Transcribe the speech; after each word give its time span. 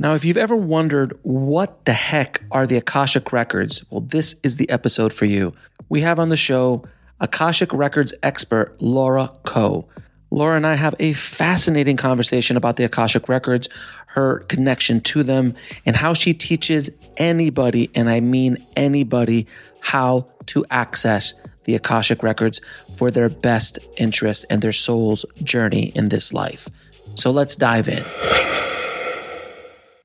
Now, 0.00 0.14
if 0.14 0.24
you've 0.24 0.36
ever 0.36 0.54
wondered 0.54 1.18
what 1.22 1.84
the 1.84 1.92
heck 1.92 2.42
are 2.52 2.68
the 2.68 2.76
Akashic 2.76 3.32
Records, 3.32 3.84
well, 3.90 4.00
this 4.00 4.38
is 4.44 4.56
the 4.56 4.70
episode 4.70 5.12
for 5.12 5.24
you. 5.24 5.52
We 5.88 6.02
have 6.02 6.20
on 6.20 6.28
the 6.28 6.36
show 6.36 6.84
Akashic 7.20 7.72
Records 7.72 8.14
expert 8.22 8.80
Laura 8.80 9.32
Coe. 9.44 9.88
Laura 10.30 10.56
and 10.56 10.66
I 10.66 10.74
have 10.74 10.94
a 11.00 11.14
fascinating 11.14 11.96
conversation 11.96 12.56
about 12.56 12.76
the 12.76 12.84
Akashic 12.84 13.28
Records, 13.28 13.68
her 14.08 14.40
connection 14.40 15.00
to 15.00 15.24
them, 15.24 15.56
and 15.84 15.96
how 15.96 16.14
she 16.14 16.32
teaches 16.32 16.90
anybody, 17.16 17.90
and 17.94 18.08
I 18.08 18.20
mean 18.20 18.58
anybody, 18.76 19.48
how 19.80 20.28
to 20.46 20.64
access 20.70 21.34
the 21.64 21.74
Akashic 21.74 22.22
Records 22.22 22.60
for 22.96 23.10
their 23.10 23.28
best 23.28 23.80
interest 23.96 24.44
and 24.48 24.62
their 24.62 24.72
soul's 24.72 25.26
journey 25.42 25.90
in 25.96 26.08
this 26.08 26.32
life. 26.32 26.68
So 27.16 27.32
let's 27.32 27.56
dive 27.56 27.88
in. 27.88 28.04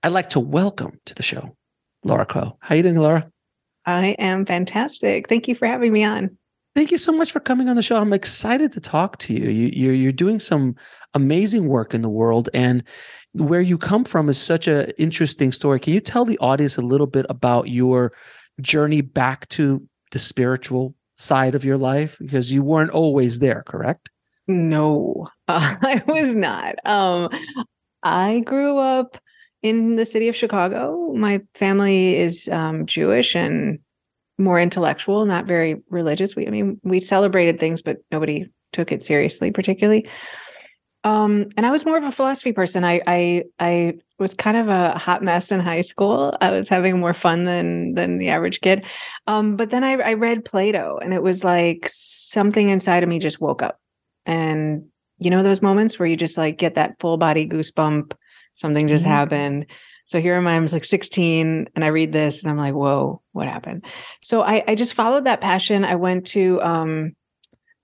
I'd 0.05 0.11
like 0.11 0.29
to 0.29 0.39
welcome 0.41 0.99
to 1.05 1.15
the 1.15 1.23
show 1.23 1.55
Laura 2.03 2.25
Coe. 2.25 2.57
How 2.59 2.73
are 2.73 2.75
you 2.75 2.83
doing, 2.83 2.97
Laura? 2.97 3.31
I 3.85 4.07
am 4.19 4.45
fantastic. 4.45 5.29
Thank 5.29 5.47
you 5.47 5.55
for 5.55 5.65
having 5.65 5.93
me 5.93 6.03
on. 6.03 6.37
Thank 6.75 6.91
you 6.91 6.97
so 6.97 7.13
much 7.13 7.31
for 7.31 7.39
coming 7.39 7.69
on 7.69 7.77
the 7.77 7.83
show. 7.83 7.95
I'm 7.95 8.11
excited 8.11 8.73
to 8.73 8.81
talk 8.81 9.17
to 9.19 9.33
you. 9.33 9.49
you 9.49 9.69
you're, 9.73 9.93
you're 9.93 10.11
doing 10.11 10.41
some 10.41 10.75
amazing 11.13 11.69
work 11.69 11.93
in 11.93 12.01
the 12.01 12.09
world, 12.09 12.49
and 12.53 12.83
where 13.31 13.61
you 13.61 13.77
come 13.77 14.03
from 14.03 14.27
is 14.27 14.37
such 14.37 14.67
an 14.67 14.91
interesting 14.97 15.53
story. 15.53 15.79
Can 15.79 15.93
you 15.93 16.01
tell 16.01 16.25
the 16.25 16.37
audience 16.39 16.75
a 16.77 16.81
little 16.81 17.07
bit 17.07 17.25
about 17.29 17.69
your 17.69 18.11
journey 18.59 18.99
back 18.99 19.47
to 19.49 19.87
the 20.11 20.19
spiritual 20.19 20.95
side 21.17 21.55
of 21.55 21.63
your 21.63 21.77
life? 21.77 22.17
Because 22.19 22.51
you 22.51 22.61
weren't 22.61 22.91
always 22.91 23.39
there, 23.39 23.63
correct? 23.65 24.09
No, 24.47 25.29
uh, 25.47 25.75
I 25.81 26.03
was 26.07 26.35
not. 26.35 26.75
Um, 26.85 27.29
I 28.03 28.41
grew 28.41 28.77
up 28.79 29.17
in 29.63 29.95
the 29.95 30.05
city 30.05 30.27
of 30.27 30.35
Chicago. 30.35 31.13
My 31.15 31.41
family 31.55 32.17
is 32.17 32.47
um, 32.49 32.85
Jewish 32.85 33.35
and 33.35 33.79
more 34.37 34.59
intellectual, 34.59 35.25
not 35.25 35.45
very 35.45 35.81
religious. 35.89 36.35
We, 36.35 36.45
I 36.45 36.49
mean, 36.49 36.79
we 36.83 36.99
celebrated 36.99 37.59
things, 37.59 37.81
but 37.81 37.97
nobody 38.11 38.45
took 38.73 38.91
it 38.91 39.03
seriously, 39.03 39.51
particularly. 39.51 40.07
Um, 41.05 41.49
and 41.57 41.65
I 41.65 41.71
was 41.71 41.85
more 41.85 41.97
of 41.97 42.03
a 42.03 42.11
philosophy 42.11 42.53
person. 42.53 42.85
I, 42.85 43.01
I, 43.07 43.43
I 43.59 43.93
was 44.19 44.33
kind 44.33 44.55
of 44.55 44.69
a 44.69 44.97
hot 44.97 45.21
mess 45.21 45.51
in 45.51 45.59
high 45.59 45.81
school. 45.81 46.35
I 46.39 46.51
was 46.51 46.69
having 46.69 46.99
more 46.99 47.13
fun 47.13 47.43
than 47.43 47.93
than 47.93 48.19
the 48.19 48.29
average 48.29 48.61
kid. 48.61 48.85
Um, 49.27 49.57
but 49.57 49.69
then 49.69 49.83
I, 49.83 49.93
I 49.93 50.13
read 50.13 50.45
Plato, 50.45 50.97
and 51.01 51.13
it 51.13 51.21
was 51.21 51.43
like 51.43 51.89
something 51.89 52.69
inside 52.69 53.03
of 53.03 53.09
me 53.09 53.19
just 53.19 53.41
woke 53.41 53.61
up. 53.61 53.79
And 54.25 54.85
you 55.17 55.29
know 55.29 55.43
those 55.43 55.61
moments 55.61 55.99
where 55.99 56.07
you 56.07 56.15
just 56.15 56.37
like 56.37 56.57
get 56.57 56.75
that 56.75 56.99
full 56.99 57.17
body 57.17 57.47
goosebump. 57.47 58.13
Something 58.55 58.87
just 58.87 59.05
mm-hmm. 59.05 59.13
happened 59.13 59.65
so 60.05 60.19
here 60.19 60.35
am 60.35 60.47
I, 60.47 60.55
I'm 60.55 60.67
like 60.67 60.83
16 60.83 61.69
and 61.73 61.83
I 61.83 61.87
read 61.87 62.11
this 62.11 62.41
and 62.41 62.51
I'm 62.51 62.57
like, 62.57 62.73
whoa, 62.73 63.21
what 63.31 63.47
happened? 63.47 63.85
So 64.21 64.41
I, 64.41 64.63
I 64.67 64.75
just 64.75 64.93
followed 64.93 65.25
that 65.25 65.41
passion. 65.41 65.85
I 65.85 65.95
went 65.95 66.27
to 66.27 66.61
um 66.61 67.15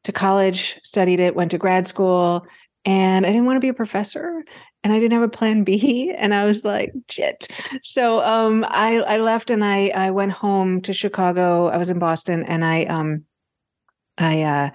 to 0.03 0.12
college, 0.12 0.80
studied 0.84 1.19
it, 1.19 1.35
went 1.35 1.52
to 1.52 1.57
grad 1.57 1.85
school, 1.85 2.46
and 2.85 3.25
I 3.25 3.30
didn't 3.31 3.46
want 3.46 3.57
to 3.57 3.62
be 3.62 3.69
a 3.69 3.74
professor 3.74 4.44
and 4.84 4.94
I 4.94 5.00
didn't 5.00 5.13
have 5.13 5.24
a 5.24 5.30
plan 5.30 5.63
B. 5.63 6.13
And 6.18 6.34
I 6.34 6.46
was 6.46 6.63
like, 6.63 6.94
shit. 7.09 7.47
So 7.81 8.24
um 8.24 8.66
I 8.68 8.97
I 8.97 9.18
left 9.18 9.50
and 9.50 9.63
I 9.63 9.88
I 9.90 10.12
went 10.12 10.34
home 10.34 10.81
to 10.81 10.94
Chicago. 10.94 11.68
I 11.68 11.78
was 11.78 11.90
in 11.90 12.00
Boston 12.00 12.44
and 12.44 12.66
I 12.66 12.84
um 12.86 13.24
I 14.18 14.44
uh 14.44 14.69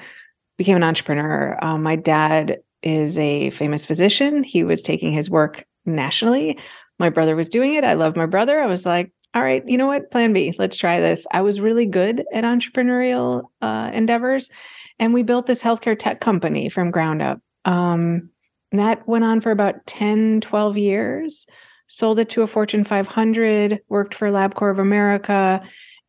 became 0.57 0.77
an 0.77 0.85
entrepreneur. 0.85 1.59
Um, 1.63 1.83
my 1.83 1.97
dad 1.97 2.59
is 2.83 3.19
a 3.19 3.51
famous 3.51 3.85
physician. 3.85 4.45
He 4.45 4.63
was 4.63 4.83
taking 4.83 5.13
his 5.13 5.29
work 5.29 5.65
nationally 5.87 6.59
my 6.99 7.11
brother 7.11 7.37
was 7.37 7.49
doing 7.49 7.75
it. 7.75 7.85
I 7.85 7.95
love 7.95 8.17
my 8.17 8.27
brother. 8.27 8.61
I 8.61 8.67
was 8.67 8.87
like, 8.87 9.13
all 9.35 9.43
right, 9.43 9.63
you 9.67 9.77
know 9.77 9.87
what? 9.87 10.11
Plan 10.11 10.33
B. 10.33 10.55
Let's 10.59 10.77
try 10.77 11.01
this. 11.01 11.27
I 11.33 11.41
was 11.41 11.61
really 11.61 11.87
good 11.87 12.25
at 12.33 12.45
entrepreneurial 12.45 13.45
uh, 13.61 13.91
endeavors. 13.93 14.51
And 14.99 15.13
we 15.13 15.25
built 15.25 15.47
this 15.47 15.63
healthcare 15.63 15.99
tech 15.99 16.21
company 16.21 16.69
from 16.69 16.93
ground 16.93 17.21
up. 17.21 17.41
Um, 17.65 18.31
that 18.71 19.07
went 19.09 19.25
on 19.25 19.41
for 19.41 19.51
about 19.51 19.87
10, 19.87 20.41
12 20.41 20.79
years. 20.79 21.47
Sold 21.89 22.19
it 22.19 22.31
to 22.31 22.43
a 22.43 22.47
Fortune 22.47 22.85
500, 22.85 23.81
worked 23.89 24.15
for 24.15 24.31
LabCorp 24.31 24.73
of 24.73 24.79
America. 24.79 25.63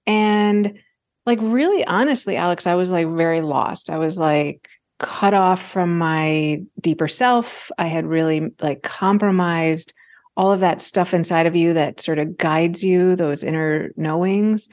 And 0.05 0.79
like, 1.25 1.39
really 1.41 1.83
honestly, 1.85 2.37
Alex, 2.37 2.67
I 2.67 2.75
was 2.75 2.91
like 2.91 3.07
very 3.07 3.41
lost. 3.41 3.89
I 3.89 3.97
was 3.97 4.19
like, 4.19 4.69
cut 4.99 5.33
off 5.33 5.61
from 5.61 5.97
my 5.97 6.61
deeper 6.79 7.07
self. 7.07 7.71
I 7.77 7.87
had 7.87 8.05
really 8.05 8.51
like 8.61 8.83
compromised 8.83 9.93
all 10.37 10.51
of 10.51 10.59
that 10.59 10.81
stuff 10.81 11.13
inside 11.13 11.45
of 11.45 11.55
you 11.55 11.73
that 11.73 12.01
sort 12.01 12.19
of 12.19 12.37
guides 12.37 12.83
you, 12.83 13.15
those 13.15 13.43
inner 13.43 13.91
knowings. 13.95 14.69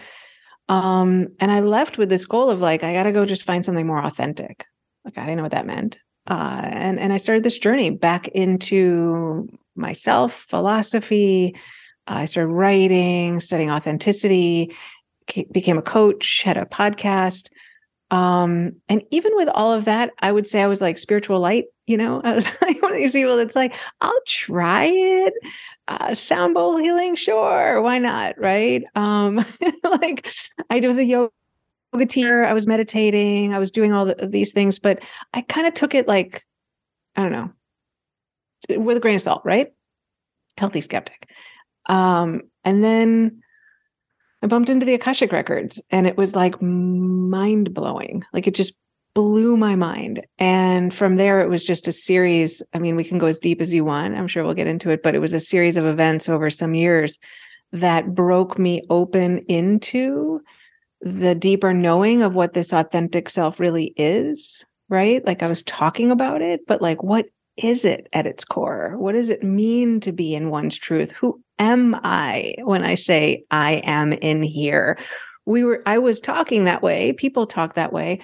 Um, 0.69 1.29
and 1.41 1.51
I 1.51 1.61
left 1.61 1.99
with 1.99 2.09
this 2.09 2.27
goal 2.27 2.51
of 2.51 2.61
like, 2.61 2.83
I 2.83 2.93
got 2.93 3.05
to 3.05 3.13
go 3.13 3.25
just 3.25 3.45
find 3.45 3.65
something 3.65 3.87
more 3.87 4.03
authentic. 4.05 4.65
Like, 5.05 5.19
I 5.19 5.23
didn't 5.23 5.37
know 5.39 5.43
what 5.43 5.53
that 5.53 5.67
meant. 5.67 6.01
Uh, 6.29 6.63
and, 6.65 7.01
and 7.01 7.13
I 7.13 7.17
started 7.17 7.43
this 7.43 7.59
journey 7.59 7.91
back 7.91 8.29
into 8.29 9.49
myself, 9.75 10.35
philosophy. 10.35 11.57
I 12.07 12.25
started 12.25 12.53
writing, 12.53 13.41
studying 13.41 13.71
authenticity, 13.71 14.75
became 15.51 15.79
a 15.79 15.83
coach, 15.83 16.43
had 16.43 16.57
a 16.57 16.65
podcast. 16.65 17.49
Um, 18.13 18.77
and 18.89 19.03
even 19.11 19.33
with 19.35 19.49
all 19.49 19.73
of 19.73 19.87
that, 19.87 20.11
I 20.21 20.31
would 20.31 20.47
say 20.47 20.63
I 20.63 20.69
was 20.69 20.81
like 20.81 20.99
spiritual 20.99 21.41
light 21.41 21.65
you 21.87 21.97
know, 21.97 22.21
I 22.25 22.35
was 22.35 22.47
like 22.63 22.81
one 22.83 22.93
of 22.93 22.99
these 22.99 23.13
people 23.13 23.37
that's 23.37 23.57
like, 23.57 23.75
I'll 24.01 24.21
try 24.27 24.87
it. 24.87 25.35
Uh, 25.89 26.15
sound 26.15 26.55
bowl 26.55 26.77
healing, 26.77 27.17
sure, 27.17 27.83
why 27.83 27.99
not? 27.99 28.39
Right? 28.39 28.85
Um, 28.95 29.45
like 29.85 30.27
I 30.71 30.81
was 30.81 30.99
a 30.99 31.05
yoga 31.05 31.33
teacher, 32.09 32.45
I 32.45 32.53
was 32.53 32.67
meditating, 32.67 33.53
I 33.53 33.59
was 33.59 33.71
doing 33.71 33.93
all 33.93 34.07
the, 34.07 34.15
these 34.27 34.53
things, 34.53 34.79
but 34.79 35.03
I 35.35 35.43
kind 35.43 35.67
of 35.67 35.75
took 35.75 35.95
it 35.95 36.07
like, 36.07 36.45
I 37.17 37.23
don't 37.23 37.33
know, 37.33 37.51
with 38.79 38.97
a 38.97 39.01
grain 39.01 39.17
of 39.17 39.23
salt, 39.23 39.43
right? 39.45 39.73
Healthy 40.57 40.83
skeptic. 40.83 41.31
Um, 41.87 42.43
and 42.65 42.83
then 42.85 43.42
I 44.43 44.47
bumped 44.49 44.71
into 44.71 44.85
the 44.85 44.95
Akashic 44.95 45.33
records 45.33 45.81
and 45.91 46.07
it 46.07 46.17
was 46.17 46.35
like 46.35 46.61
mind 46.61 47.73
blowing. 47.73 48.25
Like 48.33 48.47
it 48.47 48.55
just 48.55 48.75
blew 49.15 49.57
my 49.57 49.77
mind. 49.77 50.27
And 50.39 50.93
from 50.93 51.17
there, 51.17 51.41
it 51.41 51.49
was 51.49 51.65
just 51.65 51.87
a 51.87 51.93
series. 51.93 52.63
I 52.73 52.79
mean, 52.79 52.97
we 52.97 53.05
can 53.05 53.19
go 53.19 53.27
as 53.27 53.39
deep 53.39 53.61
as 53.61 53.73
you 53.73 53.85
want. 53.85 54.17
I'm 54.17 54.27
sure 54.27 54.43
we'll 54.43 54.55
get 54.55 54.67
into 54.67 54.91
it, 54.91 55.03
but 55.03 55.15
it 55.15 55.21
was 55.21 55.35
a 55.35 55.41
series 55.41 55.77
of 55.77 55.85
events 55.85 56.29
over 56.29 56.51
some 56.51 56.75
years 56.75 57.19
that 57.73 58.15
broke 58.15 58.59
me 58.59 58.83
open 58.91 59.39
into 59.49 60.41
the 61.01 61.35
deeper 61.35 61.73
knowing 61.73 62.23
of 62.23 62.35
what 62.35 62.53
this 62.53 62.73
authentic 62.73 63.29
self 63.29 63.61
really 63.61 63.93
is, 63.97 64.65
right? 64.89 65.25
Like 65.27 65.43
I 65.43 65.49
was 65.49 65.63
talking 65.65 66.11
about 66.11 66.43
it, 66.43 66.61
but 66.67 66.81
like, 66.81 67.03
what 67.03 67.27
is 67.57 67.85
it 67.85 68.09
at 68.13 68.27
its 68.27 68.45
core? 68.45 68.95
What 68.97 69.13
does 69.13 69.31
it 69.31 69.43
mean 69.43 70.01
to 70.01 70.13
be 70.13 70.35
in 70.35 70.51
one's 70.51 70.79
truth? 70.79 71.13
Who 71.13 71.41
am 71.59 71.95
I 72.03 72.55
when 72.65 72.85
I 72.85 72.95
say 72.95 73.45
I 73.51 73.83
am 73.85 74.13
in 74.13 74.43
here? 74.43 74.99
We 75.45 75.65
were, 75.65 75.83
I 75.87 75.99
was 75.99 76.21
talking 76.21 76.65
that 76.65 76.83
way. 76.83 77.13
People 77.13 77.47
talk 77.47 77.75
that 77.75 77.93
way 77.93 78.21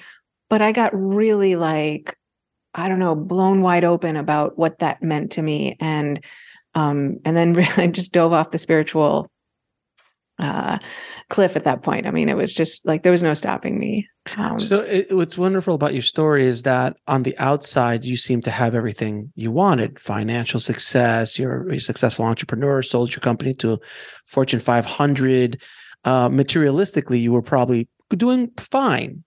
but 0.51 0.63
I 0.63 0.73
got 0.73 0.91
really 0.95 1.57
like, 1.57 2.17
I 2.75 2.89
don't 2.89 2.99
know, 2.99 3.15
blown 3.15 3.63
wide 3.63 3.85
open 3.85 4.17
about 4.17 4.59
what 4.59 4.79
that 4.79 5.03
meant 5.03 5.33
to 5.33 5.43
me. 5.43 5.77
And 5.81 6.25
Um, 6.75 7.19
and 7.25 7.37
then 7.37 7.53
really 7.55 7.89
just 7.89 8.13
dove 8.13 8.33
off 8.33 8.51
the 8.51 8.59
spiritual 8.59 9.31
uh, 10.39 10.79
cliff 11.31 11.57
at 11.57 11.65
that 11.65 11.83
point. 11.83 12.07
I 12.07 12.11
mean, 12.11 12.29
it 12.29 12.37
was 12.37 12.55
just 12.55 12.87
like 12.87 13.03
there 13.03 13.13
was 13.13 13.23
no 13.23 13.35
stopping 13.35 13.79
me. 13.79 14.09
Um, 14.37 14.59
so, 14.59 14.81
it, 14.81 15.15
what's 15.15 15.39
wonderful 15.39 15.75
about 15.75 15.95
your 15.95 16.03
story 16.03 16.45
is 16.45 16.63
that 16.63 16.97
on 17.07 17.23
the 17.23 17.37
outside, 17.39 18.05
you 18.05 18.17
seem 18.17 18.43
to 18.43 18.51
have 18.51 18.75
everything 18.75 19.33
you 19.35 19.51
wanted 19.51 19.99
financial 19.99 20.61
success, 20.61 21.39
you're 21.39 21.69
a 21.71 21.81
successful 21.81 22.25
entrepreneur, 22.25 22.83
sold 22.83 23.13
your 23.13 23.21
company 23.21 23.55
to 23.55 23.79
Fortune 24.27 24.61
500. 24.61 25.61
Uh, 26.05 26.29
materialistically, 26.29 27.21
you 27.21 27.33
were 27.33 27.43
probably 27.43 27.89
doing 28.11 28.51
fine. 28.59 29.25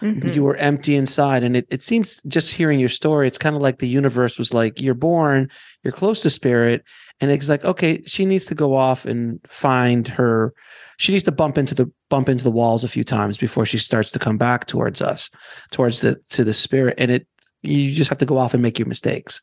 Mm-hmm. 0.00 0.30
You 0.30 0.42
were 0.42 0.56
empty 0.56 0.96
inside. 0.96 1.42
And 1.42 1.56
it, 1.56 1.66
it 1.70 1.82
seems 1.82 2.20
just 2.26 2.52
hearing 2.52 2.80
your 2.80 2.88
story, 2.88 3.26
it's 3.26 3.38
kind 3.38 3.56
of 3.56 3.62
like 3.62 3.78
the 3.78 3.88
universe 3.88 4.38
was 4.38 4.52
like, 4.54 4.80
you're 4.80 4.94
born, 4.94 5.48
you're 5.82 5.92
close 5.92 6.22
to 6.22 6.30
spirit. 6.30 6.84
And 7.20 7.30
it's 7.30 7.48
like, 7.48 7.64
okay, 7.64 8.02
she 8.06 8.24
needs 8.24 8.46
to 8.46 8.54
go 8.54 8.74
off 8.74 9.04
and 9.04 9.40
find 9.48 10.08
her 10.08 10.54
she 11.00 11.12
needs 11.12 11.24
to 11.24 11.32
bump 11.32 11.56
into 11.56 11.74
the 11.74 11.90
bump 12.10 12.28
into 12.28 12.44
the 12.44 12.50
walls 12.50 12.84
a 12.84 12.88
few 12.88 13.04
times 13.04 13.38
before 13.38 13.64
she 13.64 13.78
starts 13.78 14.12
to 14.12 14.18
come 14.18 14.36
back 14.36 14.66
towards 14.66 15.00
us 15.00 15.30
towards 15.72 16.02
the 16.02 16.16
to 16.28 16.44
the 16.44 16.52
spirit. 16.52 16.94
And 16.98 17.10
it 17.10 17.26
you 17.62 17.94
just 17.94 18.10
have 18.10 18.18
to 18.18 18.26
go 18.26 18.36
off 18.36 18.52
and 18.52 18.62
make 18.62 18.78
your 18.78 18.86
mistakes 18.86 19.40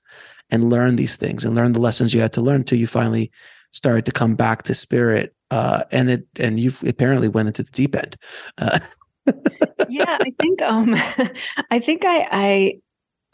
and 0.52 0.70
learn 0.70 0.98
these 0.98 1.16
things 1.16 1.44
and 1.44 1.56
learn 1.56 1.74
the 1.74 1.80
lessons 1.80 2.14
you 2.14 2.22
had 2.22 2.34
to 2.34 2.42
learn 2.42 2.58
until 2.58 2.78
you 2.78 2.86
finally 2.86 3.32
started 3.72 4.06
to 4.06 4.12
come 4.12 4.36
back 4.36 4.64
to 4.64 4.76
spirit 4.76 5.36
uh, 5.50 5.84
and 5.92 6.12
it 6.12 6.28
and 6.40 6.60
you've 6.60 6.84
apparently 6.84 7.28
went 7.28 7.48
into 7.48 7.64
the 7.64 7.72
deep 7.72 7.96
end. 7.96 8.18
Uh, 8.60 8.80
yeah 9.90 10.18
i 10.22 10.32
think 10.40 10.62
um 10.62 10.96
i 11.72 11.80
think 11.80 12.06
i 12.06 12.28
i 12.32 12.74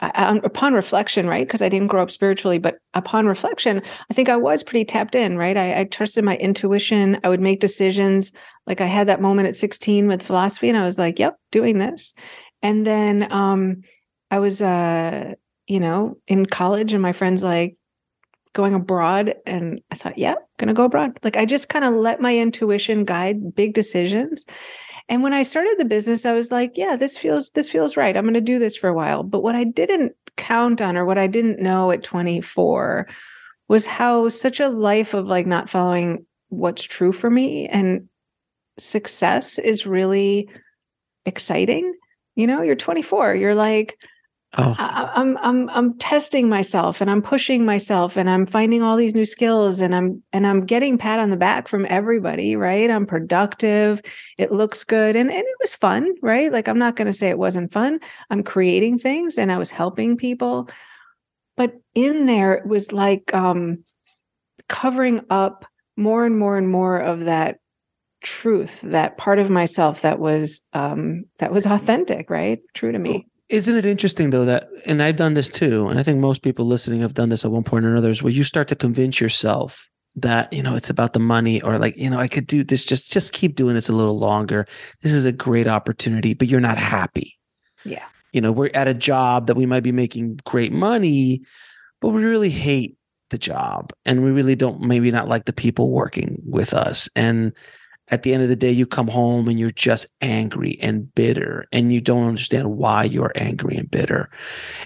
I, 0.00 0.40
upon 0.42 0.74
reflection, 0.74 1.28
right? 1.28 1.46
Because 1.46 1.62
I 1.62 1.68
didn't 1.68 1.86
grow 1.86 2.02
up 2.02 2.10
spiritually, 2.10 2.58
but 2.58 2.78
upon 2.94 3.26
reflection, 3.26 3.80
I 4.10 4.14
think 4.14 4.28
I 4.28 4.36
was 4.36 4.64
pretty 4.64 4.84
tapped 4.84 5.14
in, 5.14 5.38
right? 5.38 5.56
I, 5.56 5.80
I, 5.80 5.84
trusted 5.84 6.24
my 6.24 6.36
intuition. 6.36 7.18
I 7.22 7.28
would 7.28 7.40
make 7.40 7.60
decisions. 7.60 8.32
Like 8.66 8.80
I 8.80 8.86
had 8.86 9.08
that 9.08 9.20
moment 9.20 9.48
at 9.48 9.56
16 9.56 10.08
with 10.08 10.22
philosophy, 10.22 10.68
and 10.68 10.76
I 10.76 10.84
was 10.84 10.98
like, 10.98 11.18
yep, 11.18 11.38
doing 11.52 11.78
this. 11.78 12.12
And 12.60 12.86
then 12.86 13.30
um, 13.32 13.82
I 14.30 14.40
was, 14.40 14.60
uh, 14.60 15.34
you 15.68 15.80
know, 15.80 16.18
in 16.26 16.46
college, 16.46 16.92
and 16.92 17.02
my 17.02 17.12
friends 17.12 17.42
like 17.42 17.76
going 18.52 18.74
abroad. 18.74 19.34
And 19.46 19.80
I 19.90 19.96
thought, 19.96 20.18
yeah, 20.18 20.34
gonna 20.58 20.74
go 20.74 20.84
abroad. 20.84 21.18
Like 21.22 21.36
I 21.36 21.44
just 21.44 21.68
kind 21.68 21.84
of 21.84 21.94
let 21.94 22.20
my 22.20 22.36
intuition 22.36 23.04
guide 23.04 23.54
big 23.54 23.74
decisions. 23.74 24.44
And 25.08 25.22
when 25.22 25.34
I 25.34 25.42
started 25.42 25.76
the 25.78 25.84
business, 25.84 26.24
I 26.24 26.32
was 26.32 26.50
like, 26.50 26.76
yeah, 26.76 26.96
this 26.96 27.18
feels 27.18 27.50
this 27.50 27.68
feels 27.68 27.96
right. 27.96 28.16
I'm 28.16 28.24
going 28.24 28.34
to 28.34 28.40
do 28.40 28.58
this 28.58 28.76
for 28.76 28.88
a 28.88 28.94
while. 28.94 29.22
But 29.22 29.42
what 29.42 29.54
I 29.54 29.64
didn't 29.64 30.14
count 30.36 30.80
on 30.80 30.96
or 30.96 31.04
what 31.04 31.18
I 31.18 31.26
didn't 31.26 31.60
know 31.60 31.90
at 31.90 32.02
24 32.02 33.06
was 33.68 33.86
how 33.86 34.28
such 34.28 34.60
a 34.60 34.68
life 34.68 35.14
of 35.14 35.26
like 35.26 35.46
not 35.46 35.68
following 35.68 36.24
what's 36.48 36.82
true 36.82 37.12
for 37.12 37.30
me 37.30 37.66
and 37.68 38.08
success 38.78 39.58
is 39.58 39.86
really 39.86 40.48
exciting. 41.26 41.94
You 42.36 42.46
know, 42.46 42.62
you're 42.62 42.76
24. 42.76 43.34
You're 43.34 43.54
like 43.54 43.98
Oh. 44.56 44.74
I, 44.78 45.10
I'm 45.14 45.36
I'm 45.38 45.68
I'm 45.70 45.98
testing 45.98 46.48
myself 46.48 47.00
and 47.00 47.10
I'm 47.10 47.22
pushing 47.22 47.64
myself 47.64 48.16
and 48.16 48.30
I'm 48.30 48.46
finding 48.46 48.82
all 48.82 48.96
these 48.96 49.14
new 49.14 49.26
skills 49.26 49.80
and 49.80 49.94
I'm 49.94 50.22
and 50.32 50.46
I'm 50.46 50.64
getting 50.64 50.96
pat 50.96 51.18
on 51.18 51.30
the 51.30 51.36
back 51.36 51.66
from 51.66 51.86
everybody, 51.88 52.54
right? 52.54 52.90
I'm 52.90 53.06
productive. 53.06 54.00
It 54.38 54.52
looks 54.52 54.84
good 54.84 55.16
and, 55.16 55.30
and 55.30 55.42
it 55.42 55.56
was 55.60 55.74
fun, 55.74 56.14
right? 56.22 56.52
Like 56.52 56.68
I'm 56.68 56.78
not 56.78 56.94
going 56.96 57.06
to 57.06 57.12
say 57.12 57.28
it 57.28 57.38
wasn't 57.38 57.72
fun. 57.72 57.98
I'm 58.30 58.42
creating 58.42 58.98
things 58.98 59.38
and 59.38 59.50
I 59.50 59.58
was 59.58 59.70
helping 59.70 60.16
people. 60.16 60.68
But 61.56 61.74
in 61.94 62.26
there 62.26 62.54
it 62.54 62.66
was 62.66 62.92
like 62.92 63.34
um 63.34 63.84
covering 64.68 65.22
up 65.30 65.64
more 65.96 66.24
and 66.24 66.38
more 66.38 66.56
and 66.56 66.68
more 66.68 66.98
of 66.98 67.24
that 67.24 67.58
truth, 68.22 68.80
that 68.82 69.18
part 69.18 69.38
of 69.38 69.50
myself 69.50 70.02
that 70.02 70.18
was 70.18 70.62
um 70.72 71.24
that 71.38 71.52
was 71.52 71.66
authentic, 71.66 72.30
right? 72.30 72.60
True 72.74 72.92
to 72.92 72.98
me. 72.98 73.26
Isn't 73.54 73.76
it 73.76 73.86
interesting 73.86 74.30
though 74.30 74.44
that, 74.46 74.68
and 74.84 75.00
I've 75.00 75.14
done 75.14 75.34
this 75.34 75.48
too, 75.48 75.86
and 75.86 76.00
I 76.00 76.02
think 76.02 76.18
most 76.18 76.42
people 76.42 76.64
listening 76.64 77.02
have 77.02 77.14
done 77.14 77.28
this 77.28 77.44
at 77.44 77.52
one 77.52 77.62
point 77.62 77.84
or 77.84 77.90
another, 77.90 78.10
is 78.10 78.20
where 78.20 78.32
you 78.32 78.42
start 78.42 78.66
to 78.66 78.74
convince 78.74 79.20
yourself 79.20 79.88
that 80.16 80.52
you 80.52 80.60
know 80.60 80.74
it's 80.74 80.90
about 80.90 81.12
the 81.12 81.20
money 81.20 81.62
or 81.62 81.78
like 81.78 81.96
you 81.96 82.10
know 82.10 82.18
I 82.18 82.26
could 82.26 82.48
do 82.48 82.64
this, 82.64 82.84
just 82.84 83.12
just 83.12 83.32
keep 83.32 83.54
doing 83.54 83.76
this 83.76 83.88
a 83.88 83.92
little 83.92 84.18
longer. 84.18 84.66
This 85.02 85.12
is 85.12 85.24
a 85.24 85.30
great 85.30 85.68
opportunity, 85.68 86.34
but 86.34 86.48
you're 86.48 86.58
not 86.58 86.78
happy. 86.78 87.38
Yeah, 87.84 88.04
you 88.32 88.40
know 88.40 88.50
we're 88.50 88.70
at 88.74 88.88
a 88.88 88.94
job 88.94 89.46
that 89.46 89.54
we 89.54 89.66
might 89.66 89.84
be 89.84 89.92
making 89.92 90.40
great 90.44 90.72
money, 90.72 91.40
but 92.00 92.08
we 92.08 92.24
really 92.24 92.50
hate 92.50 92.96
the 93.30 93.38
job, 93.38 93.92
and 94.04 94.24
we 94.24 94.32
really 94.32 94.56
don't 94.56 94.80
maybe 94.80 95.12
not 95.12 95.28
like 95.28 95.44
the 95.44 95.52
people 95.52 95.92
working 95.92 96.42
with 96.44 96.74
us, 96.74 97.08
and 97.14 97.52
at 98.08 98.22
the 98.22 98.34
end 98.34 98.42
of 98.42 98.48
the 98.48 98.56
day, 98.56 98.70
you 98.70 98.86
come 98.86 99.08
home 99.08 99.48
and 99.48 99.58
you're 99.58 99.70
just 99.70 100.06
angry 100.20 100.76
and 100.80 101.12
bitter, 101.14 101.64
and 101.72 101.92
you 101.92 102.00
don't 102.00 102.28
understand 102.28 102.76
why 102.76 103.04
you're 103.04 103.32
angry 103.34 103.76
and 103.76 103.90
bitter 103.90 104.28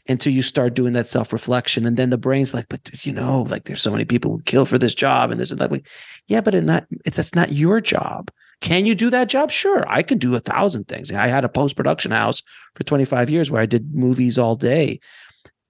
until 0.08 0.32
you 0.32 0.42
start 0.42 0.74
doing 0.74 0.92
that 0.92 1.08
self 1.08 1.32
reflection. 1.32 1.84
And 1.84 1.96
then 1.96 2.10
the 2.10 2.18
brain's 2.18 2.54
like, 2.54 2.66
but 2.68 3.04
you 3.04 3.12
know, 3.12 3.42
like 3.42 3.64
there's 3.64 3.82
so 3.82 3.90
many 3.90 4.04
people 4.04 4.30
who 4.30 4.42
kill 4.42 4.66
for 4.66 4.78
this 4.78 4.94
job 4.94 5.30
and 5.30 5.40
this 5.40 5.50
and 5.50 5.60
that. 5.60 5.72
Like, 5.72 5.88
yeah, 6.28 6.40
but 6.40 6.54
it 6.54 6.62
not, 6.62 6.86
that's 7.04 7.34
not 7.34 7.52
your 7.52 7.80
job. 7.80 8.30
Can 8.60 8.86
you 8.86 8.94
do 8.94 9.10
that 9.10 9.28
job? 9.28 9.50
Sure. 9.50 9.84
I 9.88 10.02
can 10.02 10.18
do 10.18 10.34
a 10.34 10.40
thousand 10.40 10.88
things. 10.88 11.12
I 11.12 11.28
had 11.28 11.44
a 11.44 11.48
post 11.48 11.76
production 11.76 12.10
house 12.10 12.42
for 12.74 12.84
25 12.84 13.30
years 13.30 13.50
where 13.50 13.62
I 13.62 13.66
did 13.66 13.94
movies 13.94 14.38
all 14.38 14.56
day. 14.56 15.00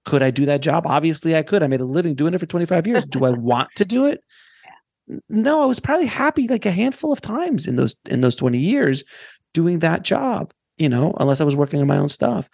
Could 0.05 0.23
I 0.23 0.31
do 0.31 0.45
that 0.45 0.61
job? 0.61 0.87
Obviously, 0.87 1.35
I 1.35 1.43
could. 1.43 1.61
I 1.61 1.67
made 1.67 1.81
a 1.81 1.85
living 1.85 2.15
doing 2.15 2.33
it 2.33 2.39
for 2.39 2.45
25 2.45 2.87
years. 2.87 3.05
Do 3.05 3.25
I 3.25 3.31
want 3.31 3.69
to 3.75 3.85
do 3.85 4.05
it? 4.05 4.23
No, 5.29 5.61
I 5.61 5.65
was 5.65 5.79
probably 5.79 6.05
happy 6.05 6.47
like 6.47 6.65
a 6.65 6.71
handful 6.71 7.11
of 7.11 7.21
times 7.21 7.67
in 7.67 7.75
those 7.75 7.95
in 8.09 8.21
those 8.21 8.35
20 8.35 8.57
years 8.57 9.03
doing 9.53 9.79
that 9.79 10.03
job, 10.03 10.53
you 10.77 10.89
know, 10.89 11.15
unless 11.19 11.41
I 11.41 11.43
was 11.43 11.55
working 11.55 11.81
on 11.81 11.87
my 11.87 11.97
own 11.97 12.09
stuff 12.09 12.49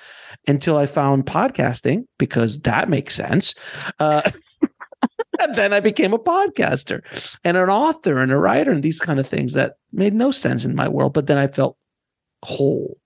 until 0.47 0.77
I 0.77 0.85
found 0.85 1.25
podcasting 1.25 2.05
because 2.17 2.59
that 2.59 2.89
makes 2.89 3.15
sense. 3.15 3.53
Uh, 3.99 4.21
and 5.39 5.55
then 5.55 5.73
I 5.73 5.79
became 5.79 6.13
a 6.13 6.19
podcaster 6.19 7.01
and 7.43 7.57
an 7.57 7.69
author 7.69 8.19
and 8.19 8.31
a 8.31 8.37
writer 8.37 8.71
and 8.71 8.83
these 8.83 8.99
kind 8.99 9.19
of 9.19 9.27
things 9.27 9.53
that 9.53 9.73
made 9.91 10.13
no 10.13 10.31
sense 10.31 10.65
in 10.65 10.75
my 10.75 10.87
world. 10.87 11.13
But 11.13 11.27
then 11.27 11.37
I 11.37 11.47
felt 11.47 11.77
whole. 12.43 12.97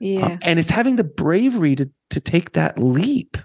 Yeah. 0.00 0.26
Um, 0.26 0.38
and 0.42 0.58
it's 0.58 0.70
having 0.70 0.96
the 0.96 1.04
bravery 1.04 1.76
to 1.76 1.90
to 2.10 2.20
take 2.20 2.52
that 2.52 2.78
leap 2.78 3.36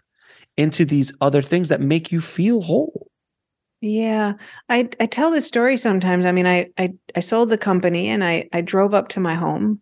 into 0.57 0.85
these 0.85 1.13
other 1.21 1.41
things 1.41 1.69
that 1.69 1.81
make 1.81 2.11
you 2.11 2.19
feel 2.21 2.61
whole. 2.61 3.11
Yeah. 3.85 4.33
I 4.67 4.89
I 4.99 5.05
tell 5.05 5.29
this 5.29 5.45
story 5.45 5.77
sometimes. 5.77 6.25
I 6.25 6.31
mean, 6.31 6.47
I 6.47 6.69
I 6.75 6.93
I 7.15 7.19
sold 7.19 7.49
the 7.49 7.57
company 7.57 8.07
and 8.07 8.23
I 8.23 8.49
I 8.51 8.61
drove 8.61 8.95
up 8.95 9.09
to 9.09 9.19
my 9.19 9.35
home. 9.35 9.79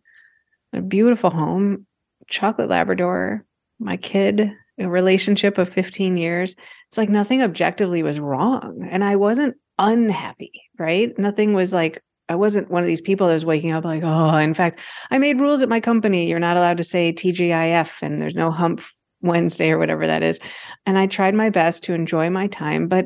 A 0.74 0.82
beautiful 0.82 1.30
home, 1.30 1.86
chocolate 2.28 2.68
labrador, 2.68 3.46
my 3.80 3.96
kid, 3.96 4.52
a 4.78 4.90
relationship 4.90 5.58
of 5.58 5.70
15 5.70 6.18
years. 6.18 6.58
It's 6.90 6.98
like 6.98 7.10
nothing 7.10 7.42
objectively 7.42 8.04
was 8.04 8.20
wrong 8.20 8.86
and 8.92 9.06
I 9.06 9.16
wasn't 9.16 9.56
unhappy, 9.80 10.64
right? 10.78 11.18
Nothing 11.18 11.54
was 11.54 11.72
like 11.72 12.04
I 12.28 12.36
wasn't 12.36 12.70
one 12.70 12.84
of 12.84 12.88
these 12.88 13.02
people 13.02 13.28
that 13.28 13.34
was 13.36 13.46
waking 13.46 13.72
up 13.72 13.86
like, 13.86 14.04
oh, 14.04 14.36
in 14.36 14.54
fact, 14.54 14.82
I 15.12 15.18
made 15.18 15.40
rules 15.40 15.62
at 15.62 15.70
my 15.70 15.80
company. 15.80 16.28
You're 16.28 16.40
not 16.40 16.58
allowed 16.58 16.78
to 16.78 16.84
say 16.84 17.14
TGIF 17.14 18.02
and 18.02 18.20
there's 18.20 18.36
no 18.36 18.52
hump 18.52 18.82
Wednesday 19.22 19.72
or 19.72 19.78
whatever 19.78 20.06
that 20.08 20.24
is. 20.24 20.42
And 20.86 20.98
I 20.98 21.08
tried 21.08 21.36
my 21.36 21.50
best 21.50 21.84
to 21.86 21.94
enjoy 21.94 22.30
my 22.30 22.48
time, 22.48 22.90
but 22.90 23.06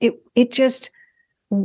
it 0.00 0.14
it 0.34 0.52
just 0.52 0.90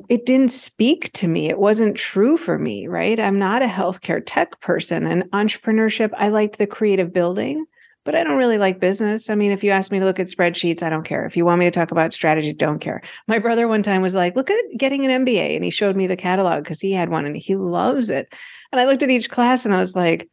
it 0.09 0.25
didn't 0.25 0.51
speak 0.51 1.11
to 1.13 1.27
me. 1.27 1.49
It 1.49 1.59
wasn't 1.59 1.95
true 1.95 2.37
for 2.37 2.59
me, 2.59 2.87
right? 2.87 3.19
I'm 3.19 3.39
not 3.39 3.61
a 3.61 3.67
healthcare 3.67 4.21
tech 4.23 4.59
person 4.59 5.07
and 5.07 5.23
entrepreneurship. 5.31 6.11
I 6.15 6.29
liked 6.29 6.57
the 6.57 6.67
creative 6.67 7.11
building, 7.11 7.65
but 8.05 8.13
I 8.13 8.23
don't 8.23 8.37
really 8.37 8.57
like 8.57 8.79
business. 8.79 9.29
I 9.29 9.35
mean, 9.35 9.51
if 9.51 9.63
you 9.63 9.71
ask 9.71 9.91
me 9.91 9.99
to 9.99 10.05
look 10.05 10.19
at 10.19 10.27
spreadsheets, 10.27 10.83
I 10.83 10.89
don't 10.89 11.05
care. 11.05 11.25
If 11.25 11.35
you 11.35 11.45
want 11.45 11.59
me 11.59 11.65
to 11.65 11.71
talk 11.71 11.91
about 11.91 12.13
strategy, 12.13 12.53
don't 12.53 12.79
care. 12.79 13.01
My 13.27 13.39
brother 13.39 13.67
one 13.67 13.83
time 13.83 14.01
was 14.01 14.15
like, 14.15 14.35
look 14.35 14.51
at 14.51 14.77
getting 14.77 15.09
an 15.09 15.25
MBA. 15.25 15.55
And 15.55 15.63
he 15.63 15.71
showed 15.71 15.95
me 15.95 16.07
the 16.07 16.15
catalog 16.15 16.63
because 16.63 16.81
he 16.81 16.91
had 16.91 17.09
one 17.09 17.25
and 17.25 17.35
he 17.35 17.55
loves 17.55 18.09
it. 18.09 18.33
And 18.71 18.79
I 18.79 18.85
looked 18.85 19.03
at 19.03 19.09
each 19.09 19.29
class 19.29 19.65
and 19.65 19.73
I 19.73 19.79
was 19.79 19.95
like, 19.95 20.29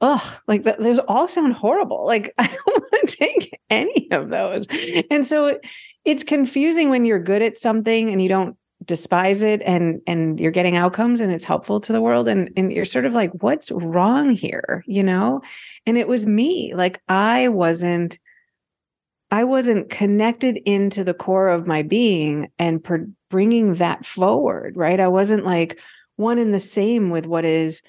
oh, 0.00 0.38
like 0.46 0.64
those 0.64 0.98
all 1.00 1.28
sound 1.28 1.54
horrible. 1.54 2.06
Like 2.06 2.32
I 2.38 2.46
don't 2.46 2.66
want 2.66 3.08
to 3.08 3.16
take 3.16 3.58
any 3.70 4.08
of 4.10 4.28
those. 4.28 4.66
And 5.10 5.26
so 5.26 5.58
it's 6.04 6.24
confusing 6.24 6.90
when 6.90 7.04
you're 7.04 7.18
good 7.18 7.42
at 7.42 7.58
something 7.58 8.10
and 8.10 8.20
you 8.20 8.28
don't 8.28 8.56
despise 8.84 9.42
it 9.42 9.62
and 9.64 10.00
and 10.06 10.38
you're 10.38 10.50
getting 10.50 10.76
outcomes 10.76 11.20
and 11.20 11.32
it's 11.32 11.44
helpful 11.44 11.80
to 11.80 11.92
the 11.92 12.00
world. 12.00 12.28
And 12.28 12.50
and 12.56 12.72
you're 12.72 12.84
sort 12.84 13.06
of 13.06 13.14
like 13.14 13.30
what's 13.42 13.70
wrong 13.70 14.30
here? 14.30 14.84
You 14.86 15.02
know? 15.02 15.40
And 15.86 15.96
it 15.96 16.08
was 16.08 16.26
me. 16.26 16.74
Like 16.74 17.00
i 17.08 17.48
wasn't 17.48 18.18
i 19.30 19.44
wasn't 19.44 19.90
connected 19.90 20.58
into 20.66 21.02
the 21.02 21.14
core 21.14 21.48
of 21.48 21.66
my 21.66 21.82
being 21.82 22.48
and 22.58 22.82
per- 22.84 23.08
bringing 23.30 23.74
that 23.74 24.04
forward 24.04 24.76
right? 24.76 25.00
I 25.00 25.08
wasn't 25.08 25.44
like 25.44 25.78
one 26.16 26.38
and 26.38 26.54
the 26.54 26.60
same 26.60 27.10
with 27.10 27.26
what 27.26 27.44
is 27.44 27.82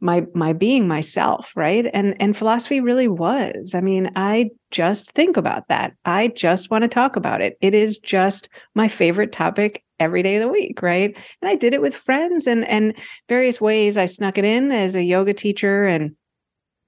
my 0.00 0.24
my 0.34 0.52
being 0.52 0.88
myself 0.88 1.52
right? 1.54 1.86
And 1.92 2.16
and 2.20 2.36
philosophy 2.36 2.80
really 2.80 3.08
was. 3.08 3.74
I 3.74 3.80
mean 3.80 4.10
i 4.16 4.50
just 4.70 5.12
think 5.12 5.36
about 5.36 5.68
that. 5.68 5.94
I 6.04 6.28
just 6.28 6.70
want 6.70 6.82
to 6.82 6.88
talk 6.88 7.16
about 7.16 7.40
it. 7.40 7.56
It 7.60 7.74
is 7.74 7.98
just 7.98 8.48
my 8.74 8.88
favorite 8.88 9.32
topic 9.32 9.82
every 9.98 10.22
day 10.22 10.36
of 10.36 10.42
the 10.42 10.48
week 10.48 10.80
right? 10.82 11.14
And 11.42 11.48
i 11.50 11.54
did 11.56 11.74
it 11.74 11.82
with 11.82 11.94
friends 11.94 12.46
and 12.46 12.66
and 12.66 12.94
various 13.28 13.60
ways. 13.60 13.96
I 13.96 14.06
snuck 14.06 14.38
it 14.38 14.44
in 14.44 14.72
as 14.72 14.96
a 14.96 15.02
yoga 15.02 15.34
teacher 15.34 15.86
and 15.86 16.16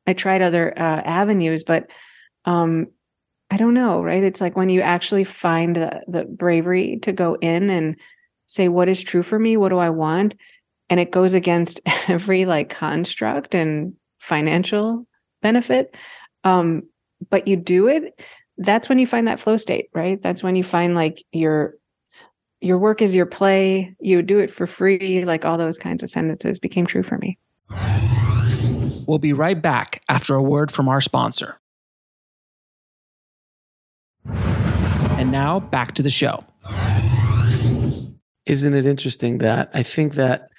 i 0.06 0.12
tried 0.12 0.42
other 0.42 0.72
uh, 0.76 1.02
avenues 1.04 1.62
but 1.64 1.88
um 2.44 2.86
i 3.50 3.56
don't 3.56 3.74
know 3.74 4.02
right? 4.02 4.24
It's 4.24 4.40
like 4.40 4.56
when 4.56 4.70
you 4.70 4.80
actually 4.80 5.24
find 5.24 5.76
the 5.76 6.02
the 6.08 6.24
bravery 6.24 6.98
to 7.02 7.12
go 7.12 7.34
in 7.34 7.68
and 7.70 7.96
say 8.46 8.68
what 8.68 8.88
is 8.88 9.02
true 9.02 9.22
for 9.22 9.38
me? 9.38 9.56
What 9.56 9.70
do 9.70 9.78
i 9.78 9.90
want 9.90 10.34
and 10.90 11.00
it 11.00 11.10
goes 11.10 11.34
against 11.34 11.80
every 12.08 12.44
like 12.44 12.68
construct 12.68 13.54
and 13.54 13.94
financial 14.18 15.06
benefit. 15.40 15.96
Um 16.44 16.82
but 17.30 17.46
you 17.46 17.56
do 17.56 17.86
it 17.88 18.20
that's 18.58 18.88
when 18.88 18.98
you 18.98 19.06
find 19.06 19.28
that 19.28 19.40
flow 19.40 19.56
state 19.56 19.88
right? 19.94 20.20
That's 20.22 20.42
when 20.42 20.56
you 20.56 20.64
find 20.64 20.94
like 20.94 21.24
your 21.32 21.74
your 22.60 22.78
work 22.78 23.02
is 23.02 23.14
your 23.14 23.26
play. 23.26 23.96
You 24.00 24.22
do 24.22 24.38
it 24.38 24.50
for 24.50 24.66
free 24.66 25.24
like 25.24 25.44
all 25.44 25.58
those 25.58 25.78
kinds 25.78 26.02
of 26.02 26.10
sentences 26.10 26.58
became 26.58 26.86
true 26.86 27.02
for 27.02 27.18
me. 27.18 27.38
We'll 29.06 29.18
be 29.18 29.32
right 29.32 29.60
back 29.60 30.02
after 30.08 30.34
a 30.34 30.42
word 30.42 30.70
from 30.70 30.88
our 30.88 31.00
sponsor. 31.00 31.58
And 34.24 35.32
now 35.32 35.60
back 35.60 35.92
to 35.92 36.02
the 36.02 36.10
show. 36.10 36.44
Isn't 38.46 38.74
it 38.74 38.86
interesting 38.86 39.38
that 39.38 39.70
i 39.72 39.82
think 39.82 40.14
that 40.14 40.50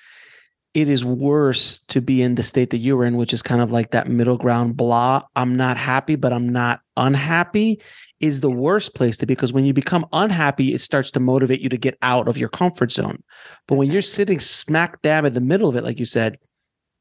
it 0.73 0.89
is 0.89 1.05
worse 1.05 1.79
to 1.89 2.01
be 2.01 2.23
in 2.23 2.35
the 2.35 2.43
state 2.43 2.71
that 2.71 2.77
you 2.77 2.97
were 2.97 3.05
in, 3.05 3.15
which 3.15 3.33
is 3.33 3.41
kind 3.41 3.61
of 3.61 3.71
like 3.71 3.91
that 3.91 4.07
middle 4.07 4.37
ground 4.37 4.75
blah. 4.75 5.21
I'm 5.35 5.55
not 5.55 5.77
happy, 5.77 6.15
but 6.15 6.33
I'm 6.33 6.49
not 6.49 6.81
unhappy 6.97 7.81
is 8.19 8.39
the 8.39 8.49
worst 8.49 8.95
place 8.95 9.17
to 9.17 9.25
be 9.25 9.33
because 9.33 9.51
when 9.51 9.65
you 9.65 9.73
become 9.73 10.05
unhappy, 10.13 10.73
it 10.73 10.79
starts 10.79 11.11
to 11.11 11.19
motivate 11.19 11.59
you 11.59 11.67
to 11.67 11.77
get 11.77 11.97
out 12.01 12.29
of 12.29 12.37
your 12.37 12.47
comfort 12.47 12.89
zone. 12.89 13.21
But 13.67 13.75
when 13.75 13.91
you're 13.91 14.01
sitting 14.01 14.39
smack 14.39 15.01
dab 15.01 15.25
in 15.25 15.33
the 15.33 15.41
middle 15.41 15.67
of 15.67 15.75
it, 15.75 15.83
like 15.83 15.99
you 15.99 16.05
said, 16.05 16.37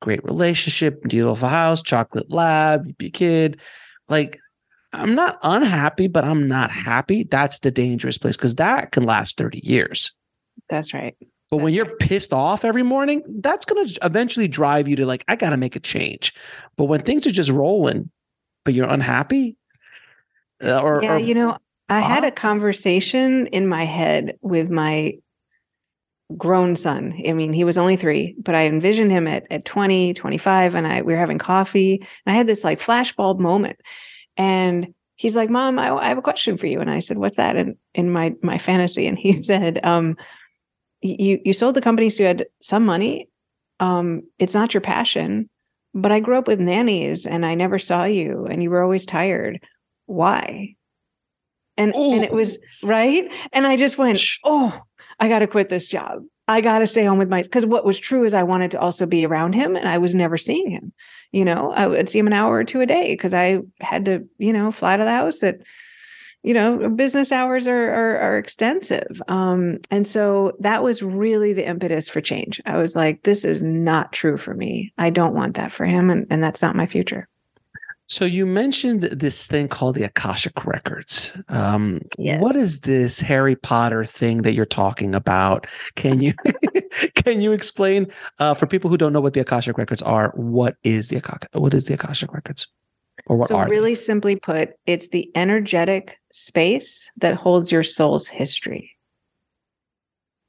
great 0.00 0.24
relationship, 0.24 1.00
beautiful 1.04 1.48
house, 1.48 1.80
chocolate 1.80 2.28
lab, 2.28 2.86
you 2.88 2.94
be 2.94 3.06
a 3.06 3.10
kid, 3.10 3.60
like 4.08 4.40
I'm 4.92 5.14
not 5.14 5.38
unhappy, 5.44 6.08
but 6.08 6.24
I'm 6.24 6.48
not 6.48 6.72
happy. 6.72 7.22
That's 7.22 7.60
the 7.60 7.70
dangerous 7.70 8.18
place 8.18 8.36
because 8.36 8.56
that 8.56 8.90
can 8.90 9.04
last 9.04 9.38
30 9.38 9.60
years. 9.62 10.12
That's 10.68 10.92
right. 10.92 11.16
But 11.52 11.58
when 11.58 11.74
you're 11.74 11.96
pissed 11.96 12.32
off 12.32 12.64
every 12.64 12.82
morning, 12.82 13.22
that's 13.42 13.66
going 13.66 13.86
to 13.86 13.98
eventually 14.02 14.48
drive 14.48 14.88
you 14.88 14.96
to 14.96 15.04
like, 15.04 15.22
I 15.28 15.36
got 15.36 15.50
to 15.50 15.58
make 15.58 15.76
a 15.76 15.80
change. 15.80 16.32
But 16.78 16.86
when 16.86 17.02
things 17.02 17.26
are 17.26 17.30
just 17.30 17.50
rolling, 17.50 18.10
but 18.64 18.72
you're 18.72 18.88
unhappy, 18.88 19.58
uh, 20.64 20.80
or 20.80 21.00
yeah, 21.02 21.16
or, 21.16 21.18
you 21.18 21.34
know, 21.34 21.58
I 21.90 21.98
uh, 21.98 22.04
had 22.04 22.24
a 22.24 22.30
conversation 22.30 23.48
in 23.48 23.66
my 23.66 23.84
head 23.84 24.38
with 24.40 24.70
my 24.70 25.18
grown 26.38 26.74
son. 26.74 27.20
I 27.28 27.34
mean, 27.34 27.52
he 27.52 27.64
was 27.64 27.76
only 27.76 27.96
three, 27.96 28.34
but 28.38 28.54
I 28.54 28.64
envisioned 28.64 29.10
him 29.10 29.26
at, 29.28 29.44
at 29.50 29.66
20, 29.66 30.14
25, 30.14 30.74
and 30.74 30.86
I 30.86 31.02
we 31.02 31.12
were 31.12 31.18
having 31.18 31.36
coffee. 31.36 31.96
And 32.24 32.34
I 32.34 32.38
had 32.38 32.46
this 32.46 32.64
like 32.64 32.80
flashbulb 32.80 33.38
moment. 33.38 33.78
And 34.38 34.94
he's 35.16 35.36
like, 35.36 35.50
Mom, 35.50 35.78
I, 35.78 35.94
I 35.94 36.06
have 36.06 36.16
a 36.16 36.22
question 36.22 36.56
for 36.56 36.66
you. 36.66 36.80
And 36.80 36.88
I 36.88 37.00
said, 37.00 37.18
What's 37.18 37.36
that? 37.36 37.56
And 37.56 37.76
in 37.92 38.08
my 38.08 38.32
my 38.42 38.56
fantasy. 38.56 39.06
And 39.06 39.18
he 39.18 39.32
said, 39.42 39.84
um, 39.84 40.16
you 41.02 41.40
you 41.44 41.52
sold 41.52 41.74
the 41.74 41.80
company 41.80 42.08
so 42.10 42.22
you 42.22 42.26
had 42.28 42.46
some 42.62 42.84
money. 42.84 43.28
Um 43.80 44.22
it's 44.38 44.54
not 44.54 44.74
your 44.74 44.80
passion 44.80 45.48
but 45.94 46.12
i 46.12 46.20
grew 46.20 46.38
up 46.38 46.48
with 46.48 46.60
nannies 46.60 47.26
and 47.26 47.44
i 47.44 47.54
never 47.54 47.78
saw 47.78 48.04
you 48.04 48.46
and 48.50 48.62
you 48.62 48.70
were 48.70 48.82
always 48.82 49.06
tired. 49.06 49.60
Why? 50.06 50.74
And 51.76 51.94
Ooh. 51.94 52.14
and 52.14 52.24
it 52.24 52.32
was 52.32 52.58
right? 52.82 53.30
And 53.52 53.66
i 53.66 53.76
just 53.76 53.98
went 53.98 54.20
oh 54.44 54.80
i 55.20 55.28
got 55.28 55.40
to 55.40 55.46
quit 55.46 55.68
this 55.68 55.88
job. 55.88 56.22
I 56.48 56.60
got 56.60 56.80
to 56.80 56.86
stay 56.86 57.04
home 57.04 57.18
with 57.18 57.28
my 57.28 57.42
because 57.42 57.64
what 57.64 57.84
was 57.84 57.98
true 57.98 58.24
is 58.24 58.34
i 58.34 58.42
wanted 58.42 58.70
to 58.72 58.80
also 58.80 59.06
be 59.06 59.24
around 59.24 59.54
him 59.54 59.76
and 59.76 59.88
i 59.88 59.98
was 59.98 60.14
never 60.14 60.36
seeing 60.36 60.70
him. 60.70 60.92
You 61.30 61.44
know 61.44 61.72
i 61.72 61.86
would 61.86 62.08
see 62.08 62.18
him 62.18 62.26
an 62.26 62.32
hour 62.32 62.54
or 62.54 62.64
two 62.64 62.80
a 62.80 62.86
day 62.86 63.12
because 63.12 63.34
i 63.34 63.60
had 63.80 64.04
to 64.06 64.26
you 64.38 64.52
know 64.52 64.70
fly 64.70 64.96
to 64.96 65.04
the 65.04 65.10
house 65.10 65.42
at 65.42 65.60
you 66.42 66.54
know 66.54 66.88
business 66.90 67.32
hours 67.32 67.68
are 67.68 67.92
are, 67.92 68.18
are 68.18 68.38
extensive. 68.38 69.22
Um, 69.28 69.78
and 69.90 70.06
so 70.06 70.52
that 70.60 70.82
was 70.82 71.02
really 71.02 71.52
the 71.52 71.66
impetus 71.66 72.08
for 72.08 72.20
change. 72.20 72.60
I 72.66 72.76
was 72.76 72.96
like 72.96 73.22
this 73.22 73.44
is 73.44 73.62
not 73.62 74.12
true 74.12 74.36
for 74.36 74.54
me. 74.54 74.92
I 74.98 75.10
don't 75.10 75.34
want 75.34 75.56
that 75.56 75.72
for 75.72 75.84
him 75.84 76.10
and, 76.10 76.26
and 76.30 76.42
that's 76.42 76.62
not 76.62 76.76
my 76.76 76.86
future. 76.86 77.28
So 78.08 78.26
you 78.26 78.44
mentioned 78.44 79.02
this 79.02 79.46
thing 79.46 79.68
called 79.68 79.94
the 79.94 80.02
akashic 80.02 80.66
records. 80.66 81.32
Um, 81.48 82.00
yes. 82.18 82.42
what 82.42 82.56
is 82.56 82.80
this 82.80 83.20
harry 83.20 83.56
potter 83.56 84.04
thing 84.04 84.42
that 84.42 84.52
you're 84.52 84.66
talking 84.66 85.14
about? 85.14 85.66
Can 85.94 86.20
you 86.20 86.34
can 87.14 87.40
you 87.40 87.52
explain 87.52 88.08
uh, 88.38 88.54
for 88.54 88.66
people 88.66 88.90
who 88.90 88.98
don't 88.98 89.12
know 89.12 89.20
what 89.20 89.32
the 89.32 89.40
akashic 89.40 89.78
records 89.78 90.02
are 90.02 90.32
what 90.34 90.76
is 90.82 91.08
the 91.08 91.16
Akashic, 91.16 91.48
what 91.52 91.72
is 91.72 91.86
the 91.86 91.94
akashic 91.94 92.34
records? 92.34 92.66
Or 93.26 93.36
what 93.36 93.48
so 93.48 93.56
are 93.56 93.68
really 93.68 93.92
they? 93.92 93.96
simply 93.96 94.36
put, 94.36 94.70
it's 94.86 95.08
the 95.08 95.30
energetic 95.34 96.18
space 96.32 97.10
that 97.18 97.34
holds 97.34 97.70
your 97.70 97.82
soul's 97.82 98.26
history. 98.26 98.96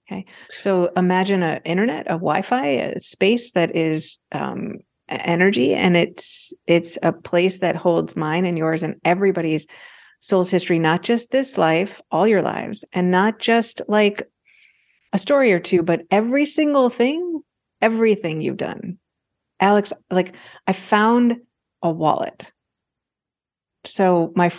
Okay. 0.07 0.25
So 0.49 0.91
imagine 0.97 1.43
an 1.43 1.61
internet, 1.63 2.07
a 2.07 2.15
Wi-Fi, 2.15 2.65
a 2.65 3.01
space 3.01 3.51
that 3.51 3.75
is 3.75 4.17
um, 4.31 4.79
energy, 5.07 5.73
and 5.73 5.95
it's 5.95 6.53
it's 6.67 6.97
a 7.03 7.13
place 7.13 7.59
that 7.59 7.75
holds 7.75 8.15
mine 8.15 8.45
and 8.45 8.57
yours 8.57 8.83
and 8.83 8.95
everybody's 9.05 9.65
soul's 10.19 10.49
history, 10.49 10.79
not 10.79 11.03
just 11.03 11.31
this 11.31 11.57
life, 11.57 12.01
all 12.11 12.27
your 12.27 12.41
lives, 12.41 12.83
and 12.91 13.11
not 13.11 13.39
just 13.39 13.81
like 13.87 14.27
a 15.13 15.17
story 15.17 15.53
or 15.53 15.59
two, 15.59 15.83
but 15.83 16.01
every 16.11 16.45
single 16.45 16.89
thing, 16.89 17.41
everything 17.81 18.41
you've 18.41 18.57
done. 18.57 18.97
Alex, 19.59 19.93
like 20.09 20.33
I 20.67 20.73
found 20.73 21.37
a 21.81 21.91
wallet 21.91 22.51
so 23.85 24.31
my 24.35 24.51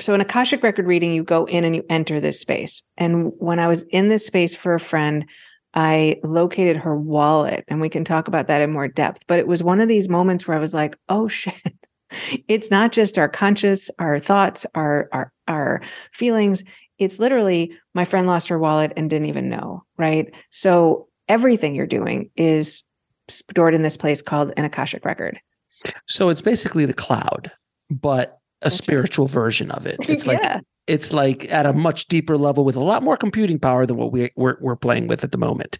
so 0.00 0.14
in 0.14 0.20
akashic 0.20 0.62
record 0.62 0.86
reading 0.86 1.12
you 1.12 1.22
go 1.22 1.44
in 1.46 1.64
and 1.64 1.76
you 1.76 1.84
enter 1.88 2.20
this 2.20 2.40
space. 2.40 2.82
And 2.96 3.32
when 3.38 3.58
i 3.58 3.66
was 3.66 3.84
in 3.84 4.08
this 4.08 4.26
space 4.26 4.54
for 4.54 4.74
a 4.74 4.80
friend 4.80 5.26
i 5.74 6.16
located 6.22 6.76
her 6.76 6.96
wallet 6.96 7.64
and 7.68 7.80
we 7.80 7.88
can 7.88 8.04
talk 8.04 8.28
about 8.28 8.46
that 8.48 8.62
in 8.62 8.72
more 8.72 8.88
depth. 8.88 9.24
But 9.26 9.38
it 9.38 9.46
was 9.46 9.62
one 9.62 9.80
of 9.80 9.88
these 9.88 10.08
moments 10.08 10.46
where 10.46 10.56
i 10.56 10.60
was 10.60 10.74
like 10.74 10.96
oh 11.08 11.28
shit. 11.28 11.54
It's 12.48 12.70
not 12.70 12.92
just 12.92 13.18
our 13.18 13.28
conscious 13.28 13.90
our 13.98 14.18
thoughts 14.18 14.66
our 14.74 15.08
our 15.12 15.32
our 15.48 15.82
feelings. 16.12 16.64
It's 16.98 17.18
literally 17.18 17.72
my 17.92 18.04
friend 18.04 18.26
lost 18.26 18.48
her 18.48 18.58
wallet 18.58 18.92
and 18.96 19.10
didn't 19.10 19.28
even 19.28 19.48
know 19.48 19.84
right? 19.96 20.32
So 20.50 21.08
everything 21.28 21.74
you're 21.74 21.86
doing 21.86 22.30
is 22.36 22.84
stored 23.28 23.74
in 23.74 23.82
this 23.82 23.96
place 23.96 24.20
called 24.20 24.52
an 24.56 24.64
akashic 24.64 25.04
record. 25.04 25.40
So 26.06 26.28
it's 26.28 26.42
basically 26.42 26.86
the 26.86 26.94
cloud 26.94 27.50
but 27.90 28.38
a 28.64 28.70
spiritual 28.70 29.26
version 29.26 29.70
of 29.70 29.86
it. 29.86 29.96
It's 30.08 30.26
like 30.26 30.40
yeah. 30.42 30.60
it's 30.86 31.12
like 31.12 31.50
at 31.52 31.66
a 31.66 31.72
much 31.72 32.06
deeper 32.06 32.36
level 32.36 32.64
with 32.64 32.76
a 32.76 32.82
lot 32.82 33.02
more 33.02 33.16
computing 33.16 33.58
power 33.58 33.86
than 33.86 33.96
what 33.96 34.12
we 34.12 34.30
we're, 34.36 34.56
we're 34.60 34.76
playing 34.76 35.06
with 35.06 35.22
at 35.22 35.32
the 35.32 35.38
moment. 35.38 35.78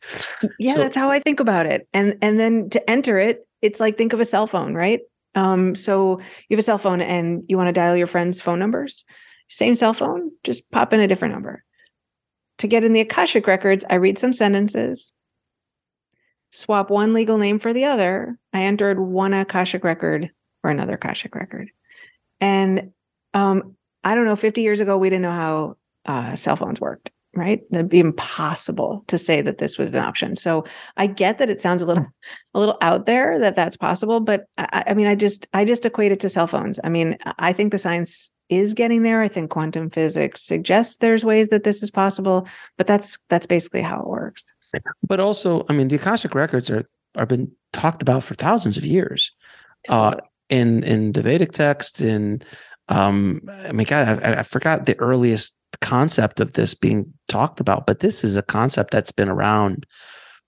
Yeah, 0.58 0.74
so, 0.74 0.80
that's 0.80 0.96
how 0.96 1.10
I 1.10 1.18
think 1.18 1.40
about 1.40 1.66
it. 1.66 1.88
And 1.92 2.16
and 2.22 2.38
then 2.38 2.70
to 2.70 2.90
enter 2.90 3.18
it, 3.18 3.46
it's 3.62 3.80
like 3.80 3.98
think 3.98 4.12
of 4.12 4.20
a 4.20 4.24
cell 4.24 4.46
phone, 4.46 4.74
right? 4.74 5.00
Um, 5.34 5.74
so 5.74 6.20
you 6.48 6.56
have 6.56 6.60
a 6.60 6.62
cell 6.62 6.78
phone 6.78 7.00
and 7.00 7.42
you 7.48 7.56
want 7.56 7.68
to 7.68 7.72
dial 7.72 7.96
your 7.96 8.06
friends' 8.06 8.40
phone 8.40 8.58
numbers. 8.58 9.04
Same 9.48 9.74
cell 9.74 9.92
phone, 9.92 10.30
just 10.44 10.70
pop 10.70 10.92
in 10.92 11.00
a 11.00 11.08
different 11.08 11.34
number. 11.34 11.64
To 12.58 12.66
get 12.66 12.84
in 12.84 12.92
the 12.92 13.00
Akashic 13.00 13.46
records, 13.46 13.84
I 13.90 13.96
read 13.96 14.18
some 14.18 14.32
sentences, 14.32 15.12
swap 16.52 16.88
one 16.88 17.12
legal 17.12 17.36
name 17.36 17.58
for 17.58 17.72
the 17.72 17.84
other. 17.84 18.38
I 18.52 18.62
entered 18.62 19.00
one 19.00 19.34
Akashic 19.34 19.82
record 19.82 20.30
for 20.62 20.70
another 20.70 20.94
Akashic 20.94 21.34
record. 21.34 21.70
And 22.40 22.92
um, 23.32 23.76
I 24.02 24.14
don't 24.14 24.26
know, 24.26 24.36
50 24.36 24.62
years 24.62 24.80
ago, 24.80 24.96
we 24.96 25.10
didn't 25.10 25.22
know 25.22 25.30
how 25.30 25.76
uh, 26.06 26.36
cell 26.36 26.56
phones 26.56 26.80
worked, 26.80 27.10
right? 27.34 27.62
It'd 27.72 27.88
be 27.88 28.00
impossible 28.00 29.04
to 29.08 29.18
say 29.18 29.40
that 29.40 29.58
this 29.58 29.78
was 29.78 29.94
an 29.94 30.02
option. 30.02 30.36
So 30.36 30.64
I 30.96 31.06
get 31.06 31.38
that 31.38 31.50
it 31.50 31.60
sounds 31.60 31.82
a 31.82 31.86
little, 31.86 32.06
a 32.54 32.58
little 32.58 32.78
out 32.80 33.06
there 33.06 33.38
that 33.40 33.56
that's 33.56 33.76
possible, 33.76 34.20
but 34.20 34.46
I, 34.58 34.84
I 34.88 34.94
mean, 34.94 35.06
I 35.06 35.14
just, 35.14 35.46
I 35.52 35.64
just 35.64 35.86
equate 35.86 36.12
it 36.12 36.20
to 36.20 36.28
cell 36.28 36.46
phones. 36.46 36.78
I 36.84 36.88
mean, 36.88 37.16
I 37.38 37.52
think 37.52 37.72
the 37.72 37.78
science 37.78 38.30
is 38.48 38.74
getting 38.74 39.02
there. 39.02 39.20
I 39.20 39.28
think 39.28 39.50
quantum 39.50 39.90
physics 39.90 40.42
suggests 40.42 40.98
there's 40.98 41.24
ways 41.24 41.48
that 41.48 41.64
this 41.64 41.82
is 41.82 41.90
possible, 41.90 42.46
but 42.76 42.86
that's 42.86 43.18
that's 43.28 43.46
basically 43.46 43.82
how 43.82 44.00
it 44.00 44.06
works. 44.06 44.42
But 45.02 45.20
also, 45.20 45.64
I 45.68 45.72
mean, 45.72 45.88
the 45.88 45.96
Akashic 45.96 46.34
records 46.34 46.70
are 46.70 46.84
are 47.16 47.26
been 47.26 47.50
talked 47.72 48.02
about 48.02 48.24
for 48.24 48.34
thousands 48.34 48.76
of 48.76 48.84
years. 48.84 49.30
Uh, 49.88 50.10
totally. 50.10 50.22
Uh, 50.22 50.26
in 50.48 50.82
in 50.84 51.12
the 51.12 51.22
Vedic 51.22 51.52
text. 51.52 52.00
In 52.00 52.42
um, 52.88 53.40
I 53.48 53.72
mean, 53.72 53.86
God, 53.86 54.22
I, 54.22 54.40
I 54.40 54.42
forgot 54.42 54.86
the 54.86 54.98
earliest 54.98 55.56
concept 55.80 56.40
of 56.40 56.52
this 56.52 56.74
being 56.74 57.12
talked 57.28 57.60
about, 57.60 57.86
but 57.86 58.00
this 58.00 58.24
is 58.24 58.36
a 58.36 58.42
concept 58.42 58.90
that's 58.90 59.12
been 59.12 59.28
around 59.28 59.86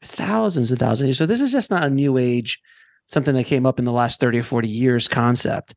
thousands 0.05 0.71
and 0.71 0.79
thousands 0.79 1.00
of 1.00 1.07
years. 1.09 1.19
So 1.19 1.26
this 1.26 1.41
is 1.41 1.53
just 1.53 1.71
not 1.71 1.85
a 1.85 1.91
new 1.91 2.19
age 2.19 2.61
something 3.09 3.35
that 3.35 3.47
came 3.47 3.67
up 3.67 3.79
in 3.79 3.85
the 3.85 3.93
last 3.93 4.21
30 4.21 4.41
or 4.41 4.43
40 4.43 4.69
years 4.69 5.09
concept. 5.09 5.75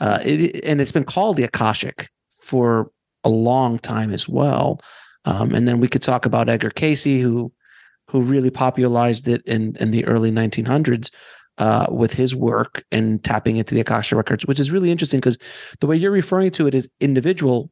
Uh, 0.00 0.18
it, 0.24 0.64
and 0.64 0.80
it's 0.80 0.92
been 0.92 1.04
called 1.04 1.36
the 1.36 1.44
Akashic 1.44 2.08
for 2.30 2.90
a 3.24 3.28
long 3.28 3.78
time 3.78 4.12
as 4.12 4.28
well. 4.28 4.80
Um, 5.24 5.54
and 5.54 5.68
then 5.68 5.78
we 5.78 5.88
could 5.88 6.02
talk 6.02 6.26
about 6.26 6.48
Edgar 6.48 6.70
Cayce, 6.70 7.04
who 7.04 7.52
who 8.08 8.20
really 8.20 8.50
popularized 8.50 9.28
it 9.28 9.42
in 9.46 9.76
in 9.76 9.92
the 9.92 10.04
early 10.06 10.32
1900s 10.32 11.10
uh, 11.58 11.86
with 11.90 12.12
his 12.12 12.34
work 12.34 12.84
and 12.90 13.22
tapping 13.22 13.56
into 13.56 13.74
the 13.74 13.80
Akasha 13.80 14.16
records, 14.16 14.46
which 14.46 14.60
is 14.60 14.70
really 14.70 14.90
interesting 14.90 15.20
because 15.20 15.38
the 15.80 15.86
way 15.86 15.96
you're 15.96 16.10
referring 16.10 16.50
to 16.52 16.66
it 16.66 16.74
is 16.74 16.88
individual 17.00 17.70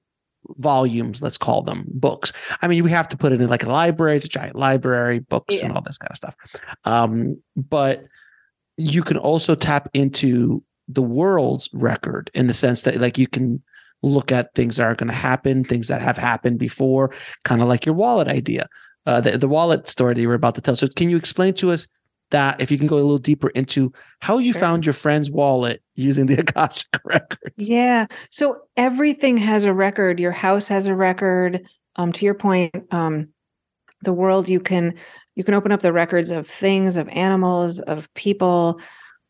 volumes, 0.59 1.23
let's 1.23 1.39
call 1.39 1.63
them 1.63 1.85
books. 1.89 2.33
I 2.63 2.69
mean, 2.69 2.83
we 2.83 2.91
have 2.91 3.09
to 3.09 3.17
put 3.17 3.33
it 3.33 3.41
in 3.41 3.49
like 3.49 3.65
a 3.65 3.71
library, 3.71 4.17
it's 4.17 4.25
a 4.25 4.29
giant 4.29 4.57
library, 4.57 5.21
books 5.21 5.59
yeah. 5.59 5.67
and 5.67 5.75
all 5.75 5.83
this 5.83 5.99
kind 5.99 6.11
of 6.11 6.17
stuff. 6.17 6.37
Um, 6.85 7.43
but 7.57 8.05
you 8.77 9.03
can 9.03 9.17
also 9.17 9.55
tap 9.55 9.89
into 9.93 10.63
the 10.89 11.03
world's 11.03 11.69
record 11.73 12.31
in 12.35 12.47
the 12.47 12.55
sense 12.55 12.83
that 12.83 12.97
like 12.97 13.19
you 13.19 13.27
can 13.27 13.63
look 14.03 14.33
at 14.33 14.55
things 14.55 14.77
that 14.77 14.85
are 14.85 14.95
going 14.95 15.09
to 15.09 15.15
happen, 15.15 15.65
things 15.65 15.89
that 15.89 16.01
have 16.01 16.17
happened 16.17 16.59
before, 16.59 17.13
kind 17.45 17.61
of 17.61 17.69
like 17.69 17.85
your 17.85 17.95
wallet 17.95 18.29
idea, 18.29 18.67
uh, 19.07 19.21
the, 19.21 19.37
the 19.37 19.49
wallet 19.49 19.89
story 19.89 20.15
that 20.15 20.21
you 20.21 20.29
were 20.29 20.35
about 20.35 20.55
to 20.55 20.61
tell. 20.61 20.77
So 20.77 20.89
can 20.89 21.11
you 21.11 21.17
explain 21.17 21.55
to 21.55 21.71
us 21.71 21.87
that 22.31 22.61
if 22.61 22.71
you 22.71 22.79
can 22.79 22.87
go 22.87 22.97
a 22.97 23.03
little 23.03 23.19
deeper 23.19 23.49
into 23.51 23.93
how 24.21 24.39
you 24.39 24.53
sure. 24.53 24.61
found 24.61 24.87
your 24.87 24.93
friend's 24.93 25.31
wallet 25.31 25.83
using 25.95 26.27
the 26.27 26.35
Akashic 26.41 27.01
records. 27.05 27.69
Yeah. 27.69 28.07
So 28.31 28.63
everything 28.77 29.37
has 29.39 29.65
a 29.65 29.75
record. 29.75 30.21
Your 30.21 30.33
house 30.33 30.69
has 30.69 30.87
a 30.87 30.95
record. 30.95 31.67
Um, 31.97 32.13
to 32.13 32.25
your 32.25 32.35
point, 32.35 32.75
um, 32.93 33.29
the 34.03 34.13
world 34.13 34.49
you 34.49 34.61
can 34.61 34.95
you 35.35 35.45
can 35.45 35.55
open 35.55 35.73
up 35.73 35.81
the 35.81 35.93
records 35.93 36.31
of 36.31 36.47
things, 36.47 36.97
of 36.97 37.09
animals, 37.09 37.81
of 37.81 38.13
people. 38.15 38.81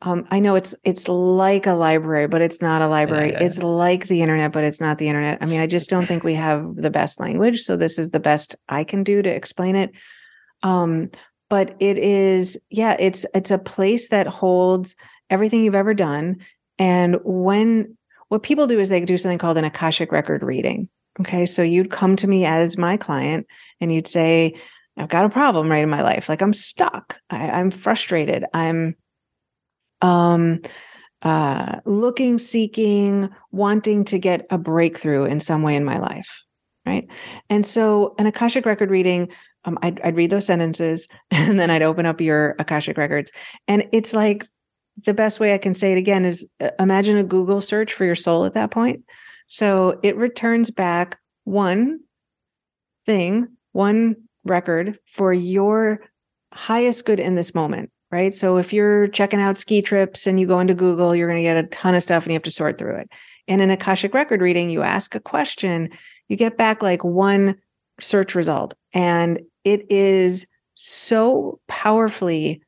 Um, 0.02 0.26
I 0.30 0.40
know 0.40 0.54
it's 0.54 0.74
it's 0.82 1.08
like 1.08 1.66
a 1.66 1.74
library, 1.74 2.26
but 2.26 2.40
it's 2.40 2.62
not 2.62 2.82
a 2.82 2.88
library. 2.88 3.32
Yeah, 3.32 3.42
it's 3.42 3.62
like 3.62 4.08
the 4.08 4.22
internet, 4.22 4.52
but 4.52 4.64
it's 4.64 4.80
not 4.80 4.98
the 4.98 5.08
internet. 5.08 5.38
I 5.40 5.46
mean, 5.46 5.60
I 5.60 5.66
just 5.66 5.90
don't 5.90 6.06
think 6.06 6.24
we 6.24 6.34
have 6.34 6.74
the 6.74 6.90
best 6.90 7.20
language. 7.20 7.62
So 7.62 7.76
this 7.76 7.98
is 7.98 8.10
the 8.10 8.20
best 8.20 8.56
I 8.68 8.84
can 8.84 9.04
do 9.04 9.20
to 9.20 9.28
explain 9.28 9.76
it. 9.76 9.90
Um, 10.62 11.10
but 11.50 11.76
it 11.80 11.98
is 11.98 12.58
yeah 12.70 12.96
it's 12.98 13.26
it's 13.34 13.50
a 13.50 13.58
place 13.58 14.08
that 14.08 14.26
holds 14.26 14.96
everything 15.28 15.62
you've 15.62 15.74
ever 15.74 15.92
done. 15.92 16.38
And 16.78 17.18
when 17.24 17.98
what 18.28 18.42
people 18.42 18.66
do 18.66 18.78
is 18.78 18.88
they 18.88 19.04
do 19.04 19.18
something 19.18 19.36
called 19.36 19.58
an 19.58 19.64
akashic 19.64 20.12
record 20.12 20.42
reading. 20.42 20.88
Okay 21.20 21.44
so 21.44 21.60
you'd 21.60 21.90
come 21.90 22.16
to 22.16 22.26
me 22.26 22.46
as 22.46 22.78
my 22.78 22.96
client 22.96 23.46
and 23.82 23.92
you'd 23.92 24.06
say 24.06 24.54
i've 24.96 25.08
got 25.08 25.24
a 25.24 25.28
problem 25.28 25.70
right 25.70 25.82
in 25.82 25.90
my 25.90 26.02
life. 26.02 26.30
Like 26.30 26.40
i'm 26.40 26.54
stuck. 26.54 27.18
I, 27.28 27.50
i'm 27.50 27.70
frustrated. 27.70 28.46
I'm 28.54 28.94
um 30.00 30.60
uh 31.22 31.80
looking 31.84 32.38
seeking 32.38 33.28
wanting 33.50 34.04
to 34.04 34.18
get 34.18 34.46
a 34.48 34.56
breakthrough 34.56 35.24
in 35.24 35.40
some 35.40 35.62
way 35.62 35.74
in 35.74 35.84
my 35.84 35.98
life. 35.98 36.44
Right? 36.86 37.08
And 37.50 37.66
so 37.66 38.14
an 38.18 38.26
akashic 38.26 38.64
record 38.64 38.90
reading 38.90 39.28
um, 39.64 39.78
I'd, 39.82 40.00
I'd 40.00 40.16
read 40.16 40.30
those 40.30 40.46
sentences 40.46 41.06
and 41.30 41.58
then 41.58 41.70
I'd 41.70 41.82
open 41.82 42.06
up 42.06 42.20
your 42.20 42.56
Akashic 42.58 42.96
records. 42.96 43.32
And 43.68 43.86
it's 43.92 44.12
like 44.12 44.46
the 45.04 45.14
best 45.14 45.40
way 45.40 45.54
I 45.54 45.58
can 45.58 45.74
say 45.74 45.92
it 45.92 45.98
again 45.98 46.24
is 46.24 46.46
uh, 46.60 46.70
imagine 46.78 47.16
a 47.16 47.24
Google 47.24 47.60
search 47.60 47.92
for 47.92 48.04
your 48.04 48.14
soul 48.14 48.44
at 48.44 48.54
that 48.54 48.70
point. 48.70 49.04
So 49.46 49.98
it 50.02 50.16
returns 50.16 50.70
back 50.70 51.18
one 51.44 52.00
thing, 53.06 53.48
one 53.72 54.16
record 54.44 54.98
for 55.06 55.32
your 55.32 56.00
highest 56.52 57.04
good 57.04 57.20
in 57.20 57.34
this 57.34 57.54
moment, 57.54 57.90
right? 58.10 58.32
So 58.32 58.56
if 58.56 58.72
you're 58.72 59.08
checking 59.08 59.40
out 59.40 59.56
ski 59.56 59.82
trips 59.82 60.26
and 60.26 60.38
you 60.38 60.46
go 60.46 60.60
into 60.60 60.74
Google, 60.74 61.14
you're 61.14 61.28
going 61.28 61.38
to 61.38 61.42
get 61.42 61.56
a 61.56 61.64
ton 61.68 61.94
of 61.94 62.02
stuff 62.02 62.24
and 62.24 62.32
you 62.32 62.36
have 62.36 62.42
to 62.44 62.50
sort 62.50 62.78
through 62.78 62.96
it. 62.96 63.10
And 63.48 63.60
in 63.60 63.70
an 63.70 63.74
Akashic 63.74 64.14
record 64.14 64.40
reading, 64.40 64.70
you 64.70 64.82
ask 64.82 65.14
a 65.14 65.20
question, 65.20 65.90
you 66.28 66.36
get 66.36 66.56
back 66.56 66.82
like 66.82 67.02
one 67.02 67.56
search 68.00 68.34
result. 68.34 68.74
And 68.92 69.40
it 69.64 69.90
is 69.90 70.46
so 70.74 71.60
powerfully 71.68 72.62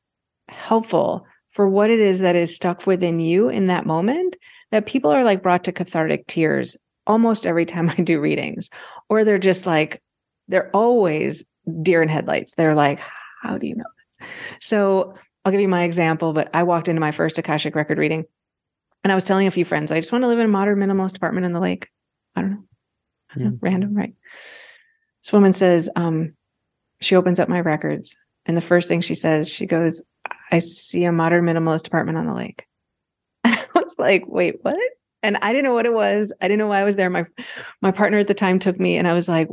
helpful 0.49 1.27
for 1.51 1.69
what 1.69 1.91
it 1.91 2.01
is 2.01 2.21
that 2.21 2.37
is 2.37 2.55
stuck 2.55 2.87
within 2.87 3.21
you 3.21 3.49
in 3.49 3.67
that 3.67 3.87
moment 3.87 4.37
that 4.71 4.87
people 4.87 5.11
are 5.11 5.25
like 5.25 5.43
brought 5.43 5.65
to 5.65 5.73
cathartic 5.73 6.27
tears 6.27 6.77
almost 7.07 7.47
every 7.47 7.67
time 7.67 7.91
I 7.91 8.03
do 8.03 8.21
readings, 8.21 8.71
or 9.09 9.25
they're 9.25 9.39
just 9.39 9.67
like, 9.67 10.01
they're 10.49 10.71
always 10.71 11.45
deer 11.83 12.03
in 12.03 12.09
headlights. 12.09 12.55
They're 12.55 12.75
like, 12.75 13.01
how 13.43 13.59
do 13.59 13.67
you 13.67 13.77
know 13.77 13.85
that? 14.21 14.29
So 14.61 15.15
I'll 15.45 15.53
give 15.53 15.61
you 15.61 15.69
my 15.69 15.83
example, 15.83 16.33
but 16.33 16.49
I 16.55 16.63
walked 16.63 16.89
into 16.89 17.01
my 17.01 17.11
first 17.11 17.39
Akashic 17.39 17.75
record 17.75 17.99
reading 17.99 18.25
and 19.03 19.11
I 19.11 19.15
was 19.15 19.25
telling 19.25 19.47
a 19.47 19.51
few 19.51 19.65
friends, 19.65 19.91
I 19.91 19.99
just 19.99 20.13
want 20.13 20.23
to 20.23 20.29
live 20.29 20.39
in 20.39 20.45
a 20.45 20.49
modern 20.49 20.79
minimalist 20.79 21.17
apartment 21.17 21.45
in 21.45 21.53
the 21.53 21.61
lake. 21.61 21.89
I 22.37 22.43
don't 22.43 22.51
know. 22.51 22.65
Yeah. 23.37 23.51
Random, 23.61 23.95
right? 23.95 24.15
This 25.23 25.33
woman 25.33 25.53
says, 25.53 25.89
um, 25.97 26.35
she 27.01 27.17
opens 27.17 27.39
up 27.41 27.49
my 27.49 27.61
records. 27.61 28.17
And 28.47 28.57
the 28.57 28.63
first 28.63 28.89
thing 28.89 29.01
she 29.01 29.15
says, 29.15 29.49
she 29.49 29.67
goes, 29.67 30.03
I 30.51 30.59
see 30.59 31.05
a 31.05 31.13
modern 31.13 31.45
minimalist 31.45 31.87
apartment 31.87 32.19
on 32.19 32.27
the 32.27 32.35
lake. 32.35 32.67
I 33.45 33.65
was 33.75 33.95
like, 33.99 34.25
wait, 34.27 34.57
what? 34.63 34.79
And 35.23 35.39
I 35.41 35.53
didn't 35.53 35.65
know 35.65 35.75
what 35.75 35.87
it 35.87 35.95
was. 35.95 36.33
I 36.41 36.49
didn't 36.49 36.59
know 36.59 36.67
why 36.67 36.81
I 36.81 36.85
was 36.85 36.97
there. 36.97 37.11
My 37.11 37.27
my 37.81 37.93
partner 37.93 38.19
at 38.19 38.27
the 38.27 38.35
time 38.35 38.59
took 38.59 38.79
me 38.79 38.97
and 38.97 39.07
I 39.07 39.15
was 39.15 39.29
like? 39.29 39.49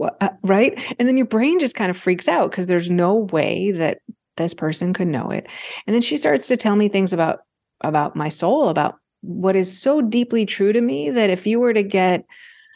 Uh, 0.00 0.28
right? 0.42 0.78
And 0.98 1.08
then 1.08 1.16
your 1.16 1.26
brain 1.26 1.58
just 1.58 1.74
kind 1.74 1.90
of 1.90 1.96
freaks 1.96 2.28
out 2.28 2.50
because 2.50 2.66
there's 2.66 2.88
no 2.88 3.14
way 3.14 3.72
that 3.72 3.98
this 4.36 4.54
person 4.54 4.94
could 4.94 5.08
know 5.08 5.30
it. 5.30 5.46
And 5.86 5.92
then 5.92 6.02
she 6.02 6.16
starts 6.16 6.46
to 6.48 6.56
tell 6.56 6.76
me 6.76 6.88
things 6.88 7.12
about 7.12 7.40
about 7.82 8.16
my 8.16 8.28
soul, 8.28 8.68
about 8.68 8.96
what 9.20 9.56
is 9.56 9.76
so 9.76 10.00
deeply 10.00 10.46
true 10.46 10.72
to 10.72 10.80
me 10.80 11.10
that 11.10 11.30
if 11.30 11.46
you 11.46 11.60
were 11.60 11.74
to 11.74 11.82
get 11.82 12.24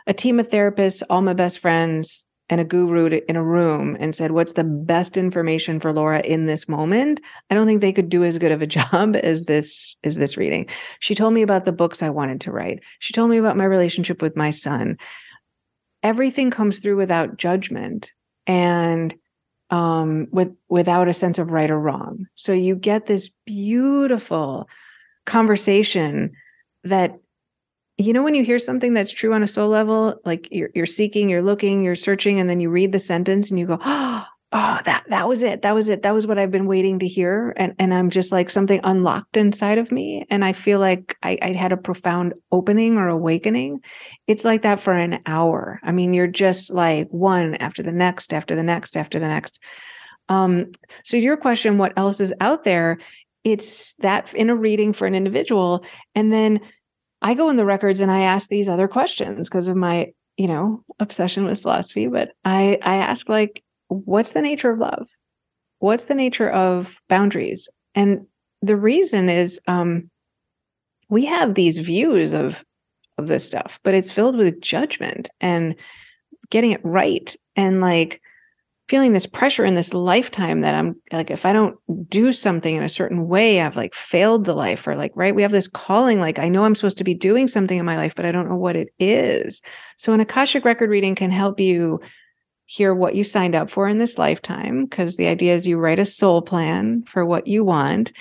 a 0.06 0.14
team 0.14 0.40
of 0.40 0.48
therapists, 0.48 1.02
all 1.08 1.22
my 1.22 1.34
best 1.34 1.58
friends, 1.58 2.24
and 2.52 2.60
a 2.60 2.64
guru 2.64 3.08
to, 3.08 3.30
in 3.30 3.36
a 3.36 3.42
room 3.42 3.96
and 3.98 4.14
said, 4.14 4.32
What's 4.32 4.52
the 4.52 4.64
best 4.64 5.16
information 5.16 5.80
for 5.80 5.90
Laura 5.90 6.20
in 6.20 6.44
this 6.44 6.68
moment? 6.68 7.20
I 7.48 7.54
don't 7.54 7.66
think 7.66 7.80
they 7.80 7.94
could 7.94 8.10
do 8.10 8.24
as 8.24 8.38
good 8.38 8.52
of 8.52 8.60
a 8.60 8.66
job 8.78 9.16
as 9.16 9.44
this 9.44 9.96
as 10.04 10.16
this 10.16 10.36
reading. 10.36 10.66
She 11.00 11.14
told 11.14 11.32
me 11.32 11.40
about 11.40 11.64
the 11.64 11.72
books 11.72 12.02
I 12.02 12.10
wanted 12.10 12.42
to 12.42 12.52
write. 12.52 12.80
She 12.98 13.14
told 13.14 13.30
me 13.30 13.38
about 13.38 13.56
my 13.56 13.64
relationship 13.64 14.20
with 14.20 14.36
my 14.36 14.50
son. 14.50 14.98
Everything 16.02 16.50
comes 16.50 16.80
through 16.80 16.96
without 16.96 17.38
judgment 17.38 18.12
and 18.46 19.14
um, 19.70 20.26
with 20.30 20.54
without 20.68 21.08
a 21.08 21.14
sense 21.14 21.38
of 21.38 21.50
right 21.50 21.70
or 21.70 21.80
wrong. 21.80 22.26
So 22.34 22.52
you 22.52 22.76
get 22.76 23.06
this 23.06 23.30
beautiful 23.46 24.68
conversation 25.24 26.32
that 26.84 27.18
you 28.02 28.12
know 28.12 28.22
when 28.22 28.34
you 28.34 28.44
hear 28.44 28.58
something 28.58 28.92
that's 28.92 29.12
true 29.12 29.32
on 29.32 29.42
a 29.42 29.48
soul 29.48 29.68
level 29.68 30.20
like 30.24 30.48
you're, 30.50 30.70
you're 30.74 30.86
seeking 30.86 31.28
you're 31.28 31.42
looking 31.42 31.82
you're 31.82 31.94
searching 31.94 32.40
and 32.40 32.48
then 32.48 32.60
you 32.60 32.70
read 32.70 32.92
the 32.92 32.98
sentence 32.98 33.50
and 33.50 33.58
you 33.58 33.66
go 33.66 33.78
oh, 33.84 34.26
that 34.84 35.04
that 35.08 35.28
was 35.28 35.42
it 35.42 35.62
that 35.62 35.74
was 35.74 35.88
it 35.88 36.02
that 36.02 36.14
was 36.14 36.26
what 36.26 36.38
i've 36.38 36.50
been 36.50 36.66
waiting 36.66 36.98
to 36.98 37.08
hear 37.08 37.52
and 37.56 37.74
and 37.78 37.94
i'm 37.94 38.10
just 38.10 38.32
like 38.32 38.50
something 38.50 38.80
unlocked 38.84 39.36
inside 39.36 39.78
of 39.78 39.90
me 39.92 40.26
and 40.30 40.44
i 40.44 40.52
feel 40.52 40.78
like 40.78 41.16
I, 41.22 41.38
I 41.40 41.52
had 41.52 41.72
a 41.72 41.76
profound 41.76 42.34
opening 42.50 42.96
or 42.96 43.08
awakening. 43.08 43.80
It's 44.26 44.44
like 44.44 44.62
that 44.62 44.80
for 44.80 44.92
an 44.92 45.20
hour. 45.26 45.80
I 45.82 45.92
mean 45.92 46.12
you're 46.12 46.26
just 46.26 46.72
like 46.72 47.08
one 47.10 47.54
after 47.56 47.82
the 47.82 47.92
next 47.92 48.34
after 48.34 48.54
the 48.54 48.62
next 48.62 48.96
after 48.96 49.18
the 49.18 49.28
next. 49.28 49.60
Um 50.28 50.72
so 51.04 51.16
your 51.16 51.36
question 51.36 51.78
what 51.78 51.92
else 51.96 52.20
is 52.20 52.34
out 52.40 52.64
there? 52.64 52.98
It's 53.44 53.94
that 53.94 54.32
in 54.34 54.50
a 54.50 54.56
reading 54.56 54.92
for 54.92 55.06
an 55.06 55.14
individual 55.14 55.84
and 56.14 56.32
then 56.32 56.60
I 57.22 57.34
go 57.34 57.48
in 57.48 57.56
the 57.56 57.64
records 57.64 58.00
and 58.00 58.10
I 58.10 58.22
ask 58.22 58.48
these 58.48 58.68
other 58.68 58.88
questions 58.88 59.48
because 59.48 59.68
of 59.68 59.76
my, 59.76 60.12
you 60.36 60.48
know, 60.48 60.84
obsession 61.00 61.44
with 61.44 61.62
philosophy, 61.62 62.06
but 62.08 62.32
I 62.44 62.78
I 62.82 62.96
ask 62.96 63.28
like 63.28 63.62
what's 63.88 64.32
the 64.32 64.42
nature 64.42 64.70
of 64.70 64.78
love? 64.78 65.08
What's 65.78 66.06
the 66.06 66.14
nature 66.14 66.50
of 66.50 67.00
boundaries? 67.08 67.68
And 67.94 68.26
the 68.60 68.76
reason 68.76 69.28
is 69.28 69.60
um 69.66 70.10
we 71.08 71.26
have 71.26 71.54
these 71.54 71.78
views 71.78 72.32
of 72.32 72.64
of 73.18 73.28
this 73.28 73.44
stuff, 73.44 73.78
but 73.84 73.94
it's 73.94 74.10
filled 74.10 74.36
with 74.36 74.60
judgment 74.60 75.28
and 75.40 75.76
getting 76.50 76.72
it 76.72 76.80
right 76.84 77.34
and 77.56 77.80
like 77.80 78.20
feeling 78.88 79.12
this 79.12 79.26
pressure 79.26 79.64
in 79.64 79.74
this 79.74 79.94
lifetime 79.94 80.60
that 80.62 80.74
I'm 80.74 80.96
like, 81.12 81.30
if 81.30 81.46
I 81.46 81.52
don't 81.52 81.76
do 82.08 82.32
something 82.32 82.74
in 82.74 82.82
a 82.82 82.88
certain 82.88 83.28
way, 83.28 83.60
I've 83.60 83.76
like 83.76 83.94
failed 83.94 84.44
the 84.44 84.54
life 84.54 84.86
or 84.86 84.96
like, 84.96 85.12
right. 85.14 85.34
We 85.34 85.42
have 85.42 85.52
this 85.52 85.68
calling, 85.68 86.20
like, 86.20 86.38
I 86.38 86.48
know 86.48 86.64
I'm 86.64 86.74
supposed 86.74 86.98
to 86.98 87.04
be 87.04 87.14
doing 87.14 87.48
something 87.48 87.78
in 87.78 87.86
my 87.86 87.96
life, 87.96 88.14
but 88.14 88.26
I 88.26 88.32
don't 88.32 88.48
know 88.48 88.56
what 88.56 88.76
it 88.76 88.88
is. 88.98 89.62
So 89.96 90.12
an 90.12 90.20
Akashic 90.20 90.64
record 90.64 90.90
reading 90.90 91.14
can 91.14 91.30
help 91.30 91.60
you 91.60 92.00
hear 92.66 92.94
what 92.94 93.14
you 93.14 93.22
signed 93.22 93.54
up 93.54 93.68
for 93.68 93.86
in 93.86 93.98
this 93.98 94.18
lifetime 94.18 94.86
because 94.86 95.16
the 95.16 95.26
idea 95.26 95.54
is 95.54 95.66
you 95.66 95.76
write 95.76 95.98
a 95.98 96.06
soul 96.06 96.40
plan 96.40 97.02
for 97.06 97.24
what 97.26 97.46
you 97.46 97.62
want 97.62 98.12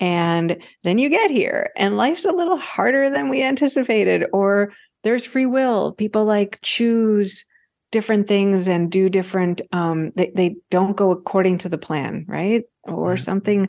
and 0.00 0.56
then 0.82 0.96
you 0.96 1.10
get 1.10 1.30
here 1.30 1.70
and 1.76 1.98
life's 1.98 2.24
a 2.24 2.32
little 2.32 2.56
harder 2.56 3.10
than 3.10 3.28
we 3.28 3.42
anticipated 3.42 4.24
or 4.32 4.72
there's 5.02 5.26
free 5.26 5.44
will 5.44 5.92
people 5.92 6.24
like 6.24 6.58
choose 6.62 7.44
different 7.90 8.28
things 8.28 8.68
and 8.68 8.90
do 8.90 9.08
different 9.08 9.62
um 9.72 10.12
they, 10.14 10.30
they 10.34 10.56
don't 10.70 10.96
go 10.96 11.10
according 11.10 11.56
to 11.58 11.68
the 11.68 11.78
plan 11.78 12.24
right 12.28 12.64
or 12.84 13.10
right. 13.10 13.20
something 13.20 13.68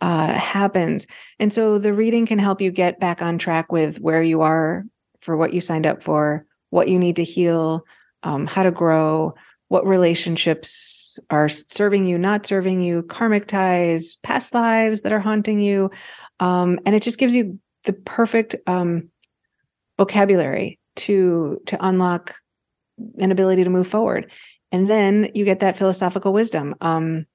uh, 0.00 0.32
happens. 0.34 1.06
And 1.38 1.52
so 1.52 1.78
the 1.78 1.92
reading 1.92 2.26
can 2.26 2.38
help 2.38 2.60
you 2.60 2.70
get 2.70 3.00
back 3.00 3.22
on 3.22 3.38
track 3.38 3.72
with 3.72 3.98
where 3.98 4.22
you 4.22 4.42
are 4.42 4.84
for 5.18 5.36
what 5.36 5.52
you 5.52 5.60
signed 5.60 5.86
up 5.86 6.02
for, 6.02 6.46
what 6.70 6.88
you 6.88 6.98
need 6.98 7.16
to 7.16 7.24
heal, 7.24 7.84
um, 8.22 8.46
how 8.46 8.62
to 8.62 8.70
grow, 8.70 9.34
what 9.68 9.86
relationships 9.86 11.18
are 11.30 11.48
serving 11.48 12.06
you, 12.06 12.16
not 12.16 12.46
serving 12.46 12.80
you, 12.80 13.02
karmic 13.02 13.46
ties, 13.46 14.16
past 14.22 14.54
lives 14.54 15.02
that 15.02 15.12
are 15.12 15.20
haunting 15.20 15.60
you. 15.60 15.90
Um, 16.40 16.78
and 16.86 16.94
it 16.94 17.02
just 17.02 17.18
gives 17.18 17.34
you 17.34 17.58
the 17.84 17.92
perfect 17.92 18.54
um, 18.66 19.10
vocabulary 19.96 20.78
to 20.96 21.60
to 21.66 21.84
unlock 21.84 22.36
an 23.18 23.32
ability 23.32 23.64
to 23.64 23.70
move 23.70 23.88
forward. 23.88 24.30
And 24.70 24.88
then 24.88 25.30
you 25.34 25.44
get 25.44 25.60
that 25.60 25.78
philosophical 25.78 26.32
wisdom. 26.32 26.74
Um, 26.80 27.26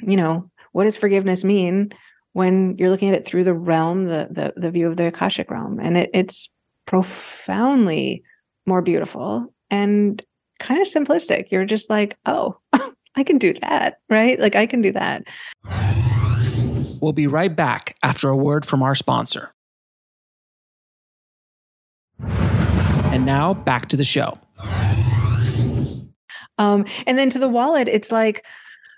you 0.00 0.16
know, 0.16 0.50
what 0.72 0.84
does 0.84 0.96
forgiveness 0.96 1.44
mean 1.44 1.92
when 2.32 2.76
you're 2.78 2.90
looking 2.90 3.08
at 3.08 3.14
it 3.14 3.26
through 3.26 3.44
the 3.44 3.54
realm, 3.54 4.06
the 4.06 4.28
the, 4.30 4.54
the 4.56 4.70
view 4.70 4.88
of 4.88 4.96
the 4.96 5.08
Akashic 5.08 5.50
realm? 5.50 5.80
And 5.80 5.96
it, 5.96 6.10
it's 6.12 6.50
profoundly 6.86 8.22
more 8.66 8.82
beautiful 8.82 9.52
and 9.70 10.22
kind 10.60 10.80
of 10.80 10.88
simplistic. 10.88 11.50
You're 11.50 11.64
just 11.64 11.90
like, 11.90 12.16
oh, 12.26 12.58
I 13.16 13.22
can 13.24 13.38
do 13.38 13.52
that, 13.54 13.98
right? 14.08 14.38
Like 14.38 14.56
I 14.56 14.66
can 14.66 14.82
do 14.82 14.92
that. 14.92 15.24
We'll 17.00 17.12
be 17.12 17.26
right 17.26 17.54
back 17.54 17.96
after 18.02 18.28
a 18.28 18.36
word 18.36 18.64
from 18.64 18.82
our 18.82 18.94
sponsor. 18.94 19.52
And 22.20 23.26
now 23.26 23.54
back 23.54 23.88
to 23.88 23.96
the 23.96 24.04
show. 24.04 24.38
Um, 26.58 26.84
and 27.06 27.18
then 27.18 27.30
to 27.30 27.38
the 27.38 27.48
wallet, 27.48 27.88
it's 27.88 28.12
like, 28.12 28.44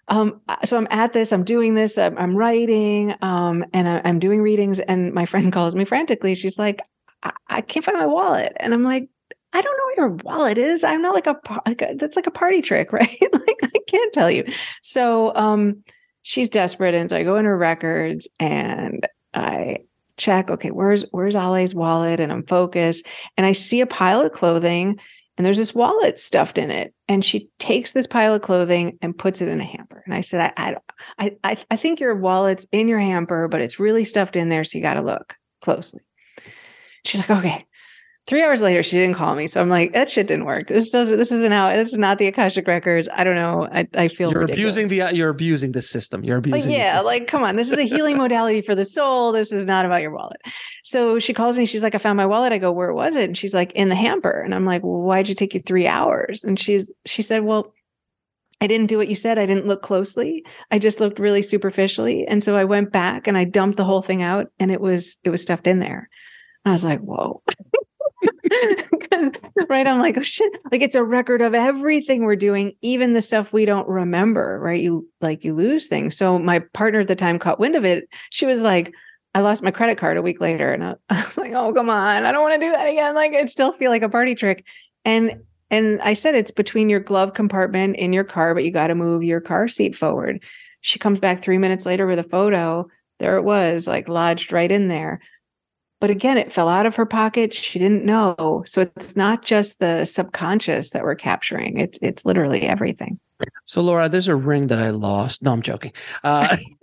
um, 0.09 0.40
so 0.64 0.77
I'm 0.77 0.87
at 0.90 1.12
this, 1.12 1.33
I'm 1.33 1.45
doing 1.45 1.75
this, 1.75 1.99
I'm, 1.99 2.16
I'm 2.16 2.37
writing, 2.37 3.14
um, 3.23 3.64
and 3.73 3.88
I, 3.88 4.09
am 4.09 4.19
doing 4.19 4.40
readings. 4.40 4.79
And 4.81 5.12
my 5.12 5.27
friend 5.27 5.53
calls 5.53 5.75
me 5.75 5.85
frantically. 5.85 6.35
She's 6.35 6.59
like, 6.59 6.83
I, 7.23 7.33
I 7.49 7.61
can't 7.61 7.85
find 7.85 7.99
my 7.99 8.07
wallet. 8.07 8.53
And 8.57 8.73
I'm 8.73 8.85
like, 8.85 9.09
I 9.53 9.61
don't 9.62 9.77
know 9.77 9.85
where 9.85 10.09
your 10.09 10.16
wallet 10.23 10.59
is. 10.59 10.85
I'm 10.85 11.01
not 11.01 11.14
like 11.14 11.27
a, 11.27 11.37
like 11.64 11.81
a 11.81 11.95
that's 11.97 12.16
like 12.16 12.27
a 12.27 12.33
party 12.33 12.61
trick, 12.61 12.92
right? 12.92 13.16
like 13.33 13.57
I 13.62 13.79
can't 13.88 14.12
tell 14.12 14.31
you. 14.31 14.45
So 14.83 15.35
um 15.35 15.83
she's 16.23 16.51
desperate. 16.51 16.95
And 16.95 17.09
so 17.09 17.16
I 17.16 17.23
go 17.23 17.37
in 17.37 17.47
her 17.47 17.57
records 17.57 18.29
and 18.38 19.07
I 19.33 19.79
check, 20.19 20.51
okay, 20.51 20.71
where's 20.71 21.05
where's 21.11 21.37
Ale's 21.37 21.75
wallet? 21.75 22.21
And 22.21 22.33
I'm 22.33 22.45
focused. 22.45 23.07
And 23.37 23.47
I 23.47 23.53
see 23.53 23.81
a 23.81 23.87
pile 23.87 24.21
of 24.21 24.33
clothing 24.33 24.99
and 25.37 25.44
there's 25.44 25.59
this 25.59 25.75
wallet 25.75 26.18
stuffed 26.18 26.59
in 26.59 26.70
it. 26.70 26.94
And 27.09 27.25
she 27.25 27.51
takes 27.59 27.92
this 27.92 28.07
pile 28.07 28.35
of 28.35 28.42
clothing 28.42 28.99
and 29.03 29.16
puts 29.16 29.40
it 29.40 29.49
in 29.49 29.61
a 29.61 29.64
hamper. 29.64 30.03
And 30.07 30.14
I 30.14 30.20
said, 30.22 30.53
I 30.57 30.77
I 31.18 31.37
I, 31.44 31.57
I 31.70 31.77
think 31.77 32.01
your 32.01 32.14
wallet's 32.14 32.66
in 32.72 32.88
your 32.88 32.99
hamper, 32.99 33.49
but 33.49 33.61
it's 33.61 33.79
really 33.79 34.05
stuffed 34.05 34.37
in 34.37 34.49
there. 34.49 34.64
So 34.64 34.79
you 34.79 34.83
got 34.83 34.94
to 34.94 35.03
look 35.03 35.37
closely. 35.61 36.01
She's 37.05 37.20
like, 37.20 37.38
okay. 37.38 37.66
Three 38.27 38.43
hours 38.43 38.61
later, 38.61 38.83
she 38.83 38.97
didn't 38.97 39.15
call 39.15 39.37
me. 39.37 39.47
So 39.47 39.61
I'm 39.61 39.69
like, 39.69 39.93
that 39.93 40.11
shit 40.11 40.27
didn't 40.27 40.47
work. 40.47 40.67
This 40.67 40.91
doesn't, 40.91 41.17
this 41.17 41.31
isn't 41.31 41.53
how, 41.53 41.71
this 41.77 41.93
is 41.93 41.99
not 41.99 42.19
the 42.19 42.27
Akashic 42.27 42.67
Records. 42.67 43.09
I 43.12 43.23
don't 43.23 43.37
know. 43.37 43.69
I, 43.71 43.87
I 43.95 44.09
feel 44.09 44.29
like 44.29 44.35
you're 44.35 44.41
ridiculous. 44.43 44.75
abusing 44.77 44.89
the, 44.89 45.17
you're 45.17 45.29
abusing 45.29 45.71
the 45.71 45.83
system. 45.83 46.25
You're 46.25 46.39
abusing 46.39 46.73
like, 46.73 46.81
Yeah. 46.81 47.03
Like, 47.03 47.29
come 47.29 47.45
on. 47.45 47.55
This 47.55 47.71
is 47.71 47.79
a 47.79 47.85
healing 47.85 48.17
modality 48.17 48.62
for 48.62 48.75
the 48.75 48.85
soul. 48.85 49.31
This 49.31 49.53
is 49.53 49.65
not 49.65 49.85
about 49.85 50.03
your 50.03 50.11
wallet. 50.11 50.41
So 50.83 51.21
she 51.21 51.33
calls 51.35 51.57
me. 51.57 51.67
She's 51.67 51.85
like, 51.85 51.95
I 51.95 51.99
found 51.99 52.17
my 52.17 52.27
wallet. 52.27 52.53
I 52.53 52.59
go, 52.59 52.73
where 52.73 52.93
was 52.93 53.15
it? 53.15 53.25
And 53.25 53.37
she's 53.37 53.55
like, 53.55 53.71
in 53.73 53.91
the 53.91 53.95
hamper. 53.95 54.41
And 54.41 54.57
I'm 54.57 54.65
like, 54.65 54.83
well, 54.83 55.03
why'd 55.03 55.29
you 55.29 55.37
take 55.37 55.55
you 55.55 55.62
three 55.62 55.87
hours? 55.87 56.43
And 56.43 56.59
she's, 56.59 56.91
she 57.05 57.23
said, 57.23 57.45
well, 57.45 57.75
I 58.61 58.67
didn't 58.67 58.87
do 58.89 58.97
what 58.97 59.09
you 59.09 59.15
said. 59.15 59.39
I 59.39 59.47
didn't 59.47 59.67
look 59.67 59.83
closely. 59.83 60.45
I 60.73 60.81
just 60.81 60.99
looked 60.99 61.21
really 61.21 61.43
superficially. 61.43 62.27
And 62.27 62.43
so 62.43 62.57
I 62.57 62.65
went 62.65 62.91
back 62.91 63.29
and 63.29 63.39
I 63.39 63.45
dumped 63.45 63.77
the 63.77 63.85
whole 63.85 64.03
thing 64.03 64.23
out 64.23 64.47
and 64.59 64.73
it 64.73 64.81
was, 64.81 65.17
it 65.23 65.31
was 65.31 65.43
stuffed 65.43 65.69
in 65.69 65.79
there. 65.79 66.09
And 66.65 66.73
I 66.73 66.75
was 66.75 66.83
like, 66.83 66.99
whoa. 66.99 67.43
right 69.69 69.87
i'm 69.87 69.99
like 69.99 70.17
oh 70.17 70.23
shit. 70.23 70.53
Like 70.71 70.83
it's 70.83 70.95
a 70.95 71.03
record 71.03 71.41
of 71.41 71.55
everything 71.55 72.25
we're 72.25 72.37
doing 72.37 72.75
even 72.83 73.13
the 73.13 73.23
stuff 73.23 73.53
we 73.53 73.65
don't 73.65 73.89
remember 73.89 74.59
right? 74.61 74.83
You 74.83 75.09
like 75.21 75.45
you 75.45 75.55
lose 75.55 75.89
things. 75.89 76.17
So 76.17 76.39
my 76.39 76.61
partner 76.75 77.01
at 77.01 77.09
the 77.09 77.17
time 77.17 77.39
caught 77.39 77.59
wind 77.59 77.75
of 77.75 77.85
it. 77.85 78.09
She 78.31 78.47
was 78.47 78.63
like 78.63 78.95
i 79.35 79.41
lost 79.41 79.63
my 79.63 79.71
credit 79.71 79.99
card 79.99 80.17
a 80.17 80.23
week 80.23 80.41
later. 80.41 80.73
And 80.73 80.85
i, 80.85 80.95
was 81.11 81.37
like 81.37 81.53
oh 81.53 81.73
come 81.73 81.91
on. 81.91 82.25
I 82.25 82.33
don't 82.33 82.43
want 82.43 82.61
to 82.61 82.67
do 82.67 82.73
that 82.73 82.89
again. 82.89 83.15
Like 83.15 83.33
it 83.33 83.51
still 83.51 83.73
feel 83.73 83.91
like 83.91 84.03
a 84.03 84.09
party 84.09 84.35
trick. 84.35 84.65
And 85.05 85.43
and 85.71 86.01
i 86.03 86.15
said 86.15 86.35
it's 86.35 86.53
between 86.53 86.89
your 86.89 87.01
glove 87.01 87.35
compartment 87.35 87.97
in 87.97 88.13
your 88.13 88.23
car 88.23 88.55
but 88.55 88.63
you 88.63 88.71
got 88.71 88.87
to 88.87 88.95
move 88.95 89.23
your 89.23 89.41
car 89.41 89.69
seat 89.69 89.97
forward. 89.97 90.43
She 90.81 90.99
comes 90.99 91.19
back 91.19 91.43
three 91.43 91.59
minutes 91.59 91.87
later 91.87 92.07
with 92.07 92.19
a 92.19 92.25
photo. 92.25 92.87
There 93.19 93.37
it 93.37 93.43
was 93.43 93.87
like 93.87 94.09
lodged 94.09 94.53
right 94.53 94.71
in 94.71 94.89
there 94.89 95.21
but 96.01 96.11
again, 96.11 96.37
it 96.37 96.53
fell 96.53 96.69
out 96.69 96.87
of 96.87 96.97
her 96.97 97.07
pocket. 97.07 97.55
She 97.55 97.79
didn't 97.79 98.05
know. 98.05 98.63
So 98.67 98.83
it's 98.83 99.17
not 99.17 99.43
just 99.43 99.79
the 99.79 100.05
subconscious 100.05 100.91
that 100.91 101.03
we're 101.03 101.15
capturing. 101.15 101.79
It's 101.79 101.99
it's 102.03 102.25
literally 102.25 102.63
everything. 102.63 103.19
So 103.65 103.83
Laura, 103.83 104.09
there's 104.09 104.29
a 104.29 104.37
ring 104.37 104.69
that 104.69 104.79
I 104.79 104.91
lost. 104.91 105.43
No, 105.43 105.53
I'm 105.53 105.63
joking. 105.63 105.93
Uh, 106.25 106.57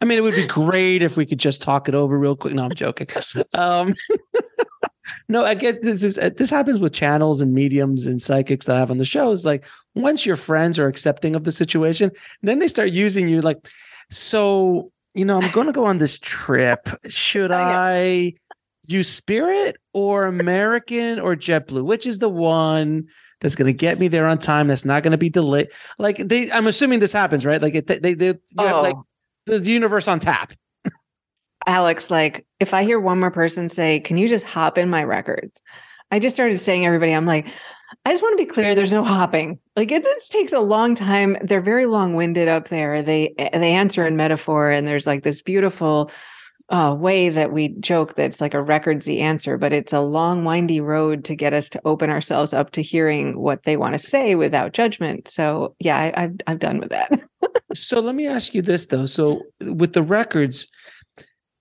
I 0.00 0.04
mean, 0.04 0.18
it 0.18 0.22
would 0.22 0.34
be 0.34 0.46
great 0.46 1.02
if 1.02 1.16
we 1.16 1.26
could 1.26 1.38
just 1.38 1.62
talk 1.62 1.88
it 1.88 1.94
over 1.94 2.18
real 2.18 2.36
quick. 2.36 2.54
No, 2.54 2.64
I'm 2.64 2.74
joking. 2.74 3.06
Um, 3.54 3.94
no, 5.28 5.44
I 5.44 5.54
get 5.54 5.82
this 5.82 6.02
is 6.02 6.16
this 6.16 6.50
happens 6.50 6.80
with 6.80 6.92
channels 6.92 7.40
and 7.40 7.54
mediums 7.54 8.06
and 8.06 8.20
psychics 8.20 8.66
that 8.66 8.76
I 8.76 8.80
have 8.80 8.90
on 8.90 8.98
the 8.98 9.04
show. 9.04 9.30
Like 9.44 9.64
once 9.94 10.26
your 10.26 10.36
friends 10.36 10.78
are 10.78 10.88
accepting 10.88 11.36
of 11.36 11.44
the 11.44 11.52
situation, 11.52 12.10
then 12.42 12.58
they 12.58 12.68
start 12.68 12.90
using 12.90 13.28
you. 13.28 13.40
Like, 13.40 13.68
so 14.10 14.91
you 15.14 15.24
know, 15.24 15.40
I'm 15.40 15.50
going 15.52 15.66
to 15.66 15.72
go 15.72 15.84
on 15.84 15.98
this 15.98 16.18
trip. 16.18 16.88
Should 17.08 17.52
oh, 17.52 17.56
I 17.56 18.34
use 18.86 19.08
Spirit 19.08 19.76
or 19.92 20.26
American 20.26 21.18
or 21.18 21.36
JetBlue? 21.36 21.84
Which 21.84 22.06
is 22.06 22.18
the 22.18 22.28
one 22.28 23.08
that's 23.40 23.54
going 23.54 23.66
to 23.66 23.76
get 23.76 23.98
me 23.98 24.08
there 24.08 24.26
on 24.26 24.38
time? 24.38 24.68
That's 24.68 24.84
not 24.84 25.02
going 25.02 25.12
to 25.12 25.18
be 25.18 25.30
delayed. 25.30 25.68
Like 25.98 26.16
they, 26.16 26.50
I'm 26.50 26.66
assuming 26.66 27.00
this 27.00 27.12
happens, 27.12 27.44
right? 27.44 27.60
Like 27.60 27.74
it, 27.74 27.86
they, 27.86 28.14
they, 28.14 28.26
you 28.26 28.38
oh. 28.58 28.66
have 28.66 28.82
like 28.82 28.96
oh. 28.96 29.04
the 29.46 29.58
universe 29.60 30.08
on 30.08 30.20
tap. 30.20 30.52
Alex, 31.66 32.10
like 32.10 32.46
if 32.58 32.72
I 32.72 32.84
hear 32.84 32.98
one 32.98 33.20
more 33.20 33.30
person 33.30 33.68
say, 33.68 34.00
"Can 34.00 34.16
you 34.16 34.28
just 34.28 34.46
hop 34.46 34.78
in 34.78 34.88
my 34.88 35.04
records?" 35.04 35.60
I 36.10 36.18
just 36.18 36.34
started 36.34 36.58
saying 36.58 36.84
everybody, 36.84 37.12
I'm 37.12 37.24
like, 37.24 37.46
I 38.04 38.10
just 38.10 38.22
want 38.22 38.36
to 38.36 38.44
be 38.44 38.50
clear. 38.50 38.74
There's 38.74 38.92
no 38.92 39.04
hopping. 39.04 39.58
Like 39.76 39.92
it 39.92 40.02
this 40.02 40.28
takes 40.28 40.52
a 40.52 40.60
long 40.60 40.94
time. 40.94 41.36
They're 41.42 41.60
very 41.60 41.86
long 41.86 42.14
winded 42.14 42.48
up 42.48 42.68
there. 42.68 43.02
They 43.02 43.34
they 43.36 43.72
answer 43.72 44.06
in 44.06 44.16
metaphor, 44.16 44.70
and 44.70 44.88
there's 44.88 45.06
like 45.06 45.22
this 45.22 45.40
beautiful 45.40 46.10
uh, 46.68 46.94
way 46.98 47.28
that 47.28 47.52
we 47.52 47.68
joke 47.80 48.14
that's 48.14 48.40
like 48.40 48.54
a 48.54 48.58
recordsy 48.58 49.20
answer, 49.20 49.58
but 49.58 49.72
it's 49.72 49.92
a 49.92 50.00
long, 50.00 50.44
windy 50.44 50.80
road 50.80 51.22
to 51.24 51.34
get 51.34 51.52
us 51.52 51.68
to 51.68 51.80
open 51.84 52.08
ourselves 52.08 52.54
up 52.54 52.70
to 52.70 52.82
hearing 52.82 53.38
what 53.38 53.64
they 53.64 53.76
want 53.76 53.92
to 53.92 53.98
say 53.98 54.34
without 54.34 54.72
judgment. 54.72 55.28
So 55.28 55.76
yeah, 55.78 55.98
I, 55.98 56.24
I've 56.24 56.36
I'm 56.46 56.58
done 56.58 56.78
with 56.78 56.88
that. 56.88 57.20
so 57.74 58.00
let 58.00 58.14
me 58.14 58.26
ask 58.26 58.54
you 58.54 58.62
this 58.62 58.86
though. 58.86 59.06
So 59.06 59.42
with 59.60 59.92
the 59.92 60.02
records, 60.02 60.66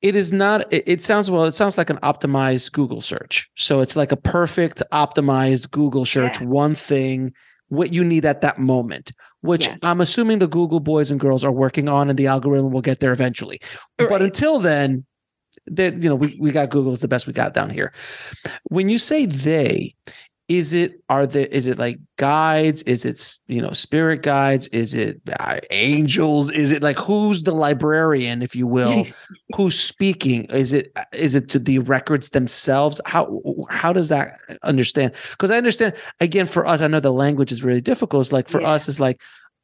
it 0.02 0.16
is 0.16 0.34
not 0.34 0.66
it, 0.72 1.04
sounds 1.04 1.30
well 1.30 1.46
it 1.46 1.54
sounds 1.54 1.78
like 1.78 1.90
an 1.90 1.98
optimized 1.98 2.72
google 2.72 3.02
search 3.02 3.50
so 3.56 3.82
it's 3.82 3.96
like 3.96 4.12
a 4.12 4.18
perfect 4.18 4.82
optimized 4.92 5.72
google 5.72 6.06
search 6.06 6.40
yeah. 6.40 6.48
one 6.48 6.76
thing 6.76 7.34
what 7.70 7.94
you 7.94 8.04
need 8.04 8.26
at 8.26 8.42
that 8.42 8.60
moment 8.60 9.12
which 9.42 9.68
yes. 9.68 9.80
i'm 9.84 10.02
assuming 10.02 10.40
the 10.40 10.48
google 10.48 10.80
boys 10.80 11.12
and 11.12 11.20
girls 11.20 11.44
are 11.44 11.52
working 11.52 11.88
on 11.88 12.10
and 12.10 12.18
the 12.18 12.28
algorithm 12.28 12.72
will 12.72 12.82
get 12.82 13.00
there 13.00 13.14
eventually 13.14 13.60
right. 14.00 14.10
but 14.10 14.22
until 14.22 14.60
then 14.60 15.06
that 15.68 16.02
you 16.02 16.10
know 16.10 16.16
we, 16.16 16.36
we 16.40 16.52
got 16.52 16.70
google 16.70 16.94
is 16.94 17.02
the 17.02 17.08
best 17.08 17.28
we 17.28 17.34
got 17.34 17.54
down 17.54 17.70
here 17.70 17.94
when 18.70 18.90
you 18.90 18.98
say 18.98 19.26
they 19.26 19.94
is 20.52 20.74
it 20.74 21.02
are 21.08 21.26
there 21.26 21.46
is 21.46 21.66
it 21.66 21.80
like 21.80 21.98
guides? 22.18 22.84
Is 22.84 23.06
it 23.06 23.24
you 23.48 23.62
know 23.62 23.72
spirit 23.72 24.22
guides? 24.22 24.68
Is 24.68 24.94
it 24.94 25.22
uh, 25.40 25.62
angels? 25.70 26.52
Is 26.52 26.72
it 26.72 26.84
like 26.84 26.98
who's 26.98 27.44
the 27.44 27.54
librarian 27.54 28.42
if 28.42 28.54
you 28.54 28.68
will 28.68 29.08
who's 29.56 29.80
speaking? 29.80 30.44
Is 30.46 30.74
it 30.74 30.92
is 31.14 31.36
it 31.36 31.48
to 31.52 31.60
the 31.60 31.80
records 31.80 32.32
themselves? 32.32 33.00
How 33.06 33.42
how 33.70 33.94
does 33.94 34.10
that 34.10 34.42
understand? 34.62 35.14
Because 35.32 35.52
i 35.52 35.58
understand 35.58 35.94
again 36.20 36.48
for 36.48 36.68
us 36.68 36.82
i 36.82 36.88
know 36.88 37.00
the 37.00 37.14
language 37.14 37.54
is 37.54 37.64
really 37.64 37.82
difficult. 37.82 38.20
It's 38.20 38.34
like 38.34 38.50
for 38.50 38.60
yeah. 38.60 38.72
us 38.72 38.90
it's 38.90 39.00
like 39.00 39.22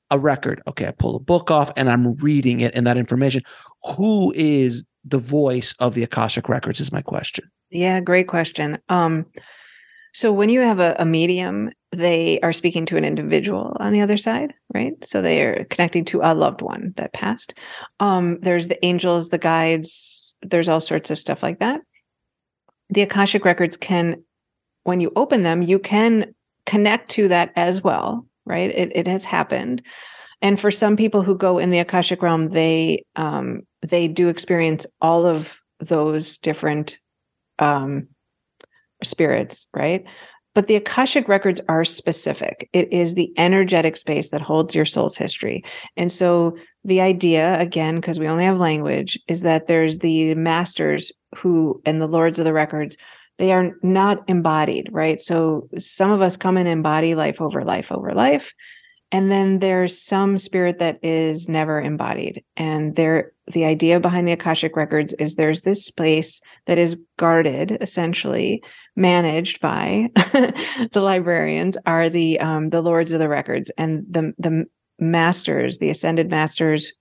a 0.09 0.17
record. 0.17 0.61
Okay 0.67 0.87
i 0.87 0.91
pull 0.91 1.17
a 1.17 1.19
book 1.19 1.51
off 1.51 1.69
and 1.75 1.89
i'm 1.89 2.15
reading 2.15 2.61
it 2.61 2.73
and 2.75 2.87
that 2.87 2.95
information. 2.95 3.41
Who 3.97 4.31
is 4.37 4.87
the 5.03 5.19
voice 5.19 5.75
of 5.79 5.95
the 5.95 6.03
akashic 6.03 6.47
records 6.47 6.79
is 6.79 6.93
my 6.93 7.01
question. 7.01 7.51
Yeah 7.71 7.99
great 7.99 8.29
question. 8.29 8.77
Um 8.87 9.25
so 10.17 10.31
when 10.31 10.49
you 10.49 10.61
have 10.61 10.79
a, 10.79 10.95
a, 10.97 11.05
medium, 11.05 11.69
they 11.91 12.39
are 12.39 12.51
speaking 12.51 12.87
to 12.87 12.97
an 12.97 13.05
individual 13.05 13.77
on 13.79 13.93
the 13.93 14.01
other 14.01 14.17
side, 14.17 14.51
right? 14.73 14.93
So 15.05 15.21
they 15.21 15.43
are 15.43 15.65
connecting 15.65 16.05
to 16.05 16.21
a 16.23 16.33
loved 16.33 16.63
one 16.63 16.95
that 16.95 17.13
passed. 17.13 17.53
Um, 17.99 18.39
there's 18.41 18.67
the 18.67 18.83
angels, 18.83 19.29
the 19.29 19.37
guides, 19.37 20.35
there's 20.41 20.69
all 20.69 20.81
sorts 20.81 21.11
of 21.11 21.19
stuff 21.19 21.43
like 21.43 21.59
that. 21.59 21.81
The 22.89 23.03
Akashic 23.03 23.45
records 23.45 23.77
can, 23.77 24.23
when 24.85 25.01
you 25.01 25.11
open 25.15 25.43
them, 25.43 25.61
you 25.61 25.77
can 25.77 26.33
connect 26.65 27.11
to 27.11 27.27
that 27.27 27.51
as 27.55 27.83
well, 27.83 28.25
right? 28.43 28.71
It, 28.71 28.91
it 28.95 29.05
has 29.05 29.23
happened. 29.23 29.83
and 30.41 30.59
for 30.59 30.71
some 30.71 30.97
people 30.97 31.21
who 31.21 31.37
go 31.37 31.59
in 31.59 31.69
the 31.69 31.79
akashic 31.79 32.23
realm 32.23 32.49
they 32.49 33.03
um 33.15 33.61
they 33.87 34.07
do 34.07 34.29
experience 34.29 34.85
all 34.99 35.27
of 35.27 35.59
those 35.79 36.37
different 36.39 36.99
um 37.59 38.07
spirits 39.03 39.67
right? 39.73 40.05
But 40.55 40.67
the 40.67 40.75
akashic 40.75 41.27
records 41.27 41.61
are 41.69 41.83
specific. 41.83 42.67
It 42.73 42.91
is 42.91 43.13
the 43.13 43.31
energetic 43.37 43.95
space 43.95 44.31
that 44.31 44.41
holds 44.41 44.73
your 44.73 44.85
soul's 44.85 45.15
history. 45.15 45.63
And 45.95 46.11
so 46.11 46.57
the 46.83 46.99
idea 46.99 47.59
again 47.59 47.95
because 47.95 48.17
we 48.17 48.27
only 48.27 48.45
have 48.45 48.57
language 48.57 49.19
is 49.27 49.41
that 49.41 49.67
there's 49.67 49.99
the 49.99 50.33
masters 50.33 51.11
who 51.37 51.79
and 51.85 52.01
the 52.01 52.07
lords 52.07 52.39
of 52.39 52.45
the 52.45 52.53
records 52.53 52.97
they 53.37 53.51
are 53.51 53.73
not 53.83 54.23
embodied 54.27 54.89
right? 54.91 55.21
So 55.21 55.69
some 55.77 56.11
of 56.11 56.21
us 56.21 56.37
come 56.37 56.57
and 56.57 56.67
embody 56.67 57.13
life 57.13 57.39
over 57.39 57.63
life 57.63 57.91
over 57.91 58.13
life 58.13 58.53
and 59.11 59.31
then 59.31 59.59
there's 59.59 60.01
some 60.01 60.37
spirit 60.37 60.79
that 60.79 60.99
is 61.03 61.47
never 61.47 61.79
embodied. 61.79 62.43
And 62.57 62.95
there 62.95 63.31
the 63.51 63.65
idea 63.65 63.99
behind 63.99 64.27
the 64.27 64.33
akashic 64.33 64.75
records 64.75 65.13
is 65.13 65.35
there's 65.35 65.61
this 65.61 65.85
space 65.85 66.41
that 66.65 66.77
is 66.77 66.99
guarded 67.17 67.77
essentially 67.81 68.61
managed 68.95 69.61
by 69.61 70.09
the 70.15 71.01
librarians 71.01 71.77
are 71.85 72.09
the 72.09 72.39
um, 72.39 72.69
the 72.69 72.81
lords 72.81 73.11
of 73.11 73.19
the 73.19 73.29
records 73.29 73.71
and 73.77 74.05
the 74.09 74.33
the 74.37 74.65
masters 74.99 75.77
the 75.77 75.89
ascended 75.89 76.29
masters 76.29 76.91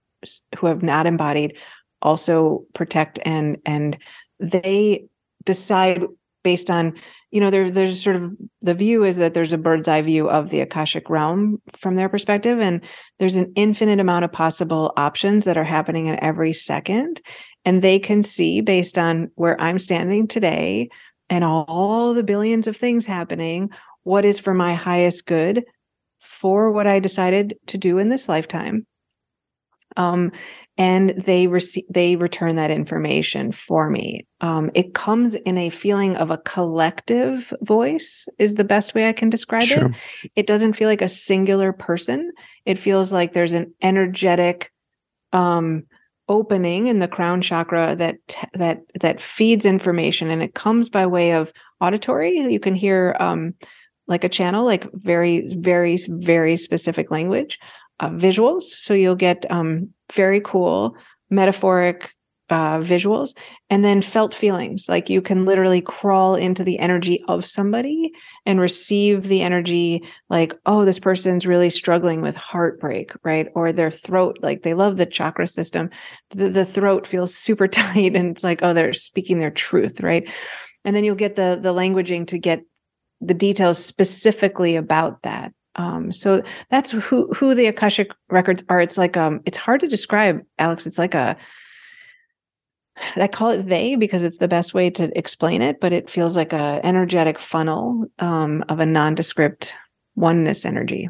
who 0.59 0.67
have 0.67 0.83
not 0.83 1.07
embodied 1.07 1.57
also 2.03 2.65
protect 2.75 3.19
and 3.25 3.57
and 3.65 3.99
they 4.39 5.05
decide 5.45 6.05
based 6.45 6.71
on 6.71 6.95
you 7.31 7.41
know 7.41 7.51
there 7.51 7.71
there's 7.71 8.03
sort 8.03 8.17
of 8.17 8.33
the 8.63 8.75
view 8.75 9.05
is 9.05 9.17
that 9.17 9.35
there's 9.35 9.53
a 9.53 9.59
bird's 9.59 9.89
eye 9.89 10.03
view 10.03 10.29
of 10.29 10.51
the 10.51 10.61
akashic 10.61 11.09
realm 11.11 11.61
from 11.77 11.97
their 11.97 12.09
perspective 12.09 12.61
and 12.61 12.83
there's 13.19 13.37
an 13.37 13.53
infinite 13.57 14.01
amount 14.01 14.25
of 14.25 14.33
possible 14.33 14.93
options 14.97 15.45
that 15.45 15.57
are 15.57 15.65
happening 15.65 16.07
in 16.07 16.23
every 16.23 16.53
second 16.53 17.21
and 17.65 17.83
they 17.83 17.99
can 17.99 18.23
see 18.23 18.61
based 18.61 18.97
on 18.99 19.31
where 19.35 19.61
i'm 19.61 19.79
standing 19.79 20.27
today 20.27 20.89
and 21.29 21.45
all 21.45 22.15
the 22.15 22.23
billions 22.23 22.67
of 22.67 22.77
things 22.77 23.07
happening 23.07 23.71
what 24.05 24.25
is 24.25 24.39
for 24.39 24.55
my 24.55 24.75
highest 24.75 25.27
good 25.27 25.65
for 26.21 26.71
what 26.71 26.87
i 26.87 27.01
decided 27.01 27.57
to 27.67 27.77
do 27.77 27.99
in 27.99 28.09
this 28.09 28.29
lifetime 28.29 28.87
um, 29.97 30.33
and 30.79 31.11
they 31.11 31.47
receive 31.47 31.85
they 31.89 32.17
return 32.17 32.57
that 32.57 32.71
information 32.71 33.51
for 33.51 33.89
me. 33.89 34.27
Um, 34.41 34.71
it 34.75 34.95
comes 34.95 35.35
in 35.35 35.57
a 35.57 35.71
feeling 35.71 36.17
of 36.17 36.31
a 36.31 36.39
collective 36.39 37.53
voice 37.63 38.29
is 38.39 38.55
the 38.55 38.65
best 38.65 38.95
way 38.95 39.09
i 39.09 39.13
can 39.13 39.31
describe 39.31 39.63
sure. 39.63 39.87
it 40.23 40.31
it 40.37 40.47
doesn't 40.47 40.75
feel 40.75 40.89
like 40.89 41.03
a 41.03 41.09
singular 41.09 41.73
person. 41.73 42.33
It 42.65 42.79
feels 42.79 43.13
like 43.13 43.33
there's 43.33 43.55
an 43.55 43.75
energetic 43.83 44.71
um, 45.33 45.85
opening 46.29 46.89
in 46.89 46.99
the 46.99 47.09
crown 47.09 47.41
chakra 47.41 47.95
that 47.97 48.17
that 48.53 48.81
that 49.01 49.21
feeds 49.21 49.65
information 49.65 50.29
and 50.29 50.43
it 50.43 50.55
comes 50.55 50.91
by 50.91 51.07
way 51.07 51.33
of 51.33 51.53
auditory. 51.81 52.37
You 52.37 52.61
can 52.61 52.75
hear 52.75 53.17
um, 53.21 53.55
like 54.09 54.25
a 54.25 54.29
channel 54.29 54.65
like 54.65 54.87
very 54.93 55.55
very 55.57 55.99
very 56.09 56.57
specific 56.57 57.11
language 57.11 57.59
uh, 58.01 58.11
visuals. 58.11 58.63
So 58.63 58.95
you'll 58.95 59.15
get 59.15 59.51
um, 59.51 59.91
very 60.13 60.41
cool 60.41 60.97
metaphoric 61.31 62.13
uh, 62.49 62.79
visuals 62.79 63.37
and 63.71 63.85
then 63.85 64.01
felt 64.01 64.33
feelings. 64.33 64.89
Like 64.89 65.11
you 65.11 65.21
can 65.21 65.45
literally 65.45 65.81
crawl 65.81 66.37
into 66.37 66.63
the 66.63 66.79
energy 66.79 67.23
of 67.27 67.45
somebody 67.45 68.13
and 68.45 68.61
receive 68.61 69.25
the 69.25 69.43
energy, 69.43 70.05
like, 70.29 70.55
oh, 70.65 70.85
this 70.85 71.01
person's 71.01 71.47
really 71.47 71.71
struggling 71.71 72.23
with 72.23 72.37
heartbreak, 72.37 73.13
right? 73.25 73.49
Or 73.55 73.73
their 73.73 73.91
throat, 73.91 74.39
like 74.43 74.63
they 74.63 74.75
love 74.75 74.97
the 74.97 75.07
chakra 75.07 75.49
system. 75.49 75.91
The, 76.31 76.49
the 76.49 76.67
throat 76.67 77.07
feels 77.07 77.35
super 77.35 77.67
tight 77.69 78.15
and 78.15 78.31
it's 78.31 78.45
like, 78.45 78.63
oh, 78.63 78.73
they're 78.73 78.93
speaking 78.93 79.39
their 79.39 79.51
truth, 79.51 80.01
right? 80.01 80.29
And 80.85 80.95
then 80.95 81.03
you'll 81.03 81.17
get 81.17 81.35
the 81.35 81.59
the 81.61 81.75
languaging 81.75 82.29
to 82.29 82.39
get 82.39 82.63
the 83.21 83.35
details 83.35 83.85
specifically 83.85 84.77
about 84.77 85.23
that 85.23 85.53
um, 85.77 86.13
so 86.13 86.43
that's 86.71 86.91
who 86.91 87.29
who 87.35 87.55
the 87.55 87.67
Akashic 87.67 88.11
records 88.31 88.65
are. 88.69 88.81
It's 88.81 88.99
like 88.99 89.17
um, 89.17 89.41
it's 89.45 89.59
hard 89.59 89.81
to 89.81 89.89
describe, 89.89 90.43
Alex. 90.59 90.87
It's 90.87 90.99
like 90.99 91.15
a 91.15 91.37
I 93.17 93.29
call 93.29 93.51
it 93.51 93.69
they 93.69 93.95
because 93.95 94.23
it's 94.23 94.39
the 94.39 94.49
best 94.49 94.75
way 94.75 94.91
to 94.91 95.17
explain 95.17 95.63
it, 95.63 95.81
but 95.81 95.93
it 95.93 96.09
feels 96.09 96.37
like 96.37 96.53
a 96.53 96.81
energetic 96.83 97.39
funnel 97.39 98.07
um, 98.19 98.65
of 98.69 98.81
a 98.81 98.87
nondescript 98.87 99.75
oneness 100.15 100.65
energy. 100.65 101.09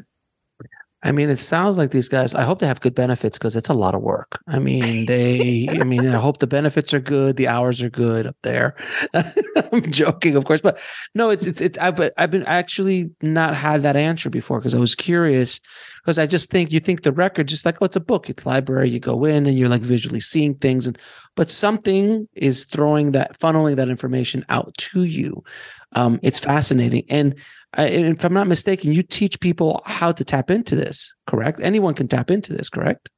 I 1.06 1.12
mean, 1.12 1.30
it 1.30 1.38
sounds 1.38 1.78
like 1.78 1.92
these 1.92 2.08
guys. 2.08 2.34
I 2.34 2.42
hope 2.42 2.58
they 2.58 2.66
have 2.66 2.80
good 2.80 2.96
benefits 2.96 3.38
because 3.38 3.54
it's 3.54 3.68
a 3.68 3.74
lot 3.74 3.94
of 3.94 4.02
work. 4.02 4.40
I 4.48 4.58
mean, 4.58 5.06
they. 5.06 5.68
I 5.68 5.84
mean, 5.84 6.04
I 6.08 6.18
hope 6.18 6.38
the 6.38 6.48
benefits 6.48 6.92
are 6.92 6.98
good, 6.98 7.36
the 7.36 7.46
hours 7.46 7.80
are 7.80 7.88
good 7.88 8.26
up 8.26 8.34
there. 8.42 8.74
I'm 9.14 9.82
joking, 9.82 10.34
of 10.34 10.44
course, 10.46 10.60
but 10.60 10.80
no, 11.14 11.30
it's 11.30 11.46
it's 11.46 11.60
it's. 11.60 11.78
I've 11.78 12.00
I've 12.18 12.32
been 12.32 12.42
actually 12.46 13.10
not 13.22 13.54
had 13.54 13.82
that 13.82 13.94
answer 13.94 14.30
before 14.30 14.58
because 14.58 14.74
I 14.74 14.80
was 14.80 14.96
curious 14.96 15.60
because 16.02 16.18
I 16.18 16.26
just 16.26 16.50
think 16.50 16.72
you 16.72 16.80
think 16.80 17.04
the 17.04 17.12
record 17.12 17.46
just 17.46 17.64
like 17.64 17.76
oh 17.80 17.84
it's 17.84 17.94
a 17.94 18.00
book, 18.00 18.28
it's 18.28 18.44
library. 18.44 18.90
You 18.90 18.98
go 18.98 19.24
in 19.24 19.46
and 19.46 19.56
you're 19.56 19.68
like 19.68 19.82
visually 19.82 20.18
seeing 20.20 20.56
things, 20.56 20.88
and 20.88 20.98
but 21.36 21.50
something 21.50 22.26
is 22.34 22.64
throwing 22.64 23.12
that 23.12 23.38
funneling 23.38 23.76
that 23.76 23.88
information 23.88 24.44
out 24.48 24.76
to 24.78 25.04
you. 25.04 25.44
Um, 25.92 26.18
it's 26.24 26.40
fascinating 26.40 27.04
and 27.08 27.36
if 27.78 28.24
I'm 28.24 28.32
not 28.32 28.46
mistaken, 28.46 28.92
you 28.92 29.02
teach 29.02 29.40
people 29.40 29.82
how 29.84 30.12
to 30.12 30.24
tap 30.24 30.50
into 30.50 30.74
this, 30.74 31.14
correct? 31.26 31.60
Anyone 31.62 31.94
can 31.94 32.08
tap 32.08 32.30
into 32.30 32.52
this, 32.52 32.68
correct? 32.68 33.10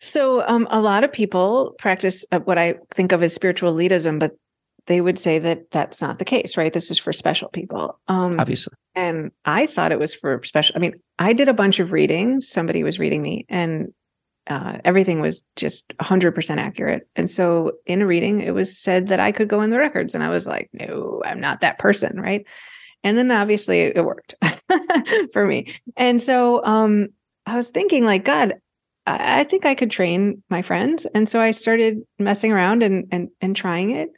So, 0.00 0.46
um, 0.48 0.66
a 0.70 0.80
lot 0.80 1.04
of 1.04 1.12
people 1.12 1.74
practice 1.78 2.24
uh, 2.32 2.40
what 2.40 2.58
I 2.58 2.74
think 2.90 3.12
of 3.12 3.22
as 3.22 3.32
spiritual 3.32 3.72
elitism, 3.72 4.18
but 4.18 4.32
they 4.86 5.00
would 5.00 5.18
say 5.18 5.38
that 5.38 5.70
that's 5.70 6.00
not 6.00 6.18
the 6.18 6.24
case, 6.24 6.56
right? 6.56 6.72
This 6.72 6.90
is 6.90 6.98
for 6.98 7.12
special 7.12 7.48
people. 7.48 8.00
Um, 8.08 8.40
Obviously. 8.40 8.74
And 8.96 9.30
I 9.44 9.66
thought 9.66 9.92
it 9.92 10.00
was 10.00 10.14
for 10.14 10.42
special. 10.42 10.74
I 10.76 10.80
mean, 10.80 10.94
I 11.18 11.32
did 11.32 11.48
a 11.48 11.54
bunch 11.54 11.78
of 11.78 11.92
readings. 11.92 12.48
Somebody 12.48 12.82
was 12.82 12.98
reading 12.98 13.22
me, 13.22 13.46
and 13.48 13.92
uh, 14.48 14.78
everything 14.84 15.20
was 15.20 15.44
just 15.54 15.86
100% 16.00 16.58
accurate. 16.58 17.08
And 17.14 17.30
so, 17.30 17.72
in 17.86 18.02
a 18.02 18.06
reading, 18.06 18.40
it 18.40 18.54
was 18.54 18.76
said 18.76 19.06
that 19.06 19.20
I 19.20 19.30
could 19.30 19.48
go 19.48 19.62
in 19.62 19.70
the 19.70 19.78
records. 19.78 20.16
And 20.16 20.24
I 20.24 20.30
was 20.30 20.48
like, 20.48 20.68
no, 20.72 21.22
I'm 21.24 21.40
not 21.40 21.60
that 21.60 21.78
person, 21.78 22.20
right? 22.20 22.44
And 23.04 23.16
then 23.16 23.30
obviously 23.30 23.80
it 23.80 24.04
worked 24.04 24.34
for 25.32 25.46
me. 25.46 25.74
And 25.96 26.20
so 26.22 26.64
um, 26.64 27.08
I 27.46 27.56
was 27.56 27.70
thinking, 27.70 28.04
like, 28.04 28.24
God, 28.24 28.54
I, 29.06 29.40
I 29.40 29.44
think 29.44 29.66
I 29.66 29.74
could 29.74 29.90
train 29.90 30.42
my 30.48 30.62
friends. 30.62 31.06
And 31.14 31.28
so 31.28 31.40
I 31.40 31.50
started 31.50 32.02
messing 32.18 32.52
around 32.52 32.82
and 32.82 33.06
and 33.10 33.28
and 33.40 33.56
trying 33.56 33.90
it. 33.90 34.10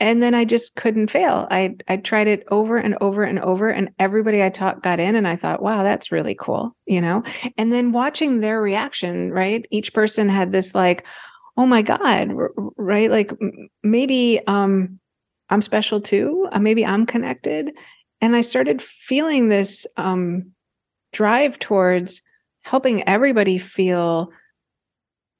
And 0.00 0.22
then 0.22 0.32
I 0.32 0.44
just 0.44 0.76
couldn't 0.76 1.10
fail. 1.10 1.48
I 1.50 1.76
I 1.88 1.96
tried 1.96 2.28
it 2.28 2.44
over 2.50 2.76
and 2.76 2.96
over 3.00 3.24
and 3.24 3.38
over, 3.40 3.68
and 3.68 3.90
everybody 3.98 4.42
I 4.42 4.50
taught 4.50 4.82
got 4.82 5.00
in, 5.00 5.16
and 5.16 5.26
I 5.26 5.34
thought, 5.34 5.62
wow, 5.62 5.82
that's 5.82 6.12
really 6.12 6.36
cool, 6.36 6.76
you 6.86 7.00
know. 7.00 7.24
And 7.56 7.72
then 7.72 7.92
watching 7.92 8.40
their 8.40 8.60
reaction, 8.62 9.32
right? 9.32 9.66
Each 9.70 9.92
person 9.92 10.28
had 10.28 10.52
this 10.52 10.74
like, 10.74 11.04
oh 11.56 11.66
my 11.66 11.82
god, 11.82 12.32
right? 12.76 13.10
Like 13.10 13.32
maybe 13.82 14.40
um, 14.46 15.00
I'm 15.50 15.62
special 15.62 16.00
too. 16.00 16.48
Uh, 16.52 16.60
maybe 16.60 16.86
I'm 16.86 17.04
connected 17.04 17.72
and 18.20 18.34
I 18.34 18.40
started 18.40 18.82
feeling 18.82 19.48
this 19.48 19.86
um, 19.96 20.52
drive 21.12 21.58
towards 21.58 22.20
helping 22.62 23.06
everybody 23.08 23.58
feel 23.58 24.30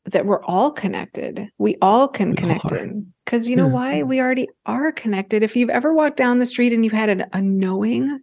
that 0.07 0.25
we're 0.25 0.43
all 0.45 0.71
connected. 0.71 1.49
We 1.59 1.77
all 1.83 2.09
can 2.09 2.31
we 2.31 2.37
connect 2.37 2.73
in. 2.73 3.13
Because 3.25 3.49
you 3.49 3.57
know 3.57 3.69
why? 3.69 4.03
We 4.03 4.21
already 4.21 4.49
are 4.65 4.91
connected. 4.91 5.43
If 5.43 5.55
you've 5.55 5.69
ever 5.69 5.93
walked 5.93 6.17
down 6.17 6.39
the 6.39 6.47
street 6.47 6.73
and 6.73 6.83
you've 6.83 6.95
had 6.95 7.21
a, 7.21 7.37
a 7.37 7.43
knowing, 7.43 8.21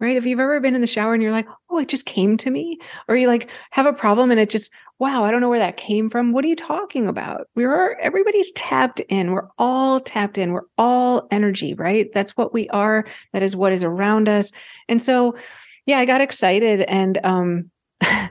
right? 0.00 0.16
If 0.16 0.26
you've 0.26 0.40
ever 0.40 0.58
been 0.58 0.74
in 0.74 0.80
the 0.80 0.88
shower 0.88 1.14
and 1.14 1.22
you're 1.22 1.30
like, 1.30 1.46
oh, 1.70 1.78
it 1.78 1.88
just 1.88 2.06
came 2.06 2.36
to 2.38 2.50
me, 2.50 2.78
or 3.08 3.16
you 3.16 3.28
like 3.28 3.48
have 3.70 3.86
a 3.86 3.92
problem 3.92 4.30
and 4.30 4.40
it 4.40 4.50
just 4.50 4.70
wow, 5.00 5.24
I 5.24 5.30
don't 5.30 5.40
know 5.40 5.48
where 5.48 5.58
that 5.58 5.78
came 5.78 6.10
from. 6.10 6.32
What 6.32 6.44
are 6.44 6.48
you 6.48 6.54
talking 6.56 7.08
about? 7.08 7.48
We're 7.56 7.94
everybody's 8.00 8.52
tapped 8.52 9.00
in. 9.00 9.32
We're 9.32 9.48
all 9.58 9.98
tapped 9.98 10.36
in. 10.36 10.52
We're 10.52 10.66
all 10.76 11.26
energy, 11.30 11.74
right? 11.74 12.12
That's 12.12 12.36
what 12.36 12.52
we 12.52 12.68
are. 12.68 13.06
That 13.32 13.42
is 13.42 13.56
what 13.56 13.72
is 13.72 13.82
around 13.82 14.28
us. 14.28 14.52
And 14.88 15.02
so, 15.02 15.36
yeah, 15.86 15.98
I 15.98 16.04
got 16.04 16.20
excited 16.20 16.82
and 16.82 17.18
um 17.24 17.70
I, 18.02 18.30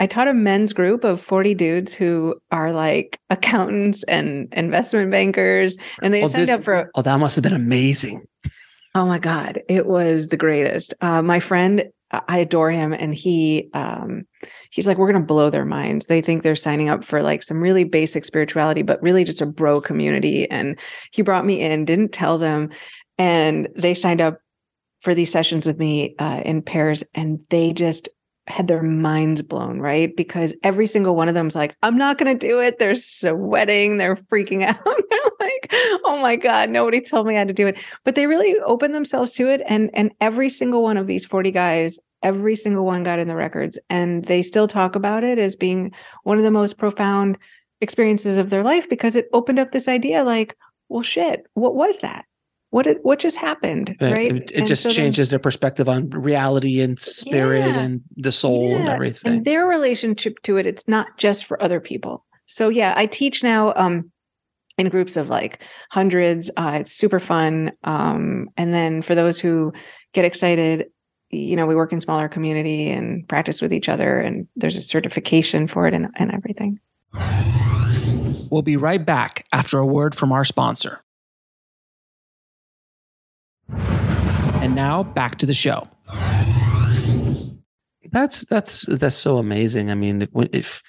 I 0.00 0.06
taught 0.06 0.28
a 0.28 0.34
men's 0.34 0.72
group 0.72 1.04
of 1.04 1.20
40 1.20 1.54
dudes 1.54 1.94
who 1.94 2.40
are 2.50 2.72
like 2.72 3.18
accountants 3.30 4.02
and 4.04 4.52
investment 4.52 5.10
bankers, 5.10 5.76
and 6.02 6.14
they 6.14 6.24
oh, 6.24 6.28
signed 6.28 6.48
this, 6.48 6.56
up 6.56 6.64
for. 6.64 6.74
A, 6.74 6.88
oh, 6.94 7.02
that 7.02 7.20
must 7.20 7.36
have 7.36 7.42
been 7.42 7.52
amazing. 7.52 8.26
Oh 8.94 9.06
my 9.06 9.18
God, 9.18 9.60
it 9.68 9.86
was 9.86 10.28
the 10.28 10.36
greatest. 10.36 10.94
Uh, 11.00 11.22
my 11.22 11.40
friend, 11.40 11.84
I 12.10 12.38
adore 12.38 12.70
him, 12.70 12.92
and 12.92 13.14
he 13.14 13.70
um, 13.72 14.26
he's 14.70 14.86
like, 14.86 14.98
we're 14.98 15.10
going 15.10 15.22
to 15.22 15.26
blow 15.26 15.50
their 15.50 15.64
minds. 15.64 16.06
They 16.06 16.20
think 16.20 16.42
they're 16.42 16.56
signing 16.56 16.88
up 16.88 17.04
for 17.04 17.22
like 17.22 17.42
some 17.42 17.60
really 17.60 17.84
basic 17.84 18.24
spirituality, 18.24 18.82
but 18.82 19.02
really 19.02 19.24
just 19.24 19.40
a 19.40 19.46
bro 19.46 19.80
community. 19.80 20.50
And 20.50 20.78
he 21.12 21.22
brought 21.22 21.46
me 21.46 21.60
in, 21.60 21.84
didn't 21.84 22.12
tell 22.12 22.38
them, 22.38 22.70
and 23.18 23.68
they 23.76 23.94
signed 23.94 24.20
up 24.20 24.40
for 25.00 25.14
these 25.14 25.30
sessions 25.30 25.66
with 25.66 25.78
me 25.78 26.14
uh, 26.18 26.42
in 26.44 26.62
pairs, 26.62 27.04
and 27.14 27.40
they 27.48 27.72
just 27.72 28.08
had 28.50 28.68
their 28.68 28.82
minds 28.82 29.42
blown, 29.42 29.80
right? 29.80 30.14
Because 30.16 30.54
every 30.62 30.86
single 30.86 31.16
one 31.16 31.28
of 31.28 31.34
them's 31.34 31.54
like, 31.54 31.74
I'm 31.82 31.96
not 31.96 32.18
going 32.18 32.36
to 32.36 32.46
do 32.46 32.60
it. 32.60 32.78
They're 32.78 32.94
sweating, 32.94 33.96
they're 33.96 34.16
freaking 34.16 34.64
out. 34.66 34.84
they're 34.84 35.30
like, 35.40 35.72
oh 36.04 36.18
my 36.20 36.36
God, 36.36 36.70
nobody 36.70 37.00
told 37.00 37.26
me 37.26 37.34
how 37.34 37.44
to 37.44 37.52
do 37.52 37.66
it. 37.66 37.78
But 38.04 38.14
they 38.14 38.26
really 38.26 38.58
opened 38.60 38.94
themselves 38.94 39.32
to 39.34 39.48
it. 39.48 39.62
And, 39.66 39.90
and 39.94 40.12
every 40.20 40.48
single 40.48 40.82
one 40.82 40.96
of 40.96 41.06
these 41.06 41.24
40 41.24 41.50
guys, 41.50 41.98
every 42.22 42.56
single 42.56 42.84
one 42.84 43.02
got 43.02 43.18
in 43.18 43.28
the 43.28 43.36
records. 43.36 43.78
And 43.88 44.24
they 44.24 44.42
still 44.42 44.68
talk 44.68 44.94
about 44.94 45.24
it 45.24 45.38
as 45.38 45.56
being 45.56 45.92
one 46.24 46.38
of 46.38 46.44
the 46.44 46.50
most 46.50 46.76
profound 46.76 47.38
experiences 47.80 48.36
of 48.36 48.50
their 48.50 48.62
life 48.62 48.88
because 48.88 49.16
it 49.16 49.28
opened 49.32 49.58
up 49.58 49.72
this 49.72 49.88
idea 49.88 50.24
like, 50.24 50.56
well, 50.88 51.02
shit, 51.02 51.46
what 51.54 51.74
was 51.74 51.98
that? 51.98 52.26
What 52.70 52.84
did 52.84 52.98
what 53.02 53.18
just 53.18 53.36
happened 53.36 53.96
right? 54.00 54.32
it, 54.32 54.52
it 54.52 54.66
just 54.66 54.82
so 54.82 54.90
changes 54.90 55.28
then, 55.28 55.32
their 55.34 55.38
perspective 55.40 55.88
on 55.88 56.08
reality 56.10 56.80
and 56.80 56.98
spirit 56.98 57.74
yeah, 57.74 57.80
and 57.80 58.00
the 58.16 58.32
soul 58.32 58.70
yeah. 58.70 58.76
and 58.76 58.88
everything. 58.88 59.32
and 59.32 59.44
their 59.44 59.66
relationship 59.66 60.40
to 60.42 60.56
it 60.56 60.66
it's 60.66 60.88
not 60.88 61.06
just 61.18 61.44
for 61.44 61.62
other 61.62 61.80
people. 61.80 62.24
So 62.46 62.68
yeah 62.68 62.94
i 62.96 63.06
teach 63.06 63.42
now 63.42 63.72
um 63.76 64.10
in 64.78 64.88
groups 64.88 65.16
of 65.16 65.28
like 65.28 65.62
hundreds 65.90 66.50
uh, 66.56 66.78
it's 66.80 66.92
super 66.92 67.20
fun 67.20 67.72
um 67.84 68.48
and 68.56 68.72
then 68.72 69.02
for 69.02 69.14
those 69.14 69.38
who 69.38 69.72
get 70.12 70.24
excited 70.24 70.86
you 71.30 71.54
know 71.54 71.66
we 71.66 71.74
work 71.74 71.92
in 71.92 72.00
smaller 72.00 72.28
community 72.28 72.90
and 72.90 73.26
practice 73.28 73.60
with 73.60 73.72
each 73.72 73.88
other 73.88 74.18
and 74.20 74.46
there's 74.56 74.76
a 74.76 74.82
certification 74.82 75.66
for 75.66 75.86
it 75.86 75.94
and, 75.94 76.08
and 76.16 76.32
everything. 76.32 76.78
We'll 78.50 78.62
be 78.62 78.76
right 78.76 79.04
back 79.04 79.46
after 79.52 79.78
a 79.78 79.86
word 79.86 80.14
from 80.14 80.32
our 80.32 80.44
sponsor 80.44 81.04
And 84.62 84.74
now 84.74 85.02
back 85.02 85.36
to 85.36 85.46
the 85.46 85.54
show. 85.54 85.88
That's 88.12 88.44
that's 88.46 88.86
that's 88.86 89.16
so 89.16 89.38
amazing. 89.38 89.90
I 89.90 89.94
mean, 89.94 90.26
if 90.52 90.82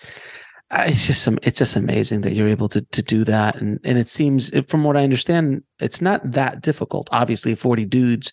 it's 0.71 1.07
just 1.07 1.23
some, 1.23 1.37
it's 1.43 1.57
just 1.59 1.75
amazing 1.75 2.21
that 2.21 2.33
you're 2.33 2.47
able 2.47 2.69
to 2.69 2.81
to 2.81 3.01
do 3.01 3.23
that, 3.25 3.55
and 3.57 3.79
and 3.83 3.97
it 3.97 4.07
seems, 4.07 4.51
from 4.67 4.83
what 4.83 4.97
I 4.97 5.03
understand, 5.03 5.63
it's 5.79 6.01
not 6.01 6.31
that 6.31 6.61
difficult. 6.61 7.09
Obviously, 7.11 7.55
forty 7.55 7.85
dudes, 7.85 8.31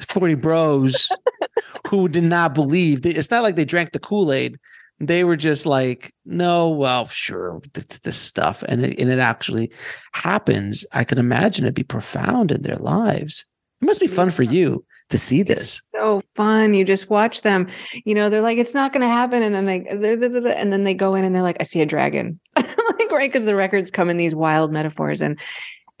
forty 0.00 0.34
bros, 0.34 1.10
who 1.88 2.08
did 2.08 2.24
not 2.24 2.54
believe. 2.54 3.04
It's 3.04 3.30
not 3.30 3.42
like 3.42 3.56
they 3.56 3.64
drank 3.64 3.92
the 3.92 3.98
Kool 3.98 4.32
Aid. 4.32 4.58
They 5.00 5.24
were 5.24 5.36
just 5.36 5.66
like, 5.66 6.14
no, 6.24 6.70
well, 6.70 7.06
sure, 7.06 7.60
it's 7.74 7.98
this 7.98 8.16
stuff, 8.16 8.62
and 8.68 8.84
it, 8.84 8.98
and 8.98 9.10
it 9.10 9.18
actually 9.18 9.70
happens. 10.12 10.86
I 10.92 11.04
can 11.04 11.18
imagine 11.18 11.64
it'd 11.64 11.74
be 11.74 11.82
profound 11.82 12.52
in 12.52 12.62
their 12.62 12.76
lives. 12.76 13.44
It 13.84 13.86
must 13.86 14.00
be 14.00 14.06
fun 14.06 14.30
for 14.30 14.44
you 14.44 14.82
to 15.10 15.18
see 15.18 15.42
this. 15.42 15.76
It's 15.76 15.90
so 15.90 16.22
fun. 16.34 16.72
You 16.72 16.86
just 16.86 17.10
watch 17.10 17.42
them. 17.42 17.68
You 18.06 18.14
know, 18.14 18.30
they're 18.30 18.40
like, 18.40 18.56
it's 18.56 18.72
not 18.72 18.94
going 18.94 19.02
to 19.02 19.08
happen, 19.08 19.42
and 19.42 19.54
then 19.54 19.66
they, 19.66 19.84
and 19.86 20.72
then 20.72 20.84
they 20.84 20.94
go 20.94 21.14
in 21.14 21.22
and 21.22 21.34
they're 21.34 21.42
like, 21.42 21.58
I 21.60 21.64
see 21.64 21.82
a 21.82 21.86
dragon, 21.86 22.40
like 22.56 23.10
right 23.10 23.30
because 23.30 23.44
the 23.44 23.54
records 23.54 23.90
come 23.90 24.08
in 24.08 24.16
these 24.16 24.34
wild 24.34 24.72
metaphors, 24.72 25.20
and 25.20 25.38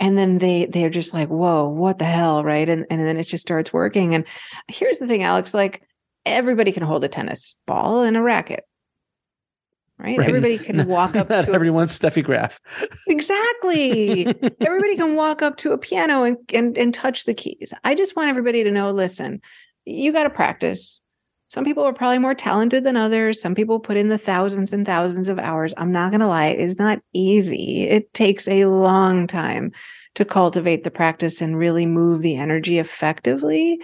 and 0.00 0.16
then 0.16 0.38
they 0.38 0.64
they're 0.64 0.88
just 0.88 1.12
like, 1.12 1.28
whoa, 1.28 1.68
what 1.68 1.98
the 1.98 2.06
hell, 2.06 2.42
right? 2.42 2.66
And 2.66 2.86
and 2.88 3.06
then 3.06 3.18
it 3.18 3.24
just 3.24 3.42
starts 3.42 3.70
working. 3.70 4.14
And 4.14 4.24
here's 4.66 4.96
the 4.96 5.06
thing, 5.06 5.22
Alex, 5.22 5.52
like 5.52 5.82
everybody 6.24 6.72
can 6.72 6.84
hold 6.84 7.04
a 7.04 7.08
tennis 7.08 7.54
ball 7.66 8.00
and 8.00 8.16
a 8.16 8.22
racket 8.22 8.64
right? 9.98 10.18
right. 10.18 10.28
Everybody 10.28 10.58
can 10.58 10.86
walk 10.86 11.16
up 11.16 11.28
Not 11.30 11.46
to 11.46 11.52
everyone's 11.52 11.98
Steffi 11.98 12.22
Graf. 12.24 12.60
exactly. 13.06 14.26
everybody 14.60 14.96
can 14.96 15.14
walk 15.14 15.42
up 15.42 15.56
to 15.58 15.72
a 15.72 15.78
piano 15.78 16.22
and, 16.24 16.36
and 16.52 16.76
and 16.76 16.92
touch 16.94 17.24
the 17.24 17.34
keys. 17.34 17.72
I 17.84 17.94
just 17.94 18.16
want 18.16 18.28
everybody 18.30 18.64
to 18.64 18.70
know, 18.70 18.90
listen, 18.90 19.40
you 19.84 20.12
got 20.12 20.24
to 20.24 20.30
practice. 20.30 21.00
Some 21.48 21.64
people 21.64 21.84
are 21.84 21.92
probably 21.92 22.18
more 22.18 22.34
talented 22.34 22.84
than 22.84 22.96
others. 22.96 23.40
Some 23.40 23.54
people 23.54 23.78
put 23.78 23.96
in 23.96 24.08
the 24.08 24.18
thousands 24.18 24.72
and 24.72 24.84
thousands 24.84 25.28
of 25.28 25.38
hours. 25.38 25.72
I'm 25.76 25.92
not 25.92 26.10
going 26.10 26.20
to 26.20 26.26
lie, 26.26 26.46
it's 26.46 26.78
not 26.78 26.98
easy. 27.12 27.82
It 27.84 28.12
takes 28.14 28.48
a 28.48 28.64
long 28.66 29.26
time 29.26 29.70
to 30.14 30.24
cultivate 30.24 30.84
the 30.84 30.90
practice 30.90 31.40
and 31.40 31.58
really 31.58 31.86
move 31.86 32.22
the 32.22 32.36
energy 32.36 32.78
effectively, 32.78 33.80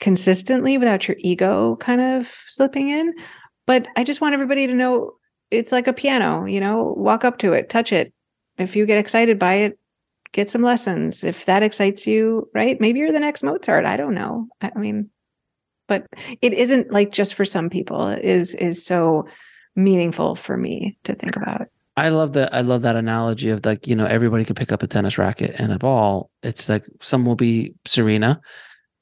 consistently 0.00 0.78
without 0.78 1.08
your 1.08 1.16
ego 1.20 1.76
kind 1.76 2.00
of 2.00 2.28
slipping 2.46 2.88
in. 2.88 3.14
But 3.66 3.88
I 3.96 4.04
just 4.04 4.20
want 4.20 4.34
everybody 4.34 4.66
to 4.66 4.74
know 4.74 5.14
it's 5.50 5.72
like 5.72 5.86
a 5.86 5.92
piano, 5.92 6.44
you 6.44 6.60
know, 6.60 6.94
walk 6.96 7.24
up 7.24 7.38
to 7.38 7.52
it, 7.52 7.68
touch 7.68 7.92
it. 7.92 8.12
If 8.58 8.76
you 8.76 8.86
get 8.86 8.98
excited 8.98 9.38
by 9.38 9.54
it, 9.54 9.78
get 10.32 10.50
some 10.50 10.62
lessons. 10.62 11.24
If 11.24 11.46
that 11.46 11.62
excites 11.62 12.06
you, 12.06 12.48
right? 12.54 12.80
Maybe 12.80 12.98
you're 12.98 13.12
the 13.12 13.20
next 13.20 13.42
Mozart. 13.42 13.84
I 13.84 13.96
don't 13.96 14.14
know. 14.14 14.48
I 14.60 14.70
mean, 14.76 15.10
but 15.86 16.06
it 16.42 16.52
isn't 16.52 16.92
like 16.92 17.12
just 17.12 17.34
for 17.34 17.44
some 17.44 17.70
people. 17.70 18.08
It 18.08 18.24
is 18.24 18.54
is 18.54 18.84
so 18.84 19.26
meaningful 19.74 20.34
for 20.34 20.56
me 20.56 20.98
to 21.04 21.14
think 21.14 21.36
about. 21.36 21.62
it. 21.62 21.68
I 21.96 22.10
love 22.10 22.34
that. 22.34 22.54
I 22.54 22.60
love 22.60 22.82
that 22.82 22.96
analogy 22.96 23.48
of 23.50 23.64
like 23.64 23.86
you 23.86 23.96
know 23.96 24.06
everybody 24.06 24.44
could 24.44 24.56
pick 24.56 24.70
up 24.70 24.82
a 24.82 24.86
tennis 24.86 25.18
racket 25.18 25.56
and 25.58 25.72
a 25.72 25.78
ball. 25.78 26.30
It's 26.42 26.68
like 26.68 26.84
some 27.00 27.24
will 27.24 27.34
be 27.36 27.74
Serena, 27.86 28.40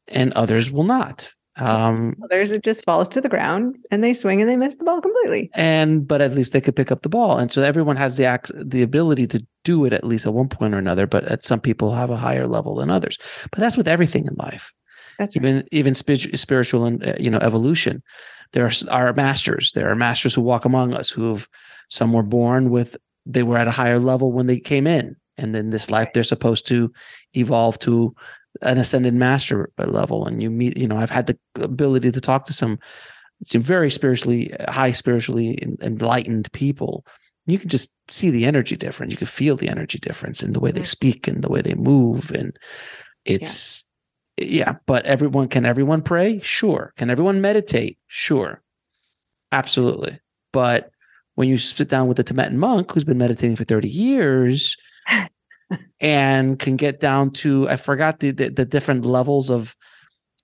and 0.09 0.33
others 0.33 0.71
will 0.71 0.85
not. 0.85 1.33
Um, 1.59 2.17
Others, 2.25 2.53
it 2.53 2.63
just 2.63 2.85
falls 2.85 3.09
to 3.11 3.21
the 3.21 3.29
ground 3.29 3.77
and 3.91 4.05
they 4.05 4.13
swing 4.13 4.41
and 4.41 4.51
they 4.51 4.57
miss 4.57 4.77
the 4.77 4.85
ball 4.85 5.01
completely. 5.01 5.51
And 5.55 6.07
but 6.07 6.21
at 6.21 6.35
least 6.35 6.53
they 6.53 6.61
could 6.61 6.77
pick 6.77 6.93
up 6.93 7.03
the 7.03 7.09
ball, 7.09 7.39
and 7.39 7.51
so 7.51 7.63
everyone 7.63 7.97
has 7.97 8.17
the 8.17 8.27
act, 8.27 8.53
the 8.55 8.83
ability 8.83 9.27
to 9.29 9.45
do 9.65 9.85
it 9.85 9.93
at 9.93 10.05
least 10.05 10.27
at 10.27 10.35
one 10.35 10.49
point 10.49 10.75
or 10.75 10.79
another. 10.79 11.07
But 11.07 11.25
at 11.25 11.45
some 11.45 11.61
people 11.61 11.95
have 11.95 12.11
a 12.11 12.17
higher 12.17 12.47
level 12.47 12.77
than 12.77 12.91
others. 12.91 13.19
But 13.51 13.61
that's 13.61 13.77
with 13.77 13.89
everything 13.89 14.27
in 14.27 14.35
life. 14.35 14.73
That's 15.19 15.37
even 15.37 15.57
right. 15.57 15.69
even 15.71 15.95
spiritual 15.95 16.85
and 16.85 17.07
uh, 17.07 17.15
you 17.19 17.31
know 17.31 17.39
evolution. 17.39 18.03
There 18.53 18.67
are, 18.67 18.73
are 18.91 19.13
masters. 19.13 19.73
There 19.73 19.91
are 19.91 19.97
masters 19.97 20.35
who 20.35 20.43
walk 20.43 20.65
among 20.65 20.95
us 20.95 21.11
who've 21.11 21.49
some 21.89 22.13
were 22.13 22.23
born 22.23 22.71
with 22.71 22.97
they 23.25 23.43
were 23.43 23.59
at 23.59 23.69
a 23.69 23.73
higher 23.73 23.99
level 23.99 24.33
when 24.33 24.47
they 24.47 24.61
came 24.61 24.87
in, 24.87 25.17
and 25.39 25.55
then 25.55 25.71
this 25.71 25.91
life 25.91 26.11
they're 26.13 26.23
supposed 26.23 26.67
to 26.69 26.93
evolve 27.35 27.79
to 27.81 28.15
an 28.63 28.79
ascended 28.79 29.15
master 29.15 29.71
level 29.79 30.27
and 30.27 30.43
you 30.43 30.51
meet 30.51 30.77
you 30.77 30.89
know 30.89 30.97
i've 30.97 31.11
had 31.11 31.27
the 31.27 31.39
ability 31.57 32.11
to 32.11 32.21
talk 32.21 32.45
to 32.45 32.53
some 32.53 32.79
some 33.45 33.61
very 33.61 33.91
spiritually 33.91 34.53
high 34.69 34.93
spiritually 34.93 35.59
enlightened 35.83 36.51
people. 36.53 37.05
You 37.47 37.59
can 37.59 37.69
just 37.69 37.93
see 38.09 38.31
the 38.31 38.45
energy 38.45 38.77
difference. 38.77 39.13
You 39.13 39.19
can 39.19 39.27
feel 39.27 39.57
the 39.57 39.69
energy 39.69 39.99
difference 39.99 40.43
in 40.43 40.53
the 40.53 40.61
way 40.61 40.73
they 40.73 40.81
mm-hmm. 40.81 40.87
speak 40.87 41.29
and 41.29 41.43
the 41.43 41.51
way 41.51 41.61
they 41.61 41.75
move 41.75 42.33
and 42.33 42.57
it's 43.25 43.87
yeah. 44.37 44.47
yeah 44.47 44.75
but 44.87 45.05
everyone 45.07 45.49
can 45.49 45.65
everyone 45.65 46.03
pray? 46.03 46.41
Sure. 46.41 46.93
Can 46.97 47.11
everyone 47.11 47.41
meditate? 47.41 47.99
Sure. 48.07 48.63
Absolutely. 49.53 50.21
But 50.53 50.91
when 51.35 51.49
you 51.49 51.59
sit 51.59 51.89
down 51.89 52.09
with 52.09 52.19
a 52.19 52.25
tibetan 52.25 52.59
monk 52.59 52.91
who's 52.91 53.05
been 53.05 53.19
meditating 53.19 53.57
for 53.57 53.65
30 53.65 53.89
years 53.89 54.77
and 56.01 56.59
can 56.59 56.77
get 56.77 57.01
down 57.01 57.31
to 57.31 57.69
I 57.69 57.77
forgot 57.77 58.21
the, 58.21 58.31
the, 58.31 58.51
the 58.51 58.65
different 58.65 59.05
levels 59.05 59.51
of 59.51 59.77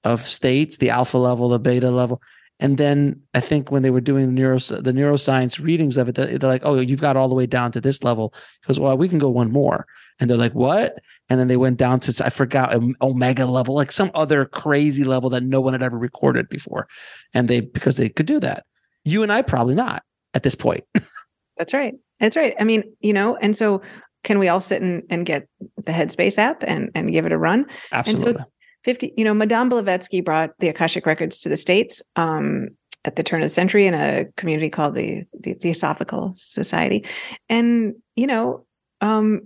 of 0.05 0.21
states, 0.21 0.79
the 0.79 0.91
alpha 0.91 1.19
level, 1.19 1.49
the 1.49 1.59
beta 1.59 1.91
level. 1.91 2.21
And 2.59 2.79
then 2.79 3.21
I 3.35 3.41
think 3.41 3.71
when 3.71 3.83
they 3.83 3.91
were 3.91 4.01
doing 4.01 4.27
the 4.27 4.33
neuro 4.33 4.59
the 4.59 4.93
neuroscience 4.93 5.63
readings 5.63 5.97
of 5.97 6.09
it, 6.09 6.15
they're 6.15 6.39
like, 6.39 6.63
"Oh, 6.65 6.79
you've 6.79 7.01
got 7.01 7.17
all 7.17 7.29
the 7.29 7.35
way 7.35 7.47
down 7.47 7.73
to 7.73 7.81
this 7.81 8.05
level." 8.05 8.35
Because 8.61 8.79
well, 8.79 8.97
we 8.97 9.09
can 9.09 9.19
go 9.19 9.31
one 9.31 9.51
more, 9.51 9.85
and 10.21 10.31
they're 10.31 10.39
like, 10.39 10.55
"What?" 10.55 11.01
And 11.29 11.41
then 11.41 11.49
they 11.49 11.57
went 11.57 11.77
down 11.77 11.99
to 12.01 12.25
I 12.25 12.31
forgot 12.31 12.73
um, 12.73 12.95
omega 13.03 13.47
level, 13.47 13.75
like 13.75 13.91
some 13.91 14.13
other 14.15 14.45
crazy 14.45 15.03
level 15.03 15.29
that 15.31 15.43
no 15.43 15.61
one 15.61 15.73
had 15.73 15.83
ever 15.83 15.99
recorded 15.99 16.49
before, 16.49 16.87
and 17.35 17.49
they 17.49 17.61
because 17.61 17.97
they 17.97 18.09
could 18.09 18.27
do 18.27 18.39
that. 18.39 18.65
You 19.05 19.25
and 19.25 19.33
I 19.33 19.43
probably 19.43 19.75
not 19.75 20.05
at 20.35 20.45
this 20.45 20.55
point. 20.55 20.85
That's 21.57 21.75
right. 21.75 21.95
That's 22.21 22.37
right. 22.37 22.55
I 22.61 22.65
mean, 22.65 22.85
you 23.01 23.13
know, 23.13 23.37
and 23.37 23.57
so 23.57 23.83
can 24.25 24.39
we 24.39 24.49
all 24.49 24.61
sit 24.61 24.83
and, 24.83 25.03
and 25.11 25.27
get 25.27 25.49
the 25.77 25.93
Headspace 25.93 26.39
app 26.39 26.63
and, 26.67 26.91
and 26.95 27.13
give 27.13 27.27
it 27.27 27.33
a 27.33 27.39
run? 27.39 27.67
Absolutely. 27.91 28.35
So 28.35 28.45
50, 28.85 29.15
you 29.17 29.25
know, 29.25 29.35
Madame 29.35 29.69
Blavatsky 29.69 30.21
brought 30.21 30.51
the 30.59 30.69
Akashic 30.69 31.07
Records 31.07 31.41
to 31.41 31.49
the 31.49 31.57
States 31.57 32.03
um, 32.17 32.69
at 33.05 33.17
the 33.17 33.23
turn 33.23 33.41
of 33.41 33.47
the 33.47 33.51
century 33.51 33.87
in 33.87 33.95
a 33.95 34.27
community 34.37 34.69
called 34.69 34.95
the, 34.95 35.25
the 35.39 35.55
Theosophical 35.55 36.33
Society. 36.37 37.05
And, 37.49 37.95
you 38.17 38.27
know, 38.27 38.67
um, 39.01 39.43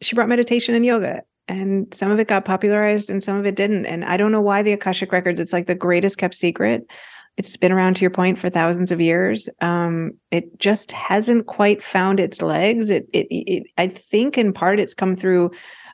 she 0.00 0.14
brought 0.14 0.28
meditation 0.28 0.74
and 0.74 0.84
yoga 0.84 1.22
and 1.48 1.92
some 1.92 2.10
of 2.10 2.18
it 2.18 2.28
got 2.28 2.44
popularized 2.44 3.10
and 3.10 3.22
some 3.22 3.36
of 3.36 3.46
it 3.46 3.54
didn't. 3.54 3.86
And 3.86 4.04
I 4.04 4.16
don't 4.16 4.32
know 4.32 4.40
why 4.40 4.62
the 4.62 4.72
Akashic 4.72 5.12
Records, 5.12 5.40
it's 5.40 5.52
like 5.52 5.66
the 5.66 5.74
greatest 5.74 6.18
kept 6.18 6.34
secret 6.34 6.86
it's 7.36 7.56
been 7.56 7.72
around 7.72 7.96
to 7.96 8.02
your 8.02 8.10
point 8.10 8.38
for 8.38 8.48
thousands 8.48 8.92
of 8.92 9.00
years. 9.00 9.48
Um, 9.60 10.12
it 10.30 10.58
just 10.58 10.92
hasn't 10.92 11.46
quite 11.46 11.82
found 11.82 12.20
its 12.20 12.42
legs. 12.42 12.90
It, 12.90 13.08
it, 13.12 13.26
it, 13.30 13.64
I 13.76 13.88
think 13.88 14.38
in 14.38 14.52
part 14.52 14.78
it's 14.78 14.94
come 14.94 15.16
through 15.16 15.50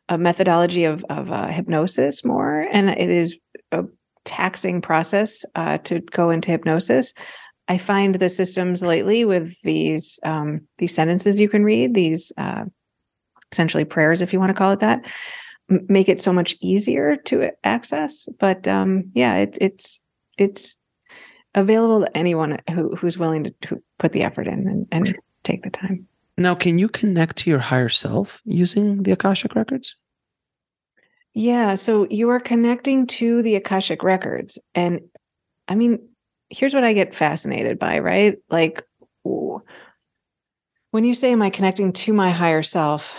a 0.08 0.18
methodology 0.18 0.84
of, 0.84 1.04
of 1.08 1.30
uh, 1.30 1.46
hypnosis 1.46 2.24
more, 2.24 2.66
and 2.72 2.90
it 2.90 3.10
is 3.10 3.38
a 3.72 3.84
taxing 4.24 4.82
process 4.82 5.44
uh, 5.54 5.78
to 5.78 6.00
go 6.00 6.30
into 6.30 6.50
hypnosis. 6.50 7.14
I 7.68 7.78
find 7.78 8.16
the 8.16 8.28
systems 8.28 8.82
lately 8.82 9.24
with 9.24 9.54
these 9.62 10.18
um, 10.24 10.62
these 10.78 10.94
sentences 10.94 11.38
you 11.38 11.48
can 11.48 11.64
read, 11.64 11.94
these 11.94 12.32
uh, 12.36 12.64
essentially 13.52 13.84
prayers, 13.84 14.20
if 14.20 14.32
you 14.32 14.40
want 14.40 14.50
to 14.50 14.54
call 14.54 14.72
it 14.72 14.80
that, 14.80 15.06
make 15.68 16.08
it 16.08 16.20
so 16.20 16.32
much 16.32 16.56
easier 16.60 17.16
to 17.26 17.50
access. 17.62 18.28
But 18.38 18.66
um, 18.66 19.10
yeah, 19.14 19.36
it, 19.36 19.56
it's 19.60 20.04
it's 20.36 20.76
available 21.54 22.00
to 22.04 22.16
anyone 22.16 22.58
who 22.70 22.94
who's 22.96 23.18
willing 23.18 23.44
to, 23.44 23.50
to 23.62 23.82
put 23.98 24.12
the 24.12 24.22
effort 24.22 24.46
in 24.46 24.68
and, 24.68 24.86
and 24.92 25.18
take 25.42 25.62
the 25.62 25.70
time. 25.70 26.06
Now, 26.36 26.54
can 26.54 26.78
you 26.78 26.88
connect 26.88 27.36
to 27.38 27.50
your 27.50 27.58
higher 27.58 27.88
self 27.88 28.40
using 28.44 29.02
the 29.02 29.12
Akashic 29.12 29.54
records? 29.54 29.96
Yeah, 31.34 31.74
so 31.74 32.06
you 32.10 32.28
are 32.30 32.40
connecting 32.40 33.06
to 33.08 33.42
the 33.42 33.54
Akashic 33.56 34.02
records. 34.02 34.58
And 34.74 35.00
I 35.68 35.74
mean, 35.76 36.00
here's 36.48 36.74
what 36.74 36.84
I 36.84 36.92
get 36.92 37.14
fascinated 37.14 37.78
by, 37.78 38.00
right? 38.00 38.38
Like 38.48 38.84
when 39.22 41.04
you 41.04 41.14
say 41.14 41.32
am 41.32 41.42
I 41.42 41.50
connecting 41.50 41.92
to 41.92 42.12
my 42.12 42.30
higher 42.30 42.62
self, 42.62 43.14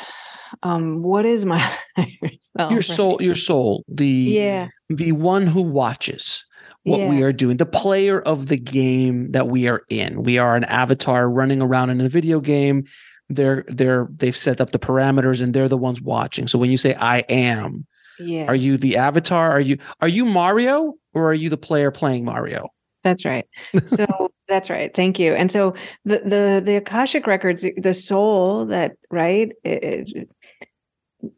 um 0.63 1.01
what 1.01 1.25
is 1.25 1.45
my 1.45 1.57
higher 1.95 2.31
self? 2.41 2.71
Your 2.71 2.81
soul, 2.81 3.21
your 3.21 3.35
soul, 3.35 3.83
the 3.87 4.05
Yeah. 4.05 4.67
the 4.89 5.13
one 5.13 5.47
who 5.47 5.61
watches 5.61 6.45
what 6.83 7.07
we 7.07 7.21
are 7.23 7.31
doing, 7.33 7.57
the 7.57 7.65
player 7.65 8.19
of 8.21 8.47
the 8.47 8.57
game 8.57 9.31
that 9.33 9.47
we 9.47 9.67
are 9.67 9.83
in. 9.89 10.23
We 10.23 10.37
are 10.39 10.55
an 10.55 10.63
avatar 10.63 11.29
running 11.29 11.61
around 11.61 11.89
in 11.91 12.01
a 12.01 12.09
video 12.09 12.39
game. 12.39 12.85
They're 13.29 13.63
they're 13.67 14.07
they've 14.15 14.35
set 14.35 14.59
up 14.59 14.71
the 14.71 14.79
parameters 14.79 15.41
and 15.41 15.53
they're 15.53 15.69
the 15.69 15.77
ones 15.77 16.01
watching. 16.01 16.47
So 16.47 16.57
when 16.59 16.71
you 16.71 16.77
say 16.77 16.95
I 16.95 17.19
am, 17.29 17.85
Yeah. 18.19 18.45
are 18.47 18.55
you 18.55 18.77
the 18.77 18.97
avatar? 18.97 19.51
Are 19.51 19.59
you 19.59 19.77
are 20.01 20.07
you 20.07 20.25
Mario 20.25 20.95
or 21.13 21.29
are 21.29 21.33
you 21.33 21.49
the 21.49 21.57
player 21.57 21.91
playing 21.91 22.25
Mario? 22.25 22.69
That's 23.03 23.25
right. 23.25 23.45
So 23.87 24.05
that's 24.47 24.69
right. 24.69 24.93
Thank 24.93 25.17
you. 25.17 25.33
And 25.33 25.49
so 25.51 25.75
the 26.03 26.19
the 26.25 26.61
the 26.65 26.75
Akashic 26.75 27.25
records, 27.25 27.65
the 27.77 27.93
soul 27.93 28.65
that 28.65 28.93
right, 29.09 29.51
it- 29.63 29.83
it- 29.83 30.29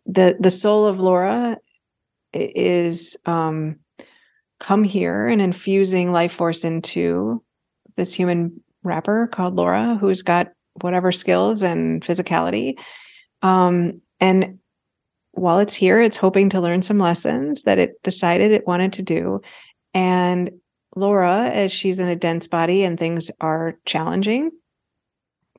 the 0.05 0.35
the 0.39 0.49
soul 0.51 0.85
of 0.87 0.99
Laura 0.99 1.57
is 2.33 3.17
um, 3.25 3.77
come 4.63 4.85
here 4.85 5.27
and 5.27 5.41
infusing 5.41 6.13
life 6.13 6.31
force 6.31 6.63
into 6.63 7.43
this 7.97 8.13
human 8.13 8.63
wrapper 8.81 9.27
called 9.27 9.57
Laura, 9.57 9.97
who's 9.99 10.21
got 10.21 10.53
whatever 10.79 11.11
skills 11.11 11.63
and 11.63 12.01
physicality. 12.01 12.79
Um, 13.41 14.01
and 14.21 14.59
while 15.33 15.59
it's 15.59 15.73
here, 15.73 15.99
it's 15.99 16.15
hoping 16.15 16.47
to 16.49 16.61
learn 16.61 16.81
some 16.81 16.97
lessons 16.97 17.63
that 17.63 17.77
it 17.77 18.01
decided 18.03 18.51
it 18.51 18.65
wanted 18.65 18.93
to 18.93 19.01
do. 19.01 19.41
And 19.93 20.49
Laura, 20.95 21.49
as 21.49 21.69
she's 21.69 21.99
in 21.99 22.07
a 22.07 22.15
dense 22.15 22.47
body 22.47 22.83
and 22.83 22.97
things 22.97 23.29
are 23.41 23.77
challenging, 23.85 24.49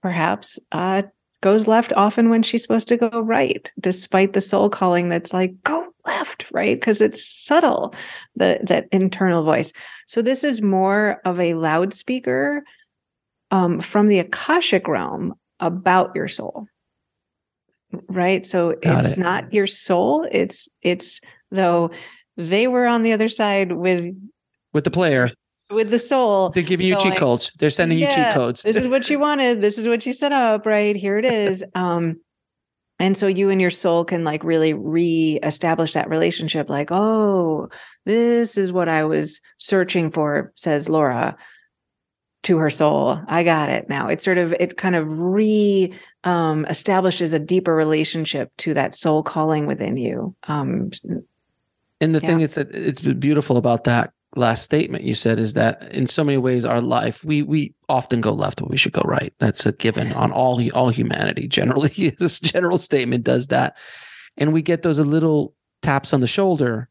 perhaps 0.00 0.58
uh, 0.72 1.02
goes 1.44 1.66
left 1.66 1.92
often 1.92 2.30
when 2.30 2.42
she's 2.42 2.62
supposed 2.62 2.88
to 2.88 2.96
go 2.96 3.20
right, 3.20 3.70
despite 3.78 4.32
the 4.32 4.40
soul 4.40 4.70
calling 4.70 5.10
that's 5.10 5.34
like, 5.34 5.52
go 5.62 5.86
left, 6.06 6.46
right? 6.50 6.80
Because 6.80 7.02
it's 7.02 7.22
subtle, 7.22 7.94
the, 8.34 8.58
that 8.62 8.86
internal 8.92 9.44
voice. 9.44 9.70
So 10.06 10.22
this 10.22 10.42
is 10.42 10.62
more 10.62 11.20
of 11.26 11.38
a 11.38 11.52
loudspeaker 11.52 12.64
um, 13.50 13.82
from 13.82 14.08
the 14.08 14.20
Akashic 14.20 14.88
realm 14.88 15.34
about 15.60 16.16
your 16.16 16.28
soul. 16.28 16.66
Right. 18.08 18.46
So 18.46 18.74
Got 18.82 19.04
it's 19.04 19.12
it. 19.12 19.18
not 19.18 19.52
your 19.52 19.66
soul. 19.66 20.26
It's, 20.32 20.66
it's 20.80 21.20
though 21.50 21.90
they 22.38 22.68
were 22.68 22.86
on 22.86 23.02
the 23.02 23.12
other 23.12 23.28
side 23.28 23.72
with 23.72 24.16
With 24.72 24.84
the 24.84 24.90
player, 24.90 25.30
with 25.70 25.90
the 25.90 25.98
soul. 25.98 26.50
they're 26.50 26.62
giving 26.62 26.86
you 26.86 26.94
cheat 26.96 27.04
going, 27.04 27.16
codes. 27.16 27.50
They're 27.58 27.70
sending 27.70 27.98
you 27.98 28.06
cheat 28.06 28.18
Yeah, 28.18 28.34
codes. 28.34 28.62
this 28.62 28.76
is 28.76 28.88
what 28.88 29.08
you 29.08 29.18
wanted. 29.18 29.60
This 29.60 29.78
is 29.78 29.88
what 29.88 30.04
you 30.06 30.12
set 30.12 30.32
up, 30.32 30.66
right? 30.66 30.96
Here 30.96 31.18
it 31.18 31.24
is. 31.24 31.64
Um, 31.74 32.20
and 33.00 33.16
so 33.16 33.26
you 33.26 33.50
and 33.50 33.60
your 33.60 33.70
soul 33.72 34.04
can 34.04 34.22
like 34.22 34.44
really 34.44 34.72
re-establish 34.72 35.94
that 35.94 36.08
relationship, 36.08 36.70
like, 36.70 36.90
oh, 36.92 37.68
this 38.06 38.56
is 38.56 38.72
what 38.72 38.88
I 38.88 39.02
was 39.04 39.40
searching 39.58 40.12
for, 40.12 40.52
says 40.54 40.88
Laura 40.88 41.36
to 42.44 42.58
her 42.58 42.70
soul. 42.70 43.20
I 43.26 43.42
got 43.42 43.68
it 43.68 43.88
now. 43.88 44.06
It 44.08 44.20
sort 44.20 44.38
of 44.38 44.52
it 44.52 44.76
kind 44.76 44.94
of 44.94 45.06
re 45.08 45.92
um 46.22 46.66
establishes 46.66 47.34
a 47.34 47.38
deeper 47.40 47.74
relationship 47.74 48.52
to 48.58 48.74
that 48.74 48.94
soul 48.94 49.22
calling 49.24 49.66
within 49.66 49.96
you. 49.96 50.36
Um 50.46 50.90
And 52.00 52.14
the 52.14 52.20
Yeah. 52.20 52.26
thing 52.26 52.40
is 52.40 52.54
that 52.56 52.70
it's 52.74 53.00
beautiful 53.00 53.56
about 53.56 53.84
that 53.84 54.12
last 54.36 54.64
statement 54.64 55.04
you 55.04 55.14
said 55.14 55.38
is 55.38 55.54
that 55.54 55.94
in 55.94 56.08
so 56.08 56.24
many 56.24 56.36
ways 56.36 56.64
our 56.64 56.80
life 56.80 57.22
we 57.22 57.40
we 57.42 57.72
often 57.88 58.20
go 58.20 58.32
left 58.32 58.58
but 58.58 58.68
we 58.68 58.76
should 58.76 58.92
go 58.92 59.02
right. 59.04 59.32
That's 59.38 59.64
a 59.64 59.72
given 59.72 60.12
on 60.12 60.32
all 60.32 60.60
all 60.72 60.88
humanity 60.90 61.46
generally. 61.58 62.14
this 62.18 62.40
general 62.40 62.78
statement 62.78 63.22
does 63.24 63.46
that. 63.48 63.76
And 64.36 64.52
we 64.52 64.60
get 64.62 64.82
those 64.82 64.98
little 64.98 65.54
taps 65.82 66.12
on 66.12 66.20
the 66.20 66.26
shoulder. 66.26 66.88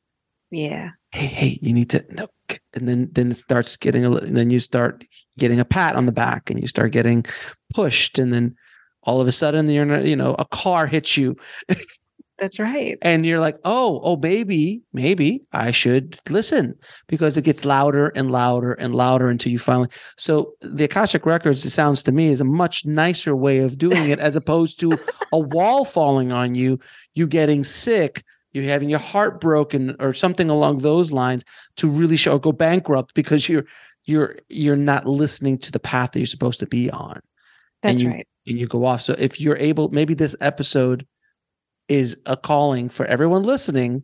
yeah. 0.51 0.91
Hey, 1.11 1.27
hey, 1.27 1.59
you 1.61 1.73
need 1.73 1.89
to 1.91 2.03
no. 2.11 2.27
And 2.73 2.87
then 2.87 3.09
then 3.11 3.31
it 3.31 3.37
starts 3.37 3.75
getting 3.77 4.03
a 4.05 4.09
little 4.09 4.27
and 4.27 4.37
then 4.37 4.49
you 4.49 4.59
start 4.59 5.03
getting 5.37 5.59
a 5.59 5.65
pat 5.65 5.95
on 5.95 6.05
the 6.05 6.11
back 6.11 6.49
and 6.49 6.59
you 6.61 6.67
start 6.67 6.91
getting 6.91 7.25
pushed 7.73 8.17
and 8.17 8.31
then 8.33 8.55
all 9.03 9.19
of 9.21 9.27
a 9.27 9.31
sudden 9.31 9.69
you're 9.69 9.83
in 9.83 9.91
a, 9.91 10.01
you 10.07 10.15
know 10.15 10.33
a 10.39 10.45
car 10.45 10.87
hits 10.87 11.17
you 11.17 11.35
That's 12.39 12.59
right. 12.59 12.97
and 13.01 13.25
you're 13.25 13.39
like, 13.39 13.57
oh, 13.63 14.01
oh, 14.03 14.15
baby, 14.15 14.81
maybe 14.91 15.43
I 15.53 15.71
should 15.71 16.19
listen 16.29 16.75
because 17.07 17.37
it 17.37 17.43
gets 17.43 17.63
louder 17.63 18.07
and 18.15 18.31
louder 18.31 18.73
and 18.73 18.93
louder 18.95 19.29
until 19.29 19.51
you 19.51 19.59
finally. 19.59 19.89
So 20.17 20.53
the 20.61 20.85
Akashic 20.85 21.25
Records, 21.25 21.63
it 21.65 21.69
sounds 21.69 22.01
to 22.03 22.11
me, 22.11 22.27
is 22.29 22.41
a 22.41 22.45
much 22.45 22.85
nicer 22.85 23.35
way 23.35 23.59
of 23.59 23.77
doing 23.77 24.09
it 24.09 24.19
as 24.19 24.35
opposed 24.35 24.79
to 24.81 24.97
a 25.31 25.39
wall 25.39 25.85
falling 25.85 26.31
on 26.31 26.55
you, 26.55 26.79
you 27.13 27.27
getting 27.27 27.63
sick, 27.63 28.23
you 28.51 28.63
having 28.63 28.89
your 28.89 28.99
heart 28.99 29.39
broken 29.39 29.95
or 29.99 30.13
something 30.13 30.49
along 30.49 30.77
those 30.77 31.11
lines 31.11 31.43
to 31.77 31.87
really 31.89 32.17
show 32.17 32.37
go 32.39 32.51
bankrupt 32.51 33.13
because 33.13 33.47
you're 33.47 33.65
you're 34.05 34.37
you're 34.49 34.75
not 34.75 35.05
listening 35.07 35.57
to 35.59 35.71
the 35.71 35.79
path 35.79 36.11
that 36.11 36.19
you're 36.19 36.25
supposed 36.27 36.59
to 36.59 36.67
be 36.67 36.89
on 36.91 37.19
That's 37.83 38.01
you- 38.01 38.09
right. 38.09 38.27
and 38.45 38.57
you 38.59 38.67
go 38.67 38.85
off. 38.85 39.01
So 39.01 39.15
if 39.17 39.39
you're 39.39 39.55
able, 39.57 39.89
maybe 39.89 40.13
this 40.13 40.35
episode 40.41 41.05
is 41.87 42.17
a 42.25 42.37
calling 42.37 42.89
for 42.89 43.05
everyone 43.05 43.43
listening. 43.43 44.03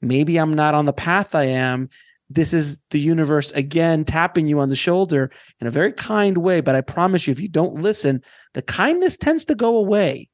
Maybe 0.00 0.36
I'm 0.36 0.54
not 0.54 0.74
on 0.74 0.86
the 0.86 0.92
path 0.92 1.34
I 1.34 1.44
am. 1.44 1.88
This 2.30 2.52
is 2.52 2.80
the 2.90 3.00
universe 3.00 3.50
again 3.52 4.04
tapping 4.04 4.46
you 4.46 4.60
on 4.60 4.68
the 4.68 4.76
shoulder 4.76 5.30
in 5.60 5.66
a 5.66 5.70
very 5.70 5.92
kind 5.92 6.38
way. 6.38 6.60
But 6.60 6.74
I 6.74 6.82
promise 6.82 7.26
you, 7.26 7.32
if 7.32 7.40
you 7.40 7.48
don't 7.48 7.82
listen, 7.82 8.22
the 8.54 8.62
kindness 8.62 9.16
tends 9.16 9.44
to 9.46 9.54
go 9.54 9.76
away. 9.76 10.28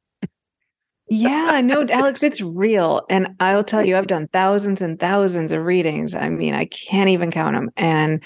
Yeah, 1.09 1.61
no, 1.63 1.87
Alex, 1.91 2.23
it's 2.23 2.41
real. 2.41 3.03
And 3.09 3.37
I'll 3.39 3.65
tell 3.65 3.85
you, 3.85 3.97
I've 3.97 4.07
done 4.07 4.29
thousands 4.29 4.83
and 4.83 4.99
thousands 4.99 5.53
of 5.53 5.65
readings. 5.65 6.15
I 6.15 6.29
mean, 6.29 6.55
I 6.55 6.65
can't 6.67 7.11
even 7.11 7.31
count 7.31 7.55
them. 7.55 7.71
And 7.77 8.23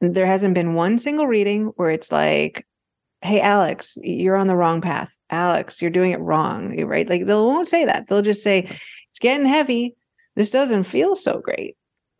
there 0.00 0.26
hasn't 0.26 0.54
been 0.54 0.74
one 0.74 0.98
single 0.98 1.26
reading 1.26 1.66
where 1.76 1.90
it's 1.90 2.10
like, 2.10 2.66
hey, 3.22 3.40
Alex, 3.40 3.98
you're 4.02 4.36
on 4.36 4.46
the 4.46 4.56
wrong 4.56 4.80
path. 4.80 5.14
Alex, 5.30 5.80
you're 5.80 5.90
doing 5.90 6.10
it 6.10 6.20
wrong. 6.20 6.78
Eh, 6.78 6.82
right. 6.82 7.08
Like 7.08 7.26
they 7.26 7.34
won't 7.34 7.68
say 7.68 7.84
that. 7.84 8.06
They'll 8.06 8.22
just 8.22 8.42
say, 8.42 8.68
it's 9.10 9.18
getting 9.20 9.46
heavy. 9.46 9.94
This 10.36 10.50
doesn't 10.50 10.84
feel 10.84 11.16
so 11.16 11.38
great. 11.38 11.76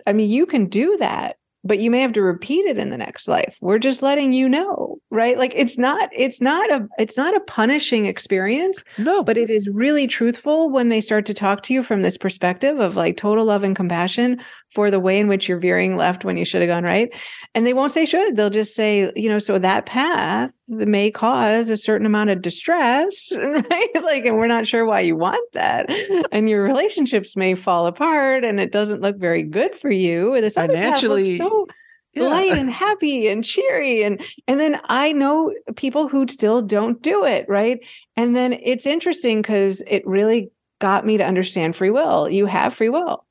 I 0.06 0.12
mean, 0.12 0.30
you 0.30 0.46
can 0.46 0.66
do 0.66 0.96
that, 0.98 1.36
but 1.64 1.78
you 1.78 1.90
may 1.90 2.00
have 2.00 2.12
to 2.14 2.22
repeat 2.22 2.66
it 2.66 2.78
in 2.78 2.90
the 2.90 2.96
next 2.96 3.28
life. 3.28 3.56
We're 3.60 3.78
just 3.78 4.02
letting 4.02 4.32
you 4.32 4.48
know, 4.48 4.99
right? 5.10 5.36
Like 5.36 5.52
it's 5.56 5.76
not, 5.76 6.08
it's 6.12 6.40
not 6.40 6.70
a, 6.70 6.88
it's 6.98 7.16
not 7.16 7.36
a 7.36 7.40
punishing 7.40 8.06
experience 8.06 8.84
No, 8.98 9.22
but 9.22 9.36
it 9.36 9.50
is 9.50 9.68
really 9.68 10.06
truthful 10.06 10.70
when 10.70 10.88
they 10.88 11.00
start 11.00 11.26
to 11.26 11.34
talk 11.34 11.62
to 11.64 11.74
you 11.74 11.82
from 11.82 12.02
this 12.02 12.16
perspective 12.16 12.78
of 12.78 12.96
like 12.96 13.16
total 13.16 13.44
love 13.44 13.64
and 13.64 13.74
compassion 13.74 14.40
for 14.72 14.90
the 14.90 15.00
way 15.00 15.18
in 15.18 15.26
which 15.26 15.48
you're 15.48 15.58
veering 15.58 15.96
left 15.96 16.24
when 16.24 16.36
you 16.36 16.44
should 16.44 16.62
have 16.62 16.68
gone 16.68 16.84
right. 16.84 17.12
And 17.54 17.66
they 17.66 17.74
won't 17.74 17.92
say 17.92 18.06
should 18.06 18.36
they'll 18.36 18.50
just 18.50 18.74
say 18.74 19.10
you 19.16 19.28
know 19.28 19.38
so 19.38 19.58
that 19.58 19.86
path 19.86 20.52
may 20.68 21.10
cause 21.10 21.68
a 21.68 21.76
certain 21.76 22.06
amount 22.06 22.30
of 22.30 22.40
distress 22.40 23.32
right? 23.36 23.88
Like 24.02 24.24
and 24.24 24.36
we're 24.36 24.46
not 24.46 24.66
sure 24.66 24.84
why 24.84 25.00
you 25.00 25.16
want 25.16 25.52
that. 25.54 25.90
And 26.30 26.48
your 26.48 26.62
relationships 26.62 27.36
may 27.36 27.54
fall 27.56 27.86
apart 27.86 28.44
and 28.44 28.60
it 28.60 28.70
doesn't 28.70 29.00
look 29.00 29.18
very 29.18 29.42
good 29.42 29.74
for 29.74 29.90
you. 29.90 30.40
This 30.40 30.56
other 30.56 30.74
path 30.74 31.00
Financially, 31.00 31.38
looks 31.38 31.50
so 31.50 31.66
Yeah. 32.14 32.24
light 32.24 32.56
and 32.56 32.70
happy 32.70 33.28
and 33.28 33.44
cheery 33.44 34.02
and 34.02 34.20
and 34.48 34.58
then 34.58 34.80
i 34.88 35.12
know 35.12 35.54
people 35.76 36.08
who 36.08 36.26
still 36.26 36.60
don't 36.60 37.00
do 37.02 37.24
it 37.24 37.46
right? 37.48 37.78
And 38.16 38.34
then 38.34 38.52
it's 38.52 38.86
interesting 38.86 39.42
because 39.42 39.82
it 39.86 40.06
really 40.06 40.50
got 40.80 41.06
me 41.06 41.16
to 41.18 41.24
understand 41.24 41.76
free 41.76 41.90
will. 41.90 42.28
You 42.28 42.46
have 42.46 42.74
free 42.74 42.88
will 42.88 43.24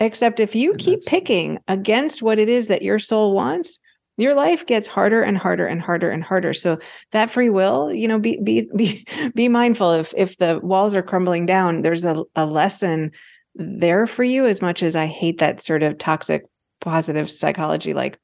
except 0.00 0.40
if 0.40 0.54
you 0.54 0.72
And 0.72 0.80
keep 0.80 1.04
picking 1.06 1.58
against 1.68 2.22
what 2.22 2.38
it 2.38 2.48
is 2.48 2.66
that 2.66 2.82
your 2.82 2.98
soul 2.98 3.32
wants 3.34 3.78
your 4.16 4.34
life 4.34 4.64
gets 4.66 4.86
harder 4.86 5.22
and 5.22 5.36
harder 5.36 5.66
and 5.66 5.80
harder 5.82 6.08
and 6.08 6.22
harder. 6.22 6.52
So 6.52 6.78
that 7.12 7.30
free 7.30 7.50
will 7.50 7.92
you 7.92 8.08
know 8.08 8.18
be 8.18 8.38
be 8.42 8.68
be 8.76 9.06
be 9.34 9.48
mindful. 9.48 9.92
If 9.92 10.12
if 10.16 10.36
the 10.38 10.60
walls 10.62 10.94
are 10.94 11.02
crumbling 11.02 11.46
down 11.46 11.82
there's 11.82 12.04
a, 12.04 12.22
a 12.34 12.46
lesson 12.46 13.12
there 13.54 14.06
for 14.06 14.24
you 14.24 14.46
as 14.46 14.60
much 14.60 14.82
as 14.82 14.96
i 14.96 15.06
hate 15.06 15.38
that 15.38 15.62
sort 15.62 15.84
of 15.84 15.96
toxic 15.96 16.42
positive 16.80 17.30
psychology 17.30 17.94
like 17.94 18.18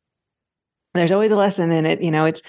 there's 0.94 1.12
always 1.12 1.30
a 1.30 1.36
lesson 1.36 1.70
in 1.72 1.86
it 1.86 2.02
you 2.02 2.10
know 2.10 2.24
it's 2.24 2.42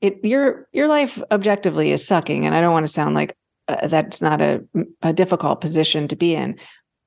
it 0.00 0.22
your 0.24 0.68
your 0.72 0.88
life 0.88 1.20
objectively 1.30 1.90
is 1.92 2.06
sucking 2.06 2.46
and 2.46 2.54
i 2.54 2.60
don't 2.60 2.72
want 2.72 2.86
to 2.86 2.92
sound 2.92 3.14
like 3.14 3.36
uh, 3.68 3.86
that's 3.88 4.20
not 4.20 4.40
a, 4.40 4.62
a 5.02 5.12
difficult 5.12 5.60
position 5.60 6.08
to 6.08 6.16
be 6.16 6.34
in 6.34 6.56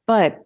but 0.08 0.46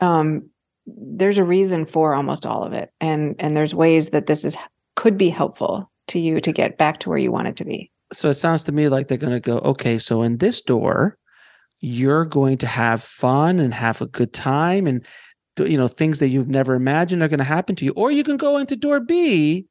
um 0.00 0.48
there's 0.86 1.38
a 1.38 1.44
reason 1.44 1.84
for 1.84 2.14
almost 2.14 2.46
all 2.46 2.64
of 2.64 2.72
it 2.72 2.90
and 3.00 3.34
and 3.38 3.54
there's 3.54 3.74
ways 3.74 4.10
that 4.10 4.26
this 4.26 4.44
is 4.44 4.56
could 4.98 5.16
be 5.16 5.30
helpful 5.30 5.88
to 6.08 6.18
you 6.18 6.40
to 6.40 6.52
get 6.52 6.76
back 6.76 6.98
to 6.98 7.08
where 7.08 7.18
you 7.18 7.30
wanted 7.30 7.56
to 7.56 7.64
be. 7.64 7.88
So 8.12 8.28
it 8.28 8.34
sounds 8.34 8.64
to 8.64 8.72
me 8.72 8.88
like 8.88 9.06
they're 9.06 9.16
going 9.16 9.32
to 9.32 9.40
go, 9.40 9.58
okay, 9.58 9.96
so 9.98 10.22
in 10.22 10.38
this 10.38 10.60
door, 10.60 11.16
you're 11.80 12.24
going 12.24 12.58
to 12.58 12.66
have 12.66 13.02
fun 13.02 13.60
and 13.60 13.72
have 13.72 14.02
a 14.02 14.06
good 14.06 14.32
time 14.32 14.88
and 14.88 15.06
you 15.66 15.76
know 15.76 15.88
things 15.88 16.18
that 16.18 16.28
you've 16.28 16.48
never 16.48 16.74
imagined 16.74 17.22
are 17.22 17.28
going 17.28 17.38
to 17.38 17.44
happen 17.44 17.76
to 17.76 17.84
you. 17.84 17.92
Or 17.92 18.10
you 18.10 18.24
can 18.24 18.36
go 18.36 18.58
into 18.58 18.76
door 18.76 19.00
b 19.00 19.66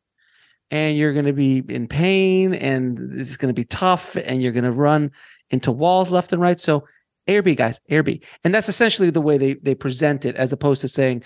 and 0.71 0.97
you're 0.97 1.13
going 1.13 1.25
to 1.25 1.33
be 1.33 1.63
in 1.69 1.87
pain 1.87 2.53
and 2.53 3.19
it's 3.19 3.37
going 3.37 3.53
to 3.53 3.59
be 3.59 3.65
tough 3.65 4.15
and 4.15 4.41
you're 4.41 4.51
going 4.51 4.63
to 4.63 4.71
run 4.71 5.11
into 5.49 5.71
walls 5.71 6.11
left 6.11 6.33
and 6.33 6.41
right. 6.41 6.59
So 6.59 6.85
a 7.27 7.37
or 7.37 7.41
b 7.41 7.55
guys 7.55 7.79
a 7.89 7.97
or 7.97 8.03
b. 8.03 8.21
And 8.43 8.53
that's 8.53 8.69
essentially 8.69 9.09
the 9.09 9.21
way 9.21 9.37
they 9.37 9.53
they 9.55 9.75
present 9.75 10.25
it 10.25 10.35
as 10.35 10.53
opposed 10.53 10.81
to 10.81 10.87
saying 10.87 11.23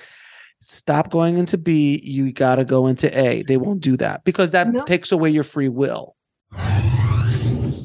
stop 0.62 1.10
going 1.10 1.38
into 1.38 1.58
b 1.58 2.00
you 2.04 2.32
got 2.32 2.56
to 2.56 2.66
go 2.66 2.88
into 2.88 3.16
a. 3.18 3.44
They 3.44 3.58
won't 3.58 3.82
do 3.82 3.98
that 3.98 4.24
because 4.24 4.52
that 4.52 4.72
no. 4.72 4.84
takes 4.86 5.12
away 5.12 5.30
your 5.30 5.44
free 5.44 5.70
will. 5.70 6.16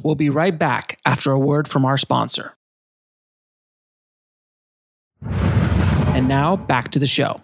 We'll 0.03 0.14
be 0.14 0.31
right 0.31 0.57
back 0.57 1.01
after 1.05 1.33
a 1.33 1.39
word 1.39 1.66
from 1.66 1.85
our 1.85 1.99
sponsor 1.99 2.56
And 6.17 6.29
now 6.29 6.57
back 6.57 6.89
to 6.93 6.99
the 6.99 7.07
show. 7.07 7.43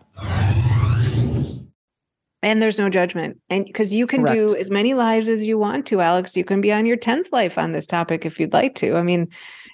And 2.43 2.63
there's 2.63 2.79
no 2.79 2.89
judgment. 2.89 3.39
And 3.51 3.67
because 3.67 3.93
you 3.93 4.07
can 4.07 4.25
Correct. 4.25 4.35
do 4.35 4.57
as 4.57 4.71
many 4.71 4.95
lives 4.95 5.29
as 5.29 5.45
you 5.45 5.59
want 5.59 5.85
to, 5.89 6.01
Alex, 6.01 6.35
you 6.39 6.43
can 6.43 6.63
be 6.63 6.73
on 6.73 6.87
your 6.87 6.97
10th 6.97 7.31
life 7.33 7.59
on 7.59 7.73
this 7.73 7.87
topic 7.87 8.25
if 8.25 8.41
you'd 8.41 8.55
like 8.55 8.75
to. 8.77 8.97
I 8.97 9.03
mean, 9.03 9.29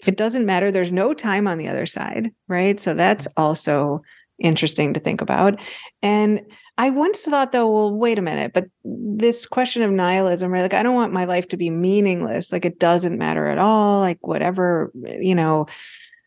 it 0.05 0.17
doesn't 0.17 0.45
matter. 0.45 0.73
There's 0.73 0.91
no 0.91 1.15
time 1.15 1.47
on 1.47 1.59
the 1.59 1.69
other 1.69 1.87
side, 1.87 2.33
right? 2.49 2.81
So 2.81 2.93
that's 2.93 3.29
also 3.37 4.03
interesting 4.41 4.95
to 4.95 5.01
think 5.01 5.21
about. 5.21 5.61
And 6.03 6.41
I 6.77 6.91
once 6.91 7.23
thought, 7.23 7.53
though, 7.53 7.71
well, 7.71 7.95
wait 7.95 8.19
a 8.19 8.23
minute, 8.23 8.53
but 8.53 8.67
this 8.83 9.47
question 9.47 9.83
of 9.83 9.93
nihilism, 9.93 10.51
right? 10.51 10.63
Like, 10.63 10.75
I 10.75 10.83
don't 10.83 10.97
want 10.97 11.13
my 11.13 11.25
life 11.25 11.47
to 11.51 11.57
be 11.57 11.71
meaningless. 11.71 12.51
Like, 12.51 12.65
it 12.65 12.81
doesn't 12.81 13.17
matter 13.17 13.47
at 13.47 13.59
all. 13.59 14.01
Like, 14.01 14.19
whatever, 14.27 14.91
you 15.21 15.37
know, 15.37 15.67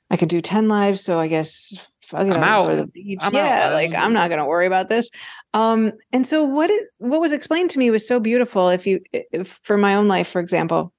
I 0.09 0.15
could 0.15 0.29
do 0.29 0.39
10 0.39 0.69
lives. 0.69 1.01
So 1.01 1.19
I 1.19 1.27
guess 1.27 1.75
I'm 2.13 2.31
out. 2.31 2.67
For 2.67 2.75
the 2.75 2.87
beach. 2.87 3.19
I'm 3.21 3.33
yeah, 3.33 3.67
out. 3.67 3.73
like 3.73 3.93
I'm 3.93 4.13
not 4.13 4.29
gonna 4.29 4.45
worry 4.45 4.67
about 4.67 4.89
this. 4.89 5.09
Um, 5.53 5.93
and 6.11 6.25
so 6.27 6.43
what 6.43 6.69
it 6.69 6.87
what 6.97 7.21
was 7.21 7.33
explained 7.33 7.69
to 7.71 7.79
me 7.79 7.91
was 7.91 8.07
so 8.07 8.19
beautiful. 8.19 8.69
If 8.69 8.87
you 8.87 9.01
if 9.11 9.59
for 9.63 9.77
my 9.77 9.95
own 9.95 10.07
life, 10.07 10.27
for 10.27 10.39
example, 10.39 10.93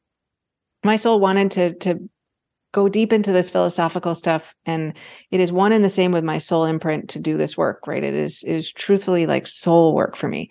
my 0.85 0.97
soul 0.97 1.21
wanted 1.21 1.51
to 1.53 1.75
to 1.75 2.09
go 2.73 2.89
deep 2.89 3.13
into 3.13 3.33
this 3.33 3.51
philosophical 3.51 4.15
stuff 4.15 4.55
and 4.65 4.95
it 5.31 5.41
is 5.41 5.53
one 5.53 5.73
and 5.73 5.85
the 5.85 5.89
same 5.89 6.11
with 6.11 6.25
my 6.25 6.39
soul 6.39 6.65
imprint 6.65 7.11
to 7.11 7.21
do 7.21 7.37
this 7.37 7.57
work 7.57 7.87
right 7.87 8.03
it 8.03 8.15
is 8.15 8.43
it 8.43 8.55
is 8.55 8.73
truthfully 8.73 9.27
like 9.27 9.47
soul 9.47 9.95
work 9.95 10.17
for 10.17 10.27
me 10.27 10.51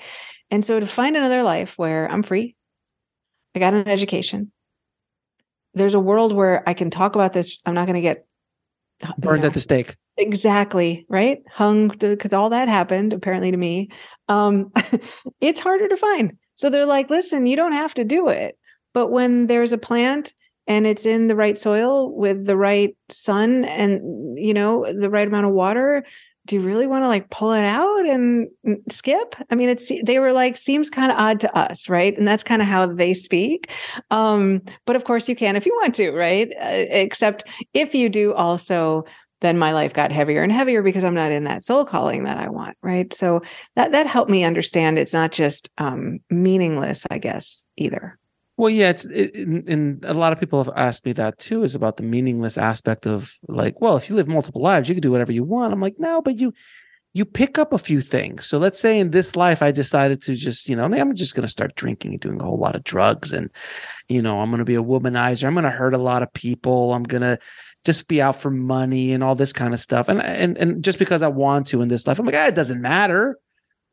and 0.51 0.64
so 0.64 0.80
to 0.80 0.86
find 0.86 1.18
another 1.18 1.43
life 1.43 1.78
where 1.78 2.09
i'm 2.12 2.24
free 2.24 2.55
i 3.55 3.59
got 3.59 3.74
an 3.74 3.88
education 3.88 4.51
there's 5.74 5.95
a 5.95 5.99
world 5.99 6.34
where 6.34 6.68
i 6.70 6.74
can 6.74 6.89
talk 6.89 7.16
about 7.16 7.34
this 7.34 7.59
i'm 7.66 7.74
not 7.74 7.86
going 7.86 7.95
to 7.95 8.01
get 8.01 8.26
burned 9.18 9.39
you 9.39 9.41
know, 9.41 9.47
at 9.47 9.53
the 9.53 9.59
stake 9.59 9.95
Exactly, 10.18 11.05
right? 11.09 11.39
Hung 11.49 11.88
because 11.97 12.34
all 12.34 12.49
that 12.49 12.68
happened 12.68 13.14
apparently 13.14 13.49
to 13.51 13.57
me. 13.57 13.89
Um, 14.28 14.72
it's 15.41 15.59
harder 15.59 15.88
to 15.88 15.97
find. 15.97 16.38
So 16.55 16.70
they're 16.70 16.86
like, 16.86 17.09
listen, 17.09 17.45
you 17.47 17.55
don't 17.55 17.72
have 17.74 17.93
to 17.95 18.03
do 18.03 18.28
it. 18.28 18.57
But 18.93 19.07
when 19.07 19.47
there's 19.47 19.74
a 19.74 19.78
plant 19.78 20.34
and 20.68 20.86
it's 20.86 21.05
in 21.05 21.28
the 21.28 21.36
right 21.36 21.57
soil 21.57 22.14
with 22.16 22.45
the 22.45 22.57
right 22.57 22.95
sun 23.09 23.66
and 23.66 24.38
you 24.38 24.53
know 24.53 24.86
the 24.91 25.09
right 25.09 25.28
amount 25.28 25.47
of 25.47 25.53
water, 25.53 26.03
do 26.47 26.55
you 26.55 26.62
really 26.62 26.88
want 26.88 27.03
to 27.03 27.07
like 27.07 27.30
pull 27.30 27.53
it 27.53 27.64
out 27.64 28.05
and 28.07 28.47
skip? 28.89 29.36
I 29.49 29.55
mean, 29.55 29.70
it's 29.70 29.91
they 30.03 30.20
were 30.20 30.34
like 30.34 30.57
seems 30.57 30.89
kind 30.89 31.12
of 31.12 31.18
odd 31.18 31.39
to 31.41 31.57
us, 31.57 31.88
right? 31.88 32.18
And 32.18 32.28
that's 32.28 32.43
kind 32.43 32.62
of 32.62 32.68
how 32.68 32.88
they 32.88 33.14
speak. 33.14 33.72
Um, 34.09 34.62
but 34.86 34.95
of 34.95 35.03
course, 35.03 35.30
you 35.30 35.36
can 35.36 35.55
if 35.55 35.66
you 35.66 35.74
want 35.82 35.95
to, 35.95 36.12
right? 36.12 36.51
Uh, 36.59 36.86
except 36.89 37.43
if 37.74 37.93
you 37.93 38.09
do 38.09 38.34
also 38.34 39.05
then 39.41 39.57
my 39.57 39.71
life 39.71 39.93
got 39.93 40.11
heavier 40.11 40.43
and 40.43 40.51
heavier 40.51 40.81
because 40.81 41.03
I'm 41.03 41.15
not 41.15 41.31
in 41.31 41.43
that 41.43 41.63
soul 41.63 41.83
calling 41.83 42.23
that 42.23 42.37
I 42.37 42.49
want, 42.49 42.77
right? 42.81 43.13
So 43.13 43.41
that 43.75 43.91
that 43.91 44.07
helped 44.07 44.31
me 44.31 44.43
understand 44.43 44.97
it's 44.97 45.13
not 45.13 45.31
just 45.31 45.69
um, 45.77 46.19
meaningless, 46.29 47.05
I 47.11 47.17
guess, 47.17 47.65
either. 47.75 48.17
Well, 48.57 48.69
yeah, 48.69 48.89
it's 48.91 49.05
it, 49.05 49.33
and 49.35 50.05
a 50.05 50.13
lot 50.13 50.33
of 50.33 50.39
people 50.39 50.63
have 50.63 50.73
asked 50.75 51.05
me 51.05 51.13
that 51.13 51.39
too, 51.39 51.63
is 51.63 51.73
about 51.73 51.97
the 51.97 52.03
meaningless 52.03 52.57
aspect 52.57 53.07
of 53.07 53.35
like, 53.47 53.81
well, 53.81 53.97
if 53.97 54.09
you 54.09 54.15
live 54.15 54.27
multiple 54.27 54.61
lives, 54.61 54.87
you 54.87 54.95
can 54.95 55.01
do 55.01 55.11
whatever 55.11 55.31
you 55.31 55.43
want. 55.43 55.73
I'm 55.73 55.81
like, 55.81 55.95
no, 55.97 56.21
but 56.21 56.37
you 56.37 56.53
you 57.13 57.25
pick 57.25 57.57
up 57.57 57.73
a 57.73 57.77
few 57.77 57.99
things. 57.99 58.45
So 58.45 58.57
let's 58.57 58.79
say 58.79 58.99
in 58.99 59.11
this 59.11 59.35
life, 59.35 59.61
I 59.61 59.71
decided 59.71 60.21
to 60.21 60.35
just, 60.35 60.69
you 60.69 60.77
know, 60.77 60.85
I'm 60.85 61.15
just 61.15 61.35
going 61.35 61.45
to 61.45 61.51
start 61.51 61.75
drinking 61.75 62.11
and 62.11 62.21
doing 62.21 62.39
a 62.39 62.43
whole 62.45 62.57
lot 62.57 62.75
of 62.75 62.83
drugs, 62.83 63.33
and 63.33 63.49
you 64.07 64.21
know, 64.21 64.41
I'm 64.41 64.49
going 64.49 64.59
to 64.59 64.65
be 64.65 64.75
a 64.75 64.83
womanizer. 64.83 65.45
I'm 65.47 65.53
going 65.53 65.63
to 65.63 65.71
hurt 65.71 65.95
a 65.95 65.97
lot 65.97 66.21
of 66.21 66.31
people. 66.31 66.93
I'm 66.93 67.03
going 67.03 67.21
to 67.21 67.39
just 67.86 68.07
be 68.07 68.21
out 68.21 68.36
for 68.36 68.51
money 68.51 69.11
and 69.13 69.23
all 69.23 69.36
this 69.36 69.53
kind 69.53 69.73
of 69.73 69.79
stuff. 69.79 70.07
And 70.07 70.21
and 70.21 70.57
and 70.57 70.84
just 70.84 70.99
because 70.99 71.21
I 71.21 71.27
want 71.27 71.67
to 71.67 71.82
in 71.82 71.88
this 71.88 72.05
life, 72.05 72.19
I'm 72.19 72.25
like, 72.25 72.36
ah, 72.36 72.47
it 72.47 72.55
doesn't 72.55 72.82
matter. 72.82 73.38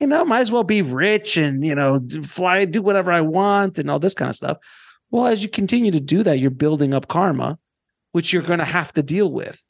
You 0.00 0.06
know, 0.06 0.24
might 0.24 0.40
as 0.40 0.52
well 0.52 0.64
be 0.64 0.82
rich 0.82 1.36
and 1.36 1.64
you 1.64 1.74
know, 1.74 2.00
fly, 2.24 2.64
do 2.64 2.82
whatever 2.82 3.10
I 3.10 3.20
want 3.20 3.78
and 3.78 3.90
all 3.90 3.98
this 3.98 4.14
kind 4.14 4.28
of 4.28 4.36
stuff. 4.36 4.58
Well, 5.10 5.26
as 5.26 5.42
you 5.42 5.48
continue 5.48 5.90
to 5.90 6.00
do 6.00 6.22
that, 6.22 6.38
you're 6.38 6.50
building 6.50 6.92
up 6.92 7.08
karma, 7.08 7.58
which 8.12 8.32
you're 8.32 8.42
going 8.42 8.58
to 8.58 8.64
have 8.64 8.92
to 8.92 9.02
deal 9.02 9.32
with. 9.32 9.64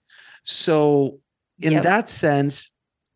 So, 0.45 1.21
in 1.61 1.73
yep. 1.73 1.83
that 1.85 2.11
sense, 2.11 2.71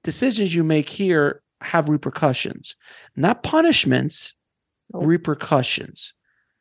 decisions 0.04 0.54
you 0.54 0.62
make 0.62 0.88
here 0.88 1.42
have 1.60 1.88
repercussions, 1.88 2.76
not 3.16 3.42
punishments, 3.42 4.34
repercussions. 4.92 6.12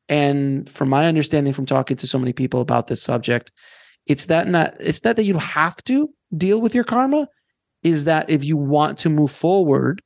And 0.10 0.70
from 0.70 0.90
my 0.90 1.06
understanding 1.06 1.54
from 1.54 1.66
talking 1.66 1.98
to 1.98 2.08
so 2.08 2.20
many 2.20 2.34
people 2.34 2.62
about 2.62 2.88
this 2.88 3.02
subject, 3.02 3.52
it's 4.06 4.28
that 4.28 4.48
not 4.48 4.76
it's 4.80 5.04
not 5.04 5.16
that 5.16 5.26
you 5.26 5.38
have 5.38 5.84
to 5.86 6.10
deal 6.36 6.62
with 6.62 6.74
your 6.74 6.84
karma, 6.84 7.28
is 7.84 8.06
that 8.06 8.30
if 8.30 8.44
you 8.44 8.58
want 8.58 8.98
to 9.00 9.10
move 9.10 9.32
forward, 9.32 10.02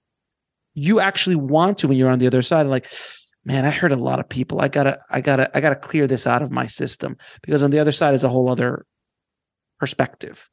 you 0.73 0.99
actually 0.99 1.35
want 1.35 1.77
to 1.79 1.87
when 1.87 1.97
you're 1.97 2.09
on 2.09 2.19
the 2.19 2.27
other 2.27 2.41
side. 2.41 2.67
Like, 2.67 2.87
man, 3.43 3.65
I 3.65 3.69
heard 3.69 3.91
a 3.91 3.97
lot 3.97 4.19
of 4.19 4.29
people. 4.29 4.61
I 4.61 4.67
gotta, 4.67 4.99
I 5.09 5.21
gotta, 5.21 5.55
I 5.55 5.61
gotta 5.61 5.75
clear 5.75 6.07
this 6.07 6.27
out 6.27 6.41
of 6.41 6.51
my 6.51 6.67
system 6.67 7.17
because 7.41 7.63
on 7.63 7.71
the 7.71 7.79
other 7.79 7.91
side 7.91 8.13
is 8.13 8.23
a 8.23 8.29
whole 8.29 8.49
other 8.49 8.85
perspective. 9.79 10.49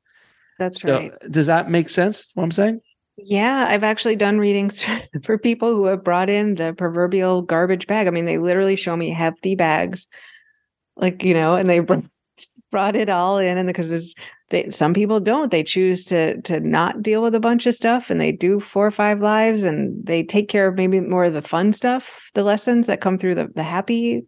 That's 0.59 0.83
so, 0.83 0.93
right. 0.93 1.13
Does 1.31 1.47
that 1.47 1.71
make 1.71 1.89
sense? 1.89 2.27
What 2.35 2.45
I'm 2.45 2.51
saying? 2.51 2.81
Yeah, 3.17 3.67
I've 3.69 3.85
actually 3.85 4.17
done 4.17 4.39
readings 4.39 4.85
for 5.25 5.39
people 5.39 5.75
who 5.75 5.87
have 5.87 6.05
brought 6.05 6.31
in 6.31 6.55
the 6.55 6.73
proverbial 6.73 7.43
garbage 7.43 7.87
bag. 7.87 8.07
I 8.07 8.11
mean, 8.11 8.25
they 8.25 8.39
literally 8.39 8.77
show 8.77 8.97
me 8.97 9.11
hefty 9.11 9.55
bags, 9.55 10.07
like 10.97 11.23
you 11.23 11.35
know, 11.35 11.57
and 11.57 11.69
they 11.69 11.81
bring 11.81 12.09
brought 12.73 12.97
it 12.97 13.09
all 13.09 13.39
in 13.39 13.57
and 13.59 13.69
because 13.69 13.93
it's 13.93 14.15
they 14.49 14.69
some 14.71 14.93
people 14.93 15.21
don't 15.21 15.53
they 15.53 15.63
choose 15.63 16.05
to 16.07 16.41
to 16.43 16.59
not 16.59 17.01
deal 17.03 17.23
with 17.23 17.35
a 17.35 17.41
bunch 17.41 17.67
of 17.67 17.75
stuff 17.75 18.11
and 18.11 18.21
they 18.21 18.33
do 18.33 18.59
four 18.59 18.85
or 18.85 18.91
five 18.91 19.23
lives 19.23 19.63
and 19.63 19.95
they 20.05 20.25
take 20.25 20.49
care 20.49 20.67
of 20.67 20.77
maybe 20.77 20.99
more 20.99 21.25
of 21.25 21.35
the 21.35 21.43
fun 21.43 21.73
stuff 21.73 22.31
the 22.35 22.43
lessons 22.43 22.89
that 22.89 23.01
come 23.01 23.19
through 23.19 23.37
the 23.37 23.49
the 23.55 23.63
happy 23.63 24.23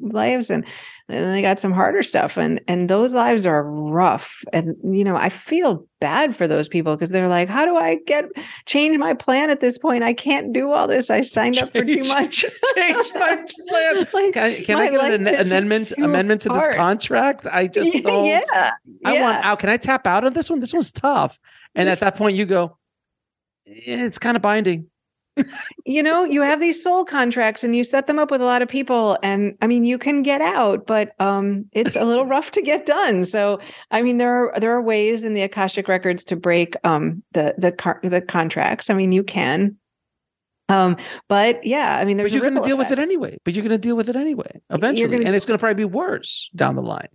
lives 0.00 0.50
and 0.50 0.64
and 1.10 1.34
they 1.34 1.42
got 1.42 1.58
some 1.58 1.72
harder 1.72 2.02
stuff 2.02 2.36
and 2.36 2.60
and 2.68 2.88
those 2.88 3.12
lives 3.12 3.46
are 3.46 3.64
rough. 3.64 4.44
And 4.52 4.76
you 4.84 5.04
know 5.04 5.16
i 5.16 5.28
feel 5.28 5.86
bad 6.00 6.34
for 6.34 6.48
those 6.48 6.68
people 6.68 6.96
because 6.96 7.10
they're 7.10 7.28
like 7.28 7.48
how 7.48 7.66
do 7.66 7.76
i 7.76 7.96
get 8.06 8.24
change 8.66 8.96
my 8.98 9.14
plan 9.14 9.50
at 9.50 9.60
this 9.60 9.78
point? 9.78 10.02
I 10.02 10.14
can't 10.14 10.52
do 10.52 10.72
all 10.72 10.86
this. 10.86 11.10
I 11.10 11.22
signed 11.22 11.54
change, 11.54 11.64
up 11.64 11.72
for 11.72 11.84
too 11.84 12.02
much. 12.08 12.44
change 12.74 13.06
my 13.14 13.44
plan. 13.68 14.06
Like, 14.12 14.32
can, 14.32 14.64
can 14.64 14.78
i 14.78 14.90
get 14.90 15.14
an 15.14 15.26
amendment 15.26 15.92
amendment 15.98 16.42
to 16.42 16.50
hard. 16.50 16.70
this 16.70 16.76
contract? 16.76 17.46
I 17.50 17.66
just 17.66 17.92
don't 18.02 18.26
yeah, 18.26 18.72
i 19.04 19.20
want 19.20 19.44
out. 19.44 19.58
Can 19.58 19.68
i 19.68 19.76
tap 19.76 20.06
out 20.06 20.24
of 20.24 20.34
this 20.34 20.50
one? 20.50 20.60
This 20.60 20.72
one's 20.72 20.92
tough. 20.92 21.38
And 21.74 21.88
at 21.88 22.00
that 22.00 22.16
point 22.16 22.36
you 22.36 22.46
go 22.46 22.76
eh, 23.66 24.04
it's 24.04 24.18
kind 24.18 24.36
of 24.36 24.42
binding 24.42 24.89
you 25.84 26.02
know, 26.02 26.24
you 26.24 26.42
have 26.42 26.60
these 26.60 26.82
soul 26.82 27.04
contracts 27.04 27.64
and 27.64 27.74
you 27.74 27.84
set 27.84 28.06
them 28.06 28.18
up 28.18 28.30
with 28.30 28.40
a 28.40 28.44
lot 28.44 28.62
of 28.62 28.68
people 28.68 29.18
and 29.22 29.56
I 29.62 29.66
mean 29.66 29.84
you 29.84 29.98
can 29.98 30.22
get 30.22 30.40
out, 30.40 30.86
but 30.86 31.14
um 31.20 31.66
it's 31.72 31.96
a 31.96 32.04
little 32.04 32.26
rough 32.26 32.50
to 32.52 32.62
get 32.62 32.86
done. 32.86 33.24
So, 33.24 33.60
I 33.90 34.02
mean 34.02 34.18
there 34.18 34.32
are 34.32 34.60
there 34.60 34.72
are 34.72 34.82
ways 34.82 35.24
in 35.24 35.34
the 35.34 35.42
Akashic 35.42 35.88
records 35.88 36.24
to 36.24 36.36
break 36.36 36.74
um 36.84 37.22
the 37.32 37.54
the 37.58 37.72
car- 37.72 38.00
the 38.02 38.20
contracts. 38.20 38.90
I 38.90 38.94
mean, 38.94 39.12
you 39.12 39.22
can 39.22 39.76
um, 40.70 40.96
but 41.28 41.64
yeah, 41.64 41.98
I 41.98 42.04
mean, 42.04 42.16
there's. 42.16 42.30
But 42.30 42.36
you're 42.36 42.48
going 42.48 42.62
to 42.62 42.66
deal 42.66 42.76
effect. 42.76 42.90
with 42.90 42.98
it 42.98 43.02
anyway. 43.02 43.36
But 43.44 43.54
you're 43.54 43.64
going 43.64 43.70
to 43.72 43.78
deal 43.78 43.96
with 43.96 44.08
it 44.08 44.16
anyway, 44.16 44.60
eventually, 44.70 45.10
gonna, 45.10 45.26
and 45.26 45.34
it's 45.34 45.44
going 45.44 45.58
to 45.58 45.60
probably 45.60 45.74
be 45.74 45.84
worse 45.84 46.48
down 46.54 46.76
the 46.76 46.82
line. 46.82 47.08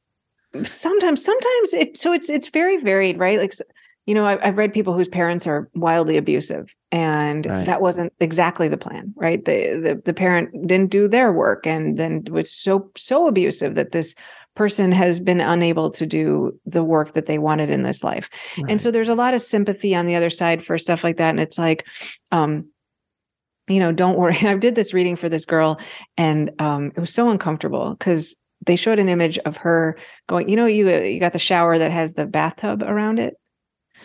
Sometimes, 0.64 1.24
sometimes 1.24 1.74
it. 1.74 1.98
So 1.98 2.14
it's 2.14 2.30
it's 2.30 2.50
very 2.50 2.78
varied, 2.78 3.18
right? 3.18 3.40
Like 3.40 3.54
you 4.06 4.14
know, 4.14 4.26
I, 4.26 4.46
have 4.46 4.58
read 4.58 4.74
people 4.74 4.94
whose 4.94 5.08
parents 5.08 5.48
are 5.48 5.70
wildly 5.74 6.18
abusive, 6.18 6.76
and 6.92 7.46
right. 7.46 7.66
that 7.66 7.82
wasn't 7.82 8.14
exactly 8.20 8.68
the 8.68 8.78
plan, 8.78 9.14
right? 9.16 9.44
The, 9.44 9.80
the 9.82 10.02
the 10.06 10.14
parent 10.14 10.68
didn't 10.68 10.92
do 10.92 11.08
their 11.08 11.32
work, 11.32 11.66
and 11.66 11.98
then 11.98 12.24
was 12.30 12.52
so 12.52 12.92
so 12.96 13.28
abusive 13.28 13.76
that 13.76 13.92
this 13.92 14.16
person 14.56 14.92
has 14.92 15.20
been 15.20 15.42
unable 15.42 15.92
to 15.92 16.06
do 16.06 16.58
the 16.66 16.84
work 16.84 17.14
that 17.14 17.26
they 17.26 17.38
wanted 17.38 17.70
in 17.70 17.84
this 17.84 18.04
life. 18.04 18.30
Right. 18.58 18.72
And 18.72 18.82
so 18.82 18.90
there's 18.90 19.10
a 19.10 19.16
lot 19.16 19.34
of 19.34 19.42
sympathy 19.42 19.94
on 19.94 20.06
the 20.06 20.16
other 20.16 20.30
side 20.30 20.64
for 20.64 20.78
stuff 20.78 21.04
like 21.04 21.18
that, 21.18 21.32
and 21.32 21.40
it's 21.40 21.58
like, 21.58 21.86
um, 22.32 22.70
you 23.68 23.80
know, 23.80 23.92
don't 23.92 24.18
worry. 24.18 24.38
I 24.42 24.56
did 24.56 24.76
this 24.76 24.94
reading 24.94 25.16
for 25.16 25.30
this 25.30 25.46
girl 25.46 25.80
and 26.18 26.52
um, 26.60 26.92
it 26.96 27.00
was 27.00 27.14
so 27.14 27.30
uncomfortable 27.30 27.96
because 27.96 28.36
they 28.66 28.76
showed 28.76 29.00
an 29.00 29.10
image 29.10 29.38
of 29.40 29.58
her 29.58 29.98
going, 30.28 30.50
you 30.50 30.56
know, 30.56 30.66
you, 30.66 30.90
you 30.90 31.20
got 31.20 31.34
the 31.34 31.40
shower 31.40 31.78
that 31.78 31.92
has 31.92 32.14
the 32.14 32.26
bathtub 32.26 32.82
around 32.84 33.20
it. 33.20 33.36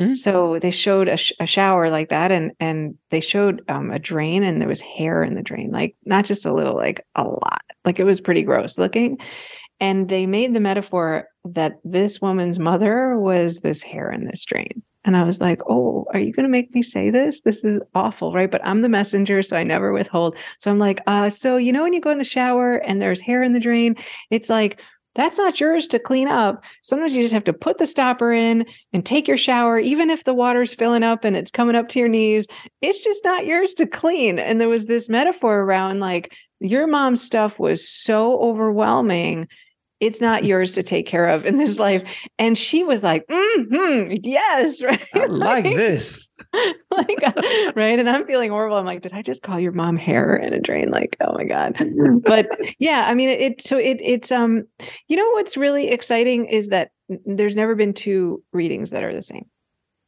Mm-hmm. 0.01 0.15
So 0.15 0.59
they 0.59 0.71
showed 0.71 1.09
a, 1.09 1.17
sh- 1.19 1.33
a, 1.41 1.47
shower 1.47 1.91
like 1.91 2.09
that, 2.09 2.33
and 2.33 2.53
and 2.59 2.97
they 3.11 3.21
showed 3.21 3.63
um, 3.69 3.91
a 3.91 3.99
drain, 3.99 4.43
and 4.43 4.61
there 4.61 4.69
was 4.69 4.81
hair 4.81 5.23
in 5.23 5.35
the 5.35 5.43
drain, 5.43 5.71
like 5.71 5.95
not 6.07 6.25
just 6.25 6.47
a 6.47 6.55
little, 6.55 6.75
like 6.75 7.05
a 7.17 7.25
lot. 7.25 7.63
Like 7.85 8.01
it 8.01 8.05
was 8.05 8.21
pretty 8.21 8.43
gross 8.43 8.79
looking. 8.79 9.19
And 9.83 10.11
they 10.11 10.27
made 10.27 10.53
the 10.53 10.61
metaphor 10.61 11.27
that 11.45 11.81
this 11.85 12.21
woman's 12.21 12.59
mother 12.59 13.19
was 13.19 13.61
this 13.61 13.83
hair 13.83 14.11
in 14.11 14.27
this 14.27 14.45
drain. 14.45 14.83
And 15.07 15.17
I 15.17 15.25
was 15.25 15.41
like, 15.41 15.63
oh, 15.67 16.05
are 16.13 16.21
you 16.21 16.33
going 16.35 16.45
to 16.45 16.51
make 16.51 16.75
me 16.75 16.83
say 16.83 17.09
this? 17.09 17.41
This 17.41 17.65
is 17.65 17.81
awful, 17.95 18.35
right? 18.35 18.51
But 18.51 18.61
I'm 18.67 18.83
the 18.83 18.91
messenger, 18.91 19.43
so 19.43 19.57
I 19.57 19.65
never 19.65 19.93
withhold. 19.93 20.37
So 20.59 20.71
I'm 20.71 20.79
like, 20.79 21.01
uh, 21.07 21.31
so 21.31 21.57
you 21.57 21.73
know, 21.73 21.83
when 21.83 21.95
you 21.95 22.01
go 22.03 22.11
in 22.11 22.19
the 22.19 22.25
shower 22.25 22.77
and 22.77 23.01
there's 23.01 23.23
hair 23.23 23.43
in 23.43 23.53
the 23.53 23.61
drain, 23.61 23.97
it's 24.31 24.51
like, 24.51 24.83
that's 25.15 25.39
not 25.39 25.61
yours 25.61 25.87
to 25.89 25.99
clean 25.99 26.29
up. 26.29 26.65
Sometimes 26.83 27.15
you 27.15 27.23
just 27.23 27.35
have 27.35 27.45
to 27.45 27.53
put 27.53 27.79
the 27.79 27.87
stopper 27.87 28.33
in 28.33 28.65
and 28.93 29.05
take 29.05 29.27
your 29.27 29.37
shower, 29.37 29.79
even 29.79 30.11
if 30.11 30.25
the 30.25 30.35
water's 30.35 30.75
filling 30.75 31.03
up 31.03 31.25
and 31.25 31.37
it's 31.37 31.51
coming 31.51 31.75
up 31.75 31.89
to 31.89 31.99
your 31.99 32.09
knees. 32.09 32.47
It's 32.81 33.03
just 33.03 33.25
not 33.25 33.47
yours 33.47 33.75
to 33.75 33.87
clean. 33.87 34.39
And 34.39 34.61
there 34.61 34.69
was 34.69 34.87
this 34.87 35.09
metaphor 35.09 35.61
around 35.61 36.01
like, 36.01 36.33
your 36.61 36.87
mom's 36.87 37.23
stuff 37.23 37.59
was 37.59 37.89
so 37.89 38.39
overwhelming 38.41 39.49
it's 40.01 40.21
not 40.21 40.45
yours 40.45 40.73
to 40.73 40.83
take 40.83 41.07
care 41.07 41.27
of 41.27 41.45
in 41.45 41.57
this 41.57 41.79
life. 41.79 42.03
And 42.39 42.57
she 42.57 42.83
was 42.83 43.03
like, 43.03 43.27
mm-hmm, 43.29 44.15
yes, 44.23 44.83
right. 44.83 45.01
I 45.15 45.27
like, 45.27 45.65
like 45.65 45.77
this. 45.77 46.29
like, 46.91 47.23
uh, 47.23 47.73
right. 47.77 47.99
And 47.99 48.09
I'm 48.09 48.27
feeling 48.27 48.51
horrible. 48.51 48.79
I'm 48.79 48.87
like, 48.87 49.03
did 49.03 49.13
I 49.13 49.21
just 49.21 49.43
call 49.43 49.61
your 49.61 49.73
mom 49.73 49.97
hair 49.97 50.35
in 50.35 50.55
a 50.55 50.61
drain? 50.61 50.91
Like, 50.91 51.17
oh 51.21 51.35
my 51.35 51.45
God. 51.45 51.77
but 52.25 52.49
yeah, 52.79 53.05
I 53.07 53.15
mean, 53.15 53.29
it, 53.29 53.41
it, 53.41 53.61
so 53.61 53.77
it, 53.77 53.99
it's, 54.01 54.33
um, 54.33 54.65
you 55.09 55.17
know, 55.17 55.29
what's 55.33 55.57
really 55.57 55.91
exciting 55.91 56.47
is 56.47 56.69
that 56.69 56.91
there's 57.27 57.55
never 57.55 57.75
been 57.75 57.93
two 57.93 58.43
readings 58.53 58.91
that 58.91 59.05
are 59.05 59.15
the 59.15 59.23
same. 59.23 59.45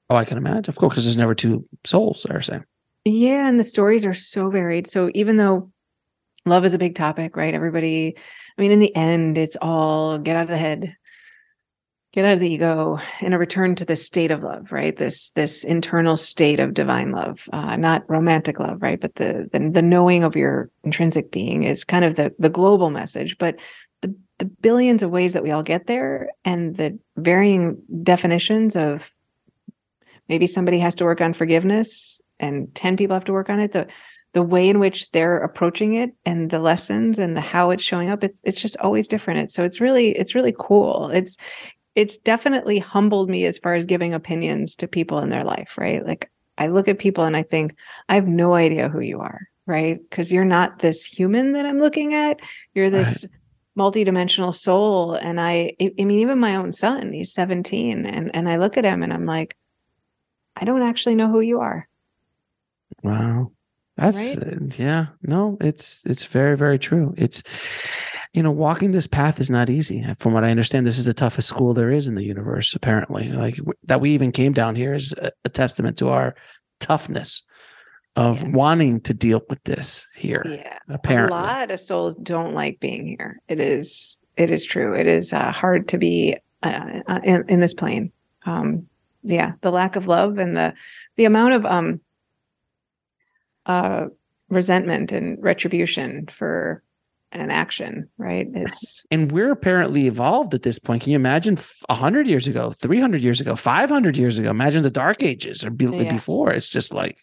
Oh, 0.08 0.16
I 0.16 0.24
can 0.24 0.38
imagine. 0.38 0.68
Of 0.68 0.76
course, 0.76 0.94
because 0.94 1.04
there's 1.04 1.16
never 1.16 1.34
two 1.34 1.66
souls 1.84 2.22
that 2.22 2.32
are 2.32 2.38
the 2.38 2.44
same. 2.44 2.64
Yeah. 3.04 3.48
And 3.48 3.60
the 3.60 3.64
stories 3.64 4.06
are 4.06 4.14
so 4.14 4.48
varied. 4.48 4.86
So 4.86 5.10
even 5.14 5.36
though 5.36 5.70
love 6.46 6.64
is 6.64 6.74
a 6.74 6.78
big 6.78 6.94
topic, 6.94 7.36
right? 7.36 7.54
Everybody, 7.54 8.16
I 8.58 8.60
mean, 8.60 8.72
in 8.72 8.78
the 8.78 8.94
end, 8.94 9.38
it's 9.38 9.56
all 9.60 10.18
get 10.18 10.36
out 10.36 10.44
of 10.44 10.48
the 10.48 10.58
head, 10.58 10.96
get 12.12 12.24
out 12.24 12.34
of 12.34 12.40
the 12.40 12.50
ego, 12.50 12.98
and 13.20 13.34
a 13.34 13.38
return 13.38 13.74
to 13.76 13.84
this 13.84 14.04
state 14.04 14.30
of 14.30 14.42
love, 14.42 14.72
right? 14.72 14.96
This 14.96 15.30
this 15.30 15.64
internal 15.64 16.16
state 16.16 16.60
of 16.60 16.74
divine 16.74 17.12
love, 17.12 17.48
uh, 17.52 17.76
not 17.76 18.08
romantic 18.08 18.58
love, 18.58 18.82
right? 18.82 19.00
But 19.00 19.14
the, 19.14 19.48
the 19.52 19.70
the 19.70 19.82
knowing 19.82 20.24
of 20.24 20.36
your 20.36 20.70
intrinsic 20.84 21.30
being 21.30 21.62
is 21.62 21.84
kind 21.84 22.04
of 22.04 22.16
the 22.16 22.34
the 22.38 22.50
global 22.50 22.90
message. 22.90 23.38
But 23.38 23.56
the 24.00 24.14
the 24.38 24.46
billions 24.46 25.02
of 25.02 25.10
ways 25.10 25.34
that 25.34 25.42
we 25.42 25.52
all 25.52 25.62
get 25.62 25.86
there, 25.86 26.30
and 26.44 26.74
the 26.74 26.98
varying 27.16 27.82
definitions 28.02 28.76
of 28.76 29.12
maybe 30.28 30.46
somebody 30.46 30.78
has 30.78 30.94
to 30.96 31.04
work 31.04 31.20
on 31.20 31.32
forgiveness 31.32 32.20
and 32.40 32.74
10 32.74 32.96
people 32.96 33.14
have 33.14 33.24
to 33.24 33.32
work 33.32 33.50
on 33.50 33.60
it 33.60 33.72
the 33.72 33.86
the 34.32 34.42
way 34.42 34.68
in 34.68 34.78
which 34.78 35.10
they're 35.10 35.38
approaching 35.38 35.94
it 35.94 36.14
and 36.24 36.50
the 36.50 36.58
lessons 36.58 37.18
and 37.18 37.36
the 37.36 37.40
how 37.40 37.70
it's 37.70 37.82
showing 37.82 38.08
up 38.08 38.24
it's 38.24 38.40
it's 38.44 38.60
just 38.60 38.76
always 38.78 39.08
different. 39.08 39.40
It's, 39.40 39.54
so 39.54 39.64
it's 39.64 39.80
really 39.80 40.10
it's 40.12 40.34
really 40.34 40.54
cool. 40.58 41.10
It's 41.12 41.36
it's 41.94 42.16
definitely 42.18 42.78
humbled 42.78 43.28
me 43.28 43.44
as 43.44 43.58
far 43.58 43.74
as 43.74 43.84
giving 43.84 44.14
opinions 44.14 44.76
to 44.76 44.88
people 44.88 45.18
in 45.18 45.28
their 45.28 45.44
life 45.44 45.76
right? 45.76 46.04
Like 46.06 46.30
i 46.58 46.66
look 46.66 46.86
at 46.86 46.98
people 46.98 47.24
and 47.24 47.34
i 47.34 47.42
think 47.42 47.74
i 48.10 48.14
have 48.14 48.28
no 48.28 48.52
idea 48.52 48.88
who 48.90 49.00
you 49.00 49.20
are 49.20 49.48
right? 49.66 50.00
Because 50.10 50.32
you're 50.32 50.44
not 50.44 50.80
this 50.80 51.04
human 51.04 51.52
that 51.52 51.66
i'm 51.66 51.78
looking 51.78 52.14
at. 52.14 52.40
You're 52.74 52.90
this 52.90 53.24
right. 53.24 53.84
multidimensional 53.84 54.54
soul. 54.54 55.14
And 55.14 55.40
I 55.40 55.76
i 55.80 56.04
mean 56.04 56.20
even 56.20 56.38
my 56.38 56.56
own 56.56 56.72
son 56.72 57.12
he's 57.12 57.32
17 57.32 58.06
and 58.06 58.34
and 58.34 58.48
i 58.48 58.56
look 58.56 58.76
at 58.76 58.84
him 58.84 59.02
and 59.02 59.12
i'm 59.12 59.26
like 59.26 59.56
i 60.56 60.64
don't 60.64 60.82
actually 60.82 61.14
know 61.14 61.30
who 61.30 61.40
you 61.40 61.60
are. 61.60 61.88
Wow 63.02 63.51
that's 63.96 64.36
right? 64.36 64.48
Uh, 64.48 64.56
yeah, 64.76 65.06
no, 65.22 65.56
it's 65.60 66.04
it's 66.06 66.24
very 66.24 66.56
very 66.56 66.78
true. 66.78 67.14
It's 67.16 67.42
you 68.32 68.42
know, 68.42 68.50
walking 68.50 68.92
this 68.92 69.06
path 69.06 69.38
is 69.40 69.50
not 69.50 69.68
easy. 69.68 70.04
From 70.18 70.32
what 70.32 70.44
I 70.44 70.50
understand, 70.50 70.86
this 70.86 70.98
is 70.98 71.04
the 71.04 71.12
toughest 71.12 71.48
school 71.48 71.74
there 71.74 71.90
is 71.90 72.08
in 72.08 72.14
the 72.14 72.24
universe. 72.24 72.74
Apparently, 72.74 73.30
like 73.30 73.58
that 73.84 74.00
we 74.00 74.10
even 74.12 74.32
came 74.32 74.52
down 74.52 74.74
here 74.74 74.94
is 74.94 75.12
a, 75.18 75.30
a 75.44 75.48
testament 75.50 75.98
to 75.98 76.08
our 76.08 76.34
toughness 76.80 77.42
of 78.16 78.42
yeah. 78.42 78.48
wanting 78.50 79.00
to 79.02 79.14
deal 79.14 79.42
with 79.50 79.62
this 79.64 80.06
here. 80.16 80.42
Yeah, 80.48 80.78
apparently, 80.88 81.38
a 81.38 81.42
lot 81.42 81.70
of 81.70 81.78
souls 81.80 82.14
don't 82.14 82.54
like 82.54 82.80
being 82.80 83.06
here. 83.06 83.40
It 83.48 83.60
is 83.60 84.20
it 84.38 84.50
is 84.50 84.64
true. 84.64 84.94
It 84.94 85.06
is 85.06 85.34
uh, 85.34 85.52
hard 85.52 85.88
to 85.88 85.98
be 85.98 86.36
uh, 86.62 87.00
uh 87.06 87.20
in, 87.22 87.44
in 87.48 87.60
this 87.60 87.74
plane. 87.74 88.12
Um, 88.46 88.86
yeah, 89.22 89.52
the 89.60 89.70
lack 89.70 89.96
of 89.96 90.06
love 90.06 90.38
and 90.38 90.56
the 90.56 90.72
the 91.16 91.26
amount 91.26 91.52
of 91.52 91.66
um 91.66 92.00
uh, 93.66 94.06
resentment 94.48 95.12
and 95.12 95.42
retribution 95.42 96.26
for 96.26 96.82
an 97.32 97.50
action, 97.50 98.08
right? 98.18 98.46
It's 98.54 99.06
and 99.10 99.32
we're 99.32 99.50
apparently 99.50 100.06
evolved 100.06 100.54
at 100.54 100.62
this 100.62 100.78
point. 100.78 101.02
Can 101.02 101.12
you 101.12 101.16
imagine 101.16 101.58
hundred 101.88 102.26
years 102.26 102.46
ago, 102.46 102.70
three 102.70 103.00
hundred 103.00 103.22
years 103.22 103.40
ago, 103.40 103.56
five 103.56 103.88
hundred 103.88 104.16
years 104.16 104.38
ago? 104.38 104.50
Imagine 104.50 104.82
the 104.82 104.90
Dark 104.90 105.22
Ages 105.22 105.64
or 105.64 105.70
be, 105.70 105.86
yeah. 105.86 106.12
before. 106.12 106.52
It's 106.52 106.70
just 106.70 106.92
like, 106.92 107.18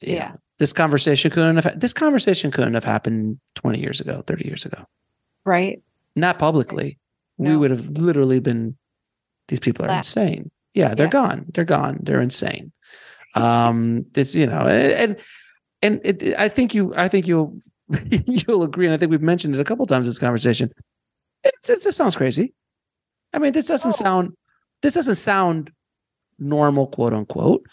yeah, 0.00 0.14
yeah, 0.14 0.32
this 0.58 0.72
conversation 0.72 1.30
couldn't 1.30 1.62
have 1.62 1.78
this 1.78 1.92
conversation 1.92 2.50
couldn't 2.50 2.74
have 2.74 2.84
happened 2.84 3.38
twenty 3.54 3.80
years 3.80 4.00
ago, 4.00 4.22
thirty 4.26 4.46
years 4.46 4.64
ago, 4.64 4.84
right? 5.44 5.80
Not 6.16 6.38
publicly. 6.38 6.98
No. 7.38 7.50
We 7.50 7.56
would 7.56 7.70
have 7.70 7.88
literally 7.90 8.40
been. 8.40 8.76
These 9.48 9.60
people 9.60 9.86
are 9.86 9.96
insane. 9.96 10.50
Yeah, 10.74 10.94
they're 10.94 11.06
yeah. 11.06 11.10
gone. 11.10 11.46
They're 11.54 11.64
gone. 11.64 12.00
They're 12.02 12.20
insane 12.20 12.72
um 13.34 14.04
it's 14.14 14.34
you 14.34 14.46
know 14.46 14.66
and 14.66 15.16
and 15.82 16.00
it, 16.04 16.34
i 16.38 16.48
think 16.48 16.74
you 16.74 16.92
i 16.96 17.08
think 17.08 17.26
you'll 17.26 17.56
you'll 18.26 18.62
agree 18.62 18.86
and 18.86 18.94
i 18.94 18.98
think 18.98 19.10
we've 19.10 19.22
mentioned 19.22 19.54
it 19.54 19.60
a 19.60 19.64
couple 19.64 19.86
times 19.86 20.06
in 20.06 20.10
this 20.10 20.18
conversation. 20.18 20.70
It, 21.42 21.54
it, 21.68 21.82
this 21.82 21.96
sounds 21.96 22.16
crazy. 22.16 22.54
I 23.32 23.38
mean 23.38 23.52
this 23.52 23.66
doesn't 23.66 23.90
oh. 23.90 24.04
sound 24.04 24.32
this 24.82 24.94
doesn't 24.94 25.14
sound 25.16 25.70
normal 26.38 26.86
quote 26.86 27.14
unquote 27.14 27.64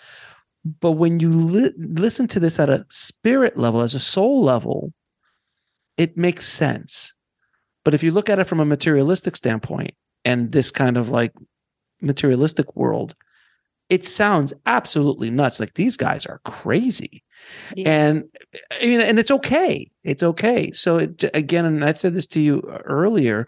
but 0.81 0.91
when 0.91 1.19
you 1.19 1.31
li- 1.31 1.73
listen 1.77 2.27
to 2.27 2.39
this 2.39 2.59
at 2.59 2.69
a 2.69 2.85
spirit 2.89 3.57
level 3.57 3.81
as 3.81 3.95
a 3.95 3.99
soul 3.99 4.43
level 4.43 4.91
it 5.97 6.15
makes 6.15 6.45
sense. 6.45 7.13
But 7.83 7.93
if 7.93 8.03
you 8.03 8.11
look 8.11 8.29
at 8.29 8.39
it 8.39 8.45
from 8.45 8.59
a 8.59 8.65
materialistic 8.65 9.35
standpoint 9.35 9.95
and 10.23 10.51
this 10.51 10.71
kind 10.71 10.97
of 10.97 11.09
like 11.09 11.33
materialistic 12.01 12.75
world 12.75 13.15
it 13.89 14.05
sounds 14.05 14.53
absolutely 14.65 15.29
nuts. 15.29 15.59
Like 15.59 15.73
these 15.75 15.97
guys 15.97 16.25
are 16.25 16.39
crazy. 16.43 17.23
Yeah. 17.75 17.89
And 17.89 18.23
I 18.81 18.85
mean, 18.85 19.01
and 19.01 19.19
it's 19.19 19.31
okay. 19.31 19.89
It's 20.03 20.23
okay. 20.23 20.71
So 20.71 20.97
it, 20.97 21.23
again, 21.33 21.65
and 21.65 21.83
I 21.83 21.93
said 21.93 22.13
this 22.13 22.27
to 22.27 22.41
you 22.41 22.61
earlier. 22.85 23.47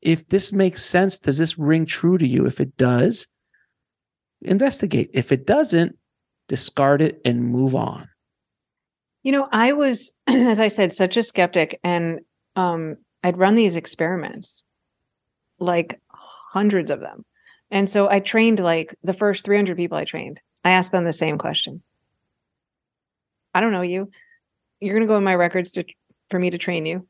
If 0.00 0.28
this 0.28 0.52
makes 0.52 0.82
sense, 0.82 1.18
does 1.18 1.38
this 1.38 1.58
ring 1.58 1.86
true 1.86 2.18
to 2.18 2.26
you? 2.26 2.46
If 2.46 2.60
it 2.60 2.76
does, 2.76 3.26
investigate. 4.42 5.10
If 5.12 5.30
it 5.32 5.46
doesn't, 5.46 5.96
discard 6.48 7.00
it 7.00 7.20
and 7.24 7.44
move 7.44 7.74
on. 7.74 8.08
You 9.22 9.32
know, 9.32 9.48
I 9.52 9.72
was, 9.72 10.10
as 10.26 10.60
I 10.60 10.68
said, 10.68 10.92
such 10.92 11.16
a 11.16 11.22
skeptic, 11.22 11.78
and 11.84 12.20
um, 12.56 12.96
I'd 13.22 13.38
run 13.38 13.54
these 13.54 13.76
experiments, 13.76 14.64
like 15.60 16.00
hundreds 16.08 16.90
of 16.90 17.00
them 17.00 17.24
and 17.70 17.88
so 17.88 18.08
I 18.08 18.20
trained 18.20 18.60
like 18.60 18.94
the 19.02 19.12
first 19.12 19.44
300 19.44 19.76
people 19.76 19.96
I 19.96 20.04
trained. 20.04 20.40
I 20.64 20.70
asked 20.70 20.92
them 20.92 21.04
the 21.04 21.12
same 21.12 21.38
question. 21.38 21.82
I 23.54 23.60
don't 23.60 23.72
know 23.72 23.82
you. 23.82 24.10
You're 24.80 24.94
going 24.94 25.06
to 25.06 25.12
go 25.12 25.16
in 25.16 25.24
my 25.24 25.34
records 25.34 25.72
to 25.72 25.84
for 26.30 26.38
me 26.38 26.50
to 26.50 26.58
train 26.58 26.86
you. 26.86 27.06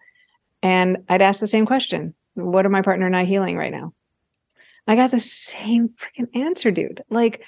And 0.62 0.98
I'd 1.08 1.22
ask 1.22 1.40
the 1.40 1.46
same 1.46 1.66
question. 1.66 2.14
What 2.34 2.66
are 2.66 2.70
my 2.70 2.82
partner 2.82 3.06
and 3.06 3.16
I 3.16 3.24
healing 3.24 3.56
right 3.56 3.72
now? 3.72 3.92
I 4.86 4.96
got 4.96 5.10
the 5.10 5.20
same 5.20 5.90
freaking 5.90 6.28
answer, 6.34 6.70
dude. 6.70 7.02
Like 7.10 7.42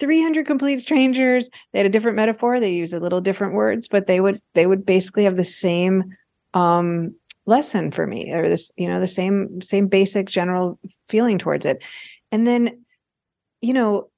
300 0.00 0.46
complete 0.46 0.80
strangers, 0.80 1.50
they 1.72 1.80
had 1.80 1.86
a 1.86 1.90
different 1.90 2.16
metaphor, 2.16 2.60
they 2.60 2.72
use 2.72 2.92
a 2.92 3.00
little 3.00 3.20
different 3.20 3.54
words, 3.54 3.88
but 3.88 4.06
they 4.06 4.20
would 4.20 4.40
they 4.54 4.66
would 4.66 4.86
basically 4.86 5.24
have 5.24 5.36
the 5.36 5.44
same 5.44 6.16
um 6.54 7.14
lesson 7.46 7.90
for 7.90 8.06
me 8.06 8.30
or 8.32 8.48
this, 8.48 8.70
you 8.76 8.88
know, 8.88 9.00
the 9.00 9.06
same 9.06 9.60
same 9.60 9.88
basic 9.88 10.28
general 10.28 10.78
feeling 11.08 11.38
towards 11.38 11.66
it. 11.66 11.82
And 12.32 12.46
then, 12.46 12.84
you 13.62 13.72
know, 13.74 14.10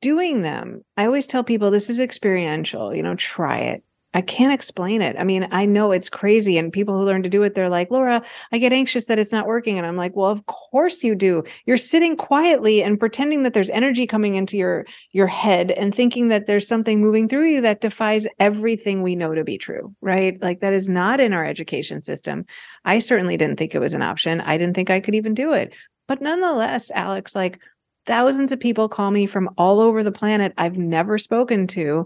doing 0.00 0.42
them, 0.42 0.82
I 0.96 1.06
always 1.06 1.26
tell 1.26 1.44
people 1.44 1.70
this 1.70 1.90
is 1.90 2.00
experiential, 2.00 2.94
you 2.94 3.02
know, 3.02 3.14
try 3.14 3.58
it. 3.58 3.82
I 4.12 4.22
can't 4.22 4.52
explain 4.52 5.02
it. 5.02 5.14
I 5.20 5.22
mean, 5.22 5.46
I 5.52 5.66
know 5.66 5.92
it's 5.92 6.08
crazy 6.08 6.58
and 6.58 6.72
people 6.72 6.98
who 6.98 7.04
learn 7.04 7.22
to 7.22 7.28
do 7.28 7.44
it 7.44 7.54
they're 7.54 7.68
like, 7.68 7.92
"Laura, 7.92 8.20
I 8.50 8.58
get 8.58 8.72
anxious 8.72 9.04
that 9.04 9.20
it's 9.20 9.30
not 9.30 9.46
working." 9.46 9.78
And 9.78 9.86
I'm 9.86 9.96
like, 9.96 10.16
"Well, 10.16 10.32
of 10.32 10.46
course 10.46 11.04
you 11.04 11.14
do. 11.14 11.44
You're 11.64 11.76
sitting 11.76 12.16
quietly 12.16 12.82
and 12.82 12.98
pretending 12.98 13.44
that 13.44 13.54
there's 13.54 13.70
energy 13.70 14.08
coming 14.08 14.34
into 14.34 14.56
your 14.58 14.84
your 15.12 15.28
head 15.28 15.70
and 15.70 15.94
thinking 15.94 16.26
that 16.26 16.46
there's 16.46 16.66
something 16.66 17.00
moving 17.00 17.28
through 17.28 17.46
you 17.50 17.60
that 17.60 17.80
defies 17.80 18.26
everything 18.40 19.02
we 19.02 19.14
know 19.14 19.32
to 19.32 19.44
be 19.44 19.56
true." 19.58 19.94
Right? 20.00 20.42
Like 20.42 20.58
that 20.58 20.72
is 20.72 20.88
not 20.88 21.20
in 21.20 21.32
our 21.32 21.44
education 21.44 22.02
system. 22.02 22.46
I 22.84 22.98
certainly 22.98 23.36
didn't 23.36 23.58
think 23.58 23.76
it 23.76 23.80
was 23.80 23.94
an 23.94 24.02
option. 24.02 24.40
I 24.40 24.58
didn't 24.58 24.74
think 24.74 24.90
I 24.90 24.98
could 24.98 25.14
even 25.14 25.34
do 25.34 25.52
it. 25.52 25.72
But 26.10 26.20
nonetheless, 26.20 26.90
Alex, 26.92 27.36
like 27.36 27.60
thousands 28.04 28.50
of 28.50 28.58
people 28.58 28.88
call 28.88 29.12
me 29.12 29.26
from 29.26 29.48
all 29.56 29.78
over 29.78 30.02
the 30.02 30.10
planet 30.10 30.52
I've 30.58 30.76
never 30.76 31.18
spoken 31.18 31.68
to 31.68 32.04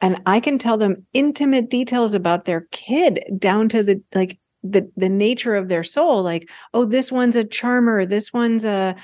and 0.00 0.20
I 0.26 0.40
can 0.40 0.58
tell 0.58 0.76
them 0.76 1.06
intimate 1.12 1.70
details 1.70 2.14
about 2.14 2.46
their 2.46 2.66
kid 2.72 3.22
down 3.38 3.68
to 3.68 3.84
the 3.84 4.02
like 4.12 4.40
the 4.64 4.90
the 4.96 5.08
nature 5.08 5.54
of 5.54 5.68
their 5.68 5.84
soul 5.84 6.24
like 6.24 6.50
oh 6.74 6.84
this 6.84 7.12
one's 7.12 7.36
a 7.36 7.44
charmer 7.44 8.04
this 8.04 8.32
one's 8.32 8.64
a 8.64 8.96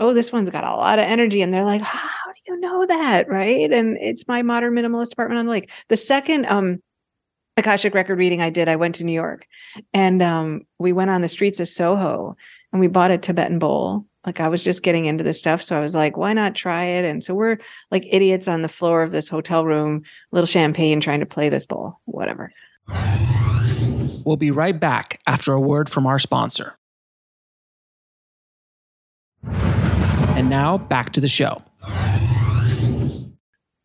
oh 0.00 0.12
this 0.14 0.32
one's 0.32 0.50
got 0.50 0.64
a 0.64 0.74
lot 0.74 0.98
of 0.98 1.04
energy 1.04 1.40
and 1.40 1.54
they're 1.54 1.64
like 1.64 1.82
how 1.82 2.32
do 2.32 2.52
you 2.52 2.58
know 2.58 2.86
that? 2.86 3.28
Right? 3.28 3.70
And 3.70 3.96
it's 4.00 4.26
my 4.26 4.42
modern 4.42 4.74
minimalist 4.74 5.12
apartment 5.12 5.38
on 5.38 5.46
the 5.46 5.52
lake. 5.52 5.70
The 5.88 5.96
second 5.96 6.46
um 6.46 6.82
akashic 7.56 7.94
record 7.94 8.16
reading 8.16 8.40
i 8.40 8.48
did 8.48 8.68
i 8.68 8.76
went 8.76 8.94
to 8.94 9.04
new 9.04 9.12
york 9.12 9.46
and 9.92 10.22
um 10.22 10.62
we 10.78 10.92
went 10.92 11.10
on 11.10 11.20
the 11.20 11.28
streets 11.28 11.60
of 11.60 11.68
soho 11.68 12.36
and 12.72 12.80
we 12.80 12.86
bought 12.86 13.10
a 13.10 13.18
tibetan 13.18 13.58
bowl 13.58 14.06
like 14.26 14.40
I 14.40 14.48
was 14.48 14.62
just 14.62 14.82
getting 14.82 15.06
into 15.06 15.24
this 15.24 15.38
stuff. 15.38 15.62
So 15.62 15.76
I 15.76 15.80
was 15.80 15.94
like, 15.94 16.16
why 16.16 16.32
not 16.32 16.54
try 16.54 16.84
it? 16.84 17.04
And 17.04 17.24
so 17.24 17.34
we're 17.34 17.58
like 17.90 18.06
idiots 18.10 18.48
on 18.48 18.62
the 18.62 18.68
floor 18.68 19.02
of 19.02 19.12
this 19.12 19.28
hotel 19.28 19.64
room, 19.64 20.02
little 20.30 20.46
champagne 20.46 21.00
trying 21.00 21.20
to 21.20 21.26
play 21.26 21.48
this 21.48 21.66
bowl, 21.66 22.00
whatever. 22.04 22.52
We'll 24.24 24.36
be 24.36 24.50
right 24.50 24.78
back 24.78 25.20
after 25.26 25.52
a 25.52 25.60
word 25.60 25.88
from 25.88 26.06
our 26.06 26.18
sponsor. 26.18 26.76
And 29.42 30.50
now 30.50 30.76
back 30.76 31.10
to 31.12 31.20
the 31.20 31.28
show. 31.28 31.62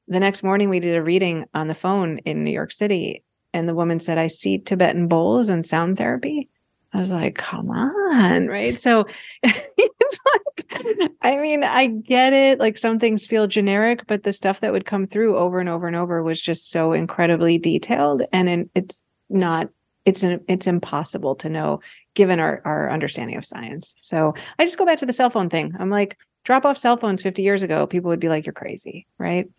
The 0.08 0.20
next 0.20 0.44
morning, 0.44 0.70
we 0.70 0.80
did 0.80 0.96
a 0.96 1.02
reading 1.02 1.46
on 1.54 1.68
the 1.68 1.74
phone 1.74 2.20
in 2.20 2.44
New 2.44 2.52
York 2.52 2.72
City. 2.72 3.24
And 3.54 3.68
the 3.68 3.74
woman 3.74 4.00
said, 4.00 4.18
I 4.18 4.28
see 4.28 4.60
Tibetan 4.60 5.08
bowls 5.08 5.50
and 5.50 5.66
sound 5.66 5.98
therapy. 5.98 6.50
I 6.96 6.98
was 6.98 7.12
like, 7.12 7.36
come 7.36 7.70
on, 7.72 8.48
right? 8.48 8.80
So 8.80 9.06
it's 9.43 10.20
like, 10.34 11.12
I 11.22 11.36
mean, 11.36 11.62
I 11.62 11.88
get 11.88 12.32
it. 12.32 12.58
Like 12.58 12.78
some 12.78 13.00
things 13.00 13.28
feel 13.28 13.48
generic, 13.48 14.04
but 14.08 14.24
the 14.24 14.32
stuff 14.32 14.62
that 14.62 14.72
would 14.72 14.86
come 14.86 15.06
through 15.06 15.38
over 15.38 15.60
and 15.60 15.68
over 15.68 15.88
and 15.88 15.96
over 15.98 16.24
was 16.24 16.39
just 16.39 16.72
so 16.72 16.93
incredibly 16.93 17.58
detailed. 17.58 18.24
And 18.32 18.70
it's 18.76 19.04
not, 19.30 19.68
it's 20.06 20.24
an, 20.24 20.39
it's 20.48 20.68
impossible 20.68 21.36
to 21.36 21.50
know 21.50 21.82
given 22.14 22.39
our, 22.39 22.62
our 22.64 22.89
understanding 22.89 23.36
of 23.36 23.46
science. 23.46 23.93
So 24.00 24.34
I 24.58 24.64
just 24.64 24.78
go 24.78 24.86
back 24.86 25.00
to 25.00 25.06
the 25.06 25.12
cell 25.12 25.30
phone 25.30 25.50
thing. 25.50 25.76
I'm 25.78 25.89
like, 25.89 26.18
drop 26.46 26.64
off 26.64 26.78
cell 26.78 26.96
phones 26.96 27.22
50 27.22 27.41
years 27.41 27.62
ago, 27.62 27.86
people 27.86 28.08
would 28.08 28.22
be 28.22 28.30
like, 28.30 28.46
you're 28.46 28.54
crazy, 28.54 29.06
right? 29.18 29.50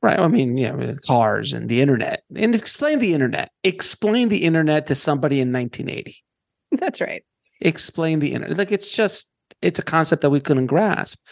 Right. 0.00 0.18
I 0.18 0.28
mean, 0.28 0.56
yeah, 0.56 0.72
with 0.72 1.04
cars 1.04 1.52
and 1.52 1.68
the 1.68 1.82
internet. 1.82 2.22
And 2.34 2.54
explain 2.54 3.00
the 3.00 3.12
internet. 3.12 3.50
Explain 3.64 4.28
the 4.28 4.44
internet 4.44 4.86
to 4.86 4.94
somebody 4.94 5.40
in 5.40 5.52
1980. 5.52 6.22
That's 6.80 7.00
right. 7.00 7.24
Explain 7.60 8.18
the 8.18 8.32
internet. 8.32 8.58
Like 8.58 8.72
it's 8.72 8.90
just 8.90 9.32
it's 9.62 9.78
a 9.78 9.82
concept 9.82 10.22
that 10.22 10.30
we 10.30 10.40
couldn't 10.40 10.66
grasp. 10.66 11.24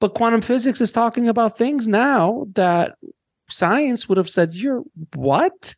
But 0.00 0.14
quantum 0.14 0.40
physics 0.40 0.80
is 0.80 0.92
talking 0.92 1.28
about 1.28 1.56
things 1.56 1.88
now 1.88 2.46
that 2.54 2.96
science 3.50 4.08
would 4.08 4.18
have 4.18 4.30
said, 4.30 4.54
You're 4.54 4.82
what? 5.14 5.74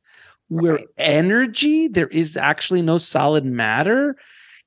We're 0.48 0.76
right. 0.76 0.86
energy. 0.96 1.88
There 1.88 2.06
is 2.08 2.36
actually 2.36 2.82
no 2.82 2.98
solid 2.98 3.44
matter 3.44 4.16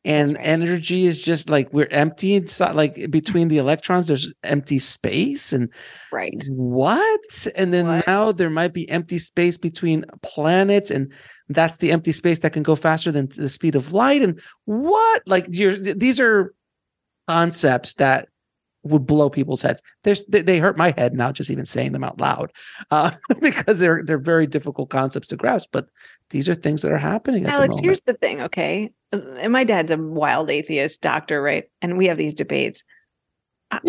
and 0.06 0.36
right. 0.36 0.46
energy 0.46 1.06
is 1.06 1.22
just 1.22 1.50
like 1.50 1.72
we're 1.74 1.88
empty 1.92 2.36
inside 2.36 2.76
like 2.76 3.12
between 3.12 3.50
the 3.50 3.58
electrons 3.58 4.08
there's 4.08 4.34
empty 4.44 4.80
space 4.80 5.52
and 5.52 5.70
right 6.12 6.42
what 6.48 7.48
and 7.56 7.74
then 7.74 7.86
what? 7.86 8.08
now 8.08 8.32
there 8.32 8.50
might 8.50 8.74
be 8.74 8.90
empty 8.90 9.18
space 9.18 9.58
between 9.58 10.06
planets 10.22 10.90
and 10.90 11.12
that's 11.50 11.78
the 11.78 11.92
empty 11.92 12.12
space 12.12 12.40
that 12.40 12.54
can 12.54 12.64
go 12.64 12.76
faster 12.76 13.12
than 13.12 13.28
the 13.36 13.50
speed 13.50 13.76
of 13.76 13.92
light 13.92 14.22
and 14.22 14.40
what 14.66 15.24
like 15.28 15.46
you're 15.50 15.76
these 15.76 16.20
are 16.20 16.54
concepts 17.28 17.96
that 17.96 18.30
would 18.84 19.06
blow 19.06 19.30
people's 19.30 19.62
heads. 19.62 19.82
There's 20.04 20.26
they, 20.26 20.42
they 20.42 20.60
hurt 20.60 20.78
my 20.78 20.94
head 20.98 21.14
now 21.14 21.32
just 21.32 21.50
even 21.50 21.66
saying 21.66 21.92
them 21.92 22.04
out 22.04 22.20
loud 22.20 22.52
uh, 22.92 23.12
because 23.40 23.80
they're 23.80 24.04
they're 24.04 24.18
very 24.18 24.48
difficult 24.48 24.90
concepts 24.90 25.28
to 25.30 25.36
grasp. 25.36 25.70
But 25.72 25.88
these 26.30 26.48
are 26.48 26.56
things 26.56 26.82
that 26.82 26.92
are 26.92 26.98
happening. 26.98 27.46
Alex, 27.46 27.76
the 27.76 27.82
here's 27.82 28.02
the 28.02 28.14
thing, 28.14 28.42
okay? 28.42 28.92
And 29.12 29.52
my 29.52 29.64
dad's 29.64 29.92
a 29.92 29.98
wild 29.98 30.50
atheist 30.52 31.02
doctor, 31.02 31.42
right? 31.42 31.66
And 31.82 31.98
we 31.98 32.06
have 32.08 32.18
these 32.18 32.34
debates. 32.34 32.84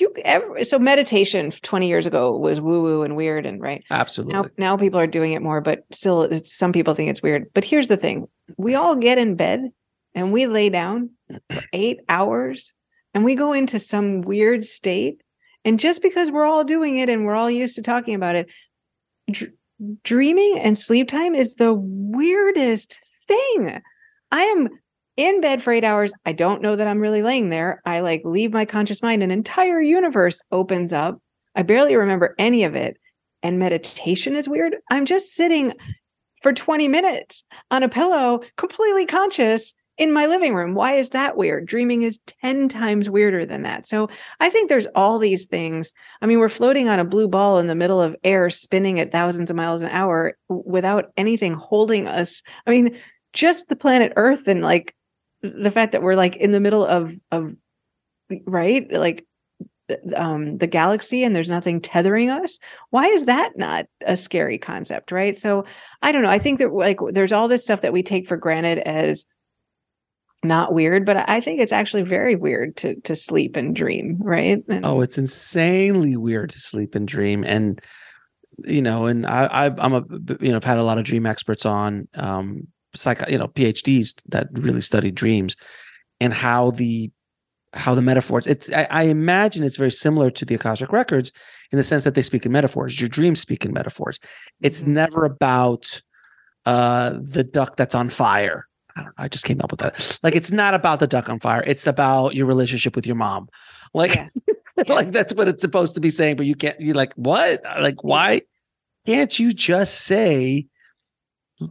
you 0.00 0.12
ever 0.24 0.64
so 0.64 0.78
meditation 0.78 1.50
20 1.50 1.88
years 1.88 2.06
ago 2.06 2.36
was 2.36 2.60
woo 2.60 2.82
woo 2.82 3.02
and 3.02 3.16
weird 3.16 3.46
and 3.46 3.60
right 3.60 3.84
absolutely 3.90 4.34
now, 4.34 4.44
now 4.58 4.76
people 4.76 4.98
are 4.98 5.06
doing 5.06 5.32
it 5.32 5.42
more 5.42 5.60
but 5.60 5.84
still 5.90 6.28
some 6.44 6.72
people 6.72 6.94
think 6.94 7.10
it's 7.10 7.22
weird 7.22 7.46
but 7.54 7.64
here's 7.64 7.88
the 7.88 7.96
thing 7.96 8.26
we 8.58 8.74
all 8.74 8.96
get 8.96 9.18
in 9.18 9.36
bed 9.36 9.70
and 10.16 10.32
we 10.32 10.46
lay 10.46 10.68
down 10.68 11.10
for 11.50 11.62
eight 11.72 12.00
hours 12.08 12.72
and 13.16 13.24
we 13.24 13.34
go 13.34 13.54
into 13.54 13.78
some 13.78 14.20
weird 14.20 14.62
state. 14.62 15.22
And 15.64 15.80
just 15.80 16.02
because 16.02 16.30
we're 16.30 16.44
all 16.44 16.64
doing 16.64 16.98
it 16.98 17.08
and 17.08 17.24
we're 17.24 17.34
all 17.34 17.50
used 17.50 17.74
to 17.76 17.82
talking 17.82 18.14
about 18.14 18.34
it, 18.34 18.46
dr- 19.30 19.52
dreaming 20.04 20.58
and 20.60 20.76
sleep 20.76 21.08
time 21.08 21.34
is 21.34 21.54
the 21.54 21.72
weirdest 21.72 22.98
thing. 23.26 23.80
I 24.30 24.42
am 24.42 24.68
in 25.16 25.40
bed 25.40 25.62
for 25.62 25.72
eight 25.72 25.84
hours. 25.84 26.12
I 26.24 26.32
don't 26.32 26.62
know 26.62 26.76
that 26.76 26.86
I'm 26.86 27.00
really 27.00 27.22
laying 27.22 27.50
there. 27.50 27.80
I 27.84 28.00
like 28.00 28.22
leave 28.24 28.52
my 28.52 28.64
conscious 28.64 29.02
mind, 29.02 29.22
an 29.22 29.30
entire 29.30 29.80
universe 29.80 30.42
opens 30.52 30.92
up. 30.92 31.20
I 31.54 31.62
barely 31.62 31.96
remember 31.96 32.34
any 32.38 32.64
of 32.64 32.74
it. 32.74 32.98
And 33.42 33.58
meditation 33.58 34.34
is 34.34 34.48
weird. 34.48 34.76
I'm 34.90 35.06
just 35.06 35.34
sitting 35.34 35.72
for 36.42 36.52
20 36.52 36.88
minutes 36.88 37.44
on 37.70 37.82
a 37.82 37.88
pillow, 37.88 38.40
completely 38.56 39.06
conscious, 39.06 39.74
in 39.98 40.12
my 40.12 40.26
living 40.26 40.54
room. 40.54 40.74
Why 40.74 40.92
is 40.92 41.10
that 41.10 41.36
weird? 41.36 41.66
Dreaming 41.66 42.02
is 42.02 42.18
10 42.42 42.68
times 42.68 43.08
weirder 43.08 43.46
than 43.46 43.62
that. 43.62 43.86
So 43.86 44.08
I 44.40 44.50
think 44.50 44.68
there's 44.68 44.86
all 44.94 45.18
these 45.18 45.46
things. 45.46 45.92
I 46.20 46.26
mean, 46.26 46.38
we're 46.38 46.48
floating 46.48 46.88
on 46.88 46.98
a 46.98 47.04
blue 47.04 47.28
ball 47.28 47.58
in 47.58 47.66
the 47.66 47.74
middle 47.74 48.00
of 48.00 48.16
air, 48.22 48.50
spinning 48.50 49.00
at 49.00 49.10
thousands 49.10 49.50
of 49.50 49.56
miles 49.56 49.82
an 49.82 49.88
hour 49.88 50.36
without 50.48 51.12
anything 51.16 51.54
holding 51.54 52.06
us. 52.06 52.42
I 52.66 52.70
mean, 52.70 52.98
just 53.32 53.68
the 53.68 53.76
planet 53.76 54.12
Earth 54.16 54.48
and 54.48 54.62
like 54.62 54.94
the 55.62 55.70
fact 55.70 55.92
that 55.92 56.02
we're 56.02 56.14
like 56.14 56.36
in 56.36 56.52
the 56.52 56.60
middle 56.60 56.84
of, 56.84 57.12
of, 57.30 57.54
right? 58.46 58.90
Like, 58.90 59.26
um, 60.16 60.58
the 60.58 60.66
galaxy 60.66 61.22
and 61.22 61.34
there's 61.36 61.48
nothing 61.48 61.80
tethering 61.80 62.28
us 62.28 62.58
why 62.90 63.06
is 63.06 63.26
that 63.26 63.56
not 63.56 63.86
a 64.04 64.16
scary 64.16 64.58
concept 64.58 65.12
right 65.12 65.38
so 65.38 65.64
i 66.02 66.10
don't 66.10 66.22
know 66.22 66.28
i 66.28 66.40
think 66.40 66.58
that 66.58 66.72
like 66.72 66.98
there's 67.12 67.32
all 67.32 67.46
this 67.46 67.62
stuff 67.62 67.82
that 67.82 67.92
we 67.92 68.02
take 68.02 68.26
for 68.26 68.36
granted 68.36 68.78
as 68.78 69.24
not 70.46 70.72
weird, 70.72 71.04
but 71.04 71.28
I 71.28 71.40
think 71.40 71.60
it's 71.60 71.72
actually 71.72 72.02
very 72.02 72.36
weird 72.36 72.76
to 72.78 73.00
to 73.02 73.16
sleep 73.16 73.56
and 73.56 73.74
dream, 73.74 74.18
right? 74.20 74.62
And, 74.68 74.86
oh, 74.86 75.00
it's 75.00 75.18
insanely 75.18 76.16
weird 76.16 76.50
to 76.50 76.60
sleep 76.60 76.94
and 76.94 77.06
dream, 77.06 77.44
and 77.44 77.80
you 78.58 78.80
know, 78.80 79.06
and 79.06 79.26
I, 79.26 79.46
I 79.46 79.66
am 79.66 79.92
a 79.92 80.04
you 80.40 80.50
know 80.50 80.56
I've 80.56 80.64
had 80.64 80.78
a 80.78 80.84
lot 80.84 80.98
of 80.98 81.04
dream 81.04 81.26
experts 81.26 81.66
on, 81.66 82.08
um, 82.14 82.68
psych 82.96 83.28
you 83.28 83.38
know 83.38 83.48
PhDs 83.48 84.14
that 84.28 84.48
really 84.52 84.80
study 84.80 85.10
dreams, 85.10 85.56
and 86.20 86.32
how 86.32 86.70
the 86.70 87.10
how 87.72 87.94
the 87.94 88.02
metaphors. 88.02 88.46
It's 88.46 88.72
I, 88.72 88.86
I 88.90 89.02
imagine 89.04 89.64
it's 89.64 89.76
very 89.76 89.90
similar 89.90 90.30
to 90.30 90.44
the 90.44 90.54
Akashic 90.54 90.92
records 90.92 91.32
in 91.72 91.78
the 91.78 91.84
sense 91.84 92.04
that 92.04 92.14
they 92.14 92.22
speak 92.22 92.46
in 92.46 92.52
metaphors. 92.52 93.00
Your 93.00 93.08
dreams 93.08 93.40
speak 93.40 93.64
in 93.64 93.72
metaphors. 93.72 94.18
It's 94.62 94.82
mm-hmm. 94.82 94.94
never 94.94 95.24
about 95.24 96.00
uh 96.64 97.10
the 97.32 97.44
duck 97.44 97.76
that's 97.76 97.94
on 97.94 98.08
fire 98.08 98.66
I 98.96 99.02
don't 99.02 99.08
know. 99.08 99.24
I 99.24 99.28
just 99.28 99.44
came 99.44 99.60
up 99.60 99.70
with 99.70 99.80
that. 99.80 100.18
Like, 100.22 100.34
it's 100.34 100.50
not 100.50 100.74
about 100.74 101.00
the 101.00 101.06
duck 101.06 101.28
on 101.28 101.38
fire. 101.38 101.62
It's 101.66 101.86
about 101.86 102.34
your 102.34 102.46
relationship 102.46 102.96
with 102.96 103.06
your 103.06 103.16
mom. 103.16 103.48
Like, 103.92 104.14
yeah. 104.14 104.28
like 104.88 105.12
that's 105.12 105.34
what 105.34 105.48
it's 105.48 105.60
supposed 105.60 105.94
to 105.94 106.00
be 106.00 106.10
saying. 106.10 106.36
But 106.36 106.46
you 106.46 106.54
can't. 106.54 106.80
You're 106.80 106.94
like, 106.94 107.12
what? 107.14 107.62
Like, 107.80 108.02
why 108.02 108.42
can't 109.04 109.38
you 109.38 109.52
just 109.52 110.06
say, 110.06 110.66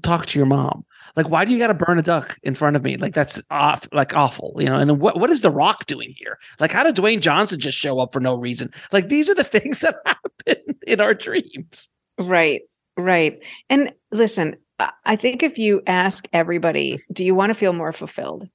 talk 0.03 0.27
to 0.27 0.39
your 0.39 0.45
mom? 0.45 0.85
Like, 1.15 1.29
why 1.29 1.45
do 1.45 1.51
you 1.51 1.57
got 1.57 1.67
to 1.67 1.73
burn 1.73 1.97
a 1.97 2.01
duck 2.01 2.37
in 2.43 2.55
front 2.55 2.75
of 2.75 2.83
me? 2.83 2.97
Like, 2.97 3.13
that's 3.13 3.41
off, 3.49 3.87
like 3.91 4.13
awful, 4.15 4.53
you 4.57 4.65
know. 4.65 4.77
And 4.77 4.99
what 4.99 5.19
what 5.19 5.29
is 5.29 5.41
The 5.41 5.51
Rock 5.51 5.85
doing 5.85 6.13
here? 6.17 6.37
Like, 6.59 6.71
how 6.71 6.83
did 6.83 6.95
Dwayne 6.95 7.21
Johnson 7.21 7.59
just 7.59 7.77
show 7.77 7.99
up 7.99 8.13
for 8.13 8.19
no 8.19 8.35
reason? 8.35 8.71
Like, 8.91 9.09
these 9.09 9.29
are 9.29 9.35
the 9.35 9.43
things 9.55 9.81
that 9.81 9.95
happen 10.05 10.75
in 10.85 10.99
our 11.01 11.13
dreams. 11.13 11.89
Right, 12.17 12.61
right. 12.97 13.41
And 13.69 13.93
listen, 14.11 14.57
I 15.05 15.15
think 15.15 15.41
if 15.41 15.57
you 15.57 15.81
ask 15.87 16.27
everybody, 16.33 16.99
do 17.11 17.23
you 17.23 17.33
want 17.33 17.49
to 17.49 17.53
feel 17.53 17.73
more 17.73 17.93
fulfilled? 17.93 18.49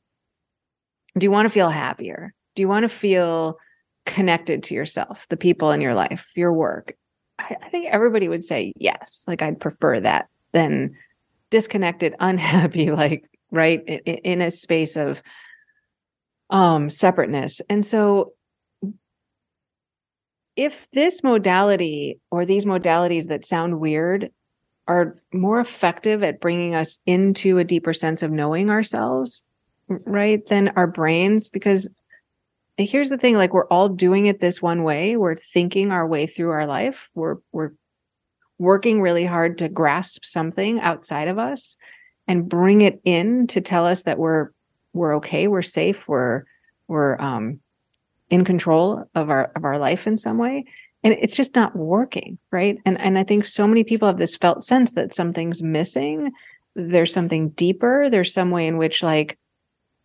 Do 1.18 1.24
you 1.24 1.30
want 1.30 1.46
to 1.46 1.52
feel 1.52 1.70
happier? 1.70 2.34
Do 2.54 2.62
you 2.62 2.68
want 2.68 2.84
to 2.84 2.88
feel 2.88 3.58
connected 4.06 4.62
to 4.64 4.74
yourself, 4.74 5.26
the 5.28 5.36
people 5.36 5.70
in 5.70 5.80
your 5.80 5.94
life, 5.94 6.26
your 6.36 6.52
work? 6.52 6.94
I, 7.38 7.56
I 7.62 7.68
think 7.70 7.86
everybody 7.86 8.28
would 8.28 8.44
say 8.44 8.72
yes. 8.76 9.24
Like 9.26 9.40
I'd 9.40 9.60
prefer 9.60 10.00
that 10.00 10.28
than 10.52 10.94
disconnected, 11.50 12.14
unhappy, 12.20 12.90
like 12.92 13.24
right 13.50 13.82
in, 13.86 14.40
a 14.40 14.50
space 14.50 14.96
of 14.96 15.22
um 16.50 16.88
separateness. 16.88 17.60
And 17.68 17.84
so 17.84 18.32
if 20.56 20.88
this 20.92 21.22
modality 21.22 22.20
or 22.30 22.44
these 22.44 22.64
modalities 22.64 23.28
that 23.28 23.44
sound 23.44 23.80
weird 23.80 24.30
are 24.86 25.20
more 25.32 25.60
effective 25.60 26.22
at 26.22 26.40
bringing 26.40 26.74
us 26.74 26.98
into 27.06 27.58
a 27.58 27.64
deeper 27.64 27.92
sense 27.94 28.22
of 28.22 28.30
knowing 28.30 28.70
ourselves, 28.70 29.46
right, 29.88 30.44
than 30.46 30.68
our 30.70 30.86
brains, 30.86 31.48
because 31.48 31.88
here's 32.76 33.10
the 33.10 33.18
thing 33.18 33.36
like 33.36 33.52
we're 33.52 33.66
all 33.66 33.88
doing 33.88 34.26
it 34.26 34.40
this 34.40 34.62
one 34.62 34.82
way 34.82 35.16
we're 35.16 35.34
thinking 35.34 35.92
our 35.92 36.06
way 36.06 36.26
through 36.26 36.50
our 36.50 36.66
life 36.66 37.10
we're 37.14 37.36
we're 37.52 37.72
working 38.60 39.00
really 39.00 39.24
hard 39.24 39.56
to 39.56 39.70
grasp 39.70 40.22
something 40.22 40.78
outside 40.80 41.28
of 41.28 41.38
us 41.38 41.78
and 42.28 42.46
bring 42.46 42.82
it 42.82 43.00
in 43.04 43.46
to 43.46 43.60
tell 43.62 43.86
us 43.86 44.02
that 44.02 44.18
we're 44.18 44.50
we're 44.92 45.16
okay 45.16 45.48
we're 45.48 45.62
safe 45.62 46.06
we're 46.06 46.44
we're 46.86 47.18
um 47.20 47.58
in 48.28 48.44
control 48.44 49.08
of 49.14 49.30
our 49.30 49.50
of 49.56 49.64
our 49.64 49.78
life 49.78 50.06
in 50.06 50.18
some 50.18 50.36
way 50.36 50.66
and 51.02 51.14
it's 51.14 51.36
just 51.36 51.54
not 51.54 51.74
working 51.74 52.36
right 52.50 52.76
and 52.84 53.00
and 53.00 53.18
i 53.18 53.24
think 53.24 53.46
so 53.46 53.66
many 53.66 53.82
people 53.82 54.06
have 54.06 54.18
this 54.18 54.36
felt 54.36 54.62
sense 54.62 54.92
that 54.92 55.14
something's 55.14 55.62
missing 55.62 56.30
there's 56.76 57.14
something 57.14 57.48
deeper 57.50 58.10
there's 58.10 58.34
some 58.34 58.50
way 58.50 58.66
in 58.66 58.76
which 58.76 59.02
like 59.02 59.38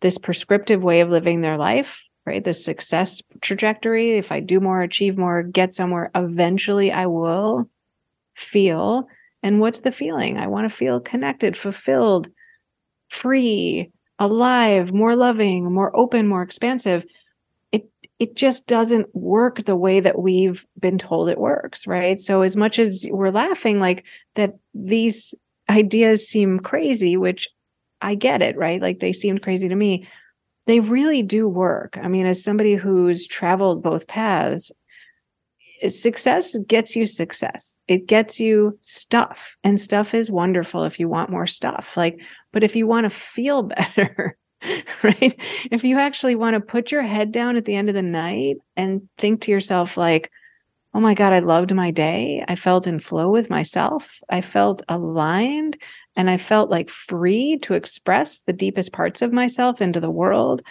this 0.00 0.16
prescriptive 0.16 0.82
way 0.82 1.00
of 1.00 1.10
living 1.10 1.42
their 1.42 1.58
life 1.58 2.02
right? 2.26 2.42
The 2.42 2.54
success 2.54 3.22
trajectory. 3.40 4.18
If 4.18 4.32
I 4.32 4.40
do 4.40 4.58
more, 4.58 4.82
achieve 4.82 5.16
more, 5.16 5.44
get 5.44 5.72
somewhere, 5.72 6.10
eventually 6.12 6.90
I 6.90 7.06
will 7.06 7.70
feel. 8.36 9.08
And 9.42 9.60
what's 9.60 9.80
the 9.80 9.92
feeling? 9.92 10.38
I 10.38 10.46
want 10.46 10.68
to 10.68 10.74
feel 10.74 11.00
connected, 11.00 11.56
fulfilled, 11.56 12.28
free, 13.08 13.90
alive, 14.18 14.92
more 14.92 15.16
loving, 15.16 15.72
more 15.72 15.96
open, 15.96 16.26
more 16.26 16.42
expansive. 16.42 17.04
It 17.72 17.88
it 18.18 18.36
just 18.36 18.66
doesn't 18.66 19.14
work 19.14 19.64
the 19.64 19.76
way 19.76 20.00
that 20.00 20.18
we've 20.18 20.66
been 20.78 20.98
told 20.98 21.28
it 21.28 21.38
works, 21.38 21.86
right? 21.86 22.18
So 22.20 22.42
as 22.42 22.56
much 22.56 22.78
as 22.78 23.06
we're 23.10 23.30
laughing 23.30 23.78
like 23.78 24.04
that 24.34 24.54
these 24.74 25.34
ideas 25.68 26.28
seem 26.28 26.60
crazy, 26.60 27.16
which 27.16 27.48
I 28.00 28.14
get 28.14 28.42
it, 28.42 28.56
right? 28.56 28.80
Like 28.80 29.00
they 29.00 29.12
seemed 29.12 29.42
crazy 29.42 29.68
to 29.68 29.74
me 29.74 30.06
they 30.66 30.80
really 30.80 31.22
do 31.22 31.48
work. 31.48 31.96
I 32.00 32.08
mean, 32.08 32.26
as 32.26 32.42
somebody 32.42 32.74
who's 32.74 33.26
traveled 33.26 33.82
both 33.82 34.06
paths, 34.06 34.72
success 35.88 36.56
gets 36.66 36.96
you 36.96 37.06
success. 37.06 37.78
It 37.88 38.06
gets 38.06 38.40
you 38.40 38.78
stuff, 38.80 39.56
and 39.64 39.80
stuff 39.80 40.14
is 40.14 40.30
wonderful 40.30 40.84
if 40.84 40.98
you 40.98 41.08
want 41.08 41.30
more 41.30 41.46
stuff. 41.46 41.96
Like, 41.96 42.20
but 42.52 42.64
if 42.64 42.76
you 42.76 42.86
want 42.86 43.04
to 43.04 43.10
feel 43.10 43.62
better, 43.62 44.36
right? 45.02 45.38
If 45.70 45.84
you 45.84 45.98
actually 45.98 46.34
want 46.34 46.54
to 46.54 46.60
put 46.60 46.90
your 46.90 47.02
head 47.02 47.32
down 47.32 47.56
at 47.56 47.64
the 47.64 47.74
end 47.74 47.88
of 47.88 47.94
the 47.94 48.02
night 48.02 48.56
and 48.76 49.08
think 49.18 49.42
to 49.42 49.50
yourself, 49.50 49.96
like, 49.96 50.30
oh 50.94 51.00
my 51.00 51.12
God, 51.12 51.34
I 51.34 51.40
loved 51.40 51.74
my 51.74 51.90
day. 51.90 52.42
I 52.48 52.56
felt 52.56 52.86
in 52.86 52.98
flow 52.98 53.30
with 53.30 53.50
myself. 53.50 54.18
I 54.30 54.40
felt 54.40 54.80
aligned 54.88 55.76
and 56.16 56.30
I 56.30 56.38
felt 56.38 56.70
like 56.70 56.88
free 56.88 57.58
to 57.58 57.74
express 57.74 58.40
the 58.40 58.54
deepest 58.54 58.94
parts 58.94 59.20
of 59.20 59.30
myself 59.30 59.82
into 59.82 60.00
the 60.00 60.10
world. 60.10 60.62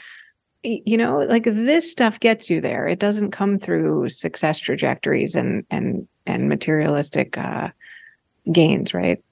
You 0.66 0.98
know, 0.98 1.20
like 1.20 1.44
this 1.44 1.92
stuff 1.92 2.20
gets 2.20 2.50
you 2.50 2.60
there. 2.60 2.88
It 2.88 2.98
doesn't 2.98 3.32
come 3.32 3.60
through 3.60 4.10
success 4.10 4.58
trajectories 4.58 5.36
and 5.36 5.64
and 5.70 6.08
and 6.26 6.50
materialistic 6.50 7.38
uh, 7.38 7.70
gains, 8.52 8.94
right? 8.94 9.24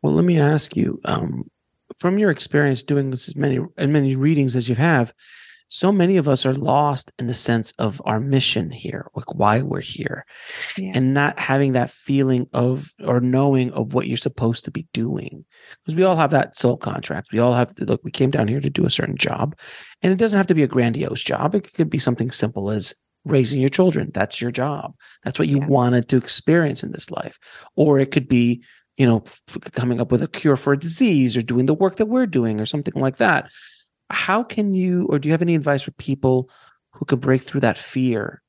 Well, 0.00 0.14
let 0.14 0.24
me 0.24 0.40
ask 0.40 0.74
you, 0.74 0.98
um, 1.04 1.50
from 1.98 2.18
your 2.18 2.30
experience 2.30 2.82
doing 2.82 3.10
this 3.10 3.28
as 3.28 3.36
many 3.36 3.58
as 3.76 3.88
many 3.88 4.16
readings 4.16 4.56
as 4.56 4.66
you 4.68 4.74
have, 4.76 5.12
so 5.68 5.90
many 5.90 6.16
of 6.16 6.28
us 6.28 6.46
are 6.46 6.54
lost 6.54 7.10
in 7.18 7.26
the 7.26 7.34
sense 7.34 7.72
of 7.72 8.00
our 8.04 8.20
mission 8.20 8.70
here, 8.70 9.10
like 9.14 9.34
why 9.34 9.62
we're 9.62 9.80
here, 9.80 10.24
yeah. 10.76 10.92
and 10.94 11.12
not 11.12 11.38
having 11.38 11.72
that 11.72 11.90
feeling 11.90 12.48
of 12.52 12.92
or 13.04 13.20
knowing 13.20 13.72
of 13.72 13.92
what 13.92 14.06
you're 14.06 14.16
supposed 14.16 14.64
to 14.64 14.70
be 14.70 14.86
doing. 14.92 15.44
Because 15.84 15.96
we 15.96 16.04
all 16.04 16.16
have 16.16 16.30
that 16.30 16.56
soul 16.56 16.76
contract. 16.76 17.28
We 17.32 17.40
all 17.40 17.52
have 17.52 17.74
to 17.76 17.84
look, 17.84 18.00
we 18.04 18.12
came 18.12 18.30
down 18.30 18.48
here 18.48 18.60
to 18.60 18.70
do 18.70 18.86
a 18.86 18.90
certain 18.90 19.16
job, 19.16 19.58
and 20.02 20.12
it 20.12 20.18
doesn't 20.18 20.36
have 20.36 20.46
to 20.48 20.54
be 20.54 20.62
a 20.62 20.68
grandiose 20.68 21.22
job. 21.22 21.54
It 21.54 21.72
could 21.72 21.90
be 21.90 21.98
something 21.98 22.30
simple 22.30 22.70
as 22.70 22.94
raising 23.24 23.60
your 23.60 23.70
children. 23.70 24.10
That's 24.14 24.40
your 24.40 24.52
job. 24.52 24.94
That's 25.24 25.38
what 25.38 25.48
you 25.48 25.58
yeah. 25.58 25.66
wanted 25.66 26.08
to 26.10 26.16
experience 26.16 26.84
in 26.84 26.92
this 26.92 27.10
life. 27.10 27.40
Or 27.74 27.98
it 27.98 28.12
could 28.12 28.28
be, 28.28 28.62
you 28.96 29.04
know, 29.04 29.24
coming 29.72 30.00
up 30.00 30.12
with 30.12 30.22
a 30.22 30.28
cure 30.28 30.56
for 30.56 30.74
a 30.74 30.78
disease 30.78 31.36
or 31.36 31.42
doing 31.42 31.66
the 31.66 31.74
work 31.74 31.96
that 31.96 32.06
we're 32.06 32.26
doing 32.26 32.60
or 32.60 32.66
something 32.66 32.94
like 32.94 33.16
that 33.16 33.50
how 34.10 34.42
can 34.42 34.74
you 34.74 35.06
or 35.06 35.18
do 35.18 35.28
you 35.28 35.32
have 35.32 35.42
any 35.42 35.54
advice 35.54 35.82
for 35.82 35.90
people 35.92 36.50
who 36.92 37.04
could 37.04 37.20
break 37.20 37.42
through 37.42 37.60
that 37.60 37.78
fear? 37.78 38.42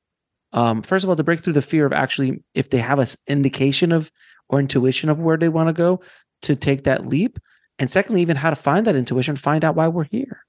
Um, 0.53 0.81
first 0.81 1.03
of 1.03 1.09
all 1.09 1.15
to 1.15 1.23
break 1.23 1.41
through 1.41 1.53
the 1.53 1.61
fear 1.61 1.85
of 1.85 1.93
actually 1.93 2.43
if 2.53 2.69
they 2.69 2.77
have 2.77 2.99
an 2.99 3.07
indication 3.27 3.91
of 3.91 4.11
or 4.49 4.59
intuition 4.59 5.09
of 5.09 5.19
where 5.19 5.37
they 5.37 5.49
want 5.49 5.67
to 5.67 5.73
go 5.73 6.01
to 6.43 6.55
take 6.55 6.83
that 6.83 7.05
leap. 7.05 7.39
And 7.79 7.91
secondly 7.91 8.21
even 8.21 8.37
how 8.37 8.49
to 8.49 8.55
find 8.55 8.85
that 8.85 8.95
intuition 8.95 9.35
find 9.35 9.65
out 9.65 9.75
why 9.75 9.87
we're 9.87 10.05
here. 10.05 10.45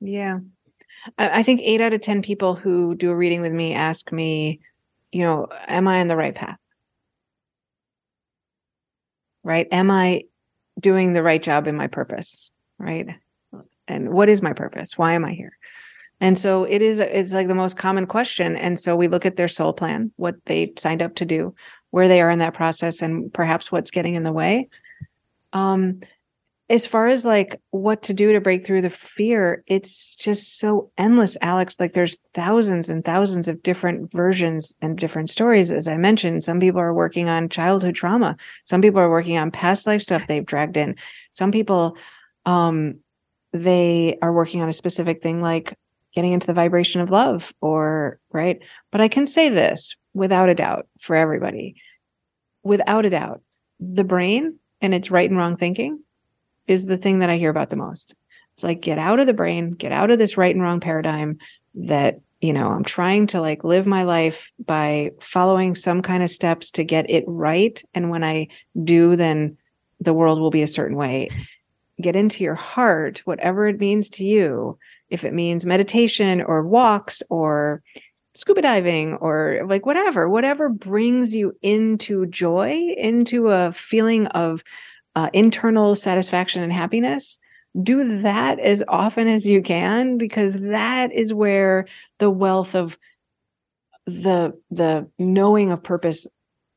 Yeah. 0.00 0.38
I 1.18 1.42
think 1.42 1.60
eight 1.62 1.80
out 1.80 1.92
of 1.92 2.00
ten 2.00 2.22
people 2.22 2.54
who 2.54 2.94
do 2.94 3.10
a 3.10 3.16
reading 3.16 3.42
with 3.42 3.52
me 3.52 3.74
ask 3.74 4.10
me 4.10 4.60
you 5.12 5.22
know 5.22 5.48
am 5.68 5.86
i 5.86 6.00
on 6.00 6.08
the 6.08 6.16
right 6.16 6.34
path? 6.34 6.58
Right? 9.42 9.68
Am 9.70 9.90
i 9.90 10.22
doing 10.80 11.12
the 11.12 11.22
right 11.22 11.42
job 11.42 11.66
in 11.66 11.76
my 11.76 11.88
purpose? 11.88 12.50
Right 12.78 13.14
and 13.88 14.10
what 14.10 14.28
is 14.28 14.42
my 14.42 14.52
purpose? 14.52 14.96
Why 14.96 15.12
am 15.12 15.24
i 15.24 15.32
here? 15.32 15.56
And 16.20 16.38
so 16.38 16.64
it 16.64 16.80
is 16.80 17.00
it's 17.00 17.32
like 17.32 17.48
the 17.48 17.54
most 17.54 17.76
common 17.76 18.06
question. 18.06 18.56
And 18.56 18.78
so 18.78 18.96
we 18.96 19.08
look 19.08 19.26
at 19.26 19.36
their 19.36 19.48
soul 19.48 19.72
plan 19.72 20.12
what 20.16 20.36
they 20.46 20.72
signed 20.78 21.02
up 21.02 21.14
to 21.16 21.24
do 21.24 21.54
where 21.90 22.08
they 22.08 22.20
are 22.20 22.30
in 22.30 22.40
that 22.40 22.54
process 22.54 23.02
and 23.02 23.32
perhaps 23.32 23.70
what's 23.70 23.90
getting 23.90 24.14
in 24.14 24.22
the 24.22 24.32
way. 24.32 24.68
Um 25.52 26.00
as 26.70 26.86
far 26.86 27.08
as 27.08 27.26
like 27.26 27.60
what 27.72 28.02
to 28.04 28.14
do 28.14 28.32
to 28.32 28.40
break 28.40 28.64
through 28.64 28.80
the 28.80 28.88
fear 28.88 29.62
it's 29.66 30.16
just 30.16 30.58
so 30.58 30.90
endless 30.96 31.36
alex. 31.42 31.76
Like 31.78 31.92
there's 31.92 32.16
thousands 32.32 32.88
and 32.88 33.04
thousands 33.04 33.48
of 33.48 33.62
different 33.62 34.10
versions 34.10 34.74
and 34.80 34.96
different 34.96 35.28
stories 35.28 35.72
as 35.72 35.88
i 35.88 35.96
mentioned. 35.96 36.42
Some 36.42 36.60
people 36.60 36.80
are 36.80 36.94
working 36.94 37.28
on 37.28 37.50
childhood 37.50 37.96
trauma. 37.96 38.36
Some 38.64 38.80
people 38.80 39.00
are 39.00 39.10
working 39.10 39.36
on 39.36 39.50
past 39.50 39.86
life 39.86 40.00
stuff 40.00 40.22
they've 40.26 40.46
dragged 40.46 40.76
in. 40.76 40.96
Some 41.32 41.50
people 41.50 41.98
um 42.46 43.00
they 43.54 44.18
are 44.20 44.32
working 44.32 44.60
on 44.60 44.68
a 44.68 44.72
specific 44.72 45.22
thing 45.22 45.40
like 45.40 45.78
getting 46.12 46.32
into 46.32 46.46
the 46.46 46.52
vibration 46.52 47.00
of 47.00 47.10
love 47.10 47.54
or 47.60 48.18
right? 48.32 48.60
But 48.90 49.00
i 49.00 49.08
can 49.08 49.26
say 49.26 49.48
this 49.48 49.96
without 50.12 50.48
a 50.48 50.54
doubt 50.54 50.86
for 50.98 51.16
everybody. 51.16 51.76
Without 52.62 53.06
a 53.06 53.10
doubt 53.10 53.40
the 53.80 54.04
brain 54.04 54.58
and 54.80 54.92
its 54.92 55.10
right 55.10 55.28
and 55.28 55.38
wrong 55.38 55.56
thinking 55.56 56.00
is 56.66 56.86
the 56.86 56.96
thing 56.96 57.20
that 57.20 57.30
i 57.30 57.36
hear 57.36 57.50
about 57.50 57.70
the 57.70 57.76
most. 57.76 58.14
It's 58.54 58.64
like 58.64 58.80
get 58.80 58.98
out 58.98 59.20
of 59.20 59.26
the 59.26 59.32
brain 59.32 59.70
get 59.70 59.92
out 59.92 60.10
of 60.10 60.18
this 60.18 60.36
right 60.36 60.54
and 60.54 60.62
wrong 60.62 60.80
paradigm 60.80 61.38
that 61.76 62.20
you 62.40 62.52
know 62.52 62.68
i'm 62.68 62.84
trying 62.84 63.28
to 63.28 63.40
like 63.40 63.62
live 63.62 63.86
my 63.86 64.02
life 64.02 64.50
by 64.64 65.12
following 65.20 65.76
some 65.76 66.02
kind 66.02 66.24
of 66.24 66.30
steps 66.30 66.72
to 66.72 66.84
get 66.84 67.08
it 67.08 67.24
right. 67.28 67.80
And 67.94 68.10
when 68.10 68.24
i 68.24 68.48
do 68.82 69.14
then 69.14 69.58
the 70.00 70.12
world 70.12 70.40
will 70.40 70.50
be 70.50 70.62
a 70.62 70.66
certain 70.66 70.96
way 70.96 71.28
get 72.00 72.16
into 72.16 72.42
your 72.42 72.54
heart, 72.54 73.22
whatever 73.24 73.68
it 73.68 73.80
means 73.80 74.08
to 74.10 74.24
you, 74.24 74.78
if 75.10 75.24
it 75.24 75.32
means 75.32 75.66
meditation 75.66 76.42
or 76.42 76.66
walks 76.66 77.22
or 77.30 77.82
scuba 78.34 78.62
diving 78.62 79.14
or 79.14 79.60
like 79.66 79.86
whatever, 79.86 80.28
whatever 80.28 80.68
brings 80.68 81.34
you 81.34 81.56
into 81.62 82.26
joy, 82.26 82.94
into 82.96 83.48
a 83.48 83.72
feeling 83.72 84.26
of 84.28 84.64
uh, 85.14 85.30
internal 85.32 85.94
satisfaction 85.94 86.62
and 86.62 86.72
happiness, 86.72 87.38
do 87.80 88.20
that 88.22 88.58
as 88.58 88.82
often 88.88 89.28
as 89.28 89.46
you 89.48 89.62
can 89.62 90.18
because 90.18 90.54
that 90.54 91.12
is 91.12 91.32
where 91.32 91.86
the 92.18 92.30
wealth 92.30 92.74
of 92.74 92.98
the 94.06 94.52
the 94.70 95.08
knowing 95.18 95.70
of 95.70 95.82
purpose 95.82 96.26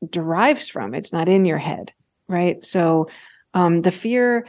derives 0.08 0.68
from. 0.68 0.94
It's 0.94 1.12
not 1.12 1.28
in 1.28 1.44
your 1.44 1.58
head 1.58 1.92
right? 2.28 2.62
So 2.62 3.08
um 3.54 3.82
the 3.82 3.90
fear 3.90 4.46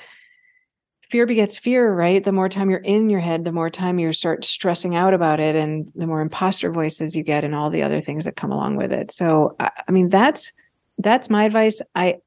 fear 1.09 1.25
begets 1.25 1.57
fear, 1.57 1.93
right? 1.93 2.23
The 2.23 2.31
more 2.31 2.49
time 2.49 2.69
you're 2.69 2.79
in 2.79 3.09
your 3.09 3.19
head, 3.19 3.43
the 3.43 3.51
more 3.51 3.69
time 3.69 3.99
you 3.99 4.13
start 4.13 4.45
stressing 4.45 4.95
out 4.95 5.13
about 5.13 5.39
it, 5.39 5.55
and 5.55 5.91
the 5.95 6.07
more 6.07 6.21
imposter 6.21 6.71
voices 6.71 7.15
you 7.15 7.23
get, 7.23 7.43
and 7.43 7.55
all 7.55 7.69
the 7.69 7.83
other 7.83 8.01
things 8.01 8.25
that 8.25 8.35
come 8.35 8.51
along 8.51 8.75
with 8.75 8.93
it. 8.93 9.11
So, 9.11 9.55
I 9.59 9.91
mean, 9.91 10.09
that's 10.09 10.53
that's 10.97 11.29
my 11.29 11.45
advice. 11.45 11.81
I 11.95 12.17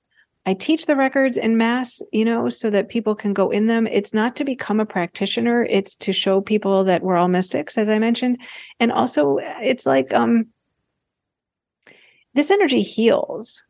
I 0.45 0.55
teach 0.55 0.87
the 0.87 0.97
records 0.97 1.37
in 1.37 1.57
mass, 1.57 2.03
you 2.11 2.25
know, 2.25 2.49
so 2.49 2.69
that 2.71 2.89
people 2.89 3.15
can 3.15 3.33
go 3.33 3.51
in 3.51 3.69
them. 3.69 3.87
It's 3.87 4.13
not 4.13 4.35
to 4.37 4.45
become 4.45 4.81
a 4.81 4.87
practitioner; 4.87 5.65
it's 5.65 5.95
to 5.97 6.13
show 6.13 6.41
people 6.41 6.85
that 6.85 7.03
we're 7.03 7.17
all 7.17 7.29
mystics, 7.29 7.79
as 7.79 7.89
I 7.89 7.99
mentioned, 7.99 8.39
and 8.81 8.91
also 8.91 9.39
it's 9.63 9.87
like 9.87 10.13
um 10.13 10.47
this 12.35 12.51
energy 12.51 12.83
heals 12.83 13.63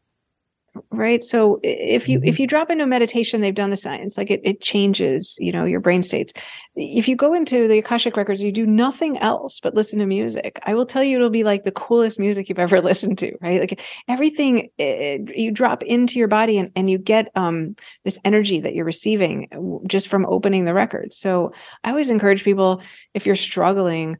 right? 0.90 1.22
So 1.22 1.60
if 1.62 2.08
you 2.08 2.18
mm-hmm. 2.18 2.28
if 2.28 2.40
you 2.40 2.46
drop 2.46 2.70
into 2.70 2.86
meditation 2.86 3.40
they've 3.40 3.54
done 3.54 3.70
the 3.70 3.76
science 3.76 4.16
like 4.16 4.30
it, 4.30 4.40
it 4.42 4.60
changes 4.60 5.36
you 5.38 5.52
know 5.52 5.64
your 5.64 5.80
brain 5.80 6.02
states. 6.02 6.32
If 6.74 7.08
you 7.08 7.16
go 7.16 7.34
into 7.34 7.68
the 7.68 7.78
akashic 7.78 8.16
records 8.16 8.42
you 8.42 8.52
do 8.52 8.66
nothing 8.66 9.18
else 9.18 9.60
but 9.60 9.74
listen 9.74 9.98
to 9.98 10.06
music. 10.06 10.58
I 10.64 10.74
will 10.74 10.86
tell 10.86 11.04
you 11.04 11.16
it'll 11.16 11.30
be 11.30 11.44
like 11.44 11.64
the 11.64 11.72
coolest 11.72 12.18
music 12.18 12.48
you've 12.48 12.58
ever 12.58 12.80
listened 12.82 13.18
to 13.18 13.36
right? 13.40 13.60
Like 13.60 13.80
everything 14.08 14.70
it, 14.78 15.36
you 15.36 15.50
drop 15.50 15.82
into 15.82 16.18
your 16.18 16.28
body 16.28 16.58
and, 16.58 16.70
and 16.74 16.90
you 16.90 16.98
get 16.98 17.30
um 17.34 17.76
this 18.04 18.18
energy 18.24 18.60
that 18.60 18.74
you're 18.74 18.84
receiving 18.84 19.48
just 19.86 20.08
from 20.08 20.26
opening 20.26 20.64
the 20.64 20.74
records. 20.74 21.16
So 21.16 21.52
i 21.84 21.90
always 21.90 22.10
encourage 22.10 22.44
people 22.44 22.80
if 23.14 23.26
you're 23.26 23.36
struggling 23.36 24.16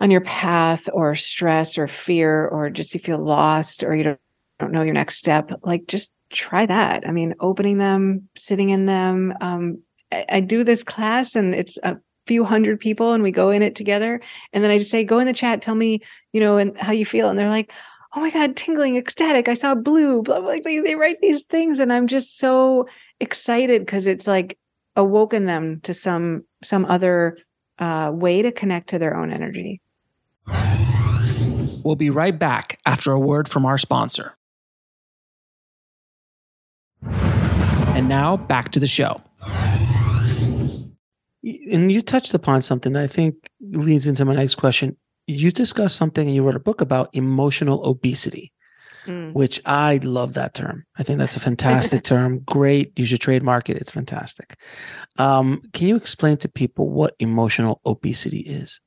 on 0.00 0.10
your 0.10 0.20
path 0.20 0.88
or 0.92 1.14
stress 1.14 1.78
or 1.78 1.86
fear 1.86 2.46
or 2.46 2.68
just 2.68 2.92
you 2.94 3.00
feel 3.00 3.24
lost 3.24 3.82
or 3.82 3.94
you 3.94 4.04
don't 4.04 4.20
don't 4.58 4.72
know 4.72 4.82
your 4.82 4.94
next 4.94 5.16
step, 5.16 5.50
like 5.62 5.86
just 5.86 6.12
try 6.30 6.66
that. 6.66 7.06
I 7.06 7.12
mean, 7.12 7.34
opening 7.40 7.78
them, 7.78 8.28
sitting 8.36 8.70
in 8.70 8.86
them. 8.86 9.34
Um, 9.40 9.82
I, 10.12 10.24
I 10.28 10.40
do 10.40 10.64
this 10.64 10.82
class 10.82 11.36
and 11.36 11.54
it's 11.54 11.78
a 11.82 11.96
few 12.26 12.44
hundred 12.44 12.80
people 12.80 13.12
and 13.12 13.22
we 13.22 13.30
go 13.30 13.50
in 13.50 13.62
it 13.62 13.74
together. 13.74 14.20
And 14.52 14.64
then 14.64 14.70
I 14.70 14.78
just 14.78 14.90
say, 14.90 15.04
go 15.04 15.18
in 15.18 15.26
the 15.26 15.32
chat, 15.32 15.62
tell 15.62 15.74
me, 15.74 16.00
you 16.32 16.40
know, 16.40 16.56
and 16.56 16.76
how 16.78 16.92
you 16.92 17.06
feel. 17.06 17.28
And 17.28 17.38
they're 17.38 17.48
like, 17.48 17.72
oh 18.14 18.20
my 18.20 18.30
God, 18.30 18.56
tingling, 18.56 18.96
ecstatic. 18.96 19.48
I 19.48 19.54
saw 19.54 19.74
blue, 19.74 20.22
blah, 20.22 20.40
blah. 20.40 20.48
Like 20.48 20.64
they, 20.64 20.80
they 20.80 20.96
write 20.96 21.20
these 21.20 21.44
things. 21.44 21.78
And 21.78 21.92
I'm 21.92 22.06
just 22.06 22.38
so 22.38 22.86
excited 23.20 23.82
because 23.82 24.06
it's 24.06 24.26
like 24.26 24.58
awoken 24.96 25.44
them 25.44 25.80
to 25.82 25.92
some 25.92 26.44
some 26.62 26.86
other 26.86 27.36
uh, 27.78 28.10
way 28.12 28.42
to 28.42 28.50
connect 28.50 28.88
to 28.88 28.98
their 28.98 29.16
own 29.16 29.30
energy. 29.30 29.80
We'll 31.84 31.96
be 31.96 32.10
right 32.10 32.36
back 32.36 32.80
after 32.84 33.12
a 33.12 33.20
word 33.20 33.48
from 33.48 33.64
our 33.64 33.78
sponsor. 33.78 34.36
And 37.96 38.08
now 38.08 38.36
back 38.36 38.70
to 38.72 38.80
the 38.80 38.86
show. 38.86 39.22
And 41.72 41.92
you 41.92 42.02
touched 42.02 42.34
upon 42.34 42.62
something 42.62 42.92
that 42.94 43.02
I 43.02 43.06
think 43.06 43.50
leads 43.60 44.06
into 44.06 44.24
my 44.24 44.34
next 44.34 44.56
question. 44.56 44.96
You 45.26 45.50
discussed 45.50 45.96
something 45.96 46.26
and 46.26 46.34
you 46.34 46.42
wrote 46.42 46.56
a 46.56 46.60
book 46.60 46.80
about 46.80 47.10
emotional 47.12 47.86
obesity, 47.86 48.52
mm. 49.06 49.32
which 49.32 49.60
I 49.64 49.98
love 50.02 50.34
that 50.34 50.54
term. 50.54 50.84
I 50.98 51.04
think 51.04 51.18
that's 51.18 51.36
a 51.36 51.40
fantastic 51.40 52.02
term. 52.04 52.40
Great. 52.40 52.92
You 52.98 53.06
should 53.06 53.20
trademark 53.20 53.70
it. 53.70 53.76
It's 53.76 53.92
fantastic. 53.92 54.56
Um, 55.18 55.62
can 55.72 55.88
you 55.88 55.96
explain 55.96 56.36
to 56.38 56.48
people 56.48 56.90
what 56.90 57.14
emotional 57.18 57.80
obesity 57.86 58.40
is? 58.40 58.80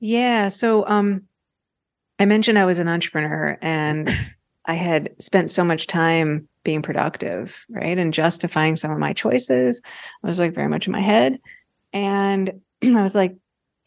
Yeah. 0.00 0.48
So 0.48 0.86
um, 0.86 1.24
I 2.18 2.24
mentioned 2.24 2.58
I 2.58 2.64
was 2.64 2.78
an 2.78 2.88
entrepreneur 2.88 3.58
and 3.60 4.08
I 4.68 4.74
had 4.74 5.10
spent 5.18 5.50
so 5.50 5.64
much 5.64 5.86
time 5.86 6.46
being 6.62 6.82
productive, 6.82 7.64
right? 7.70 7.96
And 7.96 8.12
justifying 8.12 8.76
some 8.76 8.90
of 8.90 8.98
my 8.98 9.14
choices. 9.14 9.80
I 10.22 10.26
was 10.26 10.38
like 10.38 10.54
very 10.54 10.68
much 10.68 10.86
in 10.86 10.92
my 10.92 11.00
head. 11.00 11.38
And 11.94 12.60
I 12.84 13.02
was 13.02 13.14
like 13.14 13.34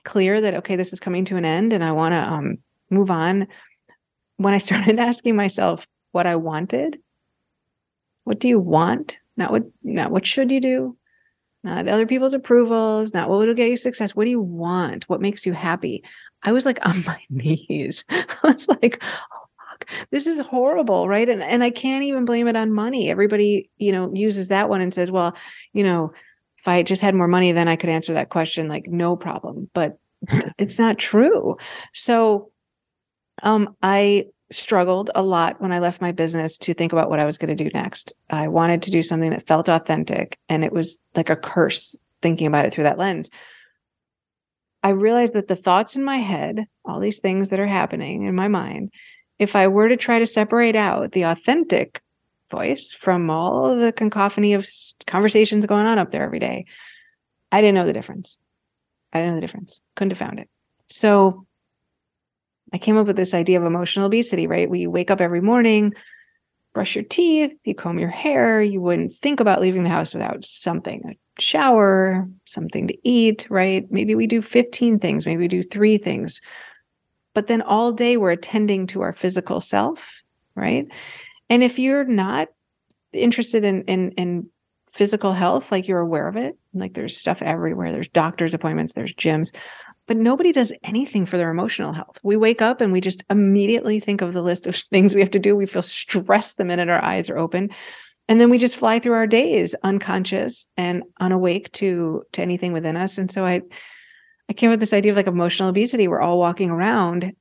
clear 0.03 0.41
that, 0.41 0.55
okay, 0.55 0.75
this 0.75 0.91
is 0.91 0.99
coming 0.99 1.23
to 1.25 1.37
an 1.37 1.45
end 1.45 1.71
and 1.71 1.83
I 1.83 1.91
want 1.91 2.13
to 2.13 2.19
um, 2.19 2.57
move 2.89 3.11
on. 3.11 3.47
When 4.37 4.55
I 4.55 4.57
started 4.59 4.97
asking 4.97 5.35
myself 5.35 5.85
what 6.11 6.25
I 6.25 6.35
wanted, 6.35 6.99
what 8.23 8.39
do 8.39 8.49
you 8.49 8.59
want? 8.59 9.19
Not 9.37 9.51
what, 9.51 9.63
not 9.83 10.09
what 10.09 10.25
should 10.25 10.49
you 10.49 10.59
do? 10.59 10.97
Not 11.63 11.87
other 11.87 12.07
people's 12.07 12.33
approvals, 12.33 13.13
not 13.13 13.29
what 13.29 13.45
will 13.45 13.53
get 13.53 13.69
you 13.69 13.77
success. 13.77 14.15
What 14.15 14.23
do 14.23 14.31
you 14.31 14.41
want? 14.41 15.07
What 15.07 15.21
makes 15.21 15.45
you 15.45 15.53
happy? 15.53 16.03
I 16.41 16.51
was 16.51 16.65
like 16.65 16.79
on 16.87 17.03
my 17.05 17.21
knees. 17.29 18.03
I 18.09 18.25
was 18.43 18.67
like, 18.67 19.03
this 20.11 20.27
is 20.27 20.39
horrible 20.39 21.07
right? 21.07 21.29
And 21.29 21.41
and 21.41 21.63
i 21.63 21.69
can't 21.69 22.03
even 22.03 22.25
blame 22.25 22.47
it 22.47 22.55
on 22.55 22.71
money. 22.71 23.09
Everybody 23.09 23.69
you 23.77 23.91
know 23.91 24.09
uses 24.13 24.49
that 24.49 24.69
one 24.69 24.81
and 24.81 24.93
says 24.93 25.11
well 25.11 25.35
you 25.73 25.83
know 25.83 26.13
if 26.57 26.67
i 26.67 26.83
just 26.83 27.01
had 27.01 27.15
more 27.15 27.27
money 27.27 27.51
then 27.51 27.67
i 27.67 27.75
could 27.75 27.89
answer 27.89 28.13
that 28.13 28.29
question 28.29 28.67
like 28.67 28.87
no 28.87 29.15
problem. 29.15 29.69
But 29.73 29.97
it's 30.57 30.79
not 30.79 30.97
true. 30.97 31.57
So 31.93 32.51
um 33.43 33.75
i 33.81 34.25
struggled 34.51 35.09
a 35.15 35.21
lot 35.21 35.61
when 35.61 35.71
i 35.71 35.79
left 35.79 36.01
my 36.01 36.11
business 36.11 36.57
to 36.57 36.73
think 36.73 36.91
about 36.91 37.09
what 37.09 37.19
i 37.19 37.25
was 37.25 37.37
going 37.37 37.55
to 37.55 37.63
do 37.63 37.69
next. 37.73 38.13
I 38.29 38.49
wanted 38.49 38.81
to 38.83 38.91
do 38.91 39.01
something 39.01 39.29
that 39.29 39.47
felt 39.47 39.69
authentic 39.69 40.37
and 40.49 40.63
it 40.63 40.73
was 40.73 40.97
like 41.15 41.29
a 41.29 41.35
curse 41.35 41.95
thinking 42.21 42.47
about 42.47 42.65
it 42.65 42.73
through 42.73 42.83
that 42.83 42.97
lens. 42.97 43.29
I 44.83 44.89
realized 44.89 45.33
that 45.33 45.47
the 45.47 45.55
thoughts 45.55 45.95
in 45.95 46.03
my 46.03 46.17
head, 46.17 46.65
all 46.85 46.99
these 46.99 47.19
things 47.19 47.49
that 47.49 47.59
are 47.59 47.67
happening 47.67 48.23
in 48.23 48.35
my 48.35 48.47
mind, 48.47 48.91
if 49.41 49.55
I 49.55 49.67
were 49.67 49.89
to 49.89 49.97
try 49.97 50.19
to 50.19 50.27
separate 50.27 50.75
out 50.75 51.13
the 51.13 51.23
authentic 51.23 51.99
voice 52.51 52.93
from 52.93 53.31
all 53.31 53.75
the 53.75 53.91
cacophony 53.91 54.53
of 54.53 54.67
conversations 55.07 55.65
going 55.65 55.87
on 55.87 55.97
up 55.97 56.11
there 56.11 56.23
every 56.23 56.37
day, 56.37 56.65
I 57.51 57.59
didn't 57.59 57.73
know 57.73 57.87
the 57.87 57.91
difference. 57.91 58.37
I 59.11 59.17
didn't 59.17 59.31
know 59.31 59.37
the 59.37 59.47
difference. 59.47 59.81
Couldn't 59.95 60.11
have 60.11 60.19
found 60.19 60.39
it. 60.39 60.47
So 60.89 61.47
I 62.71 62.77
came 62.77 62.97
up 62.97 63.07
with 63.07 63.15
this 63.15 63.33
idea 63.33 63.59
of 63.59 63.65
emotional 63.65 64.05
obesity, 64.05 64.45
right? 64.45 64.69
We 64.69 64.85
wake 64.85 65.09
up 65.09 65.19
every 65.19 65.41
morning, 65.41 65.95
brush 66.73 66.93
your 66.95 67.03
teeth, 67.03 67.57
you 67.63 67.73
comb 67.73 67.97
your 67.97 68.09
hair, 68.09 68.61
you 68.61 68.79
wouldn't 68.79 69.11
think 69.11 69.39
about 69.39 69.59
leaving 69.59 69.83
the 69.83 69.89
house 69.89 70.13
without 70.13 70.45
something, 70.45 71.01
a 71.09 71.41
shower, 71.41 72.29
something 72.45 72.87
to 72.89 72.97
eat, 73.03 73.47
right? 73.49 73.91
Maybe 73.91 74.13
we 74.13 74.27
do 74.27 74.39
15 74.39 74.99
things, 74.99 75.25
maybe 75.25 75.39
we 75.39 75.47
do 75.47 75.63
three 75.63 75.97
things 75.97 76.41
but 77.33 77.47
then 77.47 77.61
all 77.61 77.91
day 77.91 78.17
we're 78.17 78.31
attending 78.31 78.87
to 78.87 79.01
our 79.01 79.13
physical 79.13 79.61
self, 79.61 80.21
right? 80.55 80.87
And 81.49 81.63
if 81.63 81.79
you're 81.79 82.05
not 82.05 82.49
interested 83.13 83.63
in 83.63 83.83
in 83.83 84.11
in 84.11 84.47
physical 84.91 85.33
health, 85.33 85.71
like 85.71 85.87
you're 85.87 85.99
aware 85.99 86.27
of 86.27 86.35
it, 86.35 86.57
like 86.73 86.93
there's 86.93 87.15
stuff 87.15 87.41
everywhere, 87.41 87.91
there's 87.91 88.09
doctor's 88.09 88.53
appointments, 88.53 88.93
there's 88.93 89.13
gyms, 89.13 89.53
but 90.05 90.17
nobody 90.17 90.51
does 90.51 90.73
anything 90.83 91.25
for 91.25 91.37
their 91.37 91.49
emotional 91.49 91.93
health. 91.93 92.19
We 92.23 92.35
wake 92.35 92.61
up 92.61 92.81
and 92.81 92.91
we 92.91 92.99
just 92.99 93.23
immediately 93.29 94.01
think 94.01 94.21
of 94.21 94.33
the 94.33 94.41
list 94.41 94.67
of 94.67 94.75
things 94.91 95.15
we 95.15 95.21
have 95.21 95.31
to 95.31 95.39
do. 95.39 95.55
We 95.55 95.65
feel 95.65 95.81
stressed 95.81 96.57
the 96.57 96.65
minute 96.65 96.89
our 96.89 97.03
eyes 97.03 97.29
are 97.29 97.37
open. 97.37 97.69
And 98.27 98.39
then 98.39 98.49
we 98.49 98.57
just 98.57 98.77
fly 98.77 98.99
through 98.99 99.13
our 99.13 99.27
days 99.27 99.75
unconscious 99.83 100.67
and 100.77 101.03
unawake 101.19 101.71
to 101.73 102.23
to 102.33 102.41
anything 102.41 102.71
within 102.73 102.95
us. 102.97 103.17
And 103.17 103.31
so 103.31 103.45
I 103.45 103.61
I 104.49 104.53
came 104.53 104.69
up 104.69 104.73
with 104.73 104.79
this 104.81 104.93
idea 104.93 105.11
of 105.11 105.17
like 105.17 105.27
emotional 105.27 105.69
obesity. 105.69 106.07
We're 106.07 106.21
all 106.21 106.39
walking 106.39 106.69
around 106.69 107.33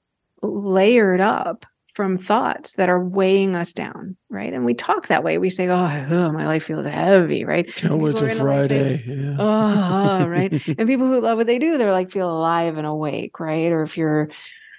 layered 0.42 1.20
up 1.20 1.66
from 1.94 2.18
thoughts 2.18 2.74
that 2.74 2.88
are 2.88 3.02
weighing 3.02 3.56
us 3.56 3.72
down, 3.72 4.16
right? 4.28 4.52
And 4.52 4.64
we 4.64 4.74
talk 4.74 5.08
that 5.08 5.24
way. 5.24 5.38
We 5.38 5.50
say, 5.50 5.68
"Oh, 5.68 6.06
oh 6.10 6.32
my 6.32 6.46
life 6.46 6.64
feels 6.64 6.86
heavy," 6.86 7.44
right? 7.44 7.66
Can't 7.74 7.98
wait 7.98 8.16
till 8.16 8.28
Friday. 8.36 8.92
Like, 8.92 9.06
yeah. 9.06 9.36
Oh, 9.38 10.26
right. 10.26 10.52
and 10.78 10.88
people 10.88 11.06
who 11.06 11.20
love 11.20 11.36
what 11.36 11.46
they 11.46 11.58
do, 11.58 11.78
they're 11.78 11.92
like 11.92 12.10
feel 12.10 12.30
alive 12.30 12.76
and 12.76 12.86
awake, 12.86 13.40
right? 13.40 13.72
Or 13.72 13.82
if 13.82 13.98
you're 13.98 14.28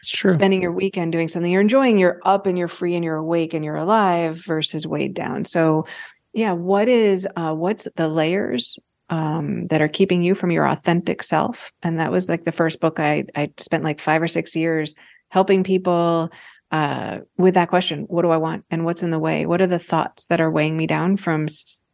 spending 0.03 0.61
your 0.61 0.71
weekend 0.71 1.11
doing 1.11 1.27
something 1.27 1.51
you're 1.51 1.61
enjoying, 1.61 1.97
you're 1.97 2.19
up 2.23 2.47
and 2.47 2.57
you're 2.57 2.67
free 2.67 2.95
and 2.95 3.03
you're 3.03 3.17
awake 3.17 3.53
and 3.53 3.63
you're 3.63 3.75
alive 3.75 4.43
versus 4.45 4.87
weighed 4.87 5.13
down. 5.13 5.45
So, 5.45 5.85
yeah, 6.33 6.53
what 6.53 6.87
is 6.87 7.27
uh, 7.35 7.53
what's 7.53 7.87
the 7.97 8.07
layers 8.07 8.79
um, 9.11 9.67
that 9.67 9.81
are 9.81 9.89
keeping 9.89 10.23
you 10.23 10.33
from 10.33 10.49
your 10.49 10.67
authentic 10.67 11.21
self. 11.21 11.71
And 11.83 11.99
that 11.99 12.11
was 12.11 12.29
like 12.29 12.45
the 12.45 12.51
first 12.51 12.79
book 12.79 12.99
I 12.99 13.25
I 13.35 13.51
spent 13.57 13.83
like 13.83 13.99
five 13.99 14.21
or 14.21 14.27
six 14.27 14.55
years 14.55 14.95
helping 15.29 15.63
people 15.63 16.31
uh, 16.71 17.19
with 17.37 17.53
that 17.53 17.69
question: 17.69 18.05
What 18.07 18.23
do 18.23 18.29
I 18.31 18.37
want, 18.37 18.65
and 18.71 18.85
what's 18.85 19.03
in 19.03 19.11
the 19.11 19.19
way? 19.19 19.45
What 19.45 19.61
are 19.61 19.67
the 19.67 19.77
thoughts 19.77 20.25
that 20.27 20.41
are 20.41 20.49
weighing 20.49 20.77
me 20.77 20.87
down 20.87 21.17
from 21.17 21.47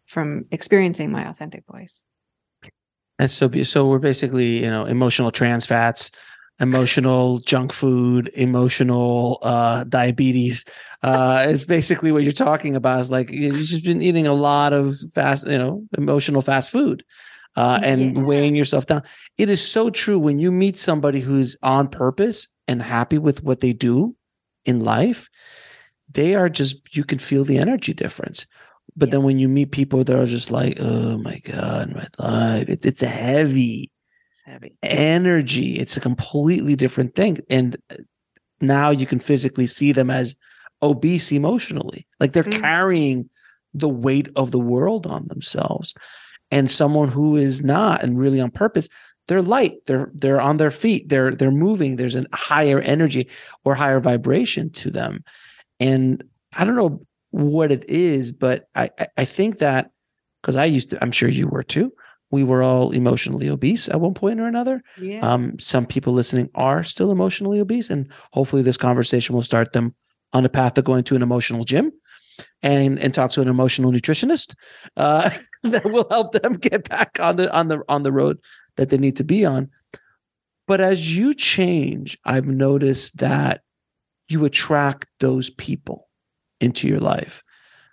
from 0.05 0.45
experiencing 0.51 1.11
my 1.11 1.27
authentic 1.27 1.65
voice? 1.69 2.03
And 3.19 3.31
so 3.31 3.51
so 3.63 3.87
we're 3.87 3.99
basically 3.99 4.63
you 4.63 4.69
know 4.69 4.85
emotional 4.85 5.31
trans 5.31 5.65
fats 5.65 6.11
emotional 6.59 7.39
junk 7.39 7.71
food, 7.71 8.29
emotional 8.33 9.39
uh, 9.41 9.83
diabetes. 9.85 10.65
Uh, 11.03 11.45
is 11.47 11.65
basically 11.65 12.11
what 12.11 12.23
you're 12.23 12.31
talking 12.31 12.75
about. 12.75 13.01
Is 13.01 13.11
like 13.11 13.31
you've 13.31 13.55
just 13.57 13.85
been 13.85 14.01
eating 14.01 14.27
a 14.27 14.33
lot 14.33 14.73
of 14.73 14.95
fast, 15.13 15.47
you 15.47 15.57
know, 15.57 15.83
emotional 15.97 16.41
fast 16.41 16.71
food. 16.71 17.03
Uh, 17.55 17.79
and 17.81 18.15
yeah. 18.15 18.21
weighing 18.21 18.55
yourself 18.55 18.85
down. 18.85 19.01
It 19.39 19.49
is 19.49 19.67
so 19.67 19.89
true 19.89 20.19
when 20.19 20.37
you 20.37 20.51
meet 20.51 20.77
somebody 20.77 21.19
who's 21.19 21.57
on 21.63 21.87
purpose 21.87 22.47
and 22.67 22.83
happy 22.83 23.17
with 23.17 23.41
what 23.41 23.61
they 23.61 23.73
do 23.73 24.15
in 24.63 24.81
life, 24.81 25.27
they 26.11 26.35
are 26.35 26.49
just, 26.49 26.95
you 26.95 27.03
can 27.03 27.17
feel 27.17 27.43
the 27.43 27.57
energy 27.57 27.95
difference. 27.95 28.45
But 28.95 29.09
yeah. 29.09 29.13
then 29.13 29.23
when 29.23 29.39
you 29.39 29.49
meet 29.49 29.71
people 29.71 30.03
that 30.03 30.15
are 30.15 30.27
just 30.27 30.51
like, 30.51 30.77
oh 30.79 31.17
my 31.17 31.39
God, 31.39 31.95
my 31.95 32.07
life, 32.19 32.69
it, 32.69 32.85
it's 32.85 33.01
heavy 33.01 33.89
heavy 34.47 34.77
energy 34.83 35.77
it's 35.77 35.97
a 35.97 35.99
completely 36.01 36.73
different 36.73 37.13
thing 37.15 37.37
and 37.49 37.75
now 38.61 38.89
you 38.89 39.05
can 39.05 39.19
physically 39.19 39.67
see 39.67 39.91
them 39.91 40.09
as 40.09 40.35
obese 40.81 41.33
emotionally 41.33 42.07
like 42.21 42.31
they're 42.31 42.43
mm-hmm. 42.43 42.61
carrying 42.61 43.29
the 43.73 43.89
weight 43.89 44.29
of 44.37 44.51
the 44.51 44.59
world 44.59 45.05
on 45.05 45.27
themselves 45.27 45.93
and 46.49 46.71
someone 46.71 47.09
who 47.09 47.35
is 47.35 47.61
not 47.61 48.01
and 48.01 48.17
really 48.17 48.39
on 48.39 48.49
purpose 48.49 48.87
they're 49.27 49.41
light 49.41 49.73
they're 49.85 50.09
they're 50.13 50.39
on 50.39 50.55
their 50.55 50.71
feet 50.71 51.09
they're 51.09 51.31
they're 51.31 51.51
moving 51.51 51.97
there's 51.97 52.15
a 52.15 52.25
higher 52.31 52.79
energy 52.79 53.27
or 53.65 53.75
higher 53.75 53.99
vibration 53.99 54.69
to 54.69 54.89
them 54.89 55.25
and 55.81 56.23
i 56.55 56.63
don't 56.63 56.77
know 56.77 57.01
what 57.31 57.69
it 57.69 57.83
is 57.89 58.31
but 58.31 58.69
i 58.75 58.89
i 59.17 59.25
think 59.25 59.57
that 59.57 59.91
because 60.41 60.55
i 60.55 60.63
used 60.63 60.89
to 60.89 61.03
i'm 61.03 61.11
sure 61.11 61.27
you 61.27 61.49
were 61.49 61.63
too 61.63 61.91
we 62.31 62.43
were 62.43 62.61
all 62.61 62.91
emotionally 62.91 63.49
obese 63.49 63.87
at 63.89 63.99
one 64.01 64.13
point 64.13 64.39
or 64.39 64.47
another 64.47 64.81
Yeah. 64.99 65.19
um, 65.21 65.57
some 65.59 65.85
people 65.85 66.13
listening 66.13 66.49
are 66.55 66.83
still 66.83 67.11
emotionally 67.11 67.59
obese 67.59 67.89
and 67.89 68.11
hopefully 68.33 68.61
this 68.63 68.77
conversation 68.77 69.33
will 69.35 69.43
start 69.43 69.73
them 69.73 69.95
on 70.33 70.43
the 70.43 70.49
path 70.49 70.73
to 70.73 70.81
going 70.81 71.03
to 71.05 71.15
an 71.15 71.21
emotional 71.21 71.63
gym 71.63 71.91
and 72.61 72.99
and 72.99 73.13
talk 73.13 73.31
to 73.31 73.41
an 73.41 73.47
emotional 73.47 73.91
nutritionist 73.91 74.55
uh, 74.97 75.29
that 75.63 75.85
will 75.85 76.05
help 76.09 76.33
them 76.33 76.53
get 76.57 76.87
back 76.89 77.17
on 77.19 77.35
the 77.37 77.51
on 77.55 77.67
the 77.69 77.81
on 77.87 78.03
the 78.03 78.11
road 78.11 78.37
that 78.75 78.89
they 78.89 78.97
need 78.97 79.15
to 79.15 79.23
be 79.23 79.43
on. 79.45 79.69
But 80.67 80.81
as 80.81 81.15
you 81.17 81.33
change, 81.33 82.17
I've 82.25 82.45
noticed 82.45 83.17
that 83.19 83.61
you 84.29 84.43
attract 84.45 85.07
those 85.19 85.49
people 85.49 86.09
into 86.59 86.87
your 86.87 86.99
life. 86.99 87.41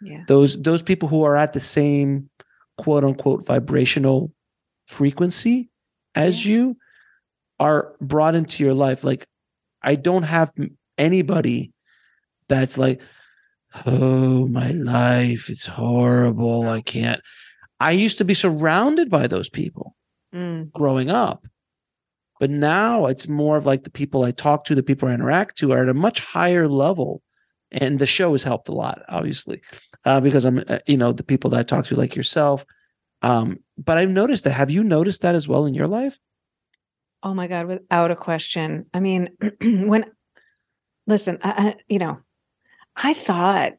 yeah. 0.03 0.24
Those 0.26 0.61
those 0.61 0.82
people 0.82 1.09
who 1.09 1.22
are 1.24 1.37
at 1.37 1.53
the 1.53 1.61
same 1.61 2.28
quote 2.78 3.04
unquote 3.04 3.46
vibrational 3.46 4.32
frequency 4.86 5.70
as 6.14 6.44
you 6.44 6.76
are 7.60 7.94
brought 8.00 8.34
into 8.34 8.64
your 8.64 8.74
life. 8.74 9.04
Like 9.04 9.26
I 9.82 9.94
don't 9.94 10.24
have 10.24 10.52
anybody 10.98 11.72
that's 12.48 12.76
like, 12.78 13.00
oh, 13.86 14.46
my 14.48 14.70
life 14.72 15.48
it's 15.50 15.66
horrible. 15.66 16.68
I 16.68 16.80
can't. 16.80 17.20
I 17.80 17.92
used 17.92 18.18
to 18.18 18.24
be 18.24 18.34
surrounded 18.34 19.10
by 19.10 19.26
those 19.26 19.48
people 19.50 19.94
Mm. 20.34 20.72
growing 20.72 21.10
up. 21.10 21.46
But 22.40 22.50
now 22.50 23.06
it's 23.06 23.28
more 23.28 23.56
of 23.56 23.66
like 23.66 23.84
the 23.84 23.90
people 23.90 24.24
I 24.24 24.32
talk 24.32 24.64
to, 24.64 24.74
the 24.74 24.82
people 24.82 25.08
I 25.08 25.14
interact 25.14 25.56
to 25.58 25.72
are 25.72 25.84
at 25.84 25.88
a 25.88 25.94
much 25.94 26.18
higher 26.18 26.66
level. 26.66 27.22
And 27.74 27.98
the 27.98 28.06
show 28.06 28.32
has 28.32 28.44
helped 28.44 28.68
a 28.68 28.72
lot, 28.72 29.02
obviously, 29.08 29.60
uh, 30.04 30.20
because 30.20 30.44
I'm, 30.44 30.62
uh, 30.68 30.78
you 30.86 30.96
know, 30.96 31.12
the 31.12 31.24
people 31.24 31.50
that 31.50 31.60
I 31.60 31.62
talk 31.64 31.86
to, 31.86 31.96
like 31.96 32.14
yourself. 32.14 32.64
Um, 33.20 33.58
but 33.76 33.98
I've 33.98 34.10
noticed 34.10 34.44
that. 34.44 34.52
Have 34.52 34.70
you 34.70 34.84
noticed 34.84 35.22
that 35.22 35.34
as 35.34 35.48
well 35.48 35.66
in 35.66 35.74
your 35.74 35.88
life? 35.88 36.18
Oh 37.22 37.34
my 37.34 37.46
God, 37.46 37.66
without 37.66 38.10
a 38.10 38.16
question. 38.16 38.86
I 38.94 39.00
mean, 39.00 39.30
when, 39.60 40.04
listen, 41.06 41.38
I, 41.42 41.50
I, 41.50 41.76
you 41.88 41.98
know, 41.98 42.18
I 42.94 43.14
thought 43.14 43.72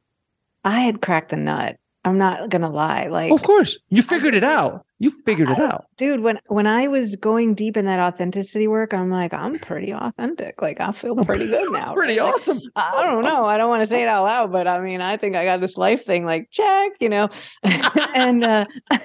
I 0.63 0.81
had 0.81 1.01
cracked 1.01 1.29
the 1.29 1.37
nut. 1.37 1.77
I'm 2.05 2.19
not 2.19 2.49
gonna 2.49 2.69
lie. 2.69 3.07
Like, 3.07 3.31
of 3.31 3.41
course, 3.41 3.79
you 3.89 4.03
figured 4.03 4.35
it 4.35 4.43
out. 4.43 4.85
You 4.99 5.11
figured 5.25 5.49
it 5.49 5.59
out. 5.59 5.85
dude, 5.97 6.21
when 6.21 6.39
when 6.47 6.67
I 6.67 6.87
was 6.87 7.15
going 7.15 7.55
deep 7.55 7.75
in 7.75 7.85
that 7.85 7.99
authenticity 7.99 8.67
work, 8.67 8.93
I'm 8.93 9.09
like, 9.09 9.33
I'm 9.33 9.57
pretty 9.57 9.91
authentic. 9.91 10.61
Like, 10.61 10.79
I 10.79 10.91
feel 10.91 11.15
pretty 11.25 11.47
good 11.47 11.71
now. 11.71 11.93
Pretty 11.93 12.19
right? 12.19 12.27
Like, 12.27 12.35
awesome. 12.35 12.61
I 12.75 13.03
don't 13.03 13.23
know. 13.23 13.45
I 13.45 13.57
don't 13.57 13.69
want 13.69 13.81
to 13.81 13.89
say 13.89 14.03
it 14.03 14.07
out 14.07 14.23
loud, 14.23 14.51
but 14.51 14.67
I 14.67 14.79
mean, 14.81 15.01
I 15.01 15.17
think 15.17 15.35
I 15.35 15.45
got 15.45 15.61
this 15.61 15.77
life 15.77 16.05
thing 16.05 16.25
like 16.25 16.49
check, 16.51 16.91
you 16.99 17.09
know. 17.09 17.29
and 17.63 18.43
uh 18.43 18.65
I 18.91 18.99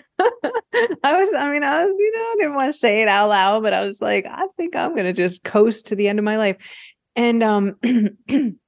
was, 1.02 1.34
I 1.36 1.50
mean, 1.50 1.64
I 1.64 1.84
was, 1.84 1.94
you 1.98 2.12
know, 2.14 2.20
I 2.20 2.34
didn't 2.38 2.54
want 2.54 2.70
to 2.70 2.78
say 2.78 3.00
it 3.00 3.08
out 3.08 3.30
loud, 3.30 3.62
but 3.62 3.72
I 3.72 3.80
was 3.80 4.02
like, 4.02 4.26
I 4.26 4.46
think 4.58 4.76
I'm 4.76 4.94
gonna 4.94 5.14
just 5.14 5.42
coast 5.42 5.86
to 5.86 5.96
the 5.96 6.06
end 6.08 6.18
of 6.18 6.24
my 6.26 6.36
life. 6.36 6.58
And 7.16 7.42
um 7.42 7.76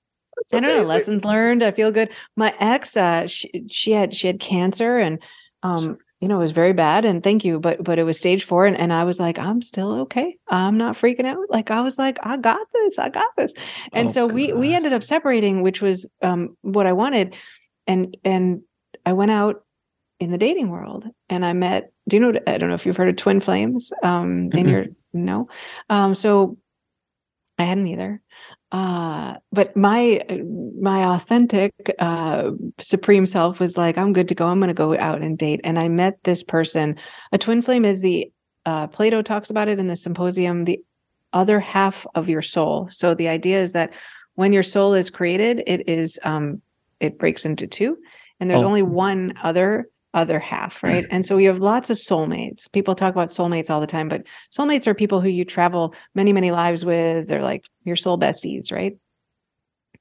I 0.55 0.61
don't 0.61 0.71
know, 0.71 0.83
lessons 0.95 1.25
learned. 1.25 1.63
I 1.63 1.71
feel 1.71 1.91
good. 1.91 2.11
My 2.37 2.55
ex, 2.61 2.97
uh, 2.97 3.27
she 3.27 3.65
she 3.71 3.93
had 3.93 4.15
she 4.15 4.27
had 4.27 4.41
cancer 4.41 4.99
and 4.99 5.19
um 5.63 5.99
you 6.21 6.29
know, 6.29 6.37
it 6.37 6.43
was 6.43 6.53
very 6.53 6.73
bad 6.73 7.05
and 7.05 7.21
thank 7.21 7.45
you, 7.45 7.59
but 7.59 7.83
but 7.83 7.99
it 7.99 8.05
was 8.05 8.17
stage 8.17 8.45
four 8.45 8.65
and, 8.65 8.81
and 8.81 8.93
I 8.93 9.03
was 9.03 9.19
like, 9.19 9.41
I'm 9.41 9.61
still 9.61 9.93
okay. 10.03 10.37
I'm 10.47 10.79
not 10.79 10.95
freaking 10.95 11.27
out. 11.27 11.51
Like 11.51 11.73
I 11.73 11.81
was 11.83 11.99
like, 11.99 12.17
I 12.23 12.37
got 12.37 12.65
this, 12.73 12.97
I 12.97 13.09
got 13.09 13.27
this. 13.37 13.53
And 13.93 14.09
Oh, 14.09 14.13
so 14.13 14.27
we 14.29 14.53
we 14.53 14.73
ended 14.73 14.93
up 14.93 15.03
separating, 15.03 15.63
which 15.63 15.83
was 15.83 16.07
um 16.23 16.57
what 16.63 16.87
I 16.87 16.93
wanted. 16.93 17.35
And 17.89 18.17
and 18.25 18.63
I 19.05 19.15
went 19.15 19.33
out 19.33 19.65
in 20.21 20.31
the 20.31 20.39
dating 20.39 20.71
world 20.71 21.07
and 21.29 21.45
I 21.45 21.53
met, 21.55 21.93
do 22.07 22.17
you 22.17 22.21
know 22.21 22.39
I 22.47 22.57
don't 22.57 22.69
know 22.69 22.77
if 22.77 22.87
you've 22.87 22.97
heard 22.97 23.09
of 23.09 23.17
twin 23.17 23.41
flames 23.41 23.93
um 24.05 24.51
in 24.53 24.69
your 24.69 24.87
no. 25.13 25.49
Um 25.91 26.15
so 26.15 26.57
I 27.59 27.65
hadn't 27.65 27.89
either. 27.89 28.23
Uh, 28.73 29.35
but 29.53 29.77
my 29.77 30.25
my 30.81 31.15
authentic 31.15 31.73
uh, 31.99 32.51
supreme 32.79 33.27
self 33.27 33.61
was 33.61 33.77
like, 33.77 33.99
I'm 33.99 34.13
good 34.15 34.29
to 34.29 34.35
go. 34.35 34.47
I'm 34.47 34.59
going 34.59 34.69
to 34.69 34.75
go 34.75 34.99
out 34.99 35.21
and 35.21 35.37
date. 35.39 35.61
And 35.63 35.79
I 35.79 35.89
met 35.89 36.19
this 36.25 36.43
person. 36.43 36.97
A 37.33 37.39
twin 37.39 37.61
flame 37.63 37.85
is 37.85 38.01
the 38.01 38.33
uh, 38.65 38.87
Plato 38.87 39.21
talks 39.23 39.51
about 39.51 39.69
it 39.69 39.79
in 39.79 39.89
the 39.89 39.97
symposium. 39.97 40.65
The 40.65 40.81
other 41.35 41.61
half 41.61 42.07
of 42.15 42.29
your 42.29 42.43
soul. 42.43 42.89
So 42.91 43.15
the 43.15 43.29
idea 43.29 43.63
is 43.63 43.73
that 43.73 43.93
when 44.35 44.53
your 44.53 44.63
soul 44.63 44.95
is 44.95 45.11
created, 45.11 45.63
it 45.67 45.89
is 45.89 46.19
um, 46.25 46.63
it 47.01 47.19
breaks 47.19 47.45
into 47.45 47.67
two, 47.67 47.99
and 48.41 48.49
there's 48.51 48.63
Oh. 48.63 48.67
only 48.67 48.83
one 48.83 49.35
other 49.43 49.89
other 50.15 50.39
half, 50.39 50.83
right? 50.83 51.07
And 51.11 51.25
so 51.25 51.37
we 51.37 51.45
have 51.45 51.59
lots 51.61 51.89
of 51.89 51.97
soulmates. 51.97 52.71
People 52.73 52.95
talk 52.95 53.15
about 53.15 53.31
soulmates 53.31 53.71
all 53.71 53.81
the 53.81 53.87
time, 53.87 54.09
but 54.09 54.27
soulmates 54.57 54.87
are 54.87 54.95
people 54.95 55.21
who 55.21 55.29
you 55.29 55.45
travel 55.45 55.95
many 56.15 56.33
many 56.33 56.51
lives 56.51 56.85
with 56.85 57.29
they're 57.29 57.43
like 57.43 57.65
your 57.85 57.97
soul 57.97 58.19
besties 58.19 58.71
right 58.71 58.97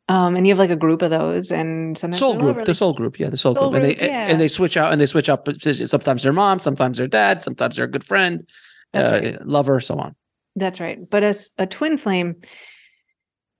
um 0.09 0.35
and 0.35 0.45
you 0.45 0.51
have 0.51 0.59
like 0.59 0.69
a 0.69 0.75
group 0.75 1.01
of 1.01 1.09
those 1.11 1.51
and 1.51 1.97
sometimes 1.97 2.19
soul 2.19 2.35
group, 2.35 2.65
the 2.65 2.73
soul 2.73 2.93
group, 2.93 3.19
yeah, 3.19 3.29
the 3.29 3.37
soul, 3.37 3.55
Soul 3.55 3.69
group, 3.69 3.83
and 3.83 3.91
they 3.91 4.07
yeah. 4.07 4.27
and 4.27 4.41
they 4.41 4.47
switch 4.47 4.75
out 4.75 4.91
and 4.91 4.99
they 4.99 5.05
switch 5.05 5.29
up. 5.29 5.47
Sometimes 5.61 6.23
they're 6.23 6.33
mom, 6.33 6.59
sometimes 6.59 6.97
they're 6.97 7.07
dad, 7.07 7.41
sometimes 7.43 7.75
they're 7.77 7.85
a 7.85 7.91
good 7.91 8.03
friend, 8.03 8.47
uh, 8.93 9.37
lover, 9.45 9.79
so 9.79 9.95
on. 9.97 10.15
that's 10.57 10.79
right 10.81 11.09
but 11.09 11.23
as 11.23 11.51
a 11.57 11.65
twin 11.65 11.97
flame 11.97 12.35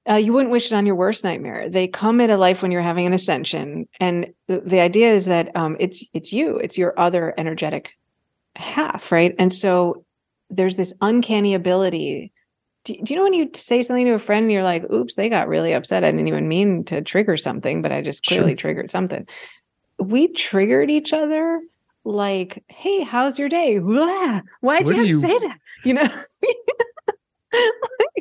uh, 0.09 0.15
you 0.15 0.33
wouldn't 0.33 0.51
wish 0.51 0.65
it 0.71 0.75
on 0.75 0.85
your 0.85 0.95
worst 0.95 1.23
nightmare. 1.23 1.69
They 1.69 1.87
come 1.87 2.19
in 2.21 2.29
a 2.31 2.37
life 2.37 2.61
when 2.61 2.71
you're 2.71 2.81
having 2.81 3.05
an 3.05 3.13
ascension 3.13 3.87
and 3.99 4.33
the, 4.47 4.59
the 4.61 4.79
idea 4.79 5.13
is 5.13 5.25
that 5.25 5.55
um 5.55 5.77
it's 5.79 6.03
it's 6.13 6.33
you 6.33 6.57
it's 6.57 6.77
your 6.77 6.99
other 6.99 7.33
energetic 7.37 7.93
half 8.55 9.11
right? 9.11 9.35
And 9.37 9.53
so 9.53 10.03
there's 10.49 10.75
this 10.75 10.93
uncanny 11.01 11.53
ability. 11.53 12.31
Do, 12.83 12.95
do 13.03 13.13
you 13.13 13.15
know 13.17 13.23
when 13.23 13.33
you 13.33 13.49
say 13.53 13.83
something 13.83 14.05
to 14.07 14.13
a 14.13 14.19
friend 14.19 14.43
and 14.45 14.51
you're 14.51 14.63
like 14.63 14.89
oops 14.91 15.13
they 15.15 15.29
got 15.29 15.47
really 15.47 15.73
upset. 15.73 16.03
I 16.03 16.11
didn't 16.11 16.27
even 16.27 16.47
mean 16.47 16.83
to 16.85 17.01
trigger 17.01 17.37
something 17.37 17.81
but 17.83 17.91
i 17.91 18.01
just 18.01 18.25
Sure. 18.25 18.37
clearly 18.39 18.55
triggered 18.55 18.89
something. 18.89 19.27
We 19.99 20.29
triggered 20.29 20.89
each 20.89 21.13
other 21.13 21.61
like 22.03 22.63
hey 22.69 23.03
how's 23.03 23.37
your 23.37 23.49
day? 23.49 23.77
Blah. 23.77 24.41
why'd 24.61 24.85
What 24.85 24.95
you 24.95 25.01
have 25.01 25.07
you- 25.07 25.21
to 25.21 25.27
say 25.27 25.37
that? 25.39 25.57
You 25.83 25.93
know 25.93 26.09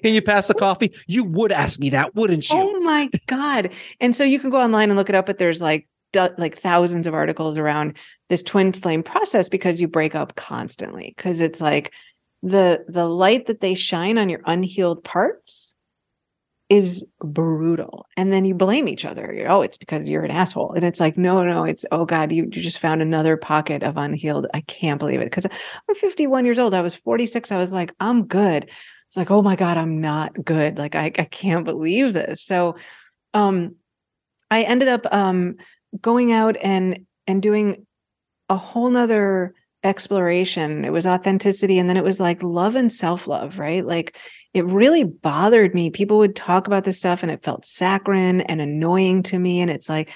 Can 0.02 0.14
you 0.14 0.22
pass 0.22 0.46
the 0.46 0.54
coffee? 0.54 0.92
You 1.06 1.24
would 1.24 1.52
ask 1.52 1.78
me 1.78 1.90
that, 1.90 2.14
wouldn't 2.14 2.48
you? 2.50 2.58
Oh 2.58 2.80
my 2.80 3.10
god! 3.26 3.70
And 4.00 4.14
so 4.14 4.24
you 4.24 4.38
can 4.40 4.50
go 4.50 4.60
online 4.60 4.90
and 4.90 4.96
look 4.96 5.08
it 5.08 5.14
up, 5.14 5.26
but 5.26 5.38
there's 5.38 5.60
like 5.60 5.86
like 6.14 6.56
thousands 6.56 7.06
of 7.06 7.14
articles 7.14 7.56
around 7.56 7.96
this 8.28 8.42
twin 8.42 8.72
flame 8.72 9.02
process 9.02 9.48
because 9.48 9.80
you 9.80 9.86
break 9.86 10.14
up 10.14 10.34
constantly 10.34 11.14
because 11.16 11.40
it's 11.40 11.60
like 11.60 11.92
the 12.42 12.84
the 12.88 13.06
light 13.06 13.46
that 13.46 13.60
they 13.60 13.74
shine 13.74 14.18
on 14.18 14.28
your 14.28 14.40
unhealed 14.46 15.04
parts 15.04 15.74
is 16.68 17.04
brutal. 17.18 18.06
And 18.16 18.32
then 18.32 18.44
you 18.44 18.54
blame 18.54 18.86
each 18.86 19.04
other. 19.04 19.32
You're, 19.32 19.50
oh 19.50 19.60
it's 19.60 19.76
because 19.76 20.08
you're 20.08 20.24
an 20.24 20.30
asshole. 20.30 20.72
And 20.72 20.84
it's 20.84 21.00
like 21.00 21.18
no 21.18 21.44
no 21.44 21.64
it's 21.64 21.84
oh 21.92 22.04
god 22.04 22.32
you, 22.32 22.44
you 22.44 22.48
just 22.62 22.78
found 22.78 23.02
another 23.02 23.36
pocket 23.36 23.82
of 23.82 23.96
unhealed. 23.96 24.46
I 24.54 24.62
can't 24.62 24.98
believe 24.98 25.20
it. 25.20 25.26
Because 25.26 25.46
i'm 25.46 25.94
51 25.94 26.44
years 26.44 26.58
old. 26.58 26.72
I 26.72 26.80
was 26.80 26.94
46 26.94 27.52
i 27.52 27.56
was 27.56 27.72
like 27.72 27.92
i'm 28.00 28.24
good 28.24 28.70
it's 29.10 29.16
like 29.16 29.32
oh 29.32 29.42
my 29.42 29.56
god 29.56 29.76
i'm 29.76 30.00
not 30.00 30.44
good. 30.44 30.78
Like 30.78 30.94
i, 30.94 31.06
I 31.06 31.24
can't 31.24 31.64
believe 31.64 32.12
this. 32.12 32.44
So 32.44 32.76
um 33.34 33.74
i 34.52 34.62
ended 34.62 34.86
up 34.86 35.04
um 35.12 35.56
going 36.00 36.30
out 36.30 36.56
and 36.62 37.06
and 37.26 37.42
doing 37.42 37.88
a 38.48 38.56
whole 38.56 38.88
nother 38.88 39.52
exploration. 39.82 40.84
It 40.84 40.92
was 40.92 41.08
authenticity 41.08 41.80
and 41.80 41.88
then 41.88 41.96
it 41.96 42.04
was 42.04 42.20
like 42.20 42.44
love 42.44 42.76
and 42.76 42.92
self-love 42.92 43.58
right? 43.58 43.84
Like 43.84 44.16
it 44.54 44.64
really 44.66 45.02
bothered 45.02 45.74
me. 45.74 45.90
People 45.90 46.18
would 46.18 46.36
talk 46.36 46.68
about 46.68 46.84
this 46.84 46.98
stuff 46.98 47.24
and 47.24 47.32
it 47.32 47.42
felt 47.42 47.64
saccharine 47.64 48.42
and 48.42 48.60
annoying 48.60 49.24
to 49.24 49.40
me 49.40 49.60
and 49.60 49.72
it's 49.72 49.88
like 49.88 50.10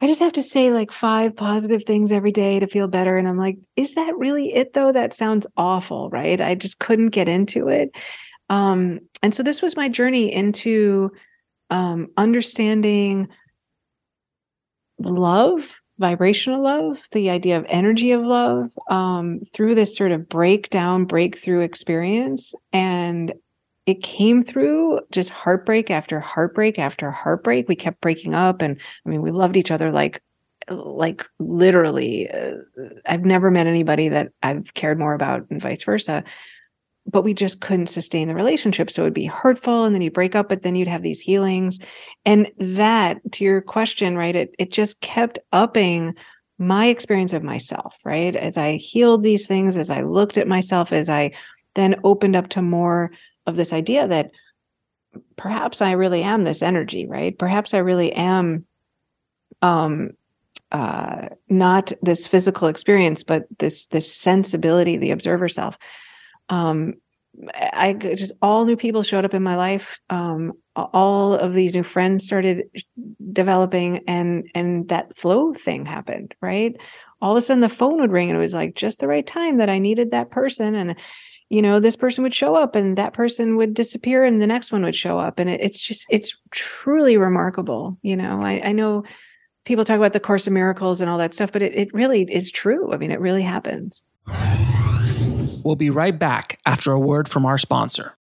I 0.00 0.06
just 0.06 0.20
have 0.20 0.32
to 0.34 0.42
say 0.42 0.70
like 0.70 0.92
five 0.92 1.34
positive 1.34 1.84
things 1.84 2.12
every 2.12 2.32
day 2.32 2.58
to 2.58 2.66
feel 2.66 2.88
better. 2.88 3.16
And 3.16 3.26
I'm 3.26 3.38
like, 3.38 3.56
is 3.76 3.94
that 3.94 4.16
really 4.16 4.54
it 4.54 4.74
though? 4.74 4.92
That 4.92 5.14
sounds 5.14 5.46
awful, 5.56 6.10
right? 6.10 6.40
I 6.40 6.54
just 6.54 6.78
couldn't 6.78 7.10
get 7.10 7.28
into 7.28 7.68
it. 7.68 7.96
Um, 8.50 9.00
and 9.22 9.34
so 9.34 9.42
this 9.42 9.62
was 9.62 9.76
my 9.76 9.88
journey 9.88 10.32
into 10.32 11.10
um, 11.70 12.08
understanding 12.16 13.28
love, 15.00 15.80
vibrational 15.98 16.62
love, 16.62 17.02
the 17.12 17.30
idea 17.30 17.56
of 17.56 17.66
energy 17.68 18.12
of 18.12 18.22
love 18.22 18.70
um, 18.88 19.40
through 19.52 19.74
this 19.74 19.96
sort 19.96 20.12
of 20.12 20.28
breakdown, 20.28 21.04
breakthrough 21.04 21.60
experience. 21.60 22.54
And 22.72 23.32
it 23.86 24.02
came 24.02 24.42
through 24.42 25.00
just 25.12 25.30
heartbreak 25.30 25.90
after 25.90 26.20
heartbreak 26.20 26.78
after 26.78 27.10
heartbreak. 27.10 27.68
We 27.68 27.76
kept 27.76 28.00
breaking 28.00 28.34
up, 28.34 28.60
and 28.62 28.80
I 29.06 29.08
mean, 29.08 29.22
we 29.22 29.30
loved 29.30 29.56
each 29.56 29.70
other 29.70 29.92
like, 29.92 30.20
like 30.68 31.24
literally. 31.38 32.28
Uh, 32.28 32.56
I've 33.06 33.24
never 33.24 33.50
met 33.50 33.68
anybody 33.68 34.08
that 34.08 34.32
I've 34.42 34.74
cared 34.74 34.98
more 34.98 35.14
about, 35.14 35.46
and 35.50 35.62
vice 35.62 35.84
versa. 35.84 36.24
but 37.06 37.22
we 37.22 37.34
just 37.34 37.60
couldn't 37.60 37.86
sustain 37.86 38.28
the 38.28 38.34
relationship. 38.34 38.90
So 38.90 39.02
it'd 39.02 39.14
be 39.14 39.26
hurtful 39.26 39.84
and 39.84 39.94
then 39.94 40.02
you'd 40.02 40.12
break 40.12 40.34
up, 40.34 40.48
but 40.48 40.62
then 40.62 40.74
you'd 40.74 40.88
have 40.88 41.02
these 41.02 41.20
healings. 41.20 41.78
And 42.24 42.50
that, 42.58 43.18
to 43.32 43.44
your 43.44 43.60
question, 43.60 44.16
right, 44.16 44.34
it, 44.34 44.54
it 44.58 44.72
just 44.72 45.00
kept 45.00 45.38
upping 45.52 46.14
my 46.58 46.86
experience 46.86 47.32
of 47.32 47.42
myself, 47.42 47.96
right? 48.04 48.34
As 48.34 48.58
I 48.58 48.76
healed 48.76 49.22
these 49.22 49.46
things, 49.46 49.76
as 49.78 49.90
I 49.90 50.02
looked 50.02 50.36
at 50.36 50.48
myself, 50.48 50.92
as 50.92 51.08
I 51.08 51.32
then 51.74 51.96
opened 52.02 52.34
up 52.34 52.48
to 52.50 52.62
more 52.62 53.12
of 53.46 53.56
this 53.56 53.72
idea 53.72 54.06
that 54.08 54.30
perhaps 55.36 55.80
I 55.80 55.92
really 55.92 56.22
am 56.22 56.44
this 56.44 56.62
energy, 56.62 57.06
right? 57.06 57.36
Perhaps 57.36 57.74
I 57.74 57.78
really 57.78 58.12
am 58.12 58.66
um 59.62 60.10
uh 60.72 61.28
not 61.48 61.92
this 62.02 62.26
physical 62.26 62.68
experience, 62.68 63.22
but 63.22 63.44
this 63.58 63.86
this 63.86 64.14
sensibility, 64.14 64.96
the 64.96 65.12
observer 65.12 65.48
self 65.48 65.78
um, 66.48 66.94
I 67.54 67.92
just 67.92 68.32
all 68.40 68.64
new 68.64 68.76
people 68.76 69.02
showed 69.02 69.24
up 69.26 69.34
in 69.34 69.42
my 69.42 69.56
life. 69.56 70.00
Um, 70.08 70.54
all 70.74 71.34
of 71.34 71.52
these 71.52 71.74
new 71.74 71.82
friends 71.82 72.24
started 72.24 72.64
developing, 73.32 74.04
and 74.08 74.48
and 74.54 74.88
that 74.88 75.16
flow 75.18 75.52
thing 75.52 75.84
happened. 75.84 76.34
Right, 76.40 76.74
all 77.20 77.32
of 77.32 77.36
a 77.36 77.40
sudden 77.42 77.60
the 77.60 77.68
phone 77.68 78.00
would 78.00 78.12
ring, 78.12 78.30
and 78.30 78.38
it 78.38 78.40
was 78.40 78.54
like 78.54 78.74
just 78.74 79.00
the 79.00 79.08
right 79.08 79.26
time 79.26 79.58
that 79.58 79.68
I 79.68 79.78
needed 79.78 80.10
that 80.10 80.30
person, 80.30 80.74
and 80.74 80.96
you 81.48 81.62
know 81.62 81.78
this 81.78 81.96
person 81.96 82.24
would 82.24 82.34
show 82.34 82.56
up, 82.56 82.74
and 82.74 82.98
that 82.98 83.12
person 83.12 83.56
would 83.56 83.74
disappear, 83.74 84.24
and 84.24 84.42
the 84.42 84.46
next 84.46 84.72
one 84.72 84.82
would 84.82 84.94
show 84.94 85.18
up, 85.18 85.38
and 85.38 85.48
it, 85.48 85.60
it's 85.60 85.80
just 85.80 86.06
it's 86.10 86.36
truly 86.50 87.16
remarkable. 87.16 87.98
You 88.02 88.16
know, 88.16 88.40
I, 88.42 88.60
I 88.64 88.72
know 88.72 89.04
people 89.64 89.84
talk 89.84 89.96
about 89.96 90.12
the 90.12 90.20
Course 90.20 90.46
of 90.46 90.52
Miracles 90.52 91.00
and 91.00 91.10
all 91.10 91.18
that 91.18 91.34
stuff, 91.34 91.52
but 91.52 91.62
it 91.62 91.74
it 91.74 91.94
really 91.94 92.22
is 92.22 92.50
true. 92.50 92.92
I 92.92 92.96
mean, 92.96 93.10
it 93.10 93.20
really 93.20 93.42
happens. 93.42 94.02
We'll 95.64 95.76
be 95.76 95.90
right 95.90 96.16
back 96.16 96.58
after 96.66 96.92
a 96.92 97.00
word 97.00 97.28
from 97.28 97.44
our 97.44 97.58
sponsor. 97.58 98.16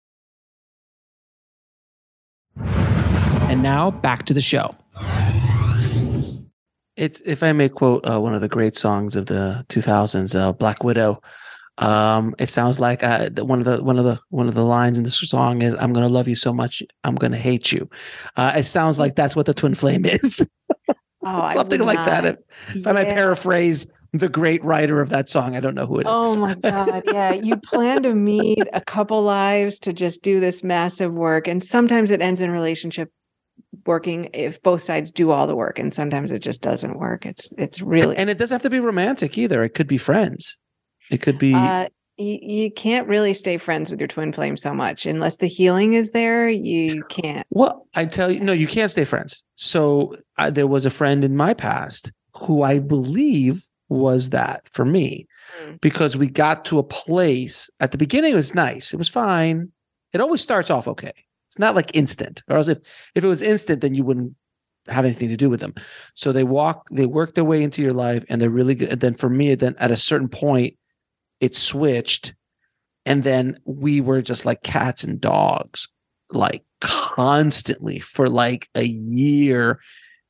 And 2.57 3.63
now 3.63 3.91
back 3.91 4.25
to 4.27 4.35
the 4.35 4.41
show. 4.41 4.77
It's 6.97 7.21
if 7.25 7.43
I 7.43 7.53
may 7.53 7.69
quote 7.69 8.07
uh, 8.07 8.21
one 8.21 8.35
of 8.35 8.43
the 8.43 8.49
great 8.49 8.77
songs 8.77 9.17
of 9.17 9.27
the 9.27 9.65
2000s, 9.69 10.39
uh, 10.39 10.53
"Black 10.53 10.85
Widow." 10.85 11.23
Um, 11.81 12.35
it 12.39 12.51
sounds 12.51 12.79
like 12.79 13.03
uh, 13.03 13.31
one 13.39 13.59
of 13.59 13.65
the 13.65 13.83
one 13.83 13.99
of 13.99 14.05
the 14.05 14.21
one 14.29 14.49
of 14.49 14.55
the 14.55 14.65
lines 14.65 14.99
in 14.99 15.05
this 15.05 15.19
song 15.19 15.63
is 15.63 15.75
"I'm 15.75 15.93
going 15.93 16.07
to 16.07 16.13
love 16.13 16.29
you 16.29 16.37
so 16.37 16.53
much, 16.53 16.83
I'm 17.05 17.15
going 17.15 17.33
to 17.33 17.39
hate 17.39 17.73
you." 17.73 17.89
Uh, 18.37 18.53
it 18.57 18.65
sounds 18.65 18.99
like 18.99 19.17
that's 19.17 19.35
what 19.35 19.47
the 19.47 19.55
twin 19.55 19.75
flame 19.75 20.05
is. 20.05 20.41
Oh, 21.23 21.51
Something 21.53 21.81
like 21.81 22.03
that. 22.07 22.25
If, 22.25 22.37
if 22.75 22.87
I 22.87 22.93
may 22.93 23.05
paraphrase 23.05 23.93
the 24.13 24.29
great 24.29 24.65
writer 24.65 25.01
of 25.01 25.11
that 25.11 25.29
song. 25.29 25.55
I 25.55 25.61
don't 25.61 25.75
know 25.75 25.87
who 25.87 25.99
it 25.99 26.07
is. 26.07 26.13
Oh 26.13 26.37
my 26.37 26.55
God. 26.63 27.03
Yeah. 27.07 27.33
you 27.33 27.57
plan 27.57 28.03
to 28.05 28.15
meet 28.15 28.67
a 28.73 28.81
couple 28.81 29.23
lives 29.23 29.79
to 29.81 29.93
just 29.93 30.23
do 30.23 30.41
this 30.41 30.65
massive 30.65 31.13
work. 31.13 31.47
And 31.47 31.63
sometimes 31.63 32.11
it 32.11 32.21
ends 32.21 32.41
in 32.41 32.51
relationship 32.51 33.13
working 33.87 34.31
if 34.33 34.63
both 34.63 34.83
sides 34.83 35.11
do 35.11 35.31
all 35.31 35.47
the 35.47 35.55
work. 35.55 35.79
And 35.79 35.93
sometimes 35.93 36.33
it 36.33 36.41
just 36.41 36.63
doesn't 36.63 36.99
work. 36.99 37.27
It's 37.27 37.53
it's 37.57 37.81
really 37.81 38.17
And 38.17 38.31
it 38.31 38.39
doesn't 38.39 38.55
have 38.55 38.63
to 38.63 38.71
be 38.71 38.81
romantic 38.81 39.39
either. 39.39 39.63
It 39.63 39.75
could 39.75 39.87
be 39.87 39.99
friends. 39.99 40.57
It 41.11 41.23
could 41.23 41.39
be 41.39 41.55
uh, 41.55 41.89
you, 42.21 42.39
you 42.43 42.71
can't 42.71 43.09
really 43.09 43.33
stay 43.33 43.57
friends 43.57 43.91
with 43.91 44.01
your 44.01 44.09
twin 44.09 44.33
flame 44.33 44.57
so 44.57 44.75
much 44.75 45.07
unless 45.07 45.37
the 45.37 45.47
healing 45.47 45.95
is 45.95 46.11
there. 46.11 46.49
You 46.49 47.03
can't. 47.05 47.47
Well, 47.51 47.87
I 47.95 48.05
tell 48.05 48.31
you, 48.31 48.41
no, 48.41 48.53
you 48.53 48.67
can't 48.67 48.91
stay 48.91 49.05
friends. 49.05 49.43
So 49.57 50.17
uh, 50.39 50.51
there 50.51 50.67
was 50.67 50.87
a 50.87 50.91
friend 50.91 51.25
in 51.25 51.37
my 51.37 51.55
past 51.55 52.13
who 52.37 52.63
I 52.63 52.79
believe 52.79 53.67
was 53.89 54.31
that 54.31 54.69
for 54.71 54.85
me 54.85 55.27
mm. 55.63 55.81
because 55.81 56.17
we 56.17 56.29
got 56.29 56.65
to 56.65 56.79
a 56.79 56.83
place 56.83 57.69
at 57.81 57.91
the 57.91 57.99
beginning 57.99 58.33
it 58.33 58.37
was 58.37 58.55
nice 58.55 58.95
it 58.95 58.97
was 58.97 59.09
fine 59.09 59.71
it 60.13 60.21
always 60.21 60.41
starts 60.41 60.71
off 60.71 60.87
okay 60.87 61.13
it's 61.49 61.59
not 61.59 61.75
like 61.75 61.91
instant 61.93 62.41
or 62.49 62.57
else 62.57 62.69
if 62.69 62.79
if 63.17 63.25
it 63.25 63.27
was 63.27 63.43
instant 63.43 63.81
then 63.81 63.93
you 63.93 64.05
wouldn't 64.05 64.33
have 64.87 65.05
anything 65.05 65.29
to 65.29 65.37
do 65.37 65.51
with 65.51 65.59
them 65.59 65.75
so 66.15 66.31
they 66.31 66.45
walk 66.45 66.87
they 66.93 67.05
work 67.05 67.35
their 67.35 67.45
way 67.45 67.65
into 67.65 67.83
your 67.83 67.93
life 67.93 68.25
and 68.29 68.41
they're 68.41 68.49
really 68.49 68.77
good 68.77 68.91
and 68.91 69.01
then 69.01 69.13
for 69.13 69.29
me 69.29 69.57
then 69.57 69.75
at 69.79 69.91
a 69.91 69.97
certain 69.97 70.29
point 70.29 70.77
it 71.41 71.55
switched 71.55 72.35
and 73.07 73.23
then 73.23 73.59
we 73.65 74.01
were 74.01 74.23
just 74.23 74.45
like 74.45 74.63
cats 74.63 75.05
and 75.05 75.21
dogs 75.21 75.89
like 76.31 76.65
constantly 76.81 77.99
for 77.99 78.29
like 78.29 78.69
a 78.75 78.85
year 78.85 79.81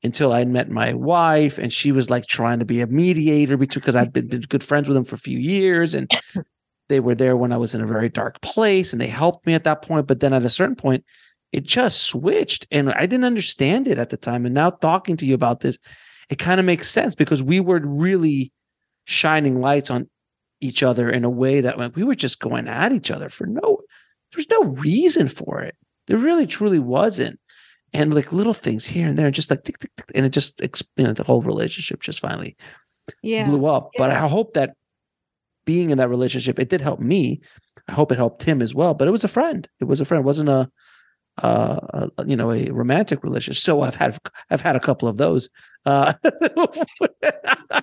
until 0.02 0.32
I 0.32 0.44
met 0.44 0.70
my 0.70 0.94
wife, 0.94 1.58
and 1.58 1.72
she 1.72 1.92
was 1.92 2.08
like 2.08 2.26
trying 2.26 2.58
to 2.60 2.64
be 2.64 2.80
a 2.80 2.86
mediator 2.86 3.56
between 3.56 3.80
because 3.80 3.96
I'd 3.96 4.12
been, 4.12 4.28
been 4.28 4.40
good 4.42 4.64
friends 4.64 4.88
with 4.88 4.94
them 4.94 5.04
for 5.04 5.16
a 5.16 5.18
few 5.18 5.38
years, 5.38 5.94
and 5.94 6.10
they 6.88 7.00
were 7.00 7.14
there 7.14 7.36
when 7.36 7.52
I 7.52 7.58
was 7.58 7.74
in 7.74 7.82
a 7.82 7.86
very 7.86 8.08
dark 8.08 8.40
place, 8.40 8.92
and 8.92 9.00
they 9.00 9.08
helped 9.08 9.46
me 9.46 9.54
at 9.54 9.64
that 9.64 9.82
point. 9.82 10.06
But 10.06 10.20
then 10.20 10.32
at 10.32 10.42
a 10.42 10.50
certain 10.50 10.76
point, 10.76 11.04
it 11.52 11.64
just 11.64 12.04
switched, 12.04 12.66
and 12.70 12.90
I 12.92 13.06
didn't 13.06 13.24
understand 13.24 13.88
it 13.88 13.98
at 13.98 14.08
the 14.08 14.16
time. 14.16 14.46
And 14.46 14.54
now 14.54 14.70
talking 14.70 15.16
to 15.18 15.26
you 15.26 15.34
about 15.34 15.60
this, 15.60 15.76
it 16.30 16.38
kind 16.38 16.60
of 16.60 16.66
makes 16.66 16.90
sense 16.90 17.14
because 17.14 17.42
we 17.42 17.60
were 17.60 17.80
really 17.84 18.52
shining 19.04 19.60
lights 19.60 19.90
on 19.90 20.08
each 20.60 20.82
other 20.82 21.08
in 21.08 21.24
a 21.24 21.30
way 21.30 21.60
that 21.60 21.78
like 21.78 21.96
we 21.96 22.04
were 22.04 22.14
just 22.14 22.40
going 22.40 22.68
at 22.68 22.92
each 22.92 23.10
other 23.10 23.28
for 23.28 23.46
no 23.46 23.78
there's 24.32 24.50
no 24.50 24.62
reason 24.62 25.28
for 25.28 25.62
it. 25.62 25.76
There 26.06 26.16
really 26.16 26.46
truly 26.46 26.78
wasn't 26.78 27.38
and 27.92 28.14
like 28.14 28.32
little 28.32 28.54
things 28.54 28.86
here 28.86 29.08
and 29.08 29.18
there, 29.18 29.30
just 29.30 29.50
like 29.50 29.64
tick, 29.64 29.78
tick, 29.78 29.90
tick, 29.96 30.06
and 30.14 30.24
it 30.24 30.30
just 30.30 30.60
you 30.96 31.04
know 31.04 31.12
the 31.12 31.24
whole 31.24 31.42
relationship 31.42 32.00
just 32.00 32.20
finally 32.20 32.56
yeah. 33.22 33.44
blew 33.44 33.66
up. 33.66 33.90
Yeah. 33.94 33.98
But 33.98 34.10
I 34.10 34.28
hope 34.28 34.54
that 34.54 34.74
being 35.64 35.90
in 35.90 35.98
that 35.98 36.08
relationship, 36.08 36.58
it 36.58 36.68
did 36.68 36.80
help 36.80 37.00
me. 37.00 37.40
I 37.88 37.92
hope 37.92 38.12
it 38.12 38.18
helped 38.18 38.42
him 38.42 38.62
as 38.62 38.74
well. 38.74 38.94
But 38.94 39.08
it 39.08 39.12
was 39.12 39.24
a 39.24 39.28
friend. 39.28 39.68
It 39.80 39.84
was 39.84 40.00
a 40.00 40.04
friend. 40.04 40.22
It 40.22 40.26
wasn't 40.26 40.48
a, 40.48 40.70
uh, 41.42 42.08
you 42.26 42.36
know, 42.36 42.52
a 42.52 42.70
romantic 42.70 43.24
relationship. 43.24 43.60
So 43.60 43.82
I've 43.82 43.96
had 43.96 44.16
I've 44.50 44.60
had 44.60 44.76
a 44.76 44.80
couple 44.80 45.08
of 45.08 45.16
those. 45.16 45.48
Uh, 45.86 46.12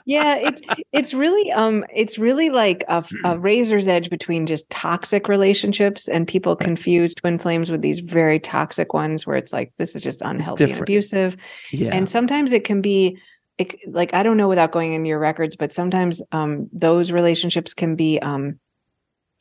yeah, 0.06 0.36
it's 0.36 0.62
it's 0.92 1.14
really 1.14 1.52
um 1.52 1.84
it's 1.94 2.20
really 2.20 2.50
like 2.50 2.84
a, 2.88 3.04
a, 3.24 3.40
razor's 3.40 3.88
edge 3.88 4.10
between 4.10 4.46
just 4.46 4.70
toxic 4.70 5.28
relationships 5.28 6.08
and 6.08 6.28
people 6.28 6.56
confuse 6.56 7.16
twin 7.16 7.40
flames 7.40 7.72
with 7.72 7.82
these 7.82 8.00
very 8.00 8.40
toxic 8.40 8.94
ones 8.94 9.26
where 9.26 9.36
it's 9.36 9.52
like 9.52 9.74
this 9.78 9.96
is 9.96 10.04
just 10.04 10.22
unhealthy 10.22 10.72
and 10.72 10.82
abusive. 10.82 11.38
Yeah, 11.72 11.94
and 11.94 12.08
sometimes 12.10 12.54
it 12.54 12.64
can 12.64 12.82
be. 12.82 13.18
It, 13.58 13.76
like 13.88 14.14
I 14.14 14.22
don't 14.22 14.38
know 14.38 14.48
without 14.48 14.72
going 14.72 14.94
into 14.94 15.08
your 15.08 15.18
records, 15.18 15.56
but 15.56 15.74
sometimes 15.74 16.22
um, 16.32 16.70
those 16.72 17.12
relationships 17.12 17.74
can 17.74 17.96
be. 17.96 18.20
Um, 18.20 18.60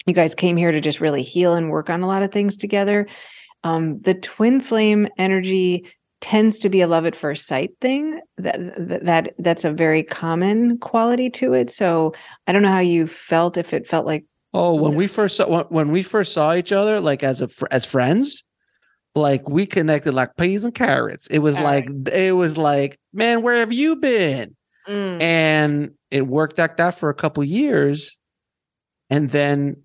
you 0.07 0.15
guys 0.15 0.35
came 0.35 0.57
here 0.57 0.73
to 0.73 0.81
just 0.81 1.01
really 1.01 1.23
heal 1.23 1.53
and 1.53 1.69
work 1.69 1.91
on 1.91 2.03
a 2.03 2.07
lot 2.07 2.23
of 2.23 2.31
things 2.31 2.57
together. 2.57 3.07
Um, 3.65 3.99
the 3.99 4.15
twin 4.15 4.61
flame 4.61 5.09
energy 5.19 5.85
tends 6.21 6.59
to 6.59 6.69
be 6.69 6.81
a 6.81 6.87
love 6.87 7.05
at 7.05 7.15
first 7.15 7.47
sight 7.47 7.71
thing 7.81 8.21
that, 8.39 8.59
that 9.05 9.35
that's 9.39 9.65
a 9.65 9.73
very 9.73 10.03
common 10.03 10.79
quality 10.79 11.29
to 11.29 11.53
it 11.53 11.71
so 11.71 12.15
i 12.47 12.53
don't 12.53 12.63
know 12.63 12.69
how 12.69 12.81
you 12.81 13.07
felt 13.07 13.57
if 13.57 13.75
it 13.75 13.87
felt 13.87 14.07
like 14.07 14.25
oh 14.55 14.75
when 14.75 14.95
we 14.95 15.07
first 15.07 15.37
saw 15.37 15.65
when 15.65 15.91
we 15.91 16.03
first 16.03 16.33
saw 16.33 16.55
each 16.55 16.73
other 16.73 17.01
like 17.01 17.23
as 17.23 17.43
a 17.43 17.49
as 17.71 17.85
friends 17.85 18.45
like 19.15 19.49
we 19.49 19.67
connected 19.67 20.13
like 20.13 20.37
peas 20.37 20.65
and 20.65 20.75
carrots 20.75 21.27
it 21.29 21.39
was 21.39 21.59
All 21.59 21.65
like 21.65 21.89
right. 21.89 22.15
it 22.15 22.33
was 22.33 22.57
like 22.57 22.99
man 23.13 23.43
where 23.43 23.57
have 23.57 23.73
you 23.73 23.97
been 23.97 24.57
mm. 24.89 25.21
and 25.21 25.93
it 26.11 26.27
worked 26.27 26.59
like 26.59 26.79
that 26.79 26.95
for 26.95 27.11
a 27.11 27.15
couple 27.15 27.45
years 27.45 28.17
and 29.11 29.29
then 29.31 29.83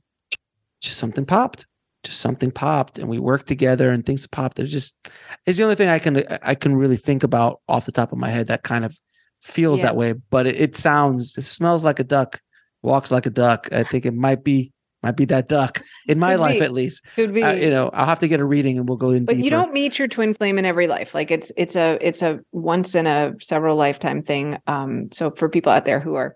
just 0.82 0.98
something 0.98 1.26
popped 1.26 1.66
just 2.04 2.20
something 2.20 2.52
popped 2.52 2.98
and 2.98 3.08
we 3.08 3.20
worked 3.20 3.48
together 3.48 3.92
and 3.92 4.06
things 4.06 4.26
popped. 4.28 4.60
It's 4.60 4.72
just 4.72 4.98
it's 5.46 5.58
the 5.58 5.64
only 5.64 5.76
thing 5.76 5.90
I 5.90 6.00
can 6.00 6.24
I 6.42 6.56
can 6.56 6.76
really 6.76 6.98
think 6.98 7.24
about 7.24 7.62
off 7.68 7.86
the 7.86 7.92
top 7.92 8.12
of 8.12 8.18
my 8.18 8.30
head 8.30 8.48
that 8.48 8.64
kind 8.64 8.86
of 8.86 9.00
feels 9.42 9.80
yeah. 9.80 9.88
that 9.88 9.96
way. 9.96 10.14
But 10.14 10.48
it, 10.48 10.60
it, 10.60 10.76
sounds 10.76 11.34
it 11.38 11.44
smells 11.44 11.84
like 11.84 12.00
a 12.00 12.04
duck, 12.04 12.42
walks 12.82 13.12
like 13.12 13.26
a 13.26 13.30
duck. 13.30 13.70
I 13.72 13.84
think 13.84 14.06
it 14.06 14.14
might 14.14 14.44
be 14.44 14.72
might 15.04 15.16
be 15.16 15.26
that 15.26 15.48
duck 15.48 15.84
in 16.08 16.20
my 16.20 16.34
Could 16.34 16.42
life 16.42 16.60
be. 16.60 16.66
at 16.66 16.74
least. 16.74 17.04
Could 17.16 17.34
be. 17.34 17.42
Uh, 17.42 17.54
you 17.54 17.70
know, 17.70 17.90
I'll 17.92 18.06
have 18.06 18.20
to 18.20 18.28
get 18.28 18.40
a 18.40 18.46
reading 18.46 18.78
and 18.78 18.88
we'll 18.88 19.00
go 19.00 19.10
in. 19.10 19.26
But 19.26 19.34
deeper. 19.34 19.46
you 19.46 19.50
don't 19.50 19.74
meet 19.74 19.98
your 19.98 20.08
twin 20.08 20.34
flame 20.34 20.60
in 20.60 20.66
every 20.66 20.88
life. 20.88 21.16
Like 21.16 21.32
it's 21.32 21.52
it's 21.58 21.76
a 21.76 21.98
it's 22.02 22.22
a 22.22 22.40
once 22.52 22.96
in 22.96 23.08
a 23.08 23.34
several 23.42 23.76
lifetime 23.76 24.22
thing. 24.22 24.58
Um, 24.68 25.12
so 25.12 25.32
for 25.32 25.50
people 25.50 25.72
out 25.72 25.86
there 25.86 26.00
who 26.00 26.16
are 26.16 26.36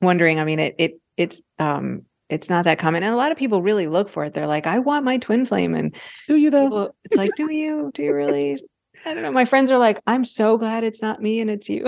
wondering, 0.00 0.38
I 0.38 0.44
mean, 0.44 0.58
it 0.58 0.74
it 0.78 1.00
it's 1.16 1.42
um 1.58 2.02
it's 2.30 2.48
not 2.48 2.64
that 2.64 2.78
common. 2.78 3.02
And 3.02 3.12
a 3.12 3.16
lot 3.16 3.32
of 3.32 3.38
people 3.38 3.60
really 3.60 3.88
look 3.88 4.08
for 4.08 4.24
it. 4.24 4.34
They're 4.34 4.46
like, 4.46 4.66
I 4.66 4.78
want 4.78 5.04
my 5.04 5.18
twin 5.18 5.44
flame. 5.44 5.74
And 5.74 5.94
do 6.28 6.36
you 6.36 6.50
though? 6.50 6.64
People, 6.64 6.96
it's 7.04 7.16
like, 7.16 7.30
do 7.36 7.52
you? 7.52 7.90
Do 7.92 8.02
you 8.04 8.14
really? 8.14 8.58
I 9.04 9.14
don't 9.14 9.22
know. 9.22 9.32
My 9.32 9.44
friends 9.44 9.70
are 9.70 9.78
like, 9.78 10.00
I'm 10.06 10.24
so 10.24 10.56
glad 10.56 10.84
it's 10.84 11.02
not 11.02 11.20
me 11.20 11.40
and 11.40 11.50
it's 11.50 11.68
you. 11.68 11.84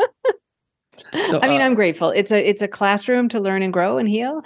so, 0.00 0.08
I 1.42 1.48
mean, 1.48 1.60
uh, 1.60 1.64
I'm 1.64 1.74
grateful. 1.74 2.10
It's 2.10 2.32
a 2.32 2.48
it's 2.48 2.62
a 2.62 2.68
classroom 2.68 3.28
to 3.30 3.40
learn 3.40 3.62
and 3.62 3.72
grow 3.72 3.98
and 3.98 4.08
heal. 4.08 4.42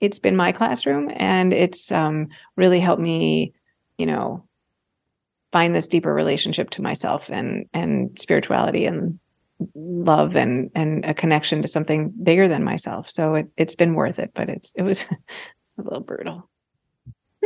It's 0.00 0.18
been 0.18 0.36
my 0.36 0.52
classroom 0.52 1.10
and 1.14 1.52
it's 1.52 1.90
um, 1.90 2.28
really 2.56 2.80
helped 2.80 3.00
me, 3.00 3.54
you 3.98 4.06
know, 4.06 4.44
find 5.52 5.74
this 5.74 5.86
deeper 5.86 6.12
relationship 6.12 6.70
to 6.70 6.82
myself 6.82 7.30
and 7.30 7.66
and 7.72 8.18
spirituality 8.18 8.84
and 8.84 9.18
love 9.74 10.36
and 10.36 10.70
and 10.74 11.04
a 11.04 11.14
connection 11.14 11.62
to 11.62 11.68
something 11.68 12.12
bigger 12.22 12.48
than 12.48 12.64
myself. 12.64 13.10
So 13.10 13.34
it 13.34 13.46
it's 13.56 13.74
been 13.74 13.94
worth 13.94 14.18
it, 14.18 14.30
but 14.34 14.48
it's 14.48 14.72
it 14.76 14.82
was 14.82 15.04
a 15.78 15.82
little 15.82 16.00
brutal. 16.00 16.48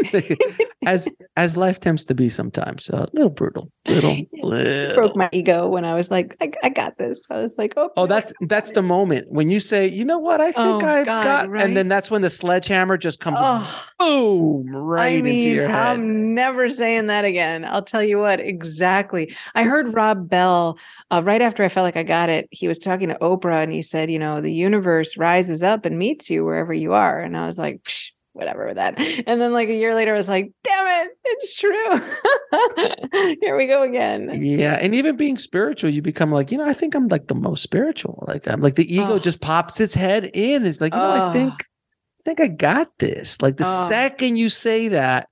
as 0.86 1.09
as 1.36 1.56
life 1.56 1.81
tends 1.81 2.05
to 2.06 2.14
be 2.14 2.28
sometimes, 2.28 2.89
a 2.90 3.06
little 3.12 3.31
brutal, 3.31 3.70
little, 3.86 4.16
little. 4.43 4.94
broke 4.94 5.16
my 5.16 5.28
ego 5.32 5.66
when 5.68 5.85
I 5.85 5.94
was 5.94 6.10
like, 6.10 6.36
I, 6.40 6.52
I 6.62 6.68
got 6.68 6.98
this. 6.98 7.18
I 7.31 7.39
was 7.40 7.55
like, 7.59 7.74
oh, 7.77 7.90
Oh, 7.97 8.06
that's 8.06 8.32
that's 8.43 8.73
the 8.73 8.82
moment 8.82 9.27
when 9.31 9.51
you 9.51 9.60
say, 9.60 9.86
you 9.86 10.05
know 10.05 10.18
what, 10.18 10.40
I 10.40 10.47
think 10.52 10.59
Oh, 10.59 10.86
I've 10.86 11.06
God, 11.06 11.24
got, 11.24 11.48
right? 11.48 11.62
and 11.62 11.77
then 11.77 11.89
that's 11.89 12.10
when 12.10 12.23
the 12.23 12.31
sledgehammer 12.31 12.97
just 12.97 13.20
comes 13.20 13.39
Oh, 13.40 13.85
boom 13.98 14.77
right 14.77 15.18
I 15.18 15.23
mean, 15.23 15.36
into 15.36 15.51
your 15.51 15.68
head. 15.68 15.98
I'm 15.98 16.35
never 16.35 16.68
saying 16.70 17.06
that 17.09 17.24
again. 17.24 17.64
I'll 17.64 17.82
tell 17.82 18.02
you 18.02 18.18
what, 18.18 18.40
exactly. 18.40 19.35
I 19.55 19.64
heard 19.64 19.94
Rob 19.94 20.28
Bell 20.28 20.78
uh, 21.10 21.23
right 21.24 21.43
after 21.43 21.64
I 21.64 21.68
felt 21.68 21.85
like 21.85 21.97
I 21.97 22.02
got 22.02 22.28
it. 22.28 22.48
He 22.51 22.68
was 22.68 22.78
talking 22.78 23.09
to 23.09 23.14
Oprah 23.16 23.62
and 23.62 23.73
he 23.73 23.82
said, 23.82 24.10
you 24.10 24.18
know, 24.18 24.40
the 24.40 24.52
universe 24.52 25.16
rises 25.16 25.62
up 25.62 25.85
and 25.85 25.98
meets 25.98 26.31
you 26.31 26.44
wherever 26.44 26.73
you 26.74 26.93
are. 26.93 27.20
And 27.20 27.36
I 27.36 27.47
was 27.47 27.59
like, 27.59 27.82
Psh, 27.82 28.10
whatever 28.37 28.67
with 28.67 28.77
that. 28.77 28.95
And 29.27 29.41
then 29.41 29.53
like 29.53 29.69
a 29.69 29.75
year 29.75 29.95
later, 29.95 30.15
I 30.15 30.17
was 30.17 30.29
like, 30.29 30.53
damn 30.63 31.07
it, 31.07 31.11
it's 31.25 31.55
true. 31.55 33.37
Here 33.41 33.57
we 33.57 33.67
go 33.67 33.83
again. 33.83 34.31
Yeah, 34.43 34.75
and 34.81 34.95
even 34.95 35.17
being 35.17 35.39
spiritual, 35.39 35.91
you 35.91 36.03
become 36.03 36.31
like, 36.31 36.53
you 36.53 36.59
know, 36.59 36.65
I 36.65 36.73
think 36.75 36.95
I'm 36.95 37.09
like 37.09 37.27
the 37.27 37.35
most 37.35 37.63
spiritual. 37.63 38.25
Like 38.29 38.47
I'm 38.47 38.61
like 38.61 38.75
the 38.77 38.93
ego 38.95 39.15
Oh. 39.15 39.19
just 39.19 39.41
pops 39.41 39.81
its 39.81 39.95
head 39.95 40.31
in. 40.35 40.65
It's 40.67 40.81
like, 40.81 40.93
you 40.95 41.01
know, 41.01 41.29
I 41.29 41.33
think. 41.33 41.53
I 41.53 42.23
think 42.31 42.41
I 42.41 42.49
got 42.49 42.89
this. 42.99 43.41
Like 43.41 43.57
the 43.57 43.65
Oh. 43.65 43.87
second 43.89 44.37
you 44.37 44.49
say 44.49 44.89
that, 44.89 45.29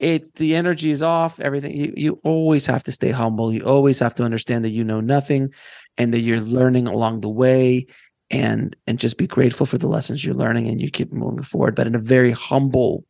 it's 0.00 0.30
the 0.32 0.56
energy 0.56 0.90
is 0.90 1.02
off. 1.02 1.38
Everything 1.40 1.76
you 1.76 1.92
you 1.96 2.20
always 2.24 2.66
have 2.66 2.82
to 2.84 2.92
stay 2.92 3.10
humble. 3.10 3.52
You 3.52 3.62
always 3.62 3.98
have 4.00 4.14
to 4.16 4.24
understand 4.24 4.64
that 4.64 4.70
you 4.70 4.82
know 4.82 5.00
nothing, 5.00 5.50
and 5.98 6.12
that 6.14 6.20
you're 6.20 6.40
learning 6.40 6.86
along 6.88 7.20
the 7.20 7.28
way, 7.28 7.86
and 8.30 8.76
and 8.86 8.98
just 8.98 9.18
be 9.18 9.26
grateful 9.26 9.66
for 9.66 9.78
the 9.78 9.88
lessons 9.88 10.24
you're 10.24 10.34
learning, 10.34 10.68
and 10.68 10.80
you 10.80 10.90
keep 10.90 11.12
moving 11.12 11.42
forward, 11.42 11.74
but 11.74 11.86
in 11.86 11.94
a 11.94 12.00
very 12.00 12.30
humble 12.30 13.04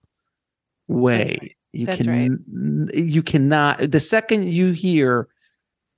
way. 0.89 1.37
right. 1.41 1.57
You 1.73 1.87
That's 1.87 2.05
can 2.05 2.89
you 2.93 3.23
cannot 3.23 3.91
the 3.91 4.01
second 4.01 4.53
you 4.53 4.73
hear 4.73 5.29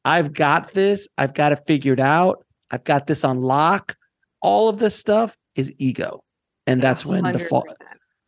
I've 0.04 0.32
got 0.32 0.74
this, 0.74 1.08
I've 1.16 1.34
got 1.34 1.52
it 1.52 1.60
figured 1.66 2.00
out, 2.00 2.44
I've 2.70 2.84
got 2.84 3.06
this 3.06 3.24
on 3.24 3.40
lock, 3.40 3.96
all 4.40 4.68
of 4.68 4.78
this 4.78 4.96
stuff 4.96 5.36
is 5.54 5.72
ego. 5.78 6.24
And 6.66 6.82
that's 6.82 7.06
when 7.06 7.22
the 7.32 7.38
fall 7.38 7.66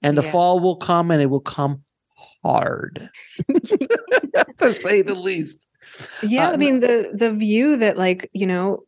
and 0.03 0.17
the 0.17 0.23
Yeah. 0.23 0.33
fall 0.33 0.61
will 0.61 0.77
come 0.77 1.11
and 1.11 1.21
it 1.21 1.27
will 1.27 1.41
come 1.41 1.83
hard. 2.43 3.11
to 3.49 4.75
say 4.75 5.03
the 5.03 5.15
least. 5.15 5.67
Yeah, 6.23 6.49
I 6.49 6.53
um, 6.53 6.59
mean 6.59 6.81
the 6.81 7.13
the 7.15 7.33
view 7.33 7.77
that 7.77 7.97
like, 7.99 8.31
you 8.33 8.47
know, 8.47 8.85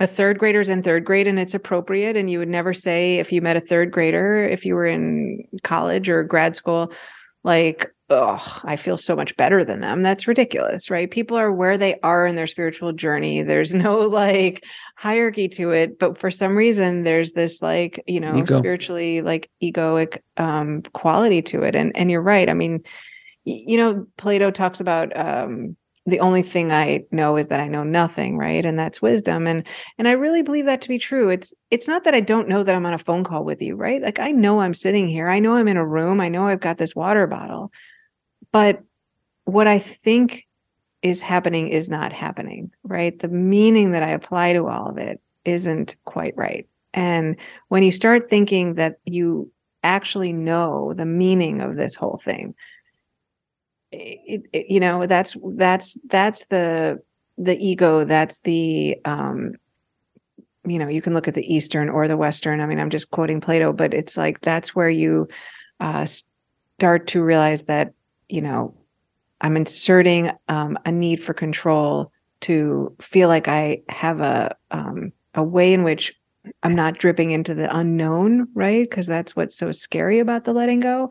a 0.00 0.06
third 0.06 0.38
grader's 0.38 0.68
in 0.68 0.82
third 0.82 1.04
grade 1.04 1.28
and 1.28 1.38
it's 1.38 1.54
appropriate. 1.54 2.16
And 2.16 2.30
you 2.30 2.38
would 2.38 2.48
never 2.48 2.72
say 2.72 3.18
if 3.18 3.32
you 3.32 3.40
met 3.40 3.56
a 3.56 3.60
third 3.60 3.92
grader 3.92 4.42
if 4.42 4.64
you 4.64 4.74
were 4.74 4.86
in 4.86 5.44
college 5.62 6.08
or 6.08 6.24
grad 6.24 6.56
school 6.56 6.92
like 7.44 7.90
oh 8.10 8.60
i 8.64 8.76
feel 8.76 8.96
so 8.96 9.14
much 9.14 9.36
better 9.36 9.64
than 9.64 9.80
them. 9.80 10.02
That's 10.02 10.26
ridiculous 10.26 10.90
right? 10.90 11.10
People 11.10 11.36
are 11.36 11.52
where 11.52 11.78
they 11.78 11.98
are 12.00 12.26
in 12.26 12.34
their 12.34 12.46
spiritual 12.46 12.92
journey. 12.92 13.42
There's 13.42 13.72
no 13.72 14.00
like 14.08 14.64
hierarchy 14.96 15.48
to 15.48 15.70
it. 15.70 15.98
But 15.98 16.18
for 16.18 16.30
some 16.30 16.56
reason 16.56 17.04
there's 17.04 17.32
this 17.32 17.62
like 17.62 18.02
you 18.06 18.20
know 18.20 18.36
Ego. 18.36 18.56
spiritually 18.56 19.22
like 19.22 19.48
egoic 19.62 20.18
um 20.36 20.82
quality 20.92 21.40
to 21.42 21.62
it. 21.62 21.76
And 21.76 21.96
and 21.96 22.10
you're 22.10 22.20
right. 22.20 22.48
I 22.48 22.54
mean 22.54 22.82
you 23.44 23.76
know 23.76 24.06
plato 24.16 24.50
talks 24.50 24.80
about 24.80 25.16
um 25.16 25.76
the 26.06 26.20
only 26.20 26.42
thing 26.42 26.70
i 26.70 27.02
know 27.10 27.36
is 27.36 27.48
that 27.48 27.60
i 27.60 27.68
know 27.68 27.82
nothing 27.84 28.36
right? 28.36 28.64
And 28.64 28.78
that's 28.78 29.02
wisdom. 29.02 29.46
And 29.46 29.66
and 29.98 30.06
i 30.08 30.12
really 30.12 30.42
believe 30.42 30.66
that 30.66 30.80
to 30.82 30.88
be 30.88 30.98
true. 30.98 31.30
It's 31.30 31.54
it's 31.70 31.88
not 31.88 32.04
that 32.04 32.14
i 32.14 32.20
don't 32.20 32.48
know 32.48 32.62
that 32.62 32.74
i'm 32.74 32.86
on 32.86 32.94
a 32.94 32.98
phone 32.98 33.24
call 33.24 33.44
with 33.44 33.62
you 33.62 33.74
right? 33.74 34.02
Like 34.02 34.18
i 34.18 34.30
know 34.30 34.60
i'm 34.60 34.74
sitting 34.74 35.08
here. 35.08 35.28
I 35.28 35.38
know 35.38 35.56
i'm 35.56 35.68
in 35.68 35.76
a 35.76 35.86
room. 35.86 36.20
I 36.20 36.28
know 36.28 36.46
i've 36.46 36.60
got 36.60 36.78
this 36.78 36.94
water 36.94 37.26
bottle. 37.26 37.72
But 38.52 38.82
what 39.44 39.66
i 39.66 39.78
think 39.78 40.46
is 41.02 41.20
happening 41.20 41.68
is 41.68 41.88
not 41.88 42.12
happening 42.12 42.70
right? 42.84 43.18
The 43.18 43.28
meaning 43.28 43.92
that 43.92 44.02
i 44.02 44.10
apply 44.10 44.52
to 44.54 44.68
all 44.68 44.88
of 44.88 44.98
it 44.98 45.20
isn't 45.44 45.96
quite 46.04 46.36
right. 46.36 46.66
And 46.94 47.36
when 47.68 47.82
you 47.82 47.92
start 47.92 48.30
thinking 48.30 48.74
that 48.74 48.98
you 49.04 49.50
actually 49.82 50.32
know 50.32 50.94
the 50.94 51.04
meaning 51.04 51.60
of 51.60 51.76
this 51.76 51.94
whole 51.94 52.20
thing 52.24 52.54
it, 54.00 54.42
it- 54.52 54.66
you 54.70 54.80
know 54.80 55.06
that's 55.06 55.36
that's 55.56 55.96
that's 56.08 56.46
the 56.46 57.00
the 57.38 57.56
ego 57.64 58.04
that's 58.04 58.40
the 58.40 58.96
um 59.04 59.52
you 60.66 60.78
know 60.78 60.88
you 60.88 61.02
can 61.02 61.14
look 61.14 61.28
at 61.28 61.34
the 61.34 61.54
eastern 61.54 61.88
or 61.88 62.08
the 62.08 62.16
western. 62.16 62.60
I 62.60 62.66
mean 62.66 62.78
i'm 62.80 62.90
just 62.90 63.10
quoting 63.10 63.40
plato 63.40 63.72
but 63.72 63.94
it's 63.94 64.16
like 64.16 64.40
that's 64.40 64.74
where 64.74 64.88
you 64.90 65.28
uh 65.80 66.06
start 66.78 67.06
to 67.08 67.22
realize 67.22 67.64
that 67.64 67.92
you 68.28 68.40
know 68.40 68.74
i'm 69.40 69.56
inserting 69.56 70.30
um, 70.48 70.78
a 70.86 70.92
need 70.92 71.22
for 71.22 71.34
control 71.34 72.12
to 72.40 72.94
feel 73.00 73.28
like 73.28 73.48
i 73.48 73.80
have 73.88 74.20
a 74.20 74.54
um 74.70 75.12
a 75.34 75.42
way 75.42 75.72
in 75.72 75.82
which 75.84 76.14
i'm 76.62 76.74
not 76.74 76.98
dripping 76.98 77.30
into 77.30 77.54
the 77.54 77.74
unknown 77.76 78.48
right? 78.54 78.88
Because 78.88 79.06
that's 79.06 79.34
what's 79.36 79.56
so 79.56 79.72
scary 79.72 80.18
about 80.18 80.44
the 80.44 80.52
letting 80.52 80.80
go 80.80 81.10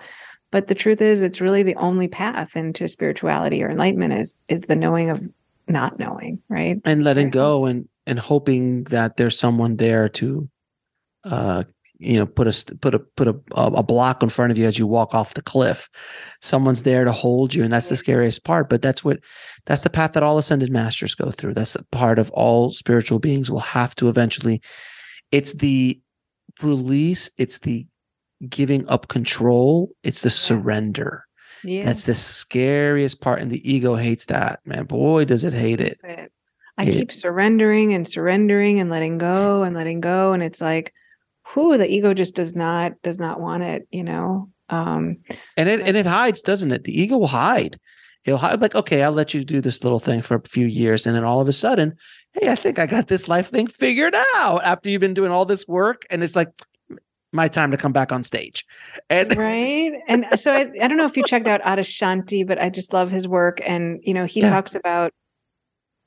but 0.53 0.67
the 0.67 0.75
truth 0.75 1.01
is 1.01 1.23
it's 1.23 1.41
really 1.41 1.63
the 1.63 1.75
only 1.77 2.07
path 2.07 2.55
into 2.55 2.87
spirituality 2.87 3.63
or 3.63 3.71
enlightenment 3.71 4.13
is 4.13 4.35
is 4.47 4.61
the 4.61 4.75
knowing 4.75 5.09
of 5.09 5.19
not 5.67 5.97
knowing 5.97 6.39
right? 6.47 6.79
And 6.85 7.03
letting 7.03 7.31
go 7.31 7.65
and 7.65 7.89
and 8.05 8.19
hoping 8.19 8.83
that 8.85 9.17
there's 9.17 9.37
someone 9.37 9.77
there 9.77 10.07
to 10.09 10.47
uh 11.25 11.63
you 11.97 12.17
know 12.17 12.27
put 12.27 12.47
a 12.47 12.75
put 12.77 12.93
a 12.93 12.99
put 12.99 13.27
a 13.27 13.35
a 13.55 13.81
block 13.81 14.21
in 14.21 14.29
front 14.29 14.51
of 14.51 14.57
you 14.59 14.67
as 14.67 14.77
you 14.77 14.85
walk 14.85 15.15
off 15.15 15.33
the 15.33 15.41
cliff. 15.41 15.89
Someone's 16.39 16.83
there 16.83 17.03
to 17.03 17.11
hold 17.11 17.55
you 17.55 17.63
and 17.63 17.73
that's 17.73 17.89
the 17.89 17.95
scariest 17.95 18.45
part 18.45 18.69
but 18.69 18.83
that's 18.83 19.03
what 19.03 19.21
that's 19.65 19.81
the 19.81 19.89
path 19.89 20.13
that 20.13 20.21
all 20.21 20.37
ascended 20.37 20.71
masters 20.71 21.15
go 21.15 21.31
through. 21.31 21.55
That's 21.55 21.73
the 21.73 21.83
part 21.91 22.19
of 22.19 22.29
all 22.29 22.69
spiritual 22.69 23.17
beings 23.17 23.49
will 23.49 23.59
have 23.59 23.95
to 23.95 24.07
eventually 24.07 24.61
it's 25.31 25.53
the 25.53 25.99
release 26.61 27.31
it's 27.39 27.57
the 27.57 27.87
giving 28.49 28.87
up 28.89 29.07
control 29.07 29.89
it's 30.03 30.21
the 30.21 30.29
surrender 30.29 31.25
yeah 31.63 31.85
that's 31.85 32.03
the 32.05 32.13
scariest 32.13 33.21
part 33.21 33.41
and 33.41 33.49
the 33.51 33.69
ego 33.71 33.95
hates 33.95 34.25
that 34.25 34.59
man 34.65 34.85
boy 34.85 35.23
does 35.25 35.43
it 35.43 35.53
hate 35.53 35.79
it 35.81 35.97
it. 36.03 36.31
I 36.77 36.83
It- 36.85 36.93
keep 36.93 37.11
surrendering 37.11 37.93
and 37.93 38.07
surrendering 38.07 38.79
and 38.79 38.89
letting 38.89 39.19
go 39.19 39.61
and 39.61 39.75
letting 39.75 40.01
go. 40.01 40.33
And 40.33 40.41
it's 40.41 40.59
like, 40.59 40.91
who 41.45 41.77
the 41.77 41.87
ego 41.87 42.15
just 42.15 42.33
does 42.33 42.55
not 42.55 42.93
does 43.03 43.19
not 43.19 43.39
want 43.39 43.61
it, 43.61 43.87
you 43.91 44.03
know? 44.03 44.49
Um 44.69 45.17
and 45.55 45.69
it 45.69 45.79
Right. 45.81 45.87
and 45.89 45.95
it 45.97 46.07
hides 46.07 46.41
doesn't 46.41 46.71
it 46.71 46.83
the 46.85 46.99
ego 46.99 47.17
will 47.19 47.27
hide 47.27 47.79
it'll 48.25 48.39
hide 48.39 48.59
like 48.59 48.73
okay 48.73 49.03
i'll 49.03 49.11
let 49.11 49.33
you 49.35 49.43
do 49.45 49.61
this 49.61 49.83
little 49.83 49.99
thing 49.99 50.21
for 50.23 50.35
a 50.35 50.41
few 50.49 50.65
years 50.65 51.05
and 51.05 51.15
then 51.15 51.23
all 51.23 51.41
of 51.41 51.47
a 51.47 51.53
sudden 51.53 51.93
hey 52.33 52.49
i 52.49 52.55
think 52.55 52.79
i 52.79 52.87
got 52.87 53.07
this 53.07 53.27
life 53.27 53.49
thing 53.49 53.67
figured 53.67 54.15
out 54.35 54.63
after 54.63 54.89
you've 54.89 55.01
been 55.01 55.13
doing 55.13 55.31
all 55.31 55.45
this 55.45 55.67
work 55.67 56.05
and 56.09 56.23
it's 56.23 56.35
like 56.35 56.47
my 57.33 57.47
time 57.47 57.71
to 57.71 57.77
come 57.77 57.91
back 57.91 58.11
on 58.11 58.23
stage 58.23 58.65
and 59.09 59.31
right. 59.37 59.91
And 60.07 60.25
so 60.39 60.53
I, 60.53 60.71
I 60.81 60.87
don't 60.87 60.97
know 60.97 61.05
if 61.05 61.17
you 61.17 61.23
checked 61.23 61.47
out 61.47 61.61
Adyashanti, 61.61 62.45
but 62.45 62.61
I 62.61 62.69
just 62.69 62.93
love 62.93 63.11
his 63.11 63.27
work. 63.27 63.59
And 63.65 63.99
you 64.03 64.13
know, 64.13 64.25
he 64.25 64.41
Yeah. 64.41 64.49
talks 64.49 64.75
about 64.75 65.11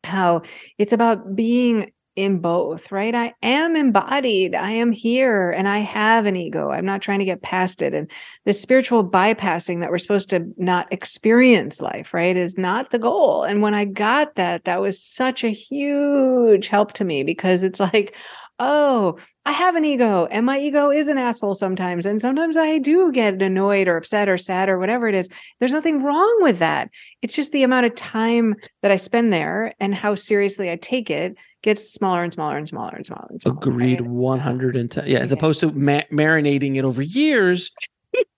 how 0.04 0.42
it's 0.78 0.92
about 0.92 1.34
being 1.34 1.92
in 2.16 2.38
both, 2.38 2.90
right? 2.90 3.14
I 3.14 3.34
am 3.42 3.76
embodied. 3.76 4.54
I 4.54 4.70
am 4.70 4.90
here 4.90 5.50
and 5.50 5.68
I 5.68 5.78
have 5.78 6.24
an 6.24 6.34
ego. 6.34 6.70
I'm 6.70 6.86
not 6.86 7.02
trying 7.02 7.18
to 7.18 7.26
get 7.26 7.42
past 7.42 7.82
it. 7.82 7.92
And 7.92 8.10
the 8.46 8.54
spiritual 8.54 9.08
bypassing 9.08 9.80
that 9.80 9.90
we're 9.90 9.98
supposed 9.98 10.30
to 10.30 10.46
not 10.56 10.90
experience 10.90 11.82
life, 11.82 12.14
right, 12.14 12.34
is 12.34 12.56
not 12.56 12.90
the 12.90 12.98
goal. 12.98 13.44
And 13.44 13.60
when 13.60 13.74
I 13.74 13.84
got 13.84 14.36
that, 14.36 14.64
that 14.64 14.80
was 14.80 15.02
such 15.02 15.44
a 15.44 15.50
huge 15.50 16.68
help 16.68 16.94
to 16.94 17.04
me 17.04 17.22
because 17.22 17.62
it's 17.62 17.80
like, 17.80 18.16
oh, 18.58 19.18
I 19.44 19.52
have 19.52 19.76
an 19.76 19.84
ego 19.84 20.26
and 20.26 20.46
my 20.46 20.58
ego 20.58 20.90
is 20.90 21.08
an 21.08 21.18
asshole 21.18 21.54
sometimes. 21.54 22.06
And 22.06 22.20
sometimes 22.20 22.56
I 22.56 22.78
do 22.78 23.12
get 23.12 23.40
annoyed 23.42 23.86
or 23.88 23.96
upset 23.96 24.28
or 24.28 24.38
sad 24.38 24.68
or 24.68 24.78
whatever 24.78 25.08
it 25.08 25.14
is. 25.14 25.28
There's 25.60 25.72
nothing 25.74 26.02
wrong 26.02 26.38
with 26.40 26.58
that. 26.58 26.88
It's 27.22 27.34
just 27.36 27.52
the 27.52 27.62
amount 27.62 27.86
of 27.86 27.94
time 27.94 28.54
that 28.82 28.90
I 28.90 28.96
spend 28.96 29.32
there 29.32 29.74
and 29.78 29.94
how 29.94 30.14
seriously 30.14 30.70
I 30.70 30.76
take 30.76 31.10
it 31.10 31.36
gets 31.62 31.92
smaller 31.92 32.22
and 32.22 32.32
smaller 32.32 32.56
and 32.56 32.68
smaller 32.68 32.94
and 32.96 33.04
smaller 33.06 33.26
and 33.30 33.42
smaller. 33.42 33.56
agreed 33.58 34.00
right? 34.00 34.10
110 34.10 35.06
yeah 35.06 35.18
as 35.18 35.32
opposed 35.32 35.58
to 35.60 35.72
ma- 35.72 36.02
marinating 36.12 36.76
it 36.76 36.84
over 36.84 37.02
years 37.02 37.70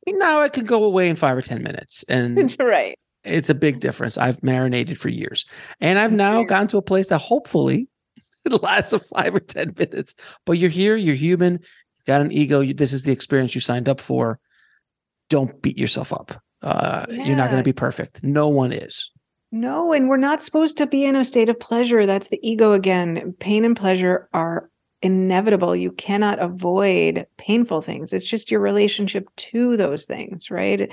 now 0.06 0.40
it 0.42 0.52
can 0.54 0.64
go 0.64 0.84
away 0.84 1.08
in 1.08 1.16
five 1.16 1.36
or 1.36 1.42
ten 1.42 1.62
minutes 1.62 2.04
and 2.08 2.36
That's 2.38 2.56
right. 2.60 2.98
it's 3.24 3.50
a 3.50 3.54
big 3.54 3.80
difference. 3.80 4.16
I've 4.16 4.42
marinated 4.42 4.98
for 4.98 5.08
years, 5.10 5.44
and 5.80 5.98
I've 5.98 6.12
now 6.12 6.42
gotten 6.44 6.68
to 6.68 6.78
a 6.78 6.82
place 6.82 7.08
that 7.08 7.18
hopefully 7.18 7.88
it 8.52 8.62
lasts 8.62 8.92
of 8.92 9.06
five 9.06 9.34
or 9.34 9.40
ten 9.40 9.74
minutes. 9.76 10.14
But 10.44 10.58
you're 10.58 10.70
here, 10.70 10.96
you're 10.96 11.14
human, 11.14 11.54
you 11.54 12.04
got 12.06 12.20
an 12.20 12.32
ego. 12.32 12.60
You, 12.60 12.74
this 12.74 12.92
is 12.92 13.02
the 13.02 13.12
experience 13.12 13.54
you 13.54 13.60
signed 13.60 13.88
up 13.88 14.00
for. 14.00 14.38
Don't 15.28 15.60
beat 15.60 15.78
yourself 15.78 16.12
up. 16.12 16.42
Uh, 16.62 17.06
You're 17.08 17.36
not 17.36 17.50
going 17.50 17.62
to 17.62 17.68
be 17.68 17.72
perfect. 17.72 18.22
No 18.24 18.48
one 18.48 18.72
is. 18.72 19.10
No, 19.50 19.92
and 19.92 20.08
we're 20.08 20.16
not 20.16 20.42
supposed 20.42 20.76
to 20.78 20.86
be 20.86 21.04
in 21.04 21.16
a 21.16 21.24
state 21.24 21.48
of 21.48 21.58
pleasure. 21.58 22.04
That's 22.04 22.28
the 22.28 22.40
ego 22.42 22.72
again. 22.72 23.34
Pain 23.38 23.64
and 23.64 23.76
pleasure 23.76 24.28
are 24.32 24.68
inevitable. 25.00 25.74
You 25.74 25.92
cannot 25.92 26.38
avoid 26.38 27.26
painful 27.36 27.80
things. 27.80 28.12
It's 28.12 28.28
just 28.28 28.50
your 28.50 28.60
relationship 28.60 29.28
to 29.36 29.76
those 29.76 30.04
things, 30.04 30.50
right? 30.50 30.90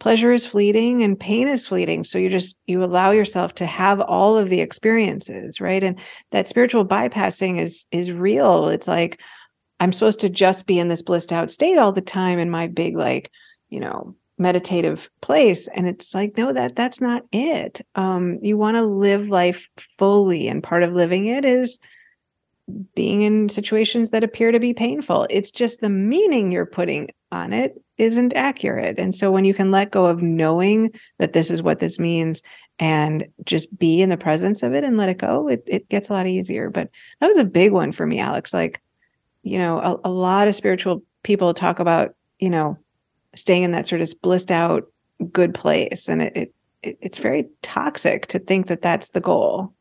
Pleasure 0.00 0.30
is 0.30 0.46
fleeting 0.46 1.02
and 1.02 1.18
pain 1.18 1.48
is 1.48 1.66
fleeting. 1.66 2.04
So 2.04 2.18
you 2.18 2.28
just 2.28 2.56
you 2.66 2.84
allow 2.84 3.10
yourself 3.10 3.54
to 3.56 3.66
have 3.66 4.00
all 4.00 4.38
of 4.38 4.48
the 4.48 4.60
experiences, 4.60 5.60
right? 5.60 5.82
And 5.82 5.98
that 6.30 6.48
spiritual 6.48 6.86
bypassing 6.86 7.60
is 7.60 7.86
is 7.90 8.12
real. 8.12 8.68
It's 8.68 8.88
like 8.88 9.20
I'm 9.80 9.92
supposed 9.92 10.20
to 10.20 10.28
just 10.28 10.66
be 10.66 10.78
in 10.78 10.88
this 10.88 11.02
blissed 11.02 11.32
out 11.32 11.50
state 11.50 11.78
all 11.78 11.92
the 11.92 12.00
time 12.00 12.38
in 12.38 12.50
my 12.50 12.66
big 12.66 12.96
like, 12.96 13.30
you 13.70 13.80
know, 13.80 14.14
meditative 14.38 15.10
place 15.20 15.68
and 15.74 15.88
it's 15.88 16.14
like 16.14 16.36
no 16.36 16.52
that 16.52 16.76
that's 16.76 17.00
not 17.00 17.24
it 17.32 17.80
um 17.96 18.38
you 18.40 18.56
want 18.56 18.76
to 18.76 18.82
live 18.82 19.28
life 19.28 19.68
fully 19.98 20.46
and 20.46 20.62
part 20.62 20.84
of 20.84 20.92
living 20.92 21.26
it 21.26 21.44
is 21.44 21.80
being 22.94 23.22
in 23.22 23.48
situations 23.48 24.10
that 24.10 24.22
appear 24.22 24.52
to 24.52 24.60
be 24.60 24.72
painful 24.72 25.26
it's 25.28 25.50
just 25.50 25.80
the 25.80 25.88
meaning 25.88 26.52
you're 26.52 26.66
putting 26.66 27.08
on 27.30 27.52
it 27.52 27.80
isn't 27.98 28.34
accurate. 28.34 28.98
And 28.98 29.14
so 29.14 29.30
when 29.30 29.44
you 29.44 29.54
can 29.54 29.70
let 29.70 29.90
go 29.90 30.06
of 30.06 30.22
knowing 30.22 30.90
that 31.18 31.32
this 31.32 31.50
is 31.50 31.62
what 31.62 31.78
this 31.78 31.98
means 31.98 32.42
and 32.78 33.26
just 33.44 33.76
be 33.76 34.00
in 34.00 34.08
the 34.08 34.16
presence 34.16 34.62
of 34.62 34.72
it 34.72 34.84
and 34.84 34.96
let 34.96 35.08
it 35.08 35.18
go 35.18 35.48
it, 35.48 35.64
it 35.66 35.88
gets 35.88 36.08
a 36.08 36.12
lot 36.12 36.26
easier. 36.26 36.70
But 36.70 36.90
that 37.20 37.26
was 37.26 37.38
a 37.38 37.44
big 37.44 37.72
one 37.72 37.92
for 37.92 38.06
me 38.06 38.18
alex. 38.18 38.54
Like 38.54 38.80
you 39.42 39.58
know 39.58 39.78
a, 40.04 40.08
a 40.08 40.10
lot 40.10 40.48
of 40.48 40.54
spiritual 40.54 41.02
people 41.22 41.52
talk 41.54 41.80
about 41.80 42.14
you 42.38 42.50
know 42.50 42.78
staying 43.34 43.62
in 43.62 43.72
that 43.72 43.86
sort 43.86 44.00
of 44.00 44.10
blissed 44.22 44.50
out 44.50 44.84
good 45.32 45.54
place. 45.54 46.08
And 46.08 46.22
it, 46.22 46.36
it 46.36 46.54
it's 46.82 47.18
very 47.18 47.48
toxic 47.62 48.26
to 48.28 48.38
think 48.38 48.68
that 48.68 48.82
that's 48.82 49.10
the 49.10 49.20
goal. 49.20 49.74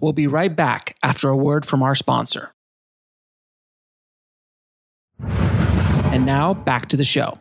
We'll 0.00 0.12
be 0.12 0.26
right 0.26 0.54
back 0.54 0.96
after 1.02 1.28
a 1.28 1.36
word 1.36 1.64
from 1.64 1.82
our 1.82 1.94
sponsor 1.94 2.54
and 6.12 6.26
now 6.26 6.54
back 6.54 6.86
to 6.86 6.96
the 6.96 7.04
show 7.04 7.38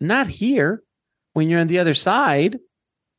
not 0.00 0.28
here 0.28 0.82
when 1.32 1.48
you're 1.48 1.60
on 1.60 1.66
the 1.66 1.78
other 1.78 1.94
side 1.94 2.58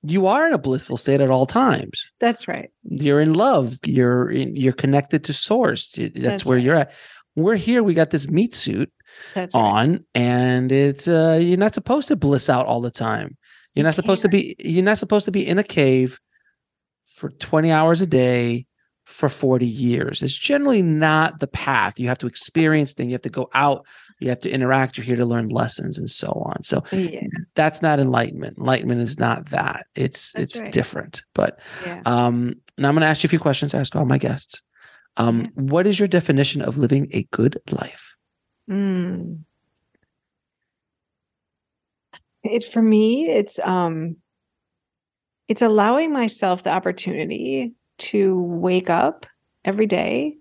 you 0.03 0.27
are 0.27 0.47
in 0.47 0.53
a 0.53 0.57
blissful 0.57 0.97
state 0.97 1.21
at 1.21 1.29
all 1.29 1.45
times 1.45 2.05
that's 2.19 2.47
right 2.47 2.71
you're 2.83 3.19
in 3.21 3.33
love 3.33 3.77
you're 3.85 4.29
in, 4.29 4.55
you're 4.55 4.73
connected 4.73 5.23
to 5.23 5.33
source 5.33 5.89
that's, 5.89 6.11
that's 6.15 6.45
where 6.45 6.57
right. 6.57 6.65
you're 6.65 6.75
at 6.75 6.91
we're 7.39 7.55
here. 7.55 7.81
We 7.83 7.93
got 7.93 8.11
this 8.11 8.29
meat 8.29 8.53
suit 8.53 8.91
That's 9.33 9.55
on, 9.55 9.91
right. 9.91 10.01
and 10.15 10.71
it's 10.71 11.07
uh, 11.07 11.39
you're 11.41 11.57
not 11.57 11.73
supposed 11.73 12.07
to 12.09 12.15
bliss 12.15 12.49
out 12.49 12.65
all 12.65 12.81
the 12.81 12.91
time. 12.91 13.37
You're 13.73 13.85
not 13.85 13.95
supposed 13.95 14.21
to 14.23 14.29
be. 14.29 14.55
You're 14.59 14.83
not 14.83 14.97
supposed 14.97 15.25
to 15.25 15.31
be 15.31 15.47
in 15.47 15.57
a 15.57 15.63
cave 15.63 16.19
for 17.05 17.29
20 17.29 17.71
hours 17.71 18.01
a 18.01 18.07
day 18.07 18.65
for 19.09 19.27
40 19.27 19.65
years. 19.65 20.21
It's 20.21 20.37
generally 20.37 20.83
not 20.83 21.39
the 21.39 21.47
path. 21.47 21.99
You 21.99 22.07
have 22.07 22.19
to 22.19 22.27
experience 22.27 22.93
things. 22.93 23.07
You 23.07 23.15
have 23.15 23.23
to 23.23 23.29
go 23.29 23.49
out. 23.55 23.85
You 24.19 24.29
have 24.29 24.39
to 24.41 24.51
interact. 24.51 24.97
You're 24.97 25.05
here 25.05 25.15
to 25.15 25.25
learn 25.25 25.49
lessons 25.49 25.97
and 25.97 26.07
so 26.09 26.27
on. 26.27 26.61
So 26.63 26.83
yeah. 26.91 27.21
that's 27.55 27.81
not 27.81 27.99
enlightenment. 27.99 28.59
Enlightenment 28.59 29.01
is 29.01 29.17
not 29.17 29.47
that. 29.47 29.87
It's 29.95 30.33
that's 30.33 30.55
it's 30.55 30.61
right. 30.61 30.71
different. 30.71 31.23
But 31.33 31.59
yeah. 31.85 32.03
um, 32.05 32.53
now 32.77 32.89
I'm 32.89 32.93
going 32.93 33.01
to 33.01 33.07
ask 33.07 33.23
you 33.23 33.27
a 33.27 33.29
few 33.29 33.39
questions. 33.39 33.73
I 33.73 33.79
ask 33.79 33.95
all 33.95 34.05
my 34.05 34.19
guests. 34.19 34.61
Um, 35.17 35.49
what 35.55 35.87
is 35.87 35.99
your 35.99 36.07
definition 36.07 36.61
of 36.61 36.77
living 36.77 37.07
a 37.11 37.23
good 37.31 37.59
life? 37.71 38.15
Mm. 38.69 39.39
It 42.43 42.63
for 42.63 42.81
me, 42.81 43.25
it's 43.25 43.57
um, 43.59 44.17
it's 45.47 45.63
allowing 45.63 46.13
myself 46.13 46.63
the 46.63 46.69
opportunity 46.69 47.73
to 47.99 48.41
wake 48.41 48.89
up 48.89 49.25
every 49.63 49.85
day 49.85 50.37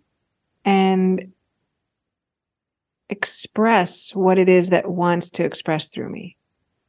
and 0.64 1.32
express 3.10 4.14
what 4.14 4.38
it 4.38 4.48
is 4.48 4.70
that 4.70 4.90
wants 4.90 5.30
to 5.30 5.44
express 5.44 5.88
through 5.88 6.10
me 6.10 6.36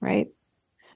right 0.01 0.27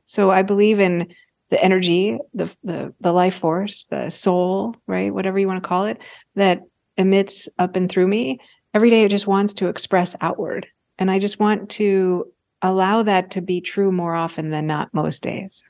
so 0.06 0.32
i 0.32 0.42
believe 0.42 0.80
in 0.80 1.14
the 1.50 1.64
energy 1.64 2.18
the 2.34 2.54
the 2.64 2.94
the 3.00 3.14
life 3.14 3.36
force 3.36 3.86
the 3.86 4.10
soul 4.10 4.76
right 4.86 5.14
whatever 5.14 5.40
you 5.40 5.48
want 5.48 5.64
to 5.64 5.68
call 5.68 5.86
it 5.86 5.98
that 6.36 6.62
emits 6.98 7.50
up 7.60 7.76
and 7.76 7.90
through 7.90 8.08
me, 8.08 8.40
every 8.74 8.90
day 8.90 9.04
it 9.04 9.10
just 9.10 9.28
wants 9.28 9.54
to 9.56 9.68
express 9.68 10.16
outward. 10.22 10.68
And 10.98 11.10
I 11.10 11.20
just 11.20 11.40
want 11.40 11.70
to 11.72 12.32
allow 12.62 13.04
that 13.04 13.32
to 13.32 13.42
be 13.42 13.62
true 13.62 13.92
more 13.92 14.16
often 14.16 14.52
than 14.52 14.68
not 14.68 14.94
most 14.94 15.24
days. 15.24 15.64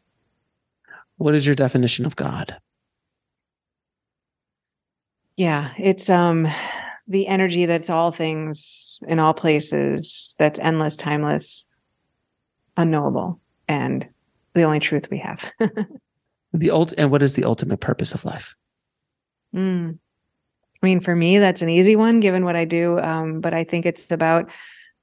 What 1.18 1.36
is 1.36 1.46
your 1.46 1.56
definition 1.56 2.06
of 2.06 2.16
God? 2.16 2.58
Yeah, 5.38 5.72
it's 5.78 6.10
um 6.10 6.48
the 7.08 7.28
energy 7.28 7.66
that's 7.66 7.90
all 7.90 8.12
things 8.12 9.00
in 9.08 9.20
all 9.20 9.34
places, 9.34 10.36
that's 10.40 10.60
endless, 10.60 10.96
timeless, 10.96 11.68
unknowable, 12.78 13.40
and 13.68 14.08
the 14.54 14.64
only 14.64 14.80
truth 14.80 15.10
we 15.10 15.18
have. 15.18 15.44
the 16.54 16.70
ult- 16.70 16.94
and 16.98 17.12
what 17.12 17.24
is 17.24 17.36
the 17.36 17.44
ultimate 17.44 17.82
purpose 17.82 18.14
of 18.14 18.24
life? 18.24 18.56
Mm. 19.56 19.98
I 20.82 20.86
mean, 20.86 21.00
for 21.00 21.16
me, 21.16 21.40
that's 21.40 21.62
an 21.62 21.70
easy 21.70 21.96
one 21.96 22.20
given 22.20 22.46
what 22.46 22.56
I 22.56 22.66
do. 22.66 23.00
Um, 23.00 23.42
but 23.42 23.54
I 23.54 23.64
think 23.64 23.86
it's 23.86 24.12
about 24.12 24.50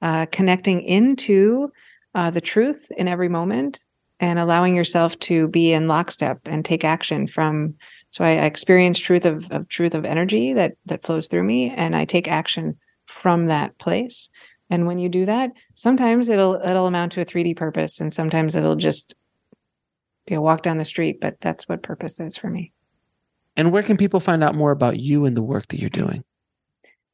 uh, 0.01 0.25
connecting 0.31 0.81
into 0.81 1.71
uh, 2.15 2.29
the 2.29 2.41
truth 2.41 2.91
in 2.97 3.07
every 3.07 3.29
moment 3.29 3.83
and 4.19 4.37
allowing 4.37 4.75
yourself 4.75 5.17
to 5.19 5.47
be 5.47 5.73
in 5.73 5.87
lockstep 5.87 6.39
and 6.45 6.63
take 6.65 6.83
action 6.83 7.27
from. 7.27 7.75
So 8.11 8.23
I, 8.23 8.31
I 8.31 8.45
experience 8.45 8.99
truth 8.99 9.25
of, 9.25 9.49
of 9.51 9.67
truth 9.69 9.95
of 9.95 10.05
energy 10.05 10.53
that 10.53 10.75
that 10.85 11.03
flows 11.03 11.27
through 11.27 11.43
me, 11.43 11.69
and 11.69 11.95
I 11.95 12.05
take 12.05 12.27
action 12.27 12.77
from 13.07 13.47
that 13.47 13.77
place. 13.77 14.29
And 14.69 14.87
when 14.87 14.99
you 14.99 15.09
do 15.09 15.25
that, 15.25 15.51
sometimes 15.75 16.29
it'll 16.29 16.55
it'll 16.55 16.87
amount 16.87 17.13
to 17.13 17.21
a 17.21 17.25
3D 17.25 17.55
purpose, 17.55 17.99
and 17.99 18.13
sometimes 18.13 18.55
it'll 18.55 18.75
just 18.75 19.15
be 20.27 20.35
a 20.35 20.41
walk 20.41 20.61
down 20.61 20.77
the 20.77 20.85
street. 20.85 21.19
But 21.19 21.41
that's 21.41 21.67
what 21.67 21.83
purpose 21.83 22.19
is 22.19 22.37
for 22.37 22.49
me. 22.49 22.71
And 23.55 23.71
where 23.71 23.83
can 23.83 23.97
people 23.97 24.19
find 24.19 24.43
out 24.43 24.55
more 24.55 24.71
about 24.71 24.99
you 24.99 25.25
and 25.25 25.35
the 25.35 25.43
work 25.43 25.67
that 25.67 25.79
you're 25.79 25.89
doing? 25.89 26.23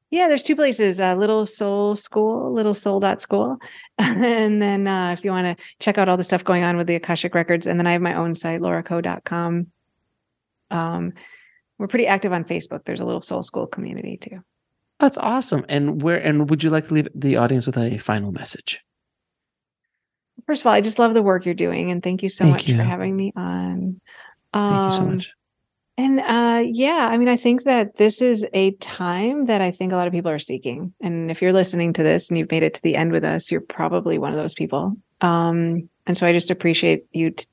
Yeah, 0.10 0.30
there's 0.30 0.44
two 0.44 0.56
places, 0.56 1.02
uh, 1.02 1.16
Little 1.16 1.46
Soul 1.46 1.96
School, 1.96 2.54
Little 2.54 2.74
Soul 2.74 3.02
dot 3.02 3.22
School. 3.22 3.58
and 3.98 4.62
then 4.62 4.88
uh, 4.88 5.12
if 5.12 5.24
you 5.26 5.32
want 5.32 5.58
to 5.58 5.64
check 5.80 5.98
out 5.98 6.08
all 6.08 6.16
the 6.16 6.24
stuff 6.24 6.46
going 6.46 6.64
on 6.64 6.78
with 6.78 6.88
the 6.88 6.96
Akashic 6.96 7.36
Records. 7.36 7.68
And 7.68 7.78
then 7.80 7.88
I 7.88 7.92
have 7.92 8.02
my 8.02 8.14
own 8.14 8.34
site, 8.34 8.62
lauracoe.com. 8.62 9.68
Um, 10.72 11.14
we're 11.78 11.88
pretty 11.88 12.08
active 12.08 12.34
on 12.34 12.44
Facebook. 12.44 12.86
There's 12.86 13.00
a 13.00 13.06
Little 13.06 13.22
Soul 13.22 13.44
School 13.44 13.68
community 13.68 14.18
too. 14.18 14.42
That's 15.00 15.18
awesome. 15.18 15.66
And 15.70 16.02
where 16.02 16.18
and 16.18 16.50
would 16.50 16.64
you 16.64 16.70
like 16.70 16.88
to 16.88 16.94
leave 16.94 17.08
the 17.14 17.38
audience 17.38 17.66
with 17.66 17.78
a 17.78 17.98
final 18.00 18.32
message? 18.32 18.80
First 20.46 20.62
of 20.62 20.68
all, 20.68 20.74
I 20.74 20.82
just 20.82 21.00
love 21.00 21.14
the 21.14 21.22
work 21.22 21.46
you're 21.46 21.54
doing 21.54 21.92
and 21.92 22.02
thank 22.02 22.24
you 22.24 22.30
so 22.30 22.46
thank 22.46 22.54
much 22.54 22.68
you. 22.68 22.78
for 22.78 22.84
having 22.84 23.16
me 23.16 23.32
on. 23.36 24.02
Um, 24.54 24.72
thank 24.72 24.84
you 24.86 24.98
so 24.98 25.02
um, 25.04 25.16
much. 25.16 25.32
And 26.00 26.20
uh, 26.20 26.64
yeah, 26.66 27.08
I 27.10 27.18
mean, 27.18 27.28
I 27.28 27.38
think 27.38 27.64
that 27.64 27.98
this 27.98 28.22
is 28.22 28.46
a 28.54 28.72
time 28.74 29.46
that 29.46 29.62
I 29.62 29.72
think 29.72 29.92
a 29.92 29.96
lot 29.96 30.06
of 30.06 30.14
people 30.14 30.30
are 30.30 30.40
seeking. 30.40 30.94
And 31.02 31.32
if 31.32 31.42
you're 31.42 31.54
listening 31.54 31.92
to 31.94 32.04
this 32.04 32.30
and 32.30 32.38
you've 32.38 32.52
made 32.52 32.62
it 32.62 32.76
to 32.76 32.82
the 32.84 32.96
end 32.96 33.12
with 33.12 33.24
us, 33.24 33.52
you're 33.52 33.62
probably 33.62 34.20
one 34.20 34.32
of 34.32 34.38
those 34.38 34.54
people. 34.54 34.96
Um, 35.22 35.90
and 36.06 36.16
so 36.16 36.28
I 36.28 36.34
just 36.34 36.52
appreciate 36.52 37.06
you, 37.14 37.32
t- 37.32 37.48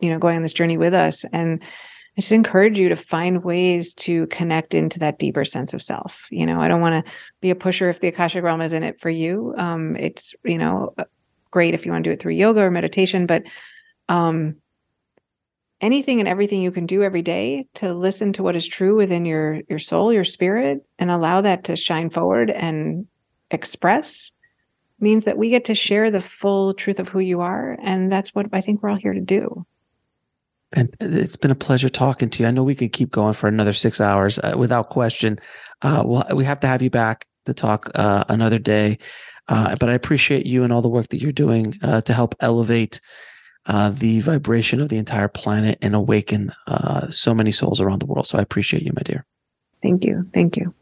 you 0.00 0.10
know, 0.10 0.18
going 0.18 0.36
on 0.36 0.42
this 0.42 0.52
journey 0.52 0.76
with 0.76 0.94
us. 0.94 1.24
And 1.32 1.62
I 2.16 2.22
just 2.22 2.32
encourage 2.32 2.78
you 2.78 2.88
to 2.88 2.96
find 2.96 3.44
ways 3.44 3.92
to 3.94 4.26
connect 4.28 4.72
into 4.72 4.98
that 5.00 5.18
deeper 5.18 5.44
sense 5.44 5.74
of 5.74 5.82
self. 5.82 6.26
You 6.30 6.46
know, 6.46 6.60
I 6.60 6.68
don't 6.68 6.80
want 6.80 7.04
to 7.04 7.12
be 7.42 7.50
a 7.50 7.54
pusher 7.54 7.90
if 7.90 8.00
the 8.00 8.08
Akashic 8.08 8.42
realm 8.42 8.62
is 8.62 8.72
in 8.72 8.82
it 8.82 9.00
for 9.00 9.10
you. 9.10 9.54
Um, 9.58 9.96
it's, 9.96 10.34
you 10.42 10.56
know, 10.56 10.94
uh, 10.96 11.04
great 11.50 11.74
if 11.74 11.84
you 11.84 11.92
want 11.92 12.04
to 12.04 12.10
do 12.10 12.14
it 12.14 12.20
through 12.20 12.32
yoga 12.32 12.62
or 12.62 12.70
meditation, 12.70 13.26
but 13.26 13.42
um, 14.08 14.56
anything 15.80 16.20
and 16.20 16.28
everything 16.28 16.62
you 16.62 16.70
can 16.70 16.86
do 16.86 17.02
every 17.02 17.22
day 17.22 17.66
to 17.74 17.92
listen 17.92 18.32
to 18.32 18.42
what 18.42 18.56
is 18.56 18.66
true 18.66 18.96
within 18.96 19.24
your 19.24 19.60
your 19.68 19.78
soul 19.78 20.12
your 20.12 20.24
spirit 20.24 20.84
and 20.98 21.10
allow 21.10 21.40
that 21.40 21.64
to 21.64 21.76
shine 21.76 22.08
forward 22.08 22.50
and 22.50 23.06
express 23.50 24.30
means 24.98 25.24
that 25.24 25.36
we 25.36 25.50
get 25.50 25.66
to 25.66 25.74
share 25.74 26.10
the 26.10 26.20
full 26.20 26.72
truth 26.72 26.98
of 26.98 27.08
who 27.08 27.18
you 27.18 27.40
are 27.40 27.76
and 27.82 28.10
that's 28.10 28.34
what 28.34 28.46
i 28.52 28.60
think 28.60 28.82
we're 28.82 28.88
all 28.88 28.96
here 28.96 29.12
to 29.12 29.20
do 29.20 29.66
and 30.76 30.94
it's 31.00 31.36
been 31.36 31.50
a 31.50 31.56
pleasure 31.56 31.88
talking 31.88 32.30
to 32.30 32.42
you 32.42 32.48
i 32.48 32.50
know 32.52 32.62
we 32.62 32.74
could 32.74 32.92
keep 32.92 33.10
going 33.10 33.34
for 33.34 33.48
another 33.48 33.72
six 33.72 34.00
hours 34.00 34.38
uh, 34.38 34.54
without 34.56 34.90
question 34.90 35.38
uh, 35.82 36.02
well 36.06 36.24
we 36.34 36.44
have 36.44 36.60
to 36.60 36.66
have 36.66 36.82
you 36.82 36.90
back 36.90 37.26
to 37.46 37.54
talk 37.54 37.90
uh, 37.96 38.24
another 38.28 38.58
day 38.58 38.98
uh, 39.48 39.74
but 39.80 39.88
i 39.88 39.92
appreciate 39.92 40.46
you 40.46 40.62
and 40.62 40.72
all 40.72 40.82
the 40.82 40.88
work 40.88 41.08
that 41.08 41.20
you're 41.20 41.32
doing 41.32 41.74
uh, 41.82 42.00
to 42.02 42.12
help 42.12 42.34
elevate 42.40 43.00
uh, 43.66 43.90
the 43.90 44.20
vibration 44.20 44.80
of 44.80 44.88
the 44.90 44.96
entire 44.96 45.28
planet 45.28 45.76
and 45.82 45.96
awaken 45.96 46.52
so 47.10 47.34
many 47.34 47.50
souls 47.50 47.80
around 47.80 47.98
the 47.98 48.06
world. 48.06 48.24
So 48.24 48.38
I 48.38 48.40
appreciate 48.42 48.84
you, 48.84 48.92
my 48.94 49.02
dear. 49.02 49.24
Thank 49.82 50.04
you. 50.04 50.24
Thank 50.32 50.56
you. 50.56 50.72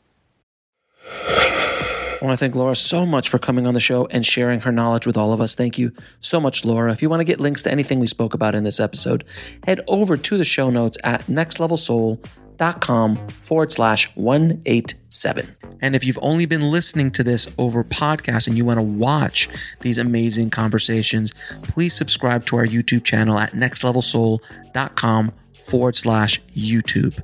I 2.25 2.27
want 2.27 2.39
to 2.39 2.43
thank 2.43 2.55
Laura 2.55 2.75
so 2.75 3.05
much 3.05 3.29
for 3.29 3.39
coming 3.39 3.67
on 3.67 3.75
the 3.75 3.81
show 3.81 4.07
and 4.07 4.25
sharing 4.25 4.61
her 4.61 4.73
knowledge 4.73 5.07
with 5.07 5.17
all 5.17 5.35
of 5.35 5.43
us. 5.43 5.55
Thank 5.55 5.79
you 5.79 5.93
so 6.21 6.41
much, 6.41 6.65
Laura. 6.65 6.91
If 6.91 7.03
you 7.03 7.11
want 7.11 7.21
to 7.21 7.25
get 7.25 7.39
links 7.39 7.61
to 7.63 7.71
anything 7.71 8.01
we 8.01 8.07
spoke 8.07 8.33
about 8.33 8.55
in 8.55 8.65
this 8.65 8.81
episode, 8.81 9.25
head 9.67 9.81
over 9.89 10.17
to 10.17 10.39
the 10.39 10.45
show 10.45 10.71
notes 10.71 10.97
at 11.05 11.23
nextlevelsoul.com 11.27 12.35
com 12.81 13.17
forward 13.29 13.73
slash 13.73 14.15
187. 14.17 15.57
And 15.81 15.95
if 15.95 16.05
you've 16.05 16.19
only 16.23 16.47
been 16.47 16.71
listening 16.71 17.11
to 17.13 17.23
this 17.23 17.49
over 17.59 17.85
podcast 17.85 18.47
and 18.47 18.57
you 18.57 18.65
want 18.65 18.79
to 18.79 18.83
watch 18.83 19.49
these 19.81 19.99
amazing 19.99 20.51
conversations, 20.51 21.33
please 21.63 21.95
subscribe 21.95 22.47
to 22.47 22.57
our 22.57 22.67
YouTube 22.67 23.05
channel 23.05 23.39
at 23.39 23.53
nextlevelsoul.com 23.53 25.33
forward 25.65 25.97
slash 25.97 26.41
YouTube. 26.57 27.23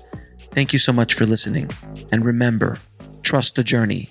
Thank 0.53 0.73
you 0.73 0.79
so 0.79 0.93
much 0.93 1.15
for 1.15 1.27
listening. 1.27 1.71
And 2.11 2.25
remember, 2.25 2.79
trust 3.23 3.55
the 3.55 3.65
journey. 3.65 4.11